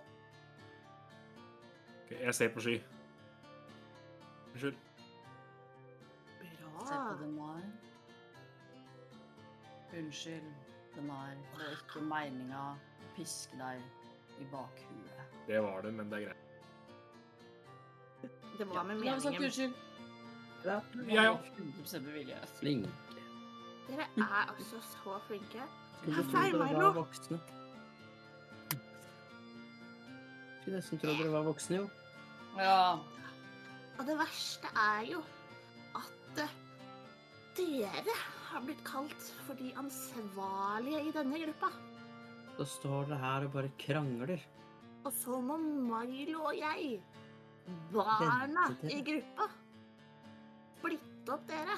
Ok, 2.03 2.11
jeg 2.19 2.34
ser 2.35 2.49
på 2.55 2.60
sky. 2.65 2.73
Unnskyld. 4.53 4.76
Bra. 6.41 6.85
Se 6.89 6.97
på 6.97 7.14
det, 7.22 7.30
Mar. 7.38 7.61
Unnskyld, 9.93 10.49
Denar. 10.95 11.36
Det 11.57 11.68
er 11.68 11.78
ikke 11.78 12.02
meninga 12.07 12.64
å 12.72 13.11
piske 13.18 13.57
deg 13.57 13.82
i 14.41 14.48
bakhuet. 14.52 15.38
Det 15.48 15.61
var 15.64 15.82
det, 15.86 15.94
men 15.94 16.11
det 16.11 16.20
er 16.20 16.28
greit. 16.28 16.44
Det 18.57 18.68
var 18.70 18.84
med 18.84 19.02
Da 19.02 19.10
har 19.10 19.15
vi 19.15 19.22
sagt 19.22 19.40
meningen. 19.40 19.44
unnskyld. 19.44 19.74
Ja. 20.64 20.78
ja. 21.14 21.32
òg. 21.32 21.49
100 21.57 21.99
bevilje. 21.99 22.14
vilje. 22.14 22.38
Flink. 22.60 22.88
Dere 23.88 24.06
er 24.18 24.45
altså 24.48 24.80
så 24.94 25.18
flinke. 25.28 25.65
Jeg 26.06 26.14
five, 26.15 26.57
dere 26.57 26.68
Milo. 26.68 26.91
var. 26.91 27.07
Skulle 30.61 30.78
nesten 30.78 30.99
tro 30.99 31.11
dere 31.20 31.32
var 31.32 31.44
voksne, 31.44 31.76
jo. 31.82 31.90
Ja. 32.57 32.94
Og 33.99 34.06
det 34.07 34.15
verste 34.18 34.68
er 34.80 35.02
jo 35.11 35.20
at 35.99 36.40
eh, 36.44 36.56
dere 37.57 38.15
har 38.53 38.61
blitt 38.65 38.84
kalt 38.85 39.23
for 39.47 39.53
de 39.59 39.69
ansvarlige 39.80 40.99
i 41.07 41.11
denne 41.15 41.38
gruppa. 41.45 41.69
Så 42.57 42.63
står 42.77 43.01
dere 43.09 43.21
her 43.23 43.41
og 43.47 43.51
bare 43.55 43.71
krangler. 43.81 44.41
Og 45.03 45.11
så 45.17 45.34
må 45.43 45.55
Milo 45.59 46.39
og 46.47 46.55
jeg, 46.55 47.01
barna 47.91 48.63
i 48.88 49.01
gruppa, 49.03 49.45
splitte 50.77 51.30
opp 51.34 51.43
dere. 51.49 51.77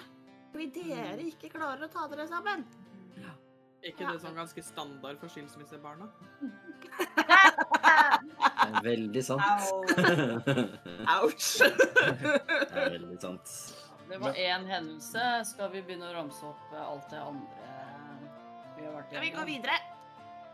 Fordi 0.56 0.68
dere 0.76 1.24
ikke 1.30 1.50
klarer 1.52 1.84
å 1.88 1.90
ta 1.92 2.02
dere 2.12 2.28
sammen. 2.32 2.60
ikke 3.86 4.04
Ja. 4.04 4.12
det 4.12 4.22
sånn 4.22 4.36
ganske 4.36 4.62
standard 4.64 5.20
for 5.20 5.28
skilsmissebarna? 5.30 6.08
Det 6.42 6.50
er 8.66 8.82
veldig 8.84 9.24
sant. 9.24 9.42
Au. 9.46 9.84
Ouch! 11.26 11.58
Det 11.62 12.82
er 12.82 12.90
veldig 12.96 13.20
sant. 13.22 13.48
Det 14.10 14.18
var 14.22 14.38
én 14.38 14.66
hendelse. 14.70 15.26
Skal 15.50 15.72
vi 15.74 15.82
begynne 15.82 16.10
å 16.12 16.14
ramse 16.14 16.46
opp 16.46 16.74
eh, 16.74 16.82
alt 16.86 17.10
det 17.10 17.22
andre 17.22 17.74
vi 18.76 18.86
har 18.86 18.96
vært 18.98 19.14
Skal 19.14 19.24
vi 19.26 19.36
gå 19.36 19.46
videre? 19.50 19.82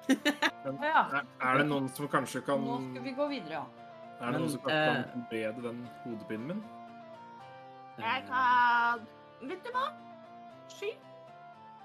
Ja. 0.81 1.01
Er, 1.13 1.25
er 1.45 1.59
det 1.61 1.65
noen 1.69 1.87
som 1.93 2.07
kanskje 2.09 2.41
kan 2.45 2.61
Nå 2.65 2.77
skal 2.87 3.03
vi 3.05 3.13
gå 3.17 3.25
videre, 3.29 3.61
ja. 3.61 3.91
Er 4.21 4.33
det 4.33 4.41
noen 4.41 4.51
som 4.53 4.69
eh, 4.69 5.01
kan 5.11 5.25
bedre 5.29 5.63
den 5.67 5.83
hodepinen 6.03 6.47
min? 6.51 6.63
Jeg 8.01 8.25
kan 8.29 9.05
Vet 9.41 9.63
du 9.65 9.71
hva? 9.73 9.87
Sky. 10.69 10.91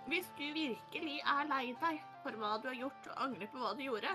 Hvis 0.06 0.28
du 0.38 0.44
virkelig 0.54 1.16
er 1.24 1.48
lei 1.50 1.64
deg 1.80 2.02
for 2.22 2.36
hva 2.38 2.56
du 2.62 2.68
har 2.68 2.76
gjort, 2.76 3.08
og 3.10 3.22
angrer 3.24 3.48
på 3.50 3.58
hva 3.62 3.72
du 3.74 3.80
gjorde, 3.82 4.12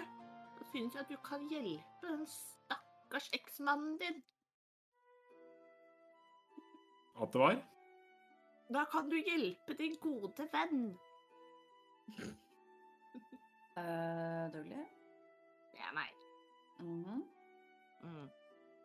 så 0.57 0.67
syns 0.69 0.93
jeg 0.95 1.03
at 1.03 1.09
du 1.11 1.17
kan 1.25 1.47
hjelpe 1.51 2.05
den 2.05 2.21
stakkars 2.29 3.27
eksmannen 3.35 3.97
din. 3.99 4.21
At 7.19 7.33
det 7.33 7.41
var? 7.41 7.57
Da 8.71 8.85
kan 8.91 9.09
du 9.11 9.17
hjelpe 9.19 9.75
din 9.75 9.97
gode 9.99 10.47
venn. 10.53 10.85
Uh, 13.77 14.47
Dougley? 14.53 14.85
Det 15.73 15.81
er 15.83 15.93
meg. 15.95 16.13
Mhm. 16.79 17.23
Mm. 18.03 18.29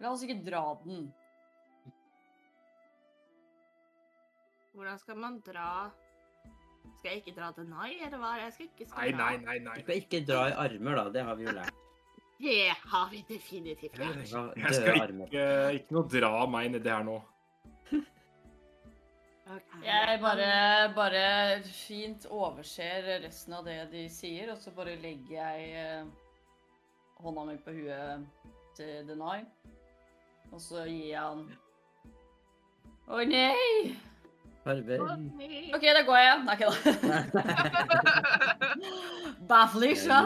La 0.01 0.11
oss 0.13 0.23
ikke 0.27 0.43
dra 0.45 0.65
den. 0.85 1.07
Hvordan 4.77 4.99
skal 5.01 5.17
man 5.17 5.39
dra 5.41 5.91
Skal 6.99 7.11
jeg 7.11 7.23
ikke 7.23 7.33
dra 7.41 7.49
til 7.57 7.65
Nai, 7.71 7.97
eller 8.05 8.21
hva? 8.21 8.35
Jeg 8.43 8.53
skal 8.53 8.67
ikke 8.67 8.87
skal 8.89 9.01
Nei, 9.01 9.11
dra. 9.17 9.31
nei, 9.31 9.37
nei. 9.47 9.59
nei. 9.65 9.75
Du 9.79 9.87
skal 9.87 10.03
ikke 10.03 10.21
dra 10.29 10.43
i 10.51 10.53
armer, 10.67 10.99
da. 10.99 11.05
Det 11.15 11.23
har 11.25 11.35
vi 11.39 11.47
jo 11.47 11.55
lært. 11.57 11.81
Det 12.37 12.75
har 12.93 13.09
vi 13.11 13.23
definitivt 13.29 13.99
lært. 13.99 14.21
Jeg 14.21 14.75
skal 14.75 15.23
ikke, 15.25 15.47
ikke 15.81 15.97
noe 15.97 16.11
dra 16.13 16.31
meg 16.53 16.71
nedi 16.75 16.93
her 16.93 17.07
nå. 17.09 17.17
Ok. 19.47 19.75
Jeg 19.85 20.19
bare, 20.21 20.47
bare 20.95 21.63
fint 21.71 22.25
overser 22.35 23.07
resten 23.23 23.55
av 23.55 23.69
det 23.69 23.79
de 23.93 24.09
sier, 24.11 24.51
og 24.51 24.59
så 24.59 24.73
bare 24.75 24.97
legger 24.99 25.37
jeg 25.37 25.69
eh, 25.79 26.09
hånda 27.23 27.45
mi 27.47 27.55
på 27.63 27.75
huet 27.77 28.27
til 28.75 29.07
Denai. 29.07 29.45
Og 30.51 30.61
så 30.63 30.83
gir 30.89 31.13
jeg 31.13 31.23
han 31.23 31.47
Å 33.07 33.23
nei! 33.31 33.95
Farvel. 34.67 35.03
Nei. 35.39 35.61
OK, 35.77 35.85
da 35.95 36.03
går 36.09 36.19
jeg. 36.19 36.39
Nei, 36.43 36.55
ikke 36.57 36.71
da. 36.75 36.75
Baflisha. 39.51 40.19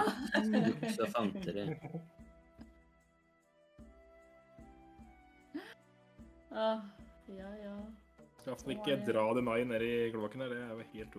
Så 0.96 1.08
fant 1.12 1.36
dere. 1.44 1.76
ja, 7.36 7.50
ja. 7.60 7.69
Skal 8.40 8.54
iallfall 8.54 8.72
ikke 8.72 8.94
dra 9.04 9.22
Denai 9.36 9.58
ned 9.68 9.82
i 9.84 9.94
kloakken 10.14 10.40
her. 10.40 10.52
Det 10.54 10.60
er 10.62 10.70
jo 10.72 10.84
helt 10.94 11.16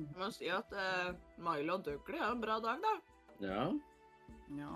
Jeg 0.00 0.16
må 0.18 0.30
si 0.34 0.48
at 0.50 0.72
uh, 0.74 1.12
Milo 1.38 1.76
og 1.78 1.84
Dougley 1.86 2.18
er 2.18 2.32
en 2.32 2.42
bra 2.42 2.56
dag, 2.64 2.82
da. 2.82 2.94
Ja. 3.44 3.68
Ja. 4.58 4.72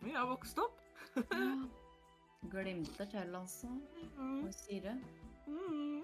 Vi 0.00 0.14
har 0.16 0.26
vokst 0.30 0.58
opp. 0.58 0.80
Glimter 2.54 3.04
til, 3.12 3.36
altså. 3.36 3.68
Mm. 4.16 4.40
Hva 4.40 4.56
sier 4.56 4.88
du? 4.88 5.52
Mm. 5.52 6.02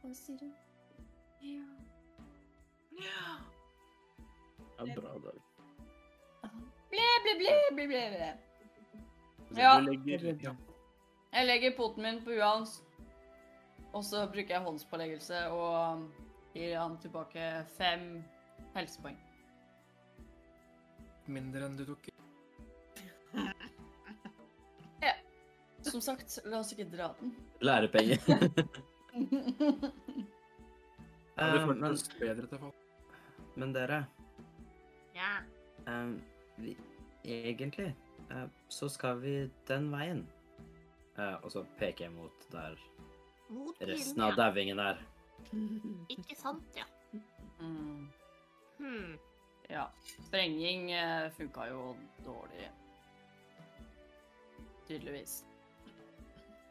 Hva 0.00 0.16
sier 0.16 0.40
du? 0.40 0.48
Ja. 1.44 1.68
Ja. 3.04 3.36
En 4.80 4.94
bra 4.96 5.16
dag. 5.28 5.40
Ble, 6.90 7.08
ble, 7.24 7.36
ble, 7.36 7.56
ble, 7.76 7.86
ble, 7.86 8.04
ble. 8.16 8.32
Ja. 9.60 9.78
legger, 9.84 10.30
ja. 10.40 10.56
Jeg 11.32 11.46
legger 11.46 11.76
poten 11.76 12.02
min 12.02 12.24
på 12.24 12.32
huet 12.32 12.46
hans, 12.48 12.80
og 13.92 14.04
så 14.04 14.26
bruker 14.30 14.54
jeg 14.54 14.64
håndspåleggelse 14.66 15.42
og 15.54 16.06
gir 16.54 16.76
han 16.78 16.96
tilbake 17.02 17.48
fem 17.76 18.22
helsepoeng. 18.76 19.18
Mindre 21.30 21.66
enn 21.66 21.76
du 21.78 21.84
tok. 21.88 22.08
ja. 25.06 25.14
Som 25.86 26.02
sagt, 26.02 26.40
la 26.46 26.62
oss 26.62 26.72
ikke 26.74 26.88
dra 26.90 27.12
den. 27.20 27.34
Lærepenger. 27.62 28.18
Ja, 31.40 31.46
det 31.54 31.60
Eh, 31.60 31.66
men, 31.66 31.96
bedre 32.20 32.46
til 32.46 32.58
folk. 32.58 32.74
men 33.56 33.72
dere, 33.74 34.06
Ja. 35.14 35.40
Um, 35.86 36.22
vi, 36.56 36.76
egentlig 37.24 37.96
uh, 38.30 38.48
så 38.68 38.88
skal 38.88 39.22
vi 39.22 39.50
den 39.68 39.90
veien. 39.92 40.28
Uh, 41.18 41.44
og 41.44 41.50
så 41.52 41.64
peker 41.78 42.04
jeg 42.04 42.12
mot 42.12 42.52
der 42.52 42.76
Mot 43.50 43.82
resten 43.82 44.22
av 44.22 44.36
dauingen 44.38 44.78
der. 44.78 45.00
Ikke 46.14 46.36
sant, 46.38 46.78
ja. 46.78 46.86
Mm. 47.60 48.08
Hmm. 48.78 49.18
Ja. 49.70 49.90
Sprenging 50.26 50.90
eh, 50.92 51.30
funka 51.36 51.68
jo 51.70 51.96
dårlig. 52.24 52.68
Tydeligvis. 54.88 55.44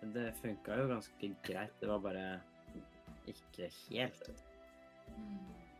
Det 0.01 0.33
funka 0.41 0.75
jo 0.79 0.87
ganske 0.87 1.33
greit. 1.43 1.75
Det 1.79 1.87
var 1.87 1.99
bare 2.03 2.25
ikke 3.27 3.69
helt. 3.89 4.43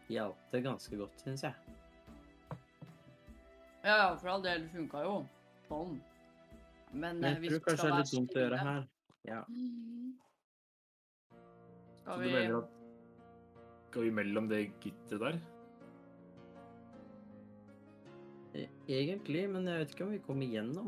Hjalp 0.10 0.52
det 0.52 0.62
ganske 0.66 1.00
godt, 1.00 1.20
syns 1.24 1.44
jeg. 1.44 1.54
Ja, 3.84 3.96
ja, 3.96 4.08
for 4.20 4.34
all 4.36 4.44
del 4.44 4.68
funka 4.72 5.04
jo. 5.06 5.20
Sånn. 5.68 6.00
Men, 6.92 7.20
Men 7.22 7.24
eh, 7.24 7.44
jeg 7.46 7.54
tror 7.54 7.66
kanskje 7.68 7.86
det 7.86 7.92
er 7.94 8.02
litt 8.02 8.16
dumt 8.16 8.36
å 8.36 8.44
gjøre 8.44 8.64
her. 8.64 8.82
Ja. 9.30 9.44
Mhm. 9.48 10.18
Så 12.10 12.16
Skal 12.16 12.24
du 12.24 12.30
vi 12.30 12.34
mener 12.34 12.58
at 12.58 12.70
Skal 13.90 14.04
vi 14.08 14.12
mellom 14.12 14.48
det 14.50 14.60
gitteret 14.82 15.22
der? 15.22 15.36
E- 18.58 18.70
Egentlig, 18.90 19.44
men 19.50 19.68
jeg 19.70 19.84
vet 19.84 19.94
ikke 19.94 20.06
om 20.08 20.14
vi 20.16 20.22
kommer 20.26 20.48
igjennom. 20.48 20.88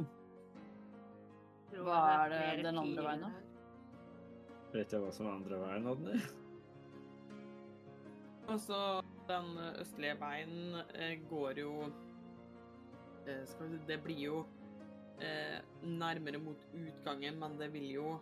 Hva 1.77 1.99
er 2.25 2.33
det 2.33 2.63
den 2.65 2.79
andre 2.81 3.03
veien, 3.05 3.21
da? 3.21 3.29
Vet 4.73 4.95
jeg 4.95 5.03
hva 5.03 5.11
som 5.13 5.29
er 5.29 5.35
andre 5.35 5.59
veien, 5.61 5.91
Adne? 5.93 6.17
Og 8.49 8.57
så 8.65 8.81
den 9.29 9.53
østlige 9.75 10.17
veien 10.23 10.81
eh, 10.95 11.13
går 11.29 11.61
jo 11.61 11.75
eh, 13.27 13.45
Skal 13.45 13.69
vi 13.69 13.77
si 13.77 13.85
Det 13.93 14.01
blir 14.03 14.25
jo 14.25 14.41
eh, 15.21 15.61
nærmere 15.85 16.41
mot 16.41 16.65
utgangen, 16.73 17.37
men 17.45 17.61
det 17.61 17.69
vil 17.77 17.89
jo 17.93 18.17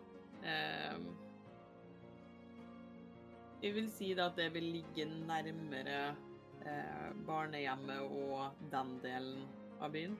Jeg 3.61 3.75
vil 3.75 3.89
si 3.91 4.13
da 4.15 4.29
at 4.29 4.37
det 4.39 4.53
vil 4.53 4.69
ligge 4.77 5.05
nærmere 5.27 6.15
eh, 6.63 7.09
barnehjemmet 7.27 7.99
og 7.99 8.55
den 8.71 8.95
delen 9.03 9.45
av 9.81 9.91
byen. 9.91 10.17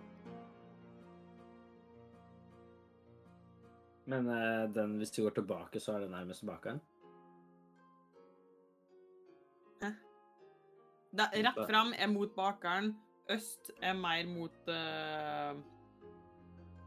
Men 4.09 4.27
eh, 4.33 4.65
den, 4.75 4.97
hvis 4.99 5.11
du 5.15 5.23
går 5.23 5.37
tilbake, 5.39 5.79
så 5.79 5.95
er 5.95 6.05
det 6.05 6.11
nærmest 6.11 6.45
bakeren? 6.45 6.81
Da, 11.09 11.25
rett 11.33 11.57
fram 11.65 11.93
er 11.97 12.07
mot 12.11 12.35
bakeren, 12.35 12.91
øst 13.33 13.71
er 13.81 13.95
mer 13.97 14.27
mot 14.29 14.67
uh, 14.69 15.57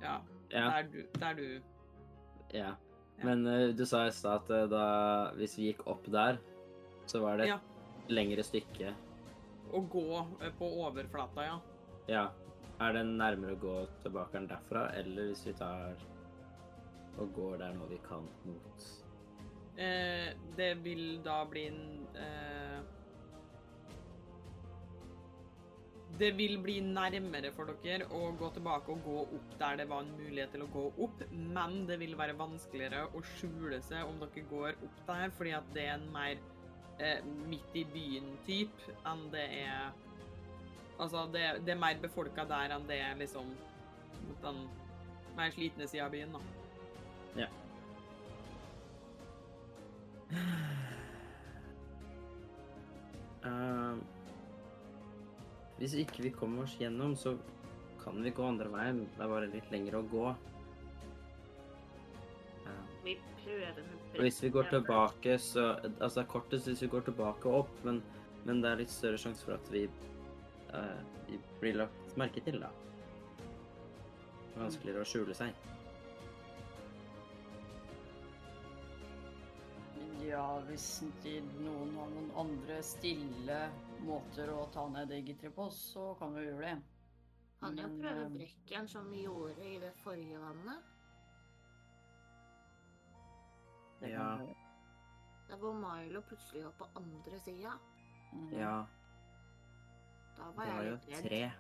Ja, 0.02 0.20
Ja. 0.52 0.64
der 0.68 0.82
du, 0.82 0.98
der 1.18 1.32
du 1.32 1.62
ja. 2.54 2.74
Ja. 3.23 3.28
Men 3.31 3.47
uh, 3.47 3.70
du 3.77 3.85
sa 3.86 4.05
i 4.07 4.12
stad 4.15 4.43
at 4.43 4.51
uh, 4.51 4.66
da, 4.70 4.85
hvis 5.39 5.57
vi 5.59 5.70
gikk 5.70 5.86
opp 5.90 6.07
der, 6.11 6.40
så 7.07 7.23
var 7.23 7.39
det 7.39 7.49
Ja. 7.53 7.59
et 8.03 8.11
lengre 8.11 8.43
stykke. 8.44 8.93
Å 9.73 9.81
gå 9.89 10.07
eh, 10.43 10.51
på 10.59 10.69
overflata, 10.85 11.44
ja. 11.47 11.59
Ja. 12.11 12.24
Er 12.82 12.97
det 12.97 13.05
nærmere 13.07 13.55
å 13.55 13.61
gå 13.62 13.77
tilbake 14.03 14.36
enn 14.40 14.49
derfra, 14.51 14.89
eller 14.99 15.31
hvis 15.31 15.47
vi 15.47 15.55
tar 15.55 15.94
og 17.20 17.31
går 17.36 17.59
der 17.61 17.74
nå 17.77 17.86
vi 17.90 18.01
kan 18.09 18.27
mot 18.49 18.86
Eh, 19.73 20.35
det 20.57 20.74
vil 20.85 21.23
da 21.24 21.39
bli 21.49 21.62
en 21.70 21.85
eh, 22.12 22.51
Det 26.23 26.28
vil 26.39 26.53
bli 26.62 26.77
nærmere 26.86 27.51
for 27.51 27.73
dere 27.82 28.07
å 28.15 28.28
gå 28.39 28.49
tilbake 28.55 28.93
og 28.94 29.01
gå 29.03 29.23
opp 29.24 29.55
der 29.59 29.81
det 29.81 29.89
var 29.90 30.05
en 30.05 30.12
mulighet 30.15 30.53
til 30.55 30.62
å 30.62 30.69
gå 30.70 30.85
opp, 31.07 31.24
men 31.32 31.81
det 31.89 31.97
vil 31.99 32.15
være 32.19 32.36
vanskeligere 32.39 33.09
å 33.11 33.23
skjule 33.32 33.81
seg 33.82 34.07
om 34.07 34.20
dere 34.23 34.44
går 34.51 34.78
opp 34.86 35.01
der, 35.09 35.32
fordi 35.35 35.57
at 35.59 35.73
det 35.74 35.89
er 35.89 35.97
en 35.97 36.07
mer 36.15 36.39
eh, 37.03 37.27
midt 37.51 37.74
i 37.74 37.82
byen-typ 37.90 38.86
enn 39.03 39.27
det 39.35 39.49
er 39.65 39.90
Altså, 41.01 41.24
det, 41.32 41.40
det 41.66 41.73
er 41.73 41.81
mer 41.81 41.99
befolka 41.99 42.44
der 42.47 42.77
enn 42.77 42.85
det 42.86 43.01
er 43.03 43.16
liksom 43.19 43.49
mot 44.28 44.44
den 44.44 44.61
mer 45.35 45.51
slitne 45.51 45.89
sida 45.90 46.07
av 46.07 46.12
byen, 46.15 46.36
da. 46.36 46.40
Ja. 47.43 47.49
Eh, 53.43 54.03
hvis 55.82 55.96
ikke 55.98 56.22
vi 56.22 56.30
kommer 56.30 56.62
oss 56.62 56.76
gjennom, 56.78 57.16
så 57.18 57.34
kan 58.04 58.22
vi 58.22 58.30
gå 58.30 58.44
andre 58.46 58.70
veien. 58.70 59.00
Det 59.16 59.24
er 59.24 59.30
bare 59.32 59.48
litt 59.50 59.70
lenger 59.72 59.96
å 59.98 60.02
gå. 60.12 60.28
Ja. 62.68 62.76
Vi 63.02 63.16
prøver 63.40 63.80
med 63.80 63.98
Og 64.12 64.22
hvis 64.22 64.38
vi 64.44 64.52
går 64.54 64.70
tilbake, 64.70 65.38
så 65.42 65.66
Altså, 65.80 66.20
det 66.20 66.22
er 66.22 66.30
kortest 66.30 66.70
hvis 66.70 66.84
vi 66.86 66.90
går 66.92 67.09
tilbake 67.10 67.50
og 67.50 67.64
opp, 67.64 67.74
men, 67.88 67.98
men 68.46 68.62
det 68.62 68.70
er 68.70 68.80
litt 68.84 68.94
større 68.94 69.18
sjanse 69.18 69.42
for 69.42 69.56
at 69.56 69.72
vi, 69.74 69.88
uh, 70.70 71.02
vi 71.26 71.42
blir 71.59 71.82
lagt 71.82 72.16
merke 72.20 72.44
til, 72.46 72.62
da. 72.62 72.70
Vanskeligere 74.54 75.02
å 75.02 75.09
skjule 75.09 75.34
seg. 75.34 75.50
Ja, 80.22 80.46
hvis 80.68 81.00
noen 81.02 81.96
har 81.98 82.12
noen 82.14 82.30
andre 82.38 82.78
stille 82.86 83.64
måter 84.06 84.50
å 84.52 84.66
ta 84.74 84.86
ned 84.88 85.08
Diggitri 85.08 85.50
på, 85.54 85.68
så 85.74 86.12
kan 86.18 86.34
vi 86.34 86.46
gjøre 86.46 86.66
det. 86.66 86.82
Kan 87.62 87.76
jo 87.78 87.88
prøve 88.00 88.24
eh, 88.24 88.32
brekken 88.34 88.88
som 88.90 89.10
vi 89.10 89.22
gjorde 89.24 89.66
i 89.68 89.76
det 89.82 89.92
forrige 90.02 90.38
vannet. 90.42 90.88
Det 94.00 94.10
Ja. 94.10 94.38
Da 95.50 95.56
går 95.60 95.74
Milo 95.74 96.22
plutselig 96.22 96.64
opp 96.66 96.78
på 96.78 96.86
andre 96.96 97.38
sida. 97.40 97.72
Mm. 98.32 98.52
Ja, 98.58 98.86
Da 100.36 100.44
det 100.48 100.56
var 100.56 100.66
var 100.66 100.82
jeg 100.82 100.86
jo 100.86 100.94
litt 100.94 101.08
redd. 101.08 101.28
tre. 101.28 101.52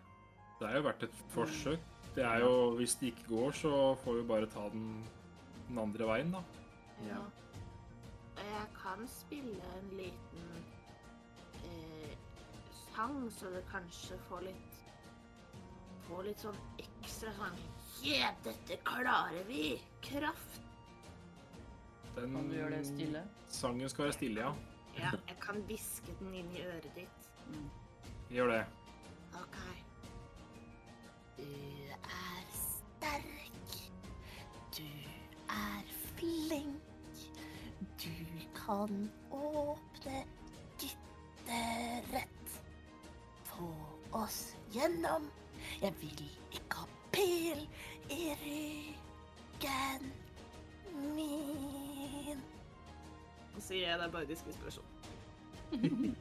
Det 0.58 0.68
er 0.70 0.76
jo 0.76 0.82
verdt 0.82 1.02
et 1.02 1.14
forsøk. 1.34 1.80
Det 2.14 2.24
er 2.24 2.38
jo, 2.40 2.76
Hvis 2.76 2.94
det 3.00 3.06
ikke 3.12 3.28
går, 3.28 3.50
så 3.52 3.94
får 4.04 4.14
vi 4.20 4.22
bare 4.28 4.46
ta 4.46 4.68
den, 4.68 5.04
den 5.68 5.78
andre 5.78 6.06
veien, 6.06 6.32
da. 6.32 6.42
Ja. 7.06 7.20
Jeg 8.36 8.66
kan 8.82 9.06
spille 9.08 9.62
en 9.78 9.88
liten 9.96 10.64
sang, 12.94 13.30
så 13.30 13.50
det 13.50 13.64
kanskje 13.70 14.18
får 14.28 14.40
litt 14.48 14.78
Får 16.08 16.24
litt 16.26 16.40
sånn 16.42 16.56
ekstra 16.82 17.32
sånn 17.38 17.58
Ja, 18.04 18.32
dette 18.44 18.76
klarer 18.84 19.44
vi! 19.48 19.80
Kraft. 20.02 20.60
Den 22.16 22.34
Kan 22.34 22.48
du 22.50 22.56
gjøre 22.56 22.76
det 22.76 22.86
stille? 22.86 23.22
sangen 23.48 23.88
skal 23.88 24.04
være 24.08 24.16
stille, 24.16 24.40
ja. 24.40 24.52
Ja, 24.98 25.10
jeg 25.28 25.38
kan 25.40 25.62
hviske 25.68 26.12
den 26.18 26.34
inn 26.36 26.50
i 26.56 26.60
øret 26.66 26.90
ditt. 26.96 27.28
Mm. 27.48 27.70
Gjør 28.34 28.50
det. 28.52 28.58
OK. 29.38 29.56
Du 31.38 31.46
er 31.46 32.42
sterk. 32.58 33.78
Du 34.76 34.84
er 35.48 35.94
flink. 36.18 37.24
Du 38.02 38.12
kan 38.58 39.08
åpne 39.30 40.24
gitteret. 40.82 42.41
Oss 44.12 44.56
gjennom. 44.72 45.30
Jeg 45.82 45.94
vil 46.00 46.24
ikke 46.52 46.76
ha 46.82 46.86
pil 47.14 47.60
i 48.12 48.34
ryggen 48.42 50.02
min. 51.14 52.42
Så 53.54 53.60
sier 53.68 53.88
jeg 53.88 53.98
det 54.00 54.06
er 54.08 54.12
bare 54.12 54.28
diskriminasjon. 54.28 54.88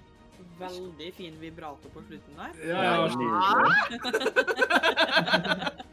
Veldig 0.61 1.09
fin 1.17 1.35
vibrato 1.41 1.89
på 1.93 2.01
slutten 2.05 2.33
der. 2.37 2.51
Ja, 2.69 2.79
ja, 2.85 2.93
ja. 3.07 3.09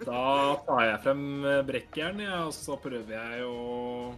Da 0.00 0.56
tar 0.66 0.82
jeg 0.84 0.98
frem 1.04 1.24
brekkjernet, 1.68 2.32
og 2.48 2.52
så 2.56 2.74
prøver 2.80 3.12
jeg 3.14 3.44
å 3.46 4.14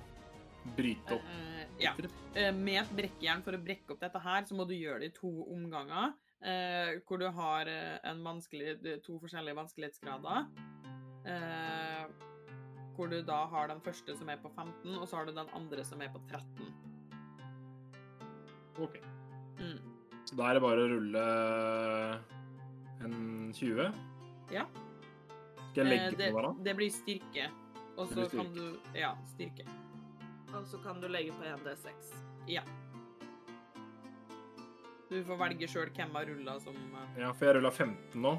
bryte 0.76 1.18
opp. 1.18 1.51
Ja. 1.82 1.92
Eh, 2.34 2.52
Med 2.54 2.80
et 2.82 2.92
brekkjern 2.96 3.42
for 3.44 3.56
å 3.56 3.62
brekke 3.62 3.94
opp 3.94 4.02
dette 4.02 4.20
her, 4.22 4.44
så 4.48 4.56
må 4.58 4.66
du 4.68 4.74
gjøre 4.76 5.02
det 5.02 5.12
i 5.12 5.16
to 5.16 5.30
omganger. 5.52 6.12
Eh, 6.42 6.98
hvor 7.06 7.20
du 7.22 7.28
har 7.30 7.70
eh, 7.70 8.98
to 9.04 9.18
forskjellige 9.22 9.58
vanskelighetsgrader. 9.58 10.46
Hvor 12.96 13.08
du 13.08 13.22
da 13.24 13.44
har 13.48 13.68
den 13.70 13.80
første 13.80 14.14
som 14.18 14.28
er 14.28 14.40
på 14.42 14.50
15, 14.52 14.96
og 14.98 15.06
så 15.08 15.16
har 15.16 15.26
du 15.26 15.32
den 15.32 15.48
andre 15.56 15.84
som 15.84 16.02
er 16.02 16.10
på 16.12 16.20
13. 16.28 16.72
Ok. 18.82 18.98
Mm. 19.58 19.78
Så 20.26 20.36
da 20.36 20.48
er 20.48 20.56
det 20.58 20.62
bare 20.64 20.84
å 20.84 20.90
rulle 20.90 21.22
en 23.02 23.52
20. 23.54 23.92
Ja. 24.52 24.66
Skal 25.72 25.86
jeg 25.86 25.92
legge 25.92 26.18
det, 26.18 26.30
på 26.32 26.38
hverandre? 26.38 26.64
det 26.66 26.76
blir 26.76 26.92
styrke. 26.92 27.48
Og 27.96 28.08
så 28.08 28.28
kan 28.32 28.52
du 28.54 28.78
Ja, 28.96 29.14
styrke. 29.34 29.64
Og 30.52 30.66
så 30.68 30.78
kan 30.84 31.00
du 31.00 31.08
legge 31.08 31.32
på 31.32 31.44
1D6. 31.48 32.12
Ja. 32.50 32.62
Du 35.12 35.18
får 35.28 35.36
velge 35.40 35.68
sjøl 35.68 35.90
hvem 35.92 36.14
av 36.16 36.24
rulla 36.28 36.54
som 36.64 36.76
eh, 36.76 37.18
Ja, 37.20 37.32
for 37.36 37.48
jeg 37.50 37.56
rulla 37.58 37.70
15 37.72 38.20
nå. 38.24 38.34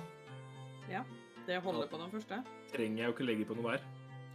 Ja. 0.90 1.04
Det 1.46 1.58
holder 1.62 1.90
på 1.92 2.00
den 2.00 2.12
første. 2.14 2.40
Trenger 2.72 3.04
jeg 3.04 3.10
jo 3.10 3.14
ikke 3.18 3.26
legge 3.28 3.46
på 3.50 3.58
noe 3.60 3.74
der. 3.76 3.84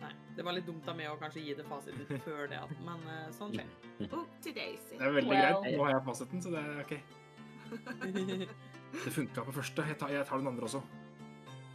Nei. 0.02 0.10
Det 0.36 0.44
var 0.46 0.54
litt 0.54 0.66
dumt 0.68 0.86
av 0.90 0.94
meg 0.98 1.08
å 1.10 1.16
kanskje 1.18 1.40
gi 1.46 1.54
det 1.58 1.64
fasiten 1.66 2.20
før 2.26 2.44
det, 2.52 2.58
at- 2.62 2.82
men 2.86 3.00
eh, 3.14 3.30
sånn 3.34 3.54
skjer. 3.56 3.70
Daisy. 4.58 4.94
Det 4.98 5.02
er 5.08 5.14
veldig 5.16 5.32
greit. 5.38 5.70
Nå 5.74 5.82
har 5.86 5.94
jeg 5.96 6.04
fasiten, 6.06 6.42
så 6.44 6.52
det 6.54 6.62
er 6.62 6.82
OK. 6.84 6.94
Det 8.88 9.10
funka 9.12 9.42
på 9.44 9.52
første. 9.52 9.84
Jeg 9.84 9.98
tar, 10.00 10.08
jeg 10.14 10.24
tar 10.24 10.40
den 10.40 10.48
andre 10.48 10.64
også. 10.64 10.78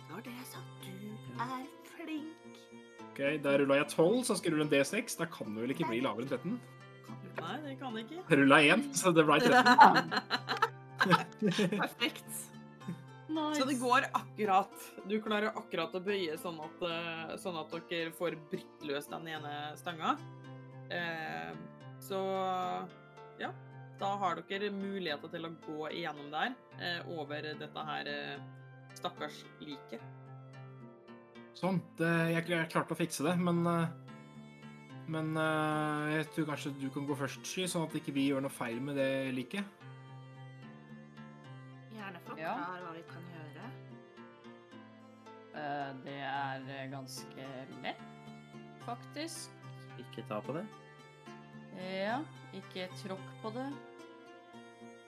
Når 0.10 0.24
det 0.26 0.32
er 0.34 0.48
sagt, 0.50 0.88
du 0.88 1.36
er 1.44 1.68
flink. 1.92 2.58
Ok, 3.14 3.20
Da 3.44 3.52
rulla 3.62 3.76
jeg 3.78 3.92
12, 3.94 4.24
så 4.26 4.36
skal 4.40 4.50
jeg 4.50 4.56
rulle 4.58 4.66
en 4.66 4.72
D6. 4.74 5.20
Da 5.20 5.28
kan 5.30 5.54
det 5.54 5.62
vel 5.68 5.74
ikke 5.76 5.86
bli 5.86 6.00
lavere 6.02 6.26
enn 6.26 6.32
13? 6.34 6.56
Nei, 7.38 7.58
det 7.62 7.76
kan 7.78 7.98
jeg 7.98 8.08
ikke. 8.08 8.24
Rulla 8.40 8.58
1, 8.74 8.88
så 8.98 9.14
det 9.14 9.26
ble 9.28 9.38
13. 9.44 10.10
Perfekt. 11.84 12.34
Nice. 13.34 13.60
Så 13.60 13.68
det 13.70 13.76
går 13.82 14.08
akkurat. 14.14 14.88
Du 15.10 15.16
klarer 15.22 15.54
akkurat 15.54 15.94
å 15.98 16.02
bøye 16.04 16.38
sånn 16.42 16.58
at, 16.62 16.82
eh, 16.90 17.36
sånn 17.42 17.58
at 17.62 17.78
dere 17.90 18.14
får 18.18 18.38
brutt 18.50 18.88
løs 18.90 19.10
den 19.10 19.30
ene 19.36 19.54
stanga. 19.78 20.16
Eh, 20.94 21.54
så 22.02 22.20
ja. 23.42 23.54
Da 24.02 24.10
har 24.20 24.42
dere 24.50 24.74
muligheter 24.74 25.30
til 25.32 25.46
å 25.48 25.54
gå 25.64 25.90
igjennom 25.94 26.34
der, 26.34 26.58
eh, 26.82 27.00
over 27.14 27.46
dette 27.62 27.86
her 27.90 28.10
eh, 28.10 28.42
stakkars 28.98 29.44
liket. 29.62 30.02
Sånn. 31.58 31.78
Det, 32.00 32.10
jeg, 32.34 32.48
jeg 32.50 32.70
klarte 32.74 32.96
å 32.96 32.98
fikse 32.98 33.24
det, 33.28 33.36
men 33.40 33.62
eh, 33.70 33.88
Men 35.14 35.36
eh, 35.38 36.14
jeg 36.18 36.28
tror 36.34 36.46
kanskje 36.54 36.72
du 36.80 36.88
kan 36.96 37.06
gå 37.06 37.16
først, 37.20 37.44
Sky, 37.46 37.66
sånn 37.68 37.84
at 37.90 37.96
ikke 38.00 38.14
vi 38.16 38.30
gjør 38.30 38.42
noe 38.46 38.54
feil 38.56 38.80
med 38.82 38.96
det 38.98 39.10
liket. 39.36 39.66
Gjerne 41.94 42.22
Ja. 42.40 42.54
forklar 42.56 42.86
hva 42.86 42.94
vi 42.96 43.04
kan 43.10 43.26
gjøre. 43.34 43.66
Eh, 45.54 45.92
Det 46.06 46.20
er 46.24 46.88
ganske 46.92 47.50
lett, 47.84 48.32
faktisk. 48.88 49.52
Ikke 50.00 50.24
ta 50.30 50.40
på 50.42 50.56
det. 50.56 50.64
Ja, 51.78 52.22
ikke 52.54 52.88
tråkk 53.04 53.30
på 53.44 53.52
det. 53.54 53.68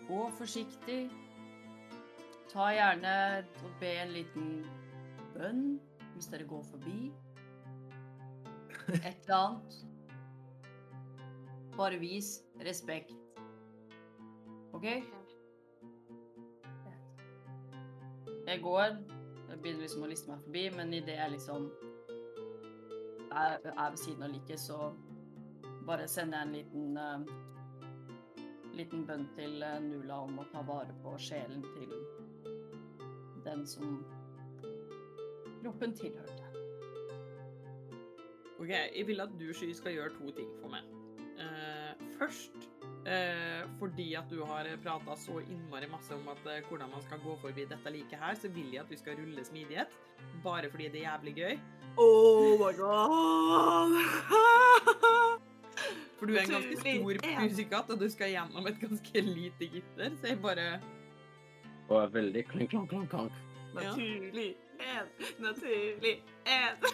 Gå 0.09 0.22
forsiktig. 0.38 1.09
Ta 2.51 2.67
gjerne 2.76 3.15
og 3.63 3.72
be 3.80 3.95
en 4.03 4.13
liten 4.13 4.51
bønn 5.34 5.63
hvis 6.15 6.29
dere 6.31 6.47
går 6.47 6.63
forbi. 6.63 7.11
Et 8.87 9.21
eller 9.27 9.35
annet. 9.35 9.77
Bare 11.77 11.99
vis 11.99 12.39
respekt. 12.65 13.13
OK? 14.73 14.85
Jeg 18.47 18.61
går. 18.61 18.97
Jeg 19.49 19.61
begynner 19.61 19.81
liksom 19.81 20.03
å 20.05 20.11
liste 20.11 20.31
meg 20.31 20.43
forbi, 20.45 20.67
men 20.75 20.93
idet 20.93 21.17
jeg 21.17 21.35
liksom 21.35 21.67
er, 23.31 23.59
er 23.59 23.89
ved 23.89 23.99
siden 23.99 24.23
av 24.27 24.31
liket, 24.33 24.59
så 24.59 24.93
bare 25.85 26.07
sender 26.07 26.41
jeg 26.41 26.47
en 26.47 26.55
liten 26.55 26.97
uh, 26.97 27.45
liten 28.75 29.05
bønn 29.07 29.25
til 29.37 29.63
eh, 29.63 29.79
Nula 29.83 30.19
om 30.25 30.39
å 30.41 30.47
ta 30.51 30.63
vare 30.67 30.95
på 31.03 31.15
sjelen 31.21 31.63
til 31.75 31.93
den 33.45 33.63
som 33.69 34.01
kroppen 35.65 35.95
tilhørte. 35.97 36.45
OK, 38.55 38.69
jeg 38.71 39.07
vil 39.07 39.19
at 39.19 39.33
du, 39.35 39.49
Sky, 39.53 39.73
skal 39.75 39.97
gjøre 39.97 40.13
to 40.15 40.31
ting 40.37 40.51
for 40.61 40.71
meg. 40.71 40.85
Uh, 41.35 41.91
først 42.15 42.69
uh, 43.03 43.65
fordi 43.75 44.13
at 44.15 44.29
du 44.31 44.39
har 44.47 44.69
prata 44.83 45.17
så 45.19 45.41
innmari 45.43 45.89
masse 45.91 46.15
om 46.15 46.29
at, 46.31 46.39
uh, 46.47 46.69
hvordan 46.69 46.93
man 46.93 47.03
skal 47.03 47.19
gå 47.23 47.35
forbi 47.41 47.65
dette 47.67 47.91
liket 47.91 48.21
her, 48.21 48.37
så 48.39 48.51
vil 48.55 48.71
jeg 48.71 48.85
at 48.85 48.91
du 48.93 48.97
skal 48.99 49.19
rulle 49.19 49.43
smidighet. 49.45 49.97
Bare 50.43 50.69
fordi 50.71 50.87
det 50.93 51.03
er 51.03 51.09
jævlig 51.11 51.35
gøy. 51.35 51.59
Oh 51.97 52.55
my 52.59 52.71
god! 52.79 53.91
For 56.15 56.25
du 56.29 56.37
er 56.37 56.45
en 56.45 56.53
ganske 56.55 56.77
stor 56.79 57.41
musikatt, 57.43 57.89
og 57.91 57.99
du 57.99 58.07
skal 58.09 58.31
gjennom 58.31 58.67
et 58.69 58.77
ganske 58.79 59.21
lite 59.21 59.67
gitter, 59.73 60.13
så 60.15 60.31
jeg 60.31 60.39
bare 60.41 60.79
Og 61.89 61.97
er 62.01 62.13
veldig 62.13 62.45
klink, 62.47 62.71
klonk, 62.71 62.89
klonk, 62.89 63.35
Naturlig. 63.75 64.53
Ja. 64.55 64.64
En, 64.80 65.07
naturlig 65.39 66.23
en. 66.45 66.89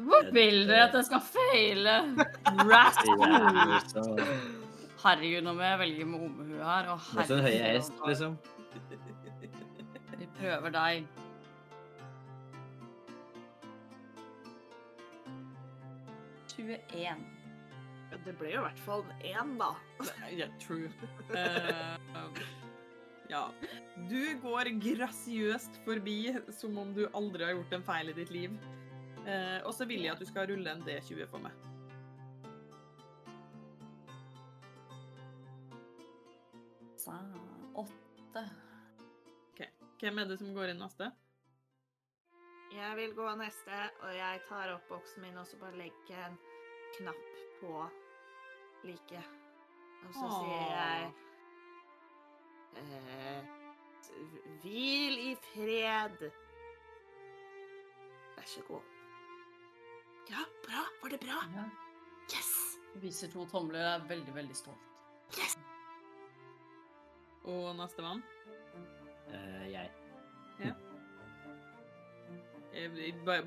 Hvor 0.00 0.32
vil 0.32 0.68
dere 0.68 0.88
at 0.88 0.94
jeg 0.96 1.04
skal 1.10 1.20
feile? 1.20 1.96
Rat! 2.70 3.00
Det 3.04 3.90
så 3.90 4.04
Herregud, 5.00 5.42
nå 5.44 5.52
må 5.56 5.64
jeg 5.64 5.78
velge 5.80 6.04
med 6.04 6.24
omhue 6.26 6.64
her. 6.64 6.90
Å, 6.92 6.98
Mot 7.16 7.30
en 7.32 7.42
høye 7.44 7.56
herregud, 7.56 7.80
hest, 7.80 7.92
liksom. 8.06 8.36
Vi 10.20 10.28
prøver 10.36 10.76
deg. 10.76 11.08
Det 18.24 18.34
ble 18.36 18.50
jo 18.52 18.60
i 18.60 18.64
hvert 18.66 18.80
fall 18.84 19.04
en 19.08 19.22
én, 19.32 19.52
da. 19.60 19.70
Ja, 20.36 20.48
true. 20.60 20.90
Eh, 21.30 21.96
ja. 23.30 23.44
Du 24.10 24.20
går 24.42 24.72
grasiøst 24.82 25.80
forbi 25.86 26.34
som 26.54 26.78
om 26.82 26.94
du 26.96 27.06
aldri 27.14 27.46
har 27.46 27.54
gjort 27.56 27.76
en 27.78 27.86
feil 27.86 28.12
i 28.12 28.16
ditt 28.16 28.32
liv. 28.34 28.56
Eh, 29.26 29.58
og 29.64 29.74
så 29.76 29.86
vil 29.88 30.04
jeg 30.04 30.14
at 30.14 30.22
du 30.22 30.28
skal 30.28 30.48
rulle 30.50 30.72
en 30.72 30.84
D20 30.86 31.26
for 31.30 31.44
meg. 31.44 31.54
Så, 37.00 37.14
åtte. 37.80 38.44
Hvem 40.00 40.18
er 40.18 40.30
det 40.30 40.38
som 40.40 40.54
går 40.56 40.72
inn 40.72 40.80
neste? 40.80 41.10
Jeg 42.70 42.96
vil 42.96 43.10
gå 43.18 43.26
neste, 43.36 43.78
og 44.06 44.12
jeg 44.14 44.42
tar 44.48 44.70
opp 44.72 44.86
boksen 44.88 45.24
min 45.26 45.36
og 45.36 45.48
så 45.48 45.58
bare 45.60 45.76
legger 45.76 46.22
en 46.28 46.38
knapp 46.96 47.40
på 47.60 47.74
like. 48.86 49.24
Og 50.06 50.14
så 50.14 50.30
sier 50.38 50.70
jeg 50.72 51.10
eh, 52.76 53.42
Hvil 54.62 55.18
i 55.30 55.34
fred. 55.50 56.24
Vær 58.36 58.46
så 58.46 58.62
god. 58.68 58.82
Ja, 60.30 60.44
bra. 60.66 60.84
Var 61.02 61.14
det 61.14 61.20
bra? 61.20 61.38
Ja. 61.56 61.64
Yes! 62.30 62.50
Viser 63.02 63.30
to 63.32 63.46
tomler, 63.50 63.80
er 63.80 64.04
veldig, 64.08 64.34
veldig 64.34 64.56
stolt. 64.56 64.86
Yes! 65.38 65.56
Og 67.44 67.76
nestemann? 67.76 68.22
Eh, 69.30 69.72
jeg. 69.72 69.90
Ja. 70.60 70.74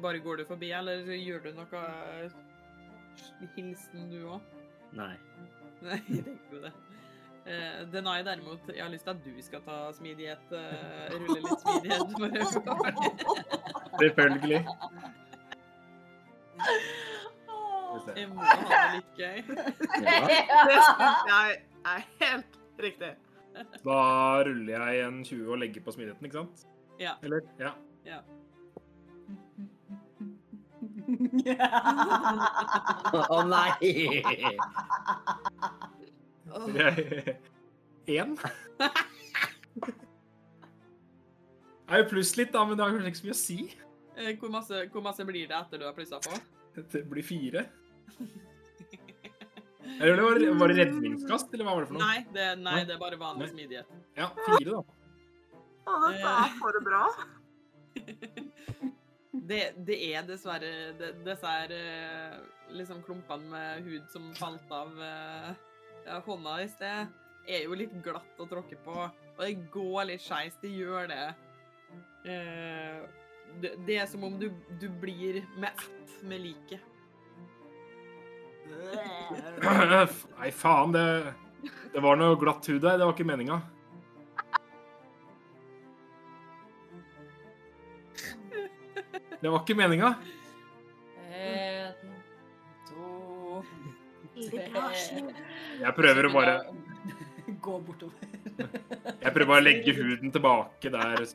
Bare 0.01 0.19
går 0.19 0.35
du 0.35 0.45
forbi, 0.45 0.71
eller 0.71 1.05
gjør 1.15 1.45
du 1.45 1.51
noe 1.59 1.83
eh, 1.83 2.31
hilsen 3.55 4.09
du 4.11 4.19
òg? 4.35 4.41
Nei. 4.97 5.13
Nei, 5.83 5.99
jeg 6.15 6.25
tenker 6.25 6.57
jo 6.57 6.63
det. 6.65 6.73
Eh, 7.45 7.85
Denai 7.91 8.23
derimot, 8.23 8.59
jeg 8.75 8.83
har 8.83 8.89
lyst 8.91 9.03
til 9.03 9.11
at 9.11 9.25
du 9.25 9.41
skal 9.43 9.61
ta 9.65 9.91
smidighet. 9.97 10.39
Uh, 10.51 10.57
rulle 11.11 11.39
litt 11.43 11.59
smidighet. 11.63 12.11
For 12.15 12.27
Selvfølgelig. 14.03 14.61
jeg 18.15 18.27
må 18.31 18.35
ha 18.39 18.43
det 18.63 18.79
litt 18.95 19.11
gøy. 19.19 19.37
Ja. 20.03 20.13
Det 20.23 20.79
syns 20.87 21.19
jeg 21.33 21.47
er 21.91 21.99
helt 22.21 22.53
riktig. 22.85 23.11
Da 23.83 23.99
ruller 24.47 24.73
jeg 24.87 24.93
en 25.07 25.17
20 25.25 25.51
og 25.51 25.57
legger 25.59 25.81
på 25.83 25.91
smidigheten, 25.97 26.25
ikke 26.25 26.37
sant? 26.39 26.57
Ja. 26.99 27.13
Eller? 27.23 27.39
Ja. 27.59 27.71
Ja. 28.07 28.19
Å 33.35 33.37
nei! 33.51 33.71
En? 36.53 38.37
Det 41.83 41.99
er 41.99 42.03
jo 42.05 42.09
pluss 42.09 42.31
litt, 42.39 42.51
da, 42.53 42.61
men 42.65 42.77
det 42.79 42.83
har 42.85 42.93
kanskje 42.95 43.09
ikke 43.11 43.19
så 43.19 43.25
mye 43.27 43.35
å 43.35 43.37
si. 43.37 43.57
Eh, 44.15 44.29
Hvor 44.39 44.49
masse, 44.53 44.77
hvor 44.93 45.03
masse 45.05 45.25
blir 45.27 45.49
det 45.49 45.57
etter 45.57 45.81
du 45.81 45.85
har 45.85 45.93
plussa 45.97 46.17
på? 46.23 46.37
Det 46.89 47.01
blir 47.11 47.25
fire. 47.27 47.65
Eller 49.99 50.15
det 50.17 50.23
var, 50.23 50.39
var 50.57 50.71
det 50.71 50.77
redningskast, 50.79 51.51
eller 51.53 51.67
hva 51.67 51.75
var 51.75 51.83
det 51.83 51.89
for 51.91 51.99
noe? 51.99 52.07
Nei, 52.07 52.23
det, 52.33 52.47
nei, 52.63 52.79
det 52.87 52.95
er 52.95 53.01
bare 53.03 53.19
vanlig 53.21 53.49
smidighet. 53.51 53.91
Ja, 54.17 54.29
fire, 54.47 54.79
da. 54.79 54.81
Å, 55.83 55.99
dette 56.07 56.33
er 56.39 56.57
for 56.61 56.79
bra. 56.87 57.03
Det, 59.43 59.59
det 59.83 59.95
er 60.13 60.21
dessverre 60.23 60.67
det, 60.95 61.07
disse 61.25 61.49
her 61.49 61.71
eh, 61.75 62.35
liksom 62.77 63.01
klumpene 63.03 63.49
med 63.49 63.81
hud 63.89 64.05
som 64.13 64.29
falt 64.37 64.69
av 64.71 64.93
eh, 65.03 65.49
ja, 66.05 66.19
hånda 66.25 66.61
i 66.63 66.69
sted, 66.71 67.11
er 67.47 67.65
jo 67.65 67.77
litt 67.77 67.93
glatt 68.05 68.39
å 68.39 68.47
tråkke 68.49 68.77
på. 68.85 68.95
Og 69.33 69.43
det 69.43 69.53
går 69.73 70.07
litt 70.11 70.23
skeis. 70.23 70.55
Det 70.61 70.71
gjør 70.71 71.09
det. 71.11 71.27
Eh, 72.29 73.03
det. 73.61 73.75
Det 73.87 73.99
er 73.99 74.09
som 74.09 74.23
om 74.27 74.39
du, 74.39 74.49
du 74.79 74.87
blir 75.01 75.43
med 75.57 75.71
ett 75.71 76.23
med 76.23 76.43
liket. 76.43 76.89
Nei, 80.39 80.51
faen, 80.55 80.93
det, 80.95 81.33
det 81.93 82.03
var 82.03 82.17
noe 82.19 82.37
glatt 82.39 82.67
hud 82.71 82.81
der. 82.83 82.97
Det 82.99 83.07
var 83.07 83.15
ikke 83.15 83.27
meninga. 83.27 83.61
Det 89.43 89.51
var 89.51 89.59
ikke 89.59 89.75
meninga. 89.75 90.13
En, 91.35 92.13
to, 92.87 93.63
Veldig 94.35 94.61
bra, 94.71 94.83
Sju. 94.95 95.33
Jeg 95.81 95.95
prøver 95.97 96.27
å 96.27 96.31
bare 96.33 96.55
Gå 97.63 97.79
bortover. 97.87 98.29
Jeg 98.57 99.31
prøver 99.33 99.49
bare 99.49 99.61
å 99.61 99.65
legge 99.65 99.95
huden 99.97 100.31
tilbake 100.33 100.91
der 100.93 101.23
Der 101.23 101.25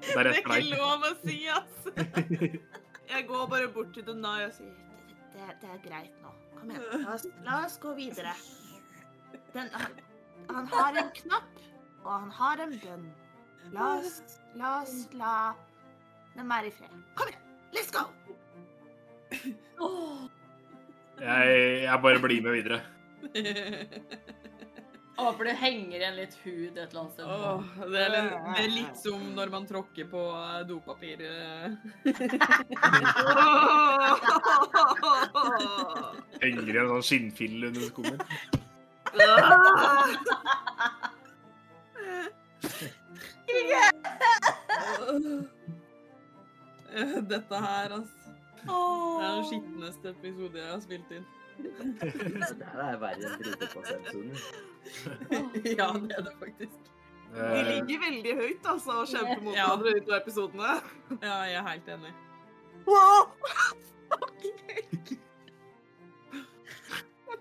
Det 0.00 0.34
er 0.34 0.38
ikke 0.40 0.60
lov 0.74 1.06
å 1.06 1.12
si, 1.22 1.38
ass! 1.52 1.88
Jeg 3.10 3.26
går 3.28 3.46
bare 3.50 3.68
bort 3.74 3.92
til 3.94 4.06
Donai 4.06 4.44
og 4.46 4.54
sier 4.54 4.74
Det, 5.34 5.48
det 5.62 5.70
er 5.74 5.80
greit 5.84 6.22
nå. 6.24 6.34
Kom 6.58 6.70
igjen. 6.74 7.04
La 7.04 7.14
oss, 7.14 7.26
la 7.46 7.58
oss 7.64 7.76
gå 7.82 7.94
videre. 7.96 8.34
Den, 9.54 9.70
han, 9.72 9.98
han 10.50 10.66
har 10.70 10.98
en 11.00 11.10
knapp, 11.16 11.62
og 12.04 12.10
han 12.12 12.30
har 12.40 12.64
en 12.66 12.74
bønn. 12.82 13.06
La 13.74 13.92
oss, 13.98 14.20
la 14.58 14.74
oss 14.82 15.06
la 15.16 15.34
dem 16.36 16.50
være 16.50 16.70
i 16.70 16.74
fred. 16.74 16.98
Kom 17.18 17.30
igjen. 17.30 17.46
Let's 17.72 17.90
go! 17.94 18.04
Jeg, 21.20 21.82
jeg 21.84 22.00
bare 22.02 22.18
blir 22.22 22.42
med 22.44 22.52
videre. 22.56 22.80
Håper 25.20 25.44
det 25.50 25.54
henger 25.60 25.98
igjen 25.98 26.14
litt 26.16 26.32
hud 26.46 26.78
et 26.80 26.86
eller 26.86 27.00
annet 27.02 27.12
sted. 27.12 27.26
Åh, 27.28 27.60
det, 27.92 28.00
er 28.00 28.10
litt, 28.14 28.32
det 28.56 28.62
er 28.62 28.70
litt 28.72 28.96
som 28.96 29.20
når 29.36 29.48
man 29.52 29.66
tråkker 29.68 30.06
på 30.08 30.22
eh, 30.32 30.64
dopapir. 30.70 31.20
eh. 31.20 31.76
Henger 36.40 36.64
igjen 36.64 36.80
en 36.86 36.92
sånn 36.94 37.04
skinnfille 37.10 37.68
under 37.68 37.84
skummen. 37.90 38.16
Dette 47.30 47.54
her, 47.54 47.90
altså. 47.90 48.19
Det 48.64 49.24
er 49.24 49.34
den 49.34 49.44
skitneste 49.50 50.08
episode 50.14 50.58
jeg 50.60 50.70
har 50.72 50.80
spilt 50.84 51.10
inn. 51.16 51.26
Det 51.60 52.66
her 52.72 52.82
er 52.86 52.98
verre 53.02 53.26
enn 53.28 53.42
Brudepost-episoden. 53.42 54.36
Ja, 55.78 55.88
det 55.92 56.14
er 56.18 56.22
det 56.28 56.34
faktisk. 56.40 56.78
Vi 57.30 57.40
Eh, 57.40 57.66
ligger 57.66 58.00
veldig 58.02 58.32
høyt 58.40 58.64
altså, 58.66 58.90
og 59.02 59.06
kjemper 59.12 59.42
mot 59.44 59.54
Ja. 59.54 59.66
hverandre 59.68 59.90
i 59.96 60.00
to 60.06 60.12
episodene. 60.16 60.70
Ja, 61.22 61.34
jeg 61.46 61.54
er 61.60 61.68
helt 61.68 61.88
enig. 61.94 62.12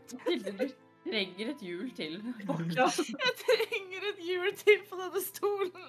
Tilde, 0.10 0.52
du 0.58 0.68
trenger 1.12 1.50
et 1.54 1.62
hjul 1.62 1.90
til. 1.96 2.20
Jeg 2.40 3.34
trenger 3.44 4.08
et 4.12 4.22
hjul 4.26 4.52
til 4.58 4.80
på 4.90 5.00
denne 5.00 5.22
stolen. 5.26 5.86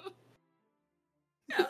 Ja, 1.51 1.65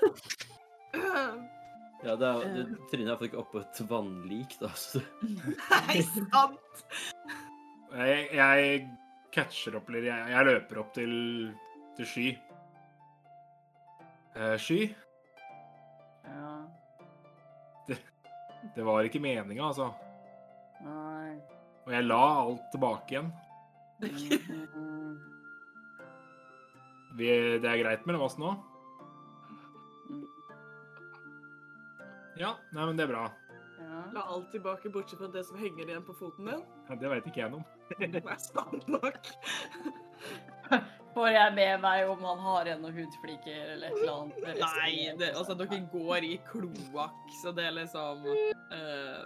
det 2.02 2.10
er, 2.14 2.44
det, 2.54 2.62
Trine 2.90 3.04
er 3.04 3.10
iallfall 3.10 3.28
ikke 3.28 3.40
oppå 3.42 3.60
et 3.60 3.80
vannlik, 3.90 4.54
da. 4.60 4.70
Så 4.78 5.02
Nei, 5.20 6.00
sant. 6.06 6.84
jeg, 7.92 8.22
jeg 8.38 8.80
catcher 9.34 9.76
opp, 9.78 9.90
eller 9.92 10.06
jeg, 10.08 10.30
jeg 10.32 10.48
løper 10.48 10.80
opp 10.82 10.94
til, 10.96 11.12
til 11.98 12.08
Sky. 12.08 12.28
Eh, 14.36 14.56
Sky, 14.62 14.80
Ja, 16.30 16.56
det 18.76 18.84
var 18.84 19.06
ikke 19.08 19.22
meninga, 19.24 19.70
altså. 19.70 19.86
nei. 20.84 21.30
Og 21.86 21.94
jeg 21.94 22.04
la 22.06 22.18
alt 22.42 22.66
tilbake 22.74 23.14
igjen. 23.14 23.30
Mhm. 24.00 25.14
Vi, 27.18 27.26
det 27.60 27.66
er 27.66 27.80
greit 27.82 28.04
mellom 28.06 28.22
oss 28.28 28.36
nå? 28.38 28.52
Ja, 32.38 32.54
nei, 32.70 32.86
men 32.86 32.96
det 32.98 33.06
er 33.06 33.12
bra. 33.12 33.24
Ja. 33.80 34.02
La 34.12 34.22
alt 34.34 34.50
tilbake 34.52 34.90
bortsett 34.92 35.18
fra 35.18 35.28
det 35.32 35.44
som 35.44 35.58
henger 35.58 35.88
igjen 35.88 36.04
på 36.04 36.14
foten 36.14 36.44
din. 36.50 36.62
Ja, 36.88 36.96
det 37.00 37.10
veit 37.10 37.26
ikke 37.30 37.40
jeg 37.42 37.52
noe 37.54 37.62
om. 37.62 37.66
det 38.14 38.22
er 38.22 38.40
sant 38.42 38.88
nok. 38.90 39.20
Får 41.14 41.32
jeg 41.34 41.54
med 41.56 41.80
meg 41.82 42.06
om 42.06 42.20
han 42.22 42.42
har 42.44 42.68
igjen 42.68 42.84
noen 42.84 42.98
hudfliker 43.00 43.72
eller 43.72 43.88
et 43.88 43.96
eller 43.98 44.12
annet? 44.14 44.60
Nei, 44.60 44.92
det, 45.18 45.32
altså 45.32 45.56
sånn? 45.56 45.64
dere 45.64 45.80
går 45.90 46.26
i 46.28 46.36
kloakk, 46.52 47.24
så 47.40 47.50
det 47.56 47.66
er 47.66 47.74
liksom 47.80 48.28
uh, 48.30 49.24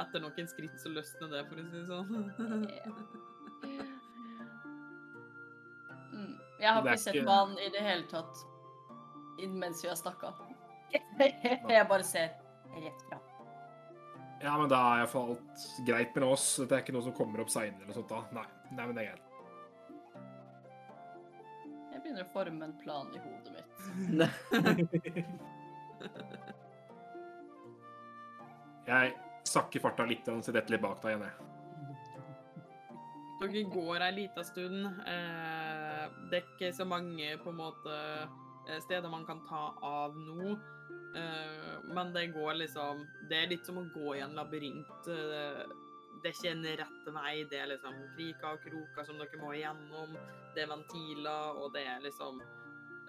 Etter 0.00 0.22
noen 0.22 0.50
skritt 0.50 0.76
så 0.82 0.92
løsner 0.92 1.32
det, 1.32 1.40
for 1.48 1.62
å 1.62 1.64
si 1.64 1.78
det 1.78 1.86
sånn. 1.88 2.12
Mm. 6.10 6.32
Jeg 6.58 6.72
har 6.74 6.82
ikke 6.82 6.98
sett 6.98 7.20
på 7.22 7.30
han 7.30 7.52
i 7.62 7.68
det 7.70 7.82
hele 7.84 8.02
tatt 8.10 8.40
mens 9.48 9.84
vi 9.84 9.88
har 9.88 9.94
snakka. 9.94 10.32
Jeg 11.76 11.88
bare 11.88 12.04
ser 12.06 12.32
rett 12.74 13.02
fra. 13.08 13.18
Ja, 14.40 14.54
men 14.56 14.70
da 14.72 14.78
er 14.94 15.02
iallfall 15.02 15.34
alt 15.34 15.64
greit 15.84 16.14
mellom 16.16 16.32
oss. 16.36 16.46
Dette 16.62 16.78
er 16.78 16.84
ikke 16.84 16.94
noe 16.96 17.04
som 17.04 17.16
kommer 17.16 17.42
opp 17.42 17.50
seinere 17.52 17.76
eller 17.82 17.92
noe 17.92 17.98
sånt 17.98 18.12
da. 18.12 18.20
Nei. 18.38 18.46
Nei, 18.70 18.84
men 18.86 18.94
det 18.96 19.02
er 19.04 19.08
greit. 19.10 19.26
Jeg 21.90 21.98
begynner 22.04 22.24
å 22.24 22.32
forme 22.32 22.62
en 22.70 22.76
plan 22.80 23.06
i 23.12 23.18
hodet 23.20 23.52
mitt. 23.56 23.68
Jeg 28.90 29.12
sakker 29.46 29.82
farta 29.82 30.06
litt 30.08 30.26
og 30.32 30.40
detter 30.42 30.72
litt 30.72 30.82
bak 30.82 30.98
deg 31.02 31.12
igjen, 31.12 31.26
jeg. 31.28 31.34
Dere 33.40 33.62
går 33.72 34.02
ei 34.04 34.12
lita 34.16 34.42
stund. 34.44 34.84
Eh, 35.08 36.02
det 36.30 36.40
er 36.40 36.48
ikke 36.48 36.72
så 36.76 36.84
mange 36.88 37.28
på 37.40 37.52
en 37.52 37.60
måte 37.60 37.94
steder 38.80 39.10
man 39.10 39.26
kan 39.26 39.42
ta 39.48 39.62
av 39.82 40.16
nå. 40.18 40.52
Eh, 41.16 41.94
men 41.94 42.12
det 42.12 42.26
går 42.26 42.54
liksom 42.54 43.00
Det 43.28 43.36
er 43.36 43.48
litt 43.50 43.66
som 43.66 43.80
å 43.80 43.86
gå 43.94 44.14
i 44.16 44.24
en 44.24 44.36
labyrint. 44.38 45.08
Eh, 45.10 45.62
det 46.22 46.30
er 46.30 46.36
ikke 46.36 46.52
en 46.52 46.64
rett 46.82 47.12
vei. 47.16 47.34
Det 47.50 47.58
er 47.58 47.70
liksom 47.72 47.98
kriker 48.16 48.54
og 48.54 48.64
kroker 48.64 49.08
som 49.08 49.18
dere 49.18 49.42
må 49.42 49.52
igjennom. 49.56 50.16
Det 50.54 50.64
er 50.64 50.72
ventiler, 50.72 51.60
og 51.62 51.72
det 51.74 51.86
er 51.88 52.02
liksom 52.04 52.42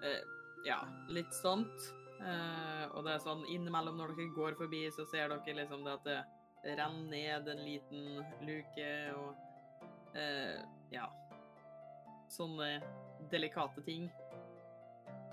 eh, 0.02 0.22
Ja, 0.66 0.82
litt 1.10 1.34
sånt. 1.34 1.90
Eh, 2.22 2.84
og 2.94 3.02
det 3.04 3.16
er 3.16 3.24
sånn 3.24 3.46
innimellom 3.50 3.98
når 3.98 4.14
dere 4.16 4.34
går 4.36 4.58
forbi, 4.58 4.86
så 4.94 5.06
ser 5.10 5.32
dere 5.32 5.58
liksom 5.62 5.82
det 5.84 5.96
at 5.98 6.04
det 6.06 6.20
renner 6.78 7.08
ned 7.10 7.48
en 7.50 7.64
liten 7.66 8.20
luke, 8.46 8.90
og 9.18 9.34
Eh, 10.14 10.60
ja. 10.90 11.08
Sånne 12.32 12.80
delikate 13.32 13.84
ting. 13.86 14.08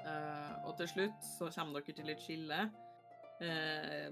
Eh, 0.09 0.55
og 0.67 0.75
til 0.79 0.89
slutt 0.93 1.25
så 1.25 1.49
kommer 1.53 1.79
dere 1.79 1.97
til 1.97 2.13
et 2.13 2.23
skille. 2.23 2.59
Eh, 3.43 4.09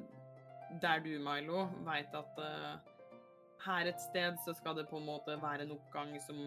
der 0.83 1.03
du, 1.03 1.13
Milo, 1.23 1.65
vet 1.87 2.15
at 2.19 2.41
eh, 2.43 2.93
her 3.67 3.89
et 3.89 4.01
sted 4.01 4.37
så 4.45 4.53
skal 4.55 4.77
det 4.77 4.87
på 4.89 4.99
en 4.99 5.07
måte 5.07 5.37
være 5.41 5.65
en 5.65 5.73
oppgang 5.75 6.13
som 6.21 6.37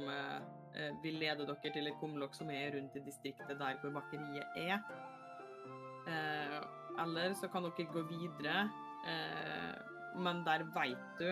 vil 1.02 1.16
lede 1.18 1.44
dere 1.44 1.72
til 1.74 1.89
et 1.90 1.97
kumlokk 2.01 2.36
som 2.39 2.52
er 2.55 2.70
rundt 2.77 2.94
i 2.97 3.02
distriktet 3.05 3.59
der 3.59 3.81
hvor 3.82 3.90
bakeriet 3.97 4.47
er. 4.56 4.78
Eller 7.02 7.35
så 7.35 7.51
kan 7.51 7.66
dere 7.66 7.89
gå 7.90 8.05
videre, 8.09 8.62
men 10.16 10.44
der 10.47 10.64
vet 10.77 11.18
du 11.18 11.28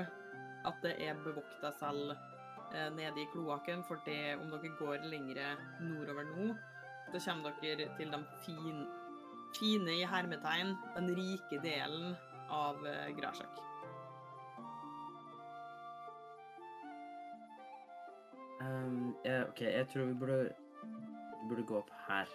at 0.66 0.82
det 0.82 0.97
er 1.07 1.23
bevokta 1.24 1.70
selv 1.78 2.16
nede 2.99 3.23
i 3.23 3.31
kloakken, 3.32 3.86
for 3.86 4.03
det, 4.05 4.35
om 4.43 4.51
dere 4.51 4.74
går 4.82 5.07
lengre 5.09 5.55
nordover 5.81 6.27
nå, 6.35 6.51
så 7.13 7.31
kommer 7.31 7.57
dere 7.63 7.89
til 7.97 8.13
den 8.13 8.25
fin, 8.45 8.83
fine 9.59 9.95
i 10.01 10.05
hermetegn, 10.05 10.75
den 10.97 11.11
rike 11.17 11.61
delen 11.65 12.15
av 12.51 12.87
eh, 12.87 13.09
Grasjak. 13.17 13.65
Um, 18.61 19.17
ja, 19.25 19.45
OK, 19.49 19.61
jeg 19.61 19.89
tror 19.89 20.05
vi 20.05 20.15
burde, 20.15 20.39
vi 20.83 21.49
burde 21.49 21.67
gå 21.67 21.79
opp 21.79 21.93
her. 22.09 22.31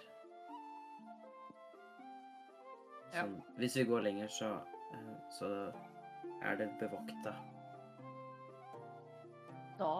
Ja. 3.14 3.20
Sånn, 3.20 3.36
hvis 3.60 3.76
vi 3.78 3.84
går 3.86 4.06
lenger, 4.08 4.30
så, 4.32 4.54
eh, 4.96 5.10
så 5.36 5.50
er 6.42 6.56
det 6.58 6.72
bevokta. 6.80 7.36
Da 9.78 9.92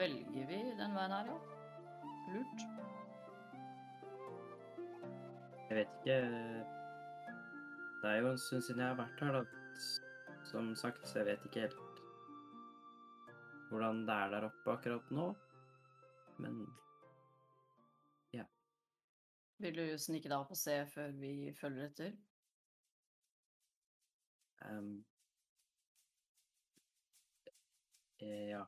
velger 0.00 0.50
vi 0.50 0.60
den 0.76 0.96
veien 0.96 1.16
her, 1.16 1.32
ja. 1.32 1.38
Lurt. 2.34 2.87
Jeg 5.68 5.76
vet 5.76 5.96
ikke 6.00 6.18
Det 8.02 8.10
er 8.10 8.20
jo 8.22 8.30
en 8.30 8.38
stund 8.38 8.62
siden 8.64 8.80
jeg 8.80 8.88
har 8.88 9.00
vært 9.00 9.20
her, 9.20 9.32
da. 9.36 9.42
Som 10.48 10.70
sagt, 10.76 11.04
så 11.08 11.18
jeg 11.20 11.26
vet 11.28 11.44
ikke 11.48 11.66
helt 11.66 11.84
hvordan 13.68 14.06
det 14.08 14.14
er 14.14 14.30
der 14.32 14.46
oppe 14.46 14.72
akkurat 14.72 15.10
nå. 15.12 15.26
Men 16.40 16.54
ja. 18.32 18.46
Vil 19.60 19.76
du 19.76 19.84
snike 20.00 20.30
deg 20.30 20.38
opp 20.38 20.54
og 20.54 20.60
se 20.60 20.78
før 20.88 21.12
vi 21.20 21.32
følger 21.58 21.90
etter? 21.90 22.16
eh, 28.18 28.48
Ja, 28.50 28.64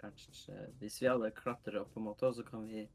kanskje 0.00 0.56
Hvis 0.80 1.02
vi 1.02 1.06
alle 1.12 1.30
klatrer 1.30 1.82
opp 1.82 1.92
på 1.94 2.00
en 2.00 2.08
måte, 2.08 2.32
så 2.34 2.42
kan 2.46 2.64
vi 2.68 2.88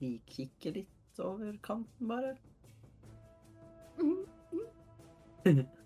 Vi 0.00 0.20
litt 0.64 1.20
over 1.20 1.58
kanten, 1.62 2.08
bare. 2.08 2.36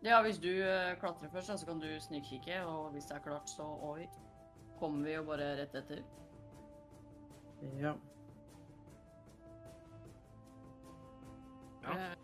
Ja, 0.00 0.22
hvis 0.24 0.38
du 0.40 0.48
eh, 0.48 0.94
klatrer 0.96 1.28
først, 1.28 1.58
så 1.60 1.66
kan 1.68 1.80
du 1.80 1.88
snikkikke, 2.00 2.62
og 2.64 2.94
hvis 2.94 3.04
det 3.10 3.18
er 3.18 3.24
klart, 3.26 3.50
så 3.52 3.66
oi. 3.84 4.06
Kommer 4.78 5.04
vi 5.04 5.12
jo 5.12 5.26
bare 5.28 5.50
rett 5.58 5.74
etter. 5.76 6.00
Ja. 7.82 7.92
Ja. 11.82 11.92
Eh, 11.92 12.16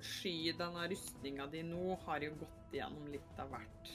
Sky, 0.00 0.54
denne 0.56 0.86
rustninga 0.88 1.44
di 1.52 1.60
nå 1.68 1.98
har 2.06 2.24
jo 2.24 2.32
gått 2.40 2.72
igjennom 2.72 3.10
litt 3.12 3.42
av 3.42 3.52
hvert. 3.52 3.92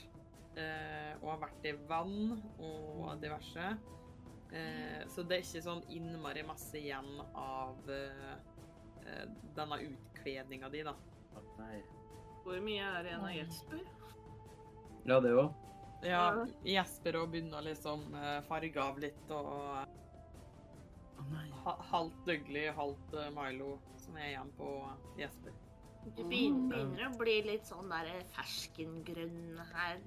Eh, 0.53 1.13
og 1.23 1.31
har 1.31 1.41
vært 1.47 1.65
i 1.65 1.73
vann 1.89 2.43
og 2.61 3.09
diverse. 3.23 3.73
Eh, 4.55 5.01
så 5.11 5.23
det 5.27 5.39
er 5.39 5.43
ikke 5.43 5.63
sånn 5.65 5.83
innmari 5.91 6.45
masse 6.47 6.79
igjen 6.79 7.19
av 7.35 7.89
eh, 7.91 8.31
eh, 9.03 9.25
denne 9.57 9.81
utkledninga 9.89 10.69
di, 10.71 10.85
da. 10.87 10.95
Å, 11.35 11.43
Nei. 11.59 11.81
Hvor 12.45 12.61
mye 12.63 12.87
er 12.99 13.09
igjen 13.09 13.25
av 13.25 13.35
Jesper? 13.35 13.83
Ja, 15.05 15.19
det 15.19 15.33
òg. 15.35 15.61
Ja, 16.05 16.23
Jesper 16.67 17.17
òg 17.19 17.33
begynner 17.33 17.65
liksom 17.65 18.07
eh, 18.15 18.39
farge 18.47 18.81
av 18.81 19.01
litt, 19.01 19.27
og 19.33 19.51
Å 21.15 21.25
ha, 21.65 21.75
halvt 21.91 22.25
Dougley, 22.27 22.69
halvt 22.77 23.15
Milo 23.33 23.75
som 23.97 24.17
er 24.19 24.33
igjen 24.33 24.51
på 24.57 24.71
Jesper. 25.19 25.53
Du 26.05 26.21
begynner, 26.21 26.83
begynner 26.85 27.07
å 27.07 27.13
bli 27.17 27.39
litt 27.47 27.65
sånn 27.65 27.89
der 27.89 28.11
ferskengrønn 28.35 29.61
her, 29.71 30.03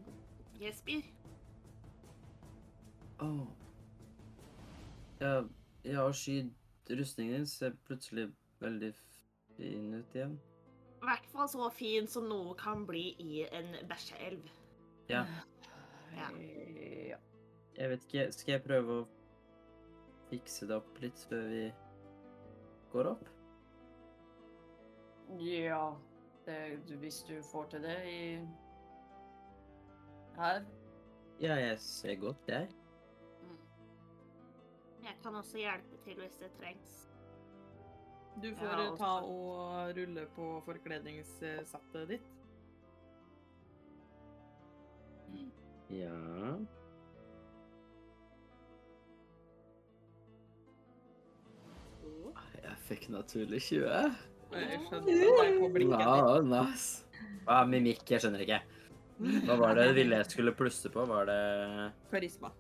Jesper. 0.63 1.09
Åh. 3.25 3.68
Ja, 5.21 5.43
ja, 5.85 6.03
og 6.05 6.15
skydd 6.15 6.53
rustningen 6.91 7.35
din 7.41 7.47
ser 7.47 7.75
plutselig 7.87 8.29
veldig 8.63 8.93
fin 9.57 9.95
ut 9.95 10.15
igjen. 10.15 10.39
I 10.99 11.07
hvert 11.07 11.27
fall 11.33 11.49
så 11.51 11.69
fin 11.75 12.07
som 12.11 12.27
noe 12.31 12.55
kan 12.59 12.85
bli 12.87 13.13
i 13.23 13.45
en 13.55 13.75
bæsjeelv. 13.89 14.49
Ja, 15.09 15.25
Ja. 16.17 16.29
Ja. 17.11 17.17
jeg 17.77 17.91
vet 17.91 18.05
ikke. 18.07 18.33
Skal 18.33 18.53
jeg 18.53 18.63
prøve 18.65 19.01
å 19.03 19.09
fikse 20.31 20.67
det 20.67 20.77
opp 20.77 20.99
litt 21.03 21.19
før 21.29 21.45
vi 21.53 21.63
går 22.93 23.11
opp? 23.13 23.29
Ja, 25.39 25.93
det, 26.47 26.81
hvis 27.03 27.23
du 27.29 27.37
får 27.53 27.69
til 27.75 27.83
det 27.85 27.99
i 28.09 28.41
Her. 30.39 30.65
Ja, 31.41 31.55
jeg 31.59 31.81
ser 31.81 32.15
godt, 32.17 32.49
jeg. 32.49 32.69
Jeg 35.19 35.25
kan 35.25 35.35
også 35.35 35.59
hjelpe 35.59 35.97
til 36.05 36.15
hvis 36.23 36.37
det 36.39 36.49
trengs. 36.61 36.91
Du 38.39 38.53
får 38.55 38.67
Ja, 38.71 38.85
eh, 38.85 38.97
ta 39.01 39.09
og 39.27 39.97
rulle 39.97 40.27
på 40.37 40.45
forkledningssettet 40.63 42.05
ditt. 42.09 42.29
Ja. 45.91 46.15
Jeg 52.63 52.79
fikk 52.87 53.09
naturlig 53.11 53.61
20. 53.67 54.15
Jeg 54.55 54.81
skjønte 54.87 55.19
det 55.19 55.59
på 55.59 55.73
blikket. 55.75 55.99
Wow, 56.07 56.39
nice. 56.47 57.05
Hva 57.43 57.63
er 57.65 57.71
mimikk? 57.75 58.07
Jeg 58.07 58.23
skjønner 58.23 58.47
ikke. 58.47 58.63
Hva 59.51 59.59
var 59.59 59.75
det 59.75 59.91
du 59.91 59.99
ville 59.99 60.23
jeg 60.23 60.31
skulle 60.31 60.55
plusse 60.55 60.95
på? 60.95 61.11
Var 61.11 61.27
det 61.27 61.43
Karisma. 62.15 62.55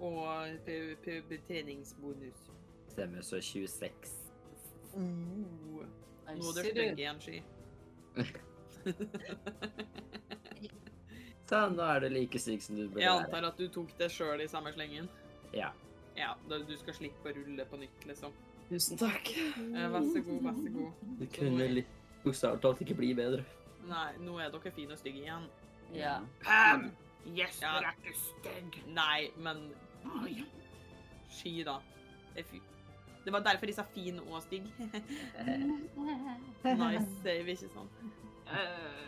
Og 0.00 0.48
pu- 0.66 2.30
Stemmer, 2.90 3.20
så 3.22 3.40
26. 3.40 3.90
Uh, 4.94 5.00
nå 5.00 5.82
er 6.34 6.62
det 6.62 6.64
stygg 6.72 6.98
igjen, 6.98 7.20
Sky. 7.20 7.42
Sånn, 11.50 11.74
nå 11.76 11.82
er 11.82 12.00
du 12.04 12.08
like 12.14 12.38
syk 12.38 12.62
som 12.62 12.76
du 12.78 12.84
burde 12.88 13.02
Jeg 13.02 13.10
antar 13.10 13.46
at 13.48 13.56
du 13.58 13.66
tok 13.74 13.90
det 13.98 14.08
sjøl 14.14 14.42
i 14.44 14.48
samme 14.50 14.70
slengen? 14.74 15.08
Ja. 15.54 15.72
Ja, 16.18 16.34
da 16.50 16.58
du 16.62 16.74
skal 16.78 16.94
slippe 16.94 17.30
å 17.30 17.34
rulle 17.34 17.64
på 17.70 17.78
nytt, 17.80 18.04
liksom. 18.06 18.34
Tusen 18.68 18.98
takk. 19.00 19.30
Eh, 19.34 19.86
vær 19.90 20.04
så 20.12 20.22
god, 20.26 20.40
vær 20.46 20.58
så 20.60 20.72
god. 20.76 20.92
Det 21.18 21.28
kunne 21.34 21.66
litt 21.74 21.90
bokstavelig 22.24 22.62
talt 22.62 22.82
ikke 22.84 22.96
bli 23.00 23.10
bedre. 23.18 23.42
Nei, 23.88 24.10
nå 24.22 24.36
er 24.38 24.50
dere 24.54 24.72
fine 24.76 24.94
og 24.94 25.00
stygge 25.00 25.24
igjen. 25.24 25.46
Ja. 25.96 26.18
Pam! 26.44 26.90
Yes, 27.34 27.58
Ja. 27.62 27.72
er 27.80 27.94
ikke 27.98 28.14
stygg. 28.16 28.78
Nei, 28.94 29.30
men. 29.36 29.70
Sky, 31.30 31.62
da. 31.64 31.76
Det, 32.34 32.44
fy- 32.50 32.62
det 33.24 33.30
var 33.32 33.40
derfor 33.44 33.66
de 33.66 33.72
sa 33.76 33.82
fin 33.94 34.18
og 34.20 34.42
stygg. 34.42 34.66
nice 36.64 37.06
save, 37.22 37.46
ikke 37.54 37.68
sant? 37.74 37.90
Eh. 38.50 39.06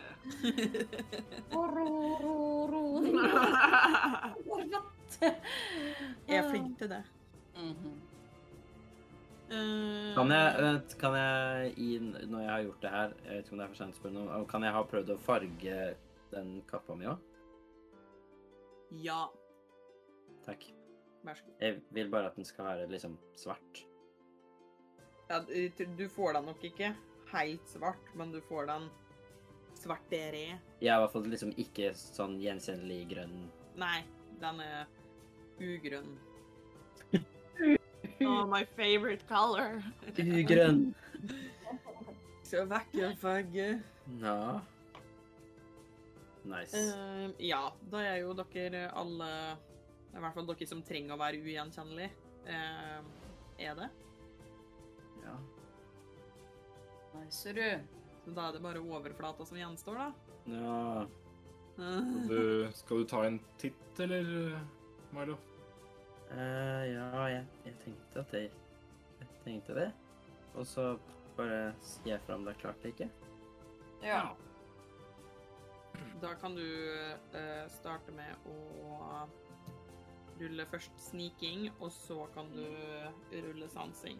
Forfatt. 4.43 5.17
Jeg 6.27 6.37
er 6.39 6.49
flink 6.49 6.77
til 6.79 6.89
det. 6.89 7.03
Mhm. 7.55 7.93
Eh, 9.53 10.13
Kan 10.15 10.31
jeg, 10.31 10.81
kan 10.99 11.13
jeg 11.13 11.73
i, 11.77 11.97
når 11.99 12.39
jeg 12.41 12.49
har 12.51 12.63
gjort 12.63 12.81
det 12.81 12.89
her, 12.89 13.11
jeg 13.25 13.35
vet 13.35 13.43
ikke 13.43 13.53
om 13.53 13.59
det 13.59 13.65
er 13.65 13.73
for 13.73 13.77
sent 13.81 13.93
å 13.93 13.99
spørre 13.99 14.13
noe, 14.15 14.45
kan 14.49 14.63
jeg 14.65 14.73
ha 14.73 14.81
prøvd 14.89 15.11
å 15.13 15.17
farge 15.21 15.75
den 16.31 16.53
kappa 16.69 16.95
mi 16.97 17.05
òg? 17.11 17.17
Ja, 19.03 19.25
Takk. 20.45 20.63
Vær 21.23 21.39
så 21.39 21.47
god. 21.47 21.55
Jeg 21.65 21.81
vil 21.97 22.11
bare 22.13 22.31
at 22.31 22.37
den 22.39 22.47
skal 22.47 22.69
være 22.69 22.89
liksom 22.91 23.17
svart. 23.39 23.85
Ja, 25.29 25.39
du 25.97 26.05
får 26.11 26.35
den 26.37 26.49
nok 26.51 26.63
ikke 26.67 26.91
helt 27.33 27.69
svart, 27.69 28.11
men 28.15 28.33
du 28.33 28.41
får 28.49 28.67
den 28.69 28.89
svartere. 29.79 30.59
Ja, 30.81 30.97
i 30.97 30.99
hvert 31.03 31.13
fall 31.15 31.29
liksom 31.31 31.53
ikke 31.59 31.93
sånn 31.97 32.37
gjenkjennelig 32.41 32.99
grønn. 33.15 33.39
Nei, 33.79 34.03
den 34.43 34.61
er 34.63 34.85
ugrønn. 35.61 36.13
Oh, 38.23 38.45
my 38.47 38.63
favorite 38.77 39.25
color. 39.27 39.81
Ugrønn. 40.15 40.93
Så 42.47 42.61
vakker 42.69 43.15
farge. 43.19 43.65
Ja. 44.21 44.61
Nice. 46.47 46.77
Uh, 46.77 47.31
ja, 47.43 47.65
da 47.91 48.03
er 48.03 48.21
jo 48.21 48.35
dere 48.37 48.85
alle 48.99 49.29
I 50.13 50.21
hvert 50.21 50.35
fall 50.35 50.47
dere 50.47 50.67
som 50.69 50.83
trenger 50.85 51.15
å 51.15 51.19
være 51.21 51.41
ugjenkjennelige. 51.41 52.11
eh, 52.45 52.99
er 53.63 53.75
det. 53.75 53.89
Ja. 55.23 55.35
Nice, 57.13 57.53
du. 57.53 57.79
Så 58.25 58.31
da 58.31 58.47
er 58.47 58.53
det 58.57 58.61
bare 58.63 58.81
overflata 58.81 59.45
som 59.45 59.57
gjenstår, 59.57 59.99
da. 59.99 60.13
ja. 60.53 61.05
Skal 61.73 62.27
Du, 62.29 62.71
skal 62.77 62.97
du 63.01 63.07
ta 63.09 63.23
en 63.25 63.39
titt, 63.57 63.99
eller, 63.99 64.59
Milo? 65.11 65.39
Uh, 66.29 66.83
ja, 66.85 67.23
jeg, 67.31 67.45
jeg 67.65 67.73
tenkte 67.83 68.21
at 68.21 68.33
jeg, 68.37 68.51
jeg 69.19 69.29
tenkte 69.43 69.75
det. 69.77 69.87
Og 70.53 70.67
så 70.69 70.91
bare 71.37 71.73
sier 71.81 72.13
jeg 72.13 72.21
fra 72.27 72.37
om 72.37 72.45
det 72.45 72.53
er 72.53 72.61
klart 72.61 72.77
eller 72.83 72.93
ikke. 72.93 73.09
Ja. 74.05 74.21
Da 76.21 76.33
kan 76.41 76.53
du 76.57 76.63
uh, 76.63 77.65
starte 77.73 78.13
med 78.13 78.45
å 78.49 79.25
rulle 80.41 80.65
først 80.65 80.91
sniking, 81.09 81.69
og 81.81 81.91
så 81.91 82.25
kan 82.33 82.49
du 82.55 82.65
rulle 83.47 83.69
sansing. 83.69 84.19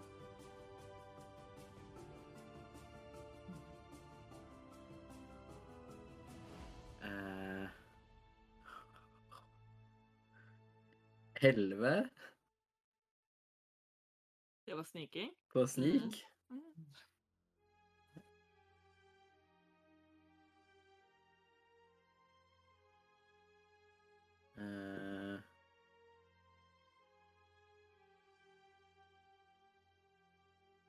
Eh, 7.03 7.68
Elleve 11.41 12.10
Det 14.65 14.76
var 14.77 14.84
sniking. 14.84 15.31
på 15.53 15.65
snik. 15.68 16.23
Eh, 24.57 25.02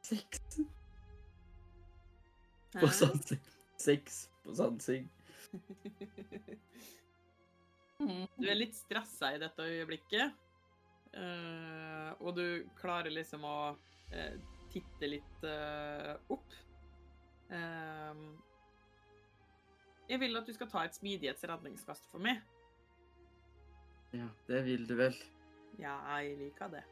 Seks 0.05 0.41
på 2.75 2.89
sansing. 2.93 3.41
Seks 3.81 4.17
på 4.45 4.55
sansing. 4.59 5.09
Mhm. 8.03 8.27
Du 8.37 8.49
er 8.51 8.57
litt 8.59 8.75
stressa 8.75 9.31
i 9.35 9.39
dette 9.39 9.63
øyeblikket. 9.63 10.33
eh, 11.15 12.11
og 12.21 12.35
du 12.37 12.67
klarer 12.81 13.11
liksom 13.15 13.45
å 13.47 13.77
eh, 14.11 14.35
titte 14.73 15.07
litt 15.09 15.45
eh, 15.47 16.17
opp. 16.35 16.57
Jeg 20.09 20.19
vil 20.21 20.37
at 20.37 20.47
du 20.49 20.53
skal 20.57 20.69
ta 20.69 20.83
et 20.85 20.97
smidighetsredningskast 20.99 22.09
for 22.11 22.19
meg. 22.25 22.43
Ja, 24.13 24.27
det 24.49 24.65
vil 24.67 24.85
du 24.89 24.97
vel. 24.99 25.15
Ja, 25.79 25.95
jeg 26.19 26.35
liker 26.41 26.69
det. 26.75 26.83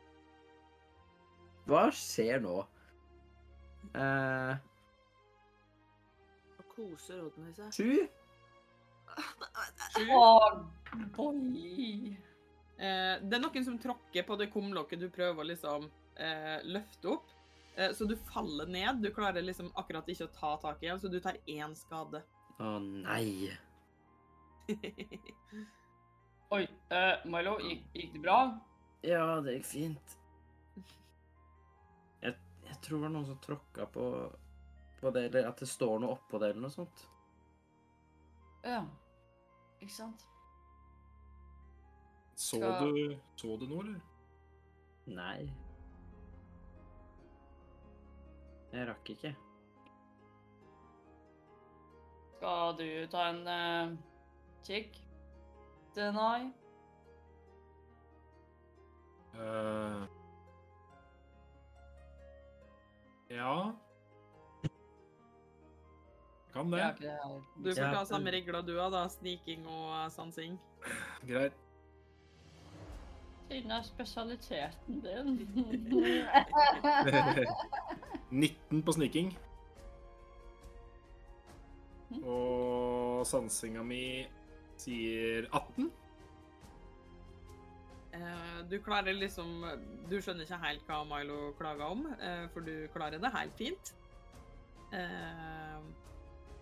Hva 1.66 1.88
skjer 1.94 2.40
nå? 2.44 2.62
Eh, 3.94 4.52
Og 6.58 6.68
koser 6.76 7.20
Rodney 7.22 7.52
seg. 7.56 7.72
sju? 7.76 8.08
Sju. 9.92 10.06
Oh, 10.16 10.62
boy. 11.16 12.16
Eh, 12.78 13.14
det 13.20 13.36
er 13.36 13.42
noen 13.42 13.64
som 13.66 13.76
tråkker 13.78 14.24
på 14.26 14.38
det 14.40 14.48
kumlokket 14.54 15.02
du 15.02 15.08
prøver 15.12 15.42
å 15.44 15.48
liksom 15.50 15.84
eh, 16.16 16.58
løfte 16.64 17.12
opp. 17.12 17.28
Eh, 17.76 17.92
så 17.96 18.06
du 18.08 18.16
faller 18.32 18.66
ned. 18.72 19.02
Du 19.04 19.10
klarer 19.14 19.44
liksom 19.44 19.68
akkurat 19.80 20.08
ikke 20.08 20.28
å 20.30 20.32
ta 20.38 20.54
tak 20.64 20.82
igjen, 20.82 21.00
så 21.00 21.10
du 21.12 21.20
tar 21.20 21.36
én 21.46 21.76
skade. 21.76 22.22
Å 22.62 22.78
nei. 22.78 23.50
Oi, 26.52 26.64
eh, 26.92 27.14
Milo, 27.28 27.56
gikk, 27.64 27.84
gikk 27.96 28.12
det 28.16 28.20
bra? 28.22 28.38
Ja, 29.02 29.40
det 29.44 29.56
gikk 29.58 29.66
fint. 29.70 30.18
Tror 32.82 32.98
det 32.98 33.02
var 33.02 33.12
noen 33.14 33.26
som 33.26 33.38
tråkka 33.38 33.86
på, 33.94 34.04
på 35.00 35.10
det, 35.14 35.24
eller 35.28 35.48
at 35.48 35.60
det 35.62 35.68
står 35.70 36.00
noe 36.02 36.16
oppå 36.16 36.40
det, 36.42 36.50
eller 36.50 36.64
noe 36.64 36.74
sånt. 36.74 37.04
Ja. 38.66 38.82
Ikke 39.80 39.94
sant? 39.94 40.26
Så 42.34 42.58
Skal- 42.58 42.94
du, 42.94 43.18
så 43.36 43.56
du 43.60 43.66
noe, 43.70 43.84
eller? 43.84 44.00
Nei. 45.06 45.52
Jeg 48.72 48.88
rakk 48.88 49.10
ikke. 49.14 49.34
Skal 52.36 52.74
du 52.78 52.88
ta 53.12 53.28
en 53.30 53.42
uh, 53.46 53.96
kikk? 54.66 54.96
Deny? 55.94 56.48
Eh, 59.34 60.06
ja 63.32 63.72
Kan 66.52 66.70
det. 66.70 66.78
Jeg 66.78 66.86
har 66.86 66.96
det. 67.00 67.64
Du 67.64 67.70
får 67.74 67.94
ta 67.94 68.04
samme 68.04 68.32
regler 68.34 68.62
du 68.62 68.74
har, 68.76 68.90
da. 68.92 69.06
Sniking 69.08 69.64
og 69.66 69.86
eh, 69.96 70.08
sansing. 70.12 70.58
Greit. 71.24 71.54
Siden 73.48 73.70
er 73.72 73.82
spesialiteten 73.86 75.00
din. 75.00 75.32
19 78.42 78.82
på 78.84 78.92
sniking. 78.92 79.32
Og 82.20 83.24
sansinga 83.26 83.82
mi 83.84 84.04
sier 84.76 85.48
18. 85.48 85.88
Eh, 88.12 88.64
du 88.68 88.76
klarer 88.84 89.16
liksom 89.16 89.62
Du 90.10 90.18
skjønner 90.20 90.44
ikke 90.44 90.60
helt 90.66 90.84
hva 90.88 91.00
Milo 91.08 91.52
klager 91.56 91.94
om, 91.94 92.04
eh, 92.20 92.44
for 92.52 92.64
du 92.66 92.88
klarer 92.92 93.22
det 93.22 93.32
helt 93.32 93.56
fint. 93.56 93.92
Eh, 94.92 95.78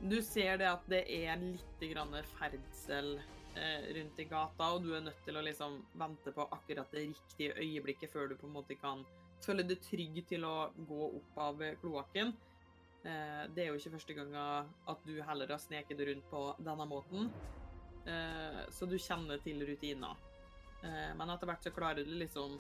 du 0.01 0.21
ser 0.23 0.61
det 0.63 0.69
at 0.71 0.87
det 0.89 1.03
er 1.11 1.37
litt 1.43 1.85
grann 1.93 2.15
ferdsel 2.39 3.19
rundt 3.51 4.21
i 4.23 4.25
gata, 4.31 4.67
og 4.73 4.85
du 4.85 4.93
er 4.95 5.03
nødt 5.03 5.19
til 5.27 5.35
å 5.37 5.43
liksom 5.43 5.81
vente 5.99 6.31
på 6.33 6.45
akkurat 6.55 6.93
det 6.95 7.09
riktige 7.09 7.57
øyeblikket 7.59 8.13
før 8.13 8.29
du 8.31 8.37
på 8.39 8.47
en 8.47 8.55
måte 8.55 8.77
kan 8.79 9.03
føle 9.43 9.65
deg 9.67 9.83
trygg 9.83 10.21
til 10.31 10.47
å 10.47 10.71
gå 10.87 11.09
opp 11.19 11.41
av 11.49 11.59
kloakken. 11.83 12.31
Det 13.03 13.65
er 13.65 13.73
jo 13.73 13.75
ikke 13.75 13.97
første 13.97 14.15
gangen 14.15 14.71
at 14.95 15.05
du 15.05 15.21
heller 15.21 15.51
har 15.51 15.59
sneket 15.59 15.99
rundt 15.99 16.31
på 16.31 16.45
denne 16.63 16.87
måten, 16.87 17.29
så 18.71 18.87
du 18.87 18.97
kjenner 18.97 19.43
til 19.43 19.67
rutiner. 19.67 20.30
Eh, 20.83 21.11
men 21.17 21.31
etter 21.31 21.51
hvert 21.51 21.65
så 21.67 21.73
klarer 21.75 22.07
du 22.07 22.15
liksom 22.17 22.57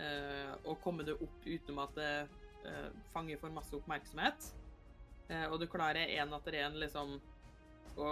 eh, 0.00 0.52
å 0.64 0.76
komme 0.82 1.04
deg 1.06 1.20
opp 1.22 1.44
utenom 1.44 1.82
at 1.84 1.96
det 1.98 2.12
eh, 2.68 2.88
fanger 3.12 3.40
for 3.40 3.54
masse 3.54 3.76
oppmerksomhet. 3.76 4.52
Og 5.48 5.54
du 5.56 5.64
klarer 5.70 6.10
en 6.18 6.34
etter 6.36 6.56
en 6.60 6.74
liksom 6.76 7.12
å 7.96 8.08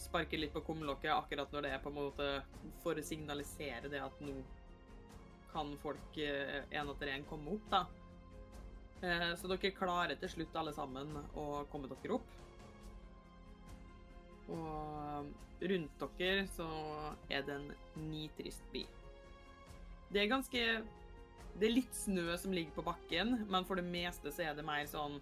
sparke 0.00 0.38
litt 0.38 0.54
på 0.54 0.62
kumlokket 0.64 1.10
akkurat 1.12 1.50
når 1.52 1.66
det 1.66 1.72
er 1.74 1.82
på 1.84 1.90
en 1.90 1.98
måte 1.98 2.28
for 2.80 2.96
å 2.96 3.04
signalisere 3.04 3.90
det 3.92 4.00
at 4.00 4.22
nå 4.24 4.38
kan 5.50 5.74
folk 5.82 6.16
en 6.16 6.92
etter 6.94 7.12
en 7.12 7.26
komme 7.28 7.58
opp, 7.58 7.66
da. 7.74 7.82
Så 9.36 9.50
dere 9.52 9.74
klarer 9.76 10.16
til 10.22 10.32
slutt 10.32 10.56
alle 10.56 10.72
sammen 10.72 11.12
å 11.36 11.66
komme 11.68 11.90
dere 11.92 12.16
opp. 12.16 12.32
Og 14.52 15.32
rundt 15.66 16.04
dere 16.18 16.46
så 16.52 16.66
er 17.32 17.46
det 17.46 17.56
en 17.56 17.70
nitrist 18.10 18.66
by. 18.72 18.84
Det 20.12 20.22
er 20.22 20.30
ganske 20.30 20.62
Det 21.56 21.66
er 21.66 21.72
litt 21.72 21.94
snø 21.96 22.36
som 22.36 22.52
ligger 22.52 22.74
på 22.76 22.84
bakken, 22.84 23.46
men 23.48 23.64
for 23.64 23.80
det 23.80 23.86
meste 23.88 24.28
så 24.28 24.44
er 24.44 24.58
det 24.58 24.64
mer 24.66 24.84
sånn 24.90 25.16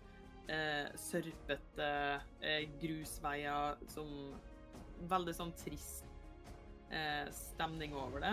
eh, 0.51 0.91
sørpete 0.99 1.91
eh, 2.43 2.65
grusveier 2.83 3.79
som 3.93 4.35
Veldig 5.11 5.33
sånn 5.37 5.51
trist 5.59 6.07
eh, 6.95 7.27
stemning 7.35 7.95
over 7.99 8.23
det. 8.23 8.33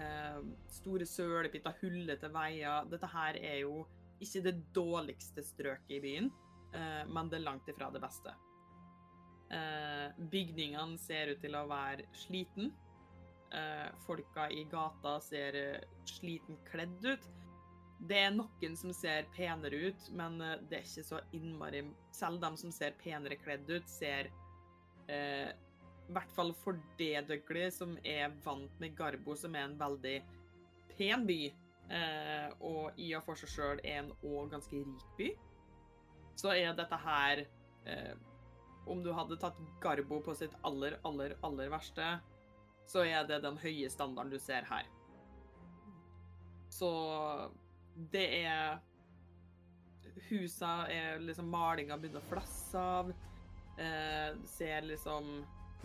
Eh, 0.00 0.38
store 0.72 1.06
sølepytter, 1.06 1.76
hullete 1.82 2.30
veier. 2.32 2.88
Dette 2.90 3.10
her 3.12 3.36
er 3.36 3.58
jo 3.62 3.84
ikke 4.20 4.42
det 4.48 4.54
dårligste 4.76 5.44
strøket 5.44 5.96
i 5.96 6.00
byen, 6.02 6.30
eh, 6.72 7.02
men 7.08 7.30
det 7.30 7.40
er 7.40 7.46
langt 7.46 7.68
ifra 7.70 7.90
det 7.92 8.02
beste. 8.02 8.32
Eh, 9.50 10.10
bygningene 10.30 10.98
ser 10.98 11.32
ut 11.32 11.40
til 11.42 11.56
å 11.58 11.66
være 11.70 12.06
sliten. 12.14 12.70
Eh, 13.50 13.88
folka 14.06 14.46
i 14.54 14.62
gata 14.70 15.16
ser 15.26 15.56
eh, 15.58 15.86
sliten 16.06 16.58
kledd 16.68 17.02
ut. 17.02 17.24
Det 18.06 18.20
er 18.28 18.30
noen 18.32 18.76
som 18.78 18.92
ser 18.96 19.26
penere 19.34 19.90
ut, 19.90 20.06
men 20.16 20.38
det 20.40 20.78
er 20.78 20.86
ikke 20.86 21.02
så 21.04 21.18
innmari 21.36 21.82
Selv 22.16 22.40
de 22.40 22.48
som 22.56 22.70
ser 22.72 22.94
penere 23.02 23.36
kledd 23.36 23.68
ut, 23.68 23.90
ser 23.90 24.30
eh, 25.10 25.50
I 25.50 26.14
hvert 26.14 26.32
fall 26.32 26.54
for 26.62 26.78
det 26.96 27.26
døglig 27.28 27.66
som 27.76 27.98
er 28.06 28.32
vant 28.46 28.80
med 28.80 28.96
Garbo, 28.96 29.36
som 29.36 29.58
er 29.58 29.66
en 29.66 29.76
veldig 29.82 30.16
pen 30.94 31.26
by, 31.28 31.42
eh, 31.90 32.48
og 32.60 32.96
i 32.96 33.12
og 33.18 33.26
for 33.26 33.42
seg 33.42 33.52
sjøl 33.52 33.84
en 33.84 34.10
òg 34.22 34.50
ganske 34.54 34.80
rik 34.80 35.14
by, 35.18 35.30
så 36.40 36.54
er 36.56 36.72
dette 36.78 36.98
her 37.04 37.44
eh, 37.84 38.14
Om 38.90 39.02
du 39.04 39.12
hadde 39.14 39.38
tatt 39.40 39.58
Garbo 39.82 40.20
på 40.24 40.34
sitt 40.34 40.54
aller, 40.66 40.98
aller, 41.06 41.36
aller 41.46 41.70
verste, 41.72 42.12
så 42.90 43.04
er 43.06 43.26
det 43.28 43.42
den 43.44 43.58
høye 43.62 43.90
standarden 43.92 44.32
du 44.34 44.38
ser 44.42 44.66
her. 44.66 44.88
Så 46.70 46.90
det 48.10 48.26
er 48.42 48.80
Husa 50.28 50.86
er 50.90 51.20
liksom 51.22 51.48
Malinga 51.50 51.98
begynner 51.98 52.22
å 52.22 52.30
flasse 52.30 52.80
av. 52.80 53.12
Eh, 53.80 54.36
ser 54.50 54.84
liksom 54.86 55.30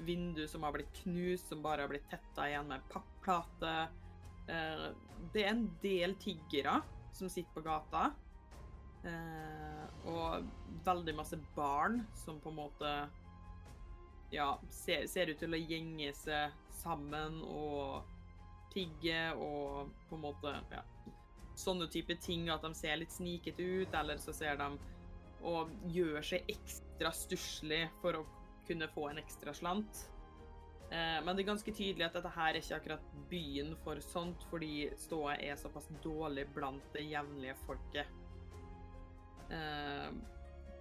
vindu 0.05 0.47
som 0.47 0.63
har 0.63 0.73
blitt 0.75 0.93
knust, 1.03 1.49
som 1.49 1.61
bare 1.63 1.85
har 1.85 1.91
blitt 1.91 2.09
tetta 2.11 2.49
igjen 2.49 2.67
med 2.67 2.83
pappplate. 2.91 3.75
Eh, 4.51 4.87
det 5.33 5.45
er 5.45 5.53
en 5.53 5.67
del 5.81 6.15
tiggere 6.21 6.79
som 7.15 7.29
sitter 7.31 7.53
på 7.55 7.65
gata. 7.65 8.09
Eh, 9.05 9.85
og 10.09 10.45
veldig 10.85 11.15
masse 11.17 11.37
barn 11.55 12.01
som 12.17 12.39
på 12.41 12.51
en 12.51 12.59
måte 12.59 12.91
ja, 14.33 14.51
ser, 14.73 15.05
ser 15.09 15.31
ut 15.31 15.39
til 15.41 15.53
å 15.53 15.61
gjenge 15.61 16.11
seg 16.17 16.53
sammen 16.81 17.39
og 17.45 18.11
tigge 18.73 19.19
og 19.39 19.93
på 20.09 20.17
en 20.17 20.25
måte 20.25 20.51
ja, 20.73 20.81
sånne 21.57 21.87
type 21.91 22.17
ting, 22.21 22.49
at 22.51 22.65
de 22.65 22.73
ser 22.77 22.99
litt 22.99 23.13
snikete 23.13 23.63
ut, 23.63 23.93
eller 23.95 24.19
så 24.21 24.33
ser 24.35 24.59
de 24.59 24.73
og 25.45 25.71
gjør 25.93 26.25
seg 26.25 26.49
ekstra 26.49 27.11
stusslig 27.13 27.83
for 28.01 28.17
å 28.17 28.25
kunne 28.65 28.89
få 28.89 29.09
en 29.11 29.21
ekstra 29.21 29.53
slant. 29.53 30.05
Eh, 30.89 31.19
men 31.21 31.31
det 31.33 31.43
er 31.43 31.51
ganske 31.51 31.73
tydelig 31.73 32.07
at 32.07 32.17
dette 32.17 32.33
her 32.33 32.53
er 32.53 32.61
ikke 32.61 32.79
akkurat 32.79 33.09
byen 33.29 33.73
for 33.83 34.01
sånt, 34.05 34.45
fordi 34.49 34.89
ståa 35.01 35.37
er 35.37 35.57
såpass 35.61 35.87
dårlig 36.03 36.47
blant 36.55 36.85
det 36.95 37.05
jevnlige 37.05 37.57
folket. 37.65 38.24
Eh, 39.53 40.09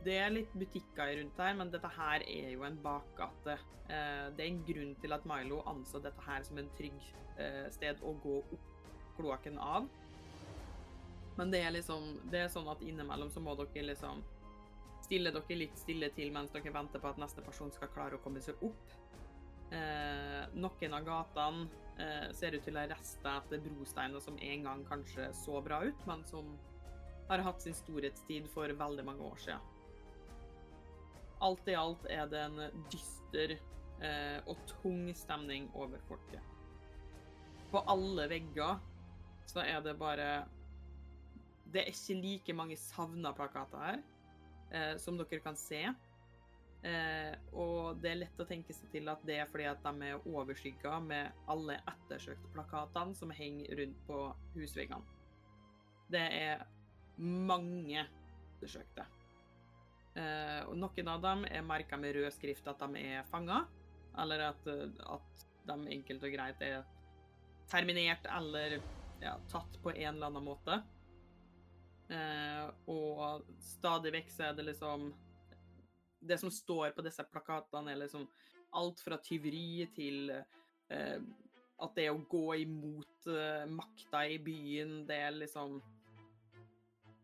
det 0.04 0.16
er 0.20 0.32
litt 0.32 0.52
butikker 0.52 1.14
rundt 1.18 1.40
her, 1.40 1.54
men 1.56 1.72
dette 1.72 1.90
her 1.96 2.24
er 2.28 2.50
jo 2.52 2.64
en 2.66 2.76
bakgate. 2.84 3.56
Eh, 3.88 4.26
det 4.36 4.44
er 4.44 4.50
en 4.50 4.64
grunn 4.68 4.94
til 5.00 5.16
at 5.16 5.26
Milo 5.28 5.62
anså 5.70 6.00
dette 6.04 6.24
her 6.26 6.44
som 6.44 6.60
en 6.60 6.70
trygg 6.78 6.98
eh, 7.40 7.66
sted 7.72 8.02
å 8.04 8.14
gå 8.24 8.40
opp 8.44 8.70
kloakken 9.16 9.58
av. 9.58 9.88
Men 11.34 11.50
det 11.50 11.64
er 11.66 11.72
liksom 11.74 12.04
Det 12.30 12.44
er 12.44 12.52
sånn 12.52 12.68
at 12.70 12.82
innimellom 12.82 13.30
så 13.32 13.42
må 13.42 13.56
dere 13.58 13.88
liksom 13.88 14.22
stille 15.04 15.32
dere 15.34 15.56
litt 15.58 15.78
stille 15.78 16.08
til 16.16 16.30
mens 16.32 16.52
dere 16.54 16.72
venter 16.72 17.02
på 17.02 17.10
at 17.10 17.18
neste 17.20 17.42
person 17.44 17.72
skal 17.74 17.90
klare 17.92 18.16
å 18.16 18.22
komme 18.24 18.40
seg 18.44 18.60
opp. 18.64 18.92
Eh, 19.74 20.44
noen 20.54 20.94
av 20.94 21.08
gatene 21.08 21.66
eh, 21.98 22.28
ser 22.36 22.56
ut 22.56 22.64
til 22.64 22.76
å 22.76 22.84
ha 22.84 22.90
rester 22.92 23.32
etter 23.32 23.64
brosteiner 23.64 24.22
som 24.22 24.38
en 24.38 24.68
gang 24.68 24.84
kanskje 24.88 25.30
så 25.36 25.60
bra 25.64 25.82
ut, 25.84 26.06
men 26.08 26.24
som 26.28 26.54
har 27.28 27.44
hatt 27.44 27.62
sin 27.62 27.76
storhetstid 27.76 28.48
for 28.52 28.68
veldig 28.68 29.04
mange 29.06 29.24
år 29.24 29.40
siden. 29.40 29.70
Alt 31.44 31.68
i 31.68 31.76
alt 31.76 32.06
er 32.12 32.26
det 32.30 32.40
en 32.40 32.84
dyster 32.92 33.56
eh, 33.56 34.38
og 34.48 34.60
tung 34.70 35.08
stemning 35.16 35.68
over 35.74 36.00
folket. 36.08 36.40
På 37.72 37.82
alle 37.90 38.28
vegger 38.30 38.78
så 39.50 39.64
er 39.64 39.80
det 39.84 39.96
bare 39.98 40.44
Det 41.74 41.82
er 41.82 41.90
ikke 41.90 42.20
like 42.22 42.54
mange 42.54 42.76
savna 42.78 43.32
plakater 43.34 43.80
her 43.82 44.02
eh, 44.70 44.96
som 44.98 45.18
dere 45.18 45.40
kan 45.42 45.56
se. 45.58 45.82
Eh, 46.84 47.32
og 47.56 47.96
det 48.02 48.10
er 48.10 48.20
lett 48.20 48.40
å 48.40 48.46
tenke 48.46 48.74
seg 48.76 48.90
til 48.92 49.08
at 49.08 49.22
det 49.26 49.38
er 49.40 49.48
fordi 49.50 49.66
at 49.70 49.82
de 49.82 50.10
er 50.10 50.26
overskygga 50.28 50.98
med 51.00 51.46
alle 51.50 51.78
ettersøkte 51.80 52.52
plakatene 52.52 53.16
som 53.16 53.32
henger 53.32 53.80
rundt 53.80 54.02
på 54.06 54.20
husveggene. 54.54 55.20
Det 56.12 56.20
er 56.20 56.66
mange 57.16 58.06
undersøkte. 58.64 59.06
Eh, 60.14 60.60
og 60.68 60.76
noen 60.78 61.10
av 61.10 61.22
dem 61.22 61.44
er 61.50 61.66
merka 61.66 61.98
med 61.98 62.14
rød 62.16 62.30
skrift 62.34 62.68
at 62.70 62.82
de 62.82 63.02
er 63.02 63.26
fanga, 63.28 63.64
eller 64.22 64.48
at, 64.50 64.66
eh, 64.70 64.90
at 65.10 65.46
de 65.66 65.78
enkelt 65.96 66.24
og 66.24 66.34
greit 66.34 66.62
er 66.62 66.84
terminert 67.70 68.26
eller 68.30 68.78
ja, 69.22 69.34
tatt 69.50 69.78
på 69.82 69.92
en 69.94 70.14
eller 70.14 70.28
annen 70.28 70.44
måte. 70.44 70.80
Eh, 72.12 72.66
og 72.92 73.46
stadig 73.64 74.12
vekk 74.18 74.32
så 74.32 74.50
er 74.50 74.58
det 74.58 74.66
liksom 74.66 75.06
Det 76.20 76.36
som 76.40 76.50
står 76.52 76.92
på 76.96 77.02
disse 77.04 77.24
plakatene, 77.28 77.92
er 77.92 77.98
liksom 78.00 78.22
alt 78.80 79.00
fra 79.04 79.18
tyveri 79.20 79.84
til 79.92 80.30
eh, 80.32 81.18
at 81.84 81.96
det 81.98 82.06
å 82.08 82.22
gå 82.30 82.46
imot 82.62 83.28
eh, 83.28 83.66
makta 83.68 84.22
i 84.32 84.38
byen, 84.40 85.02
det 85.08 85.18
er 85.20 85.36
liksom 85.36 85.82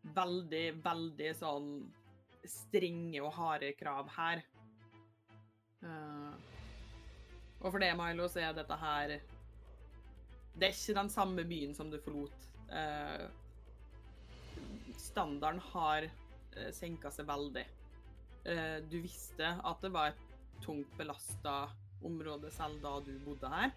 Veldig, 0.00 0.66
veldig 0.84 1.32
sånn 1.36 1.72
strenge 2.48 3.20
og 3.20 3.34
harde 3.36 3.72
krav 3.78 4.08
her. 4.14 4.42
Uh, 5.80 6.32
og 7.60 7.68
for 7.68 7.80
det, 7.82 7.92
Milo, 7.96 8.26
så 8.28 8.42
er 8.44 8.56
dette 8.56 8.76
her 8.76 9.14
Det 10.52 10.66
er 10.66 10.74
ikke 10.74 10.96
den 10.98 11.08
samme 11.12 11.44
byen 11.48 11.76
som 11.76 11.92
du 11.92 11.98
forlot. 12.04 12.48
Uh, 12.72 13.28
standarden 15.00 15.60
har 15.72 16.08
uh, 16.08 16.70
senka 16.76 17.12
seg 17.12 17.28
veldig. 17.28 17.66
Uh, 18.48 18.78
du 18.88 19.00
visste 19.04 19.54
at 19.56 19.84
det 19.84 19.92
var 19.92 20.12
et 20.12 20.26
tungt 20.64 20.92
belasta 21.00 21.70
område 22.04 22.50
selv 22.52 22.80
da 22.84 22.98
du 23.04 23.12
bodde 23.24 23.52
her. 23.52 23.72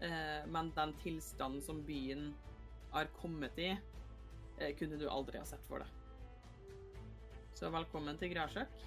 Eh, 0.00 0.46
men 0.48 0.72
den 0.76 0.92
tilstanden 1.02 1.62
som 1.62 1.82
byen 1.84 2.34
har 2.90 3.08
kommet 3.20 3.58
i, 3.58 3.76
eh, 4.60 4.76
kunne 4.78 4.98
du 5.00 5.08
aldri 5.08 5.40
ha 5.40 5.44
sett 5.48 5.66
for 5.68 5.82
deg. 5.82 5.88
Så 7.56 7.70
velkommen 7.72 8.18
til 8.20 8.32
Græsjøk. 8.34 8.86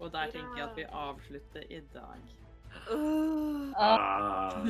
Og 0.00 0.12
der 0.12 0.30
tenker 0.32 0.56
jeg 0.56 0.68
at 0.68 0.76
vi 0.76 0.84
avslutter 1.02 1.66
i 1.68 1.80
dag. 1.92 2.20
Uh. 2.90 3.72
Ah, 3.76 4.64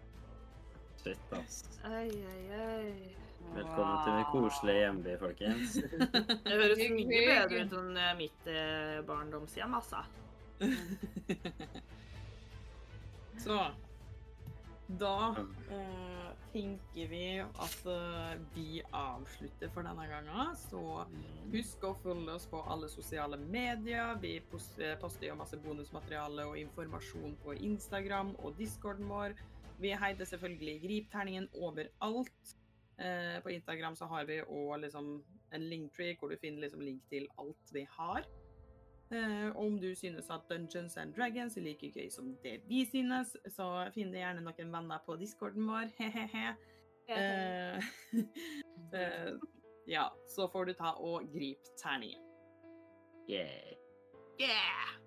shit, 1.02 1.32
ass. 1.32 1.80
Ai, 1.84 2.08
ai, 2.08 2.60
ai. 2.60 3.16
Velkommen 3.54 3.96
til 4.04 4.12
min 4.12 4.26
koselige 4.32 4.78
hjemby, 4.78 5.14
folkens. 5.18 5.76
Det 6.44 6.56
høres 6.56 6.82
mye 6.92 7.06
bedre 7.10 7.62
ut 7.64 7.76
enn 7.80 7.96
eh, 7.98 8.10
mitt 8.18 8.50
eh, 8.50 8.98
barndomshjem, 9.06 9.74
altså. 9.78 10.02
Så 13.40 13.58
da 15.00 15.14
eh, 15.72 16.19
tenker 16.52 17.08
vi 17.10 17.24
at 17.40 17.86
eh, 17.86 18.40
vi 18.54 18.82
avslutter 18.96 19.70
for 19.74 19.86
denne 19.86 20.06
gangen. 20.10 20.54
Så 20.58 20.82
husk 21.52 21.86
å 21.86 21.94
følge 22.02 22.36
oss 22.36 22.46
på 22.50 22.62
alle 22.70 22.90
sosiale 22.92 23.38
medier. 23.40 24.16
Vi 24.22 24.36
eh, 24.38 24.96
poster 25.00 25.28
jo 25.28 25.38
masse 25.38 25.58
bonusmateriale 25.62 26.48
og 26.50 26.58
informasjon 26.60 27.36
på 27.44 27.56
Instagram 27.70 28.34
og 28.40 28.58
discorden 28.58 29.10
vår. 29.10 29.36
Vi 29.80 29.94
heter 29.96 30.28
selvfølgelig 30.28 30.80
Gripterningen 30.84 31.48
overalt. 31.56 32.56
Eh, 33.00 33.38
på 33.42 33.54
Instagram 33.54 33.96
så 33.96 34.10
har 34.10 34.26
vi 34.28 34.42
òg 34.44 34.82
liksom 34.82 35.14
en 35.50 35.70
linktree 35.70 36.18
hvor 36.20 36.30
du 36.30 36.38
finner 36.38 36.66
liksom 36.66 36.84
link 36.84 37.06
til 37.10 37.30
alt 37.40 37.74
vi 37.74 37.86
har. 37.96 38.26
Eh, 39.10 39.56
om 39.56 39.80
du 39.80 39.94
synes 39.94 40.30
at 40.30 40.40
Dungeons 40.50 40.96
and 40.96 41.14
Dragons 41.14 41.56
er 41.56 41.60
like 41.60 41.90
gøy 41.90 42.10
som 42.10 42.36
det 42.44 42.60
vi 42.68 42.84
synes, 42.86 43.34
så 43.50 43.66
finn 43.94 44.12
deg 44.14 44.22
gjerne 44.22 44.44
noen 44.46 44.70
venner 44.70 45.02
på 45.06 45.16
discorden 45.18 45.66
vår. 45.66 45.90
He-he-he. 45.98 46.52
Eh, 47.10 47.90
eh, 49.00 49.32
ja, 49.90 50.06
så 50.30 50.46
får 50.52 50.70
du 50.70 50.74
ta 50.78 50.94
og 51.02 51.26
gripe 51.34 51.74
terningen. 51.80 52.22
Yeah. 53.30 53.74
Yeah! 54.40 54.99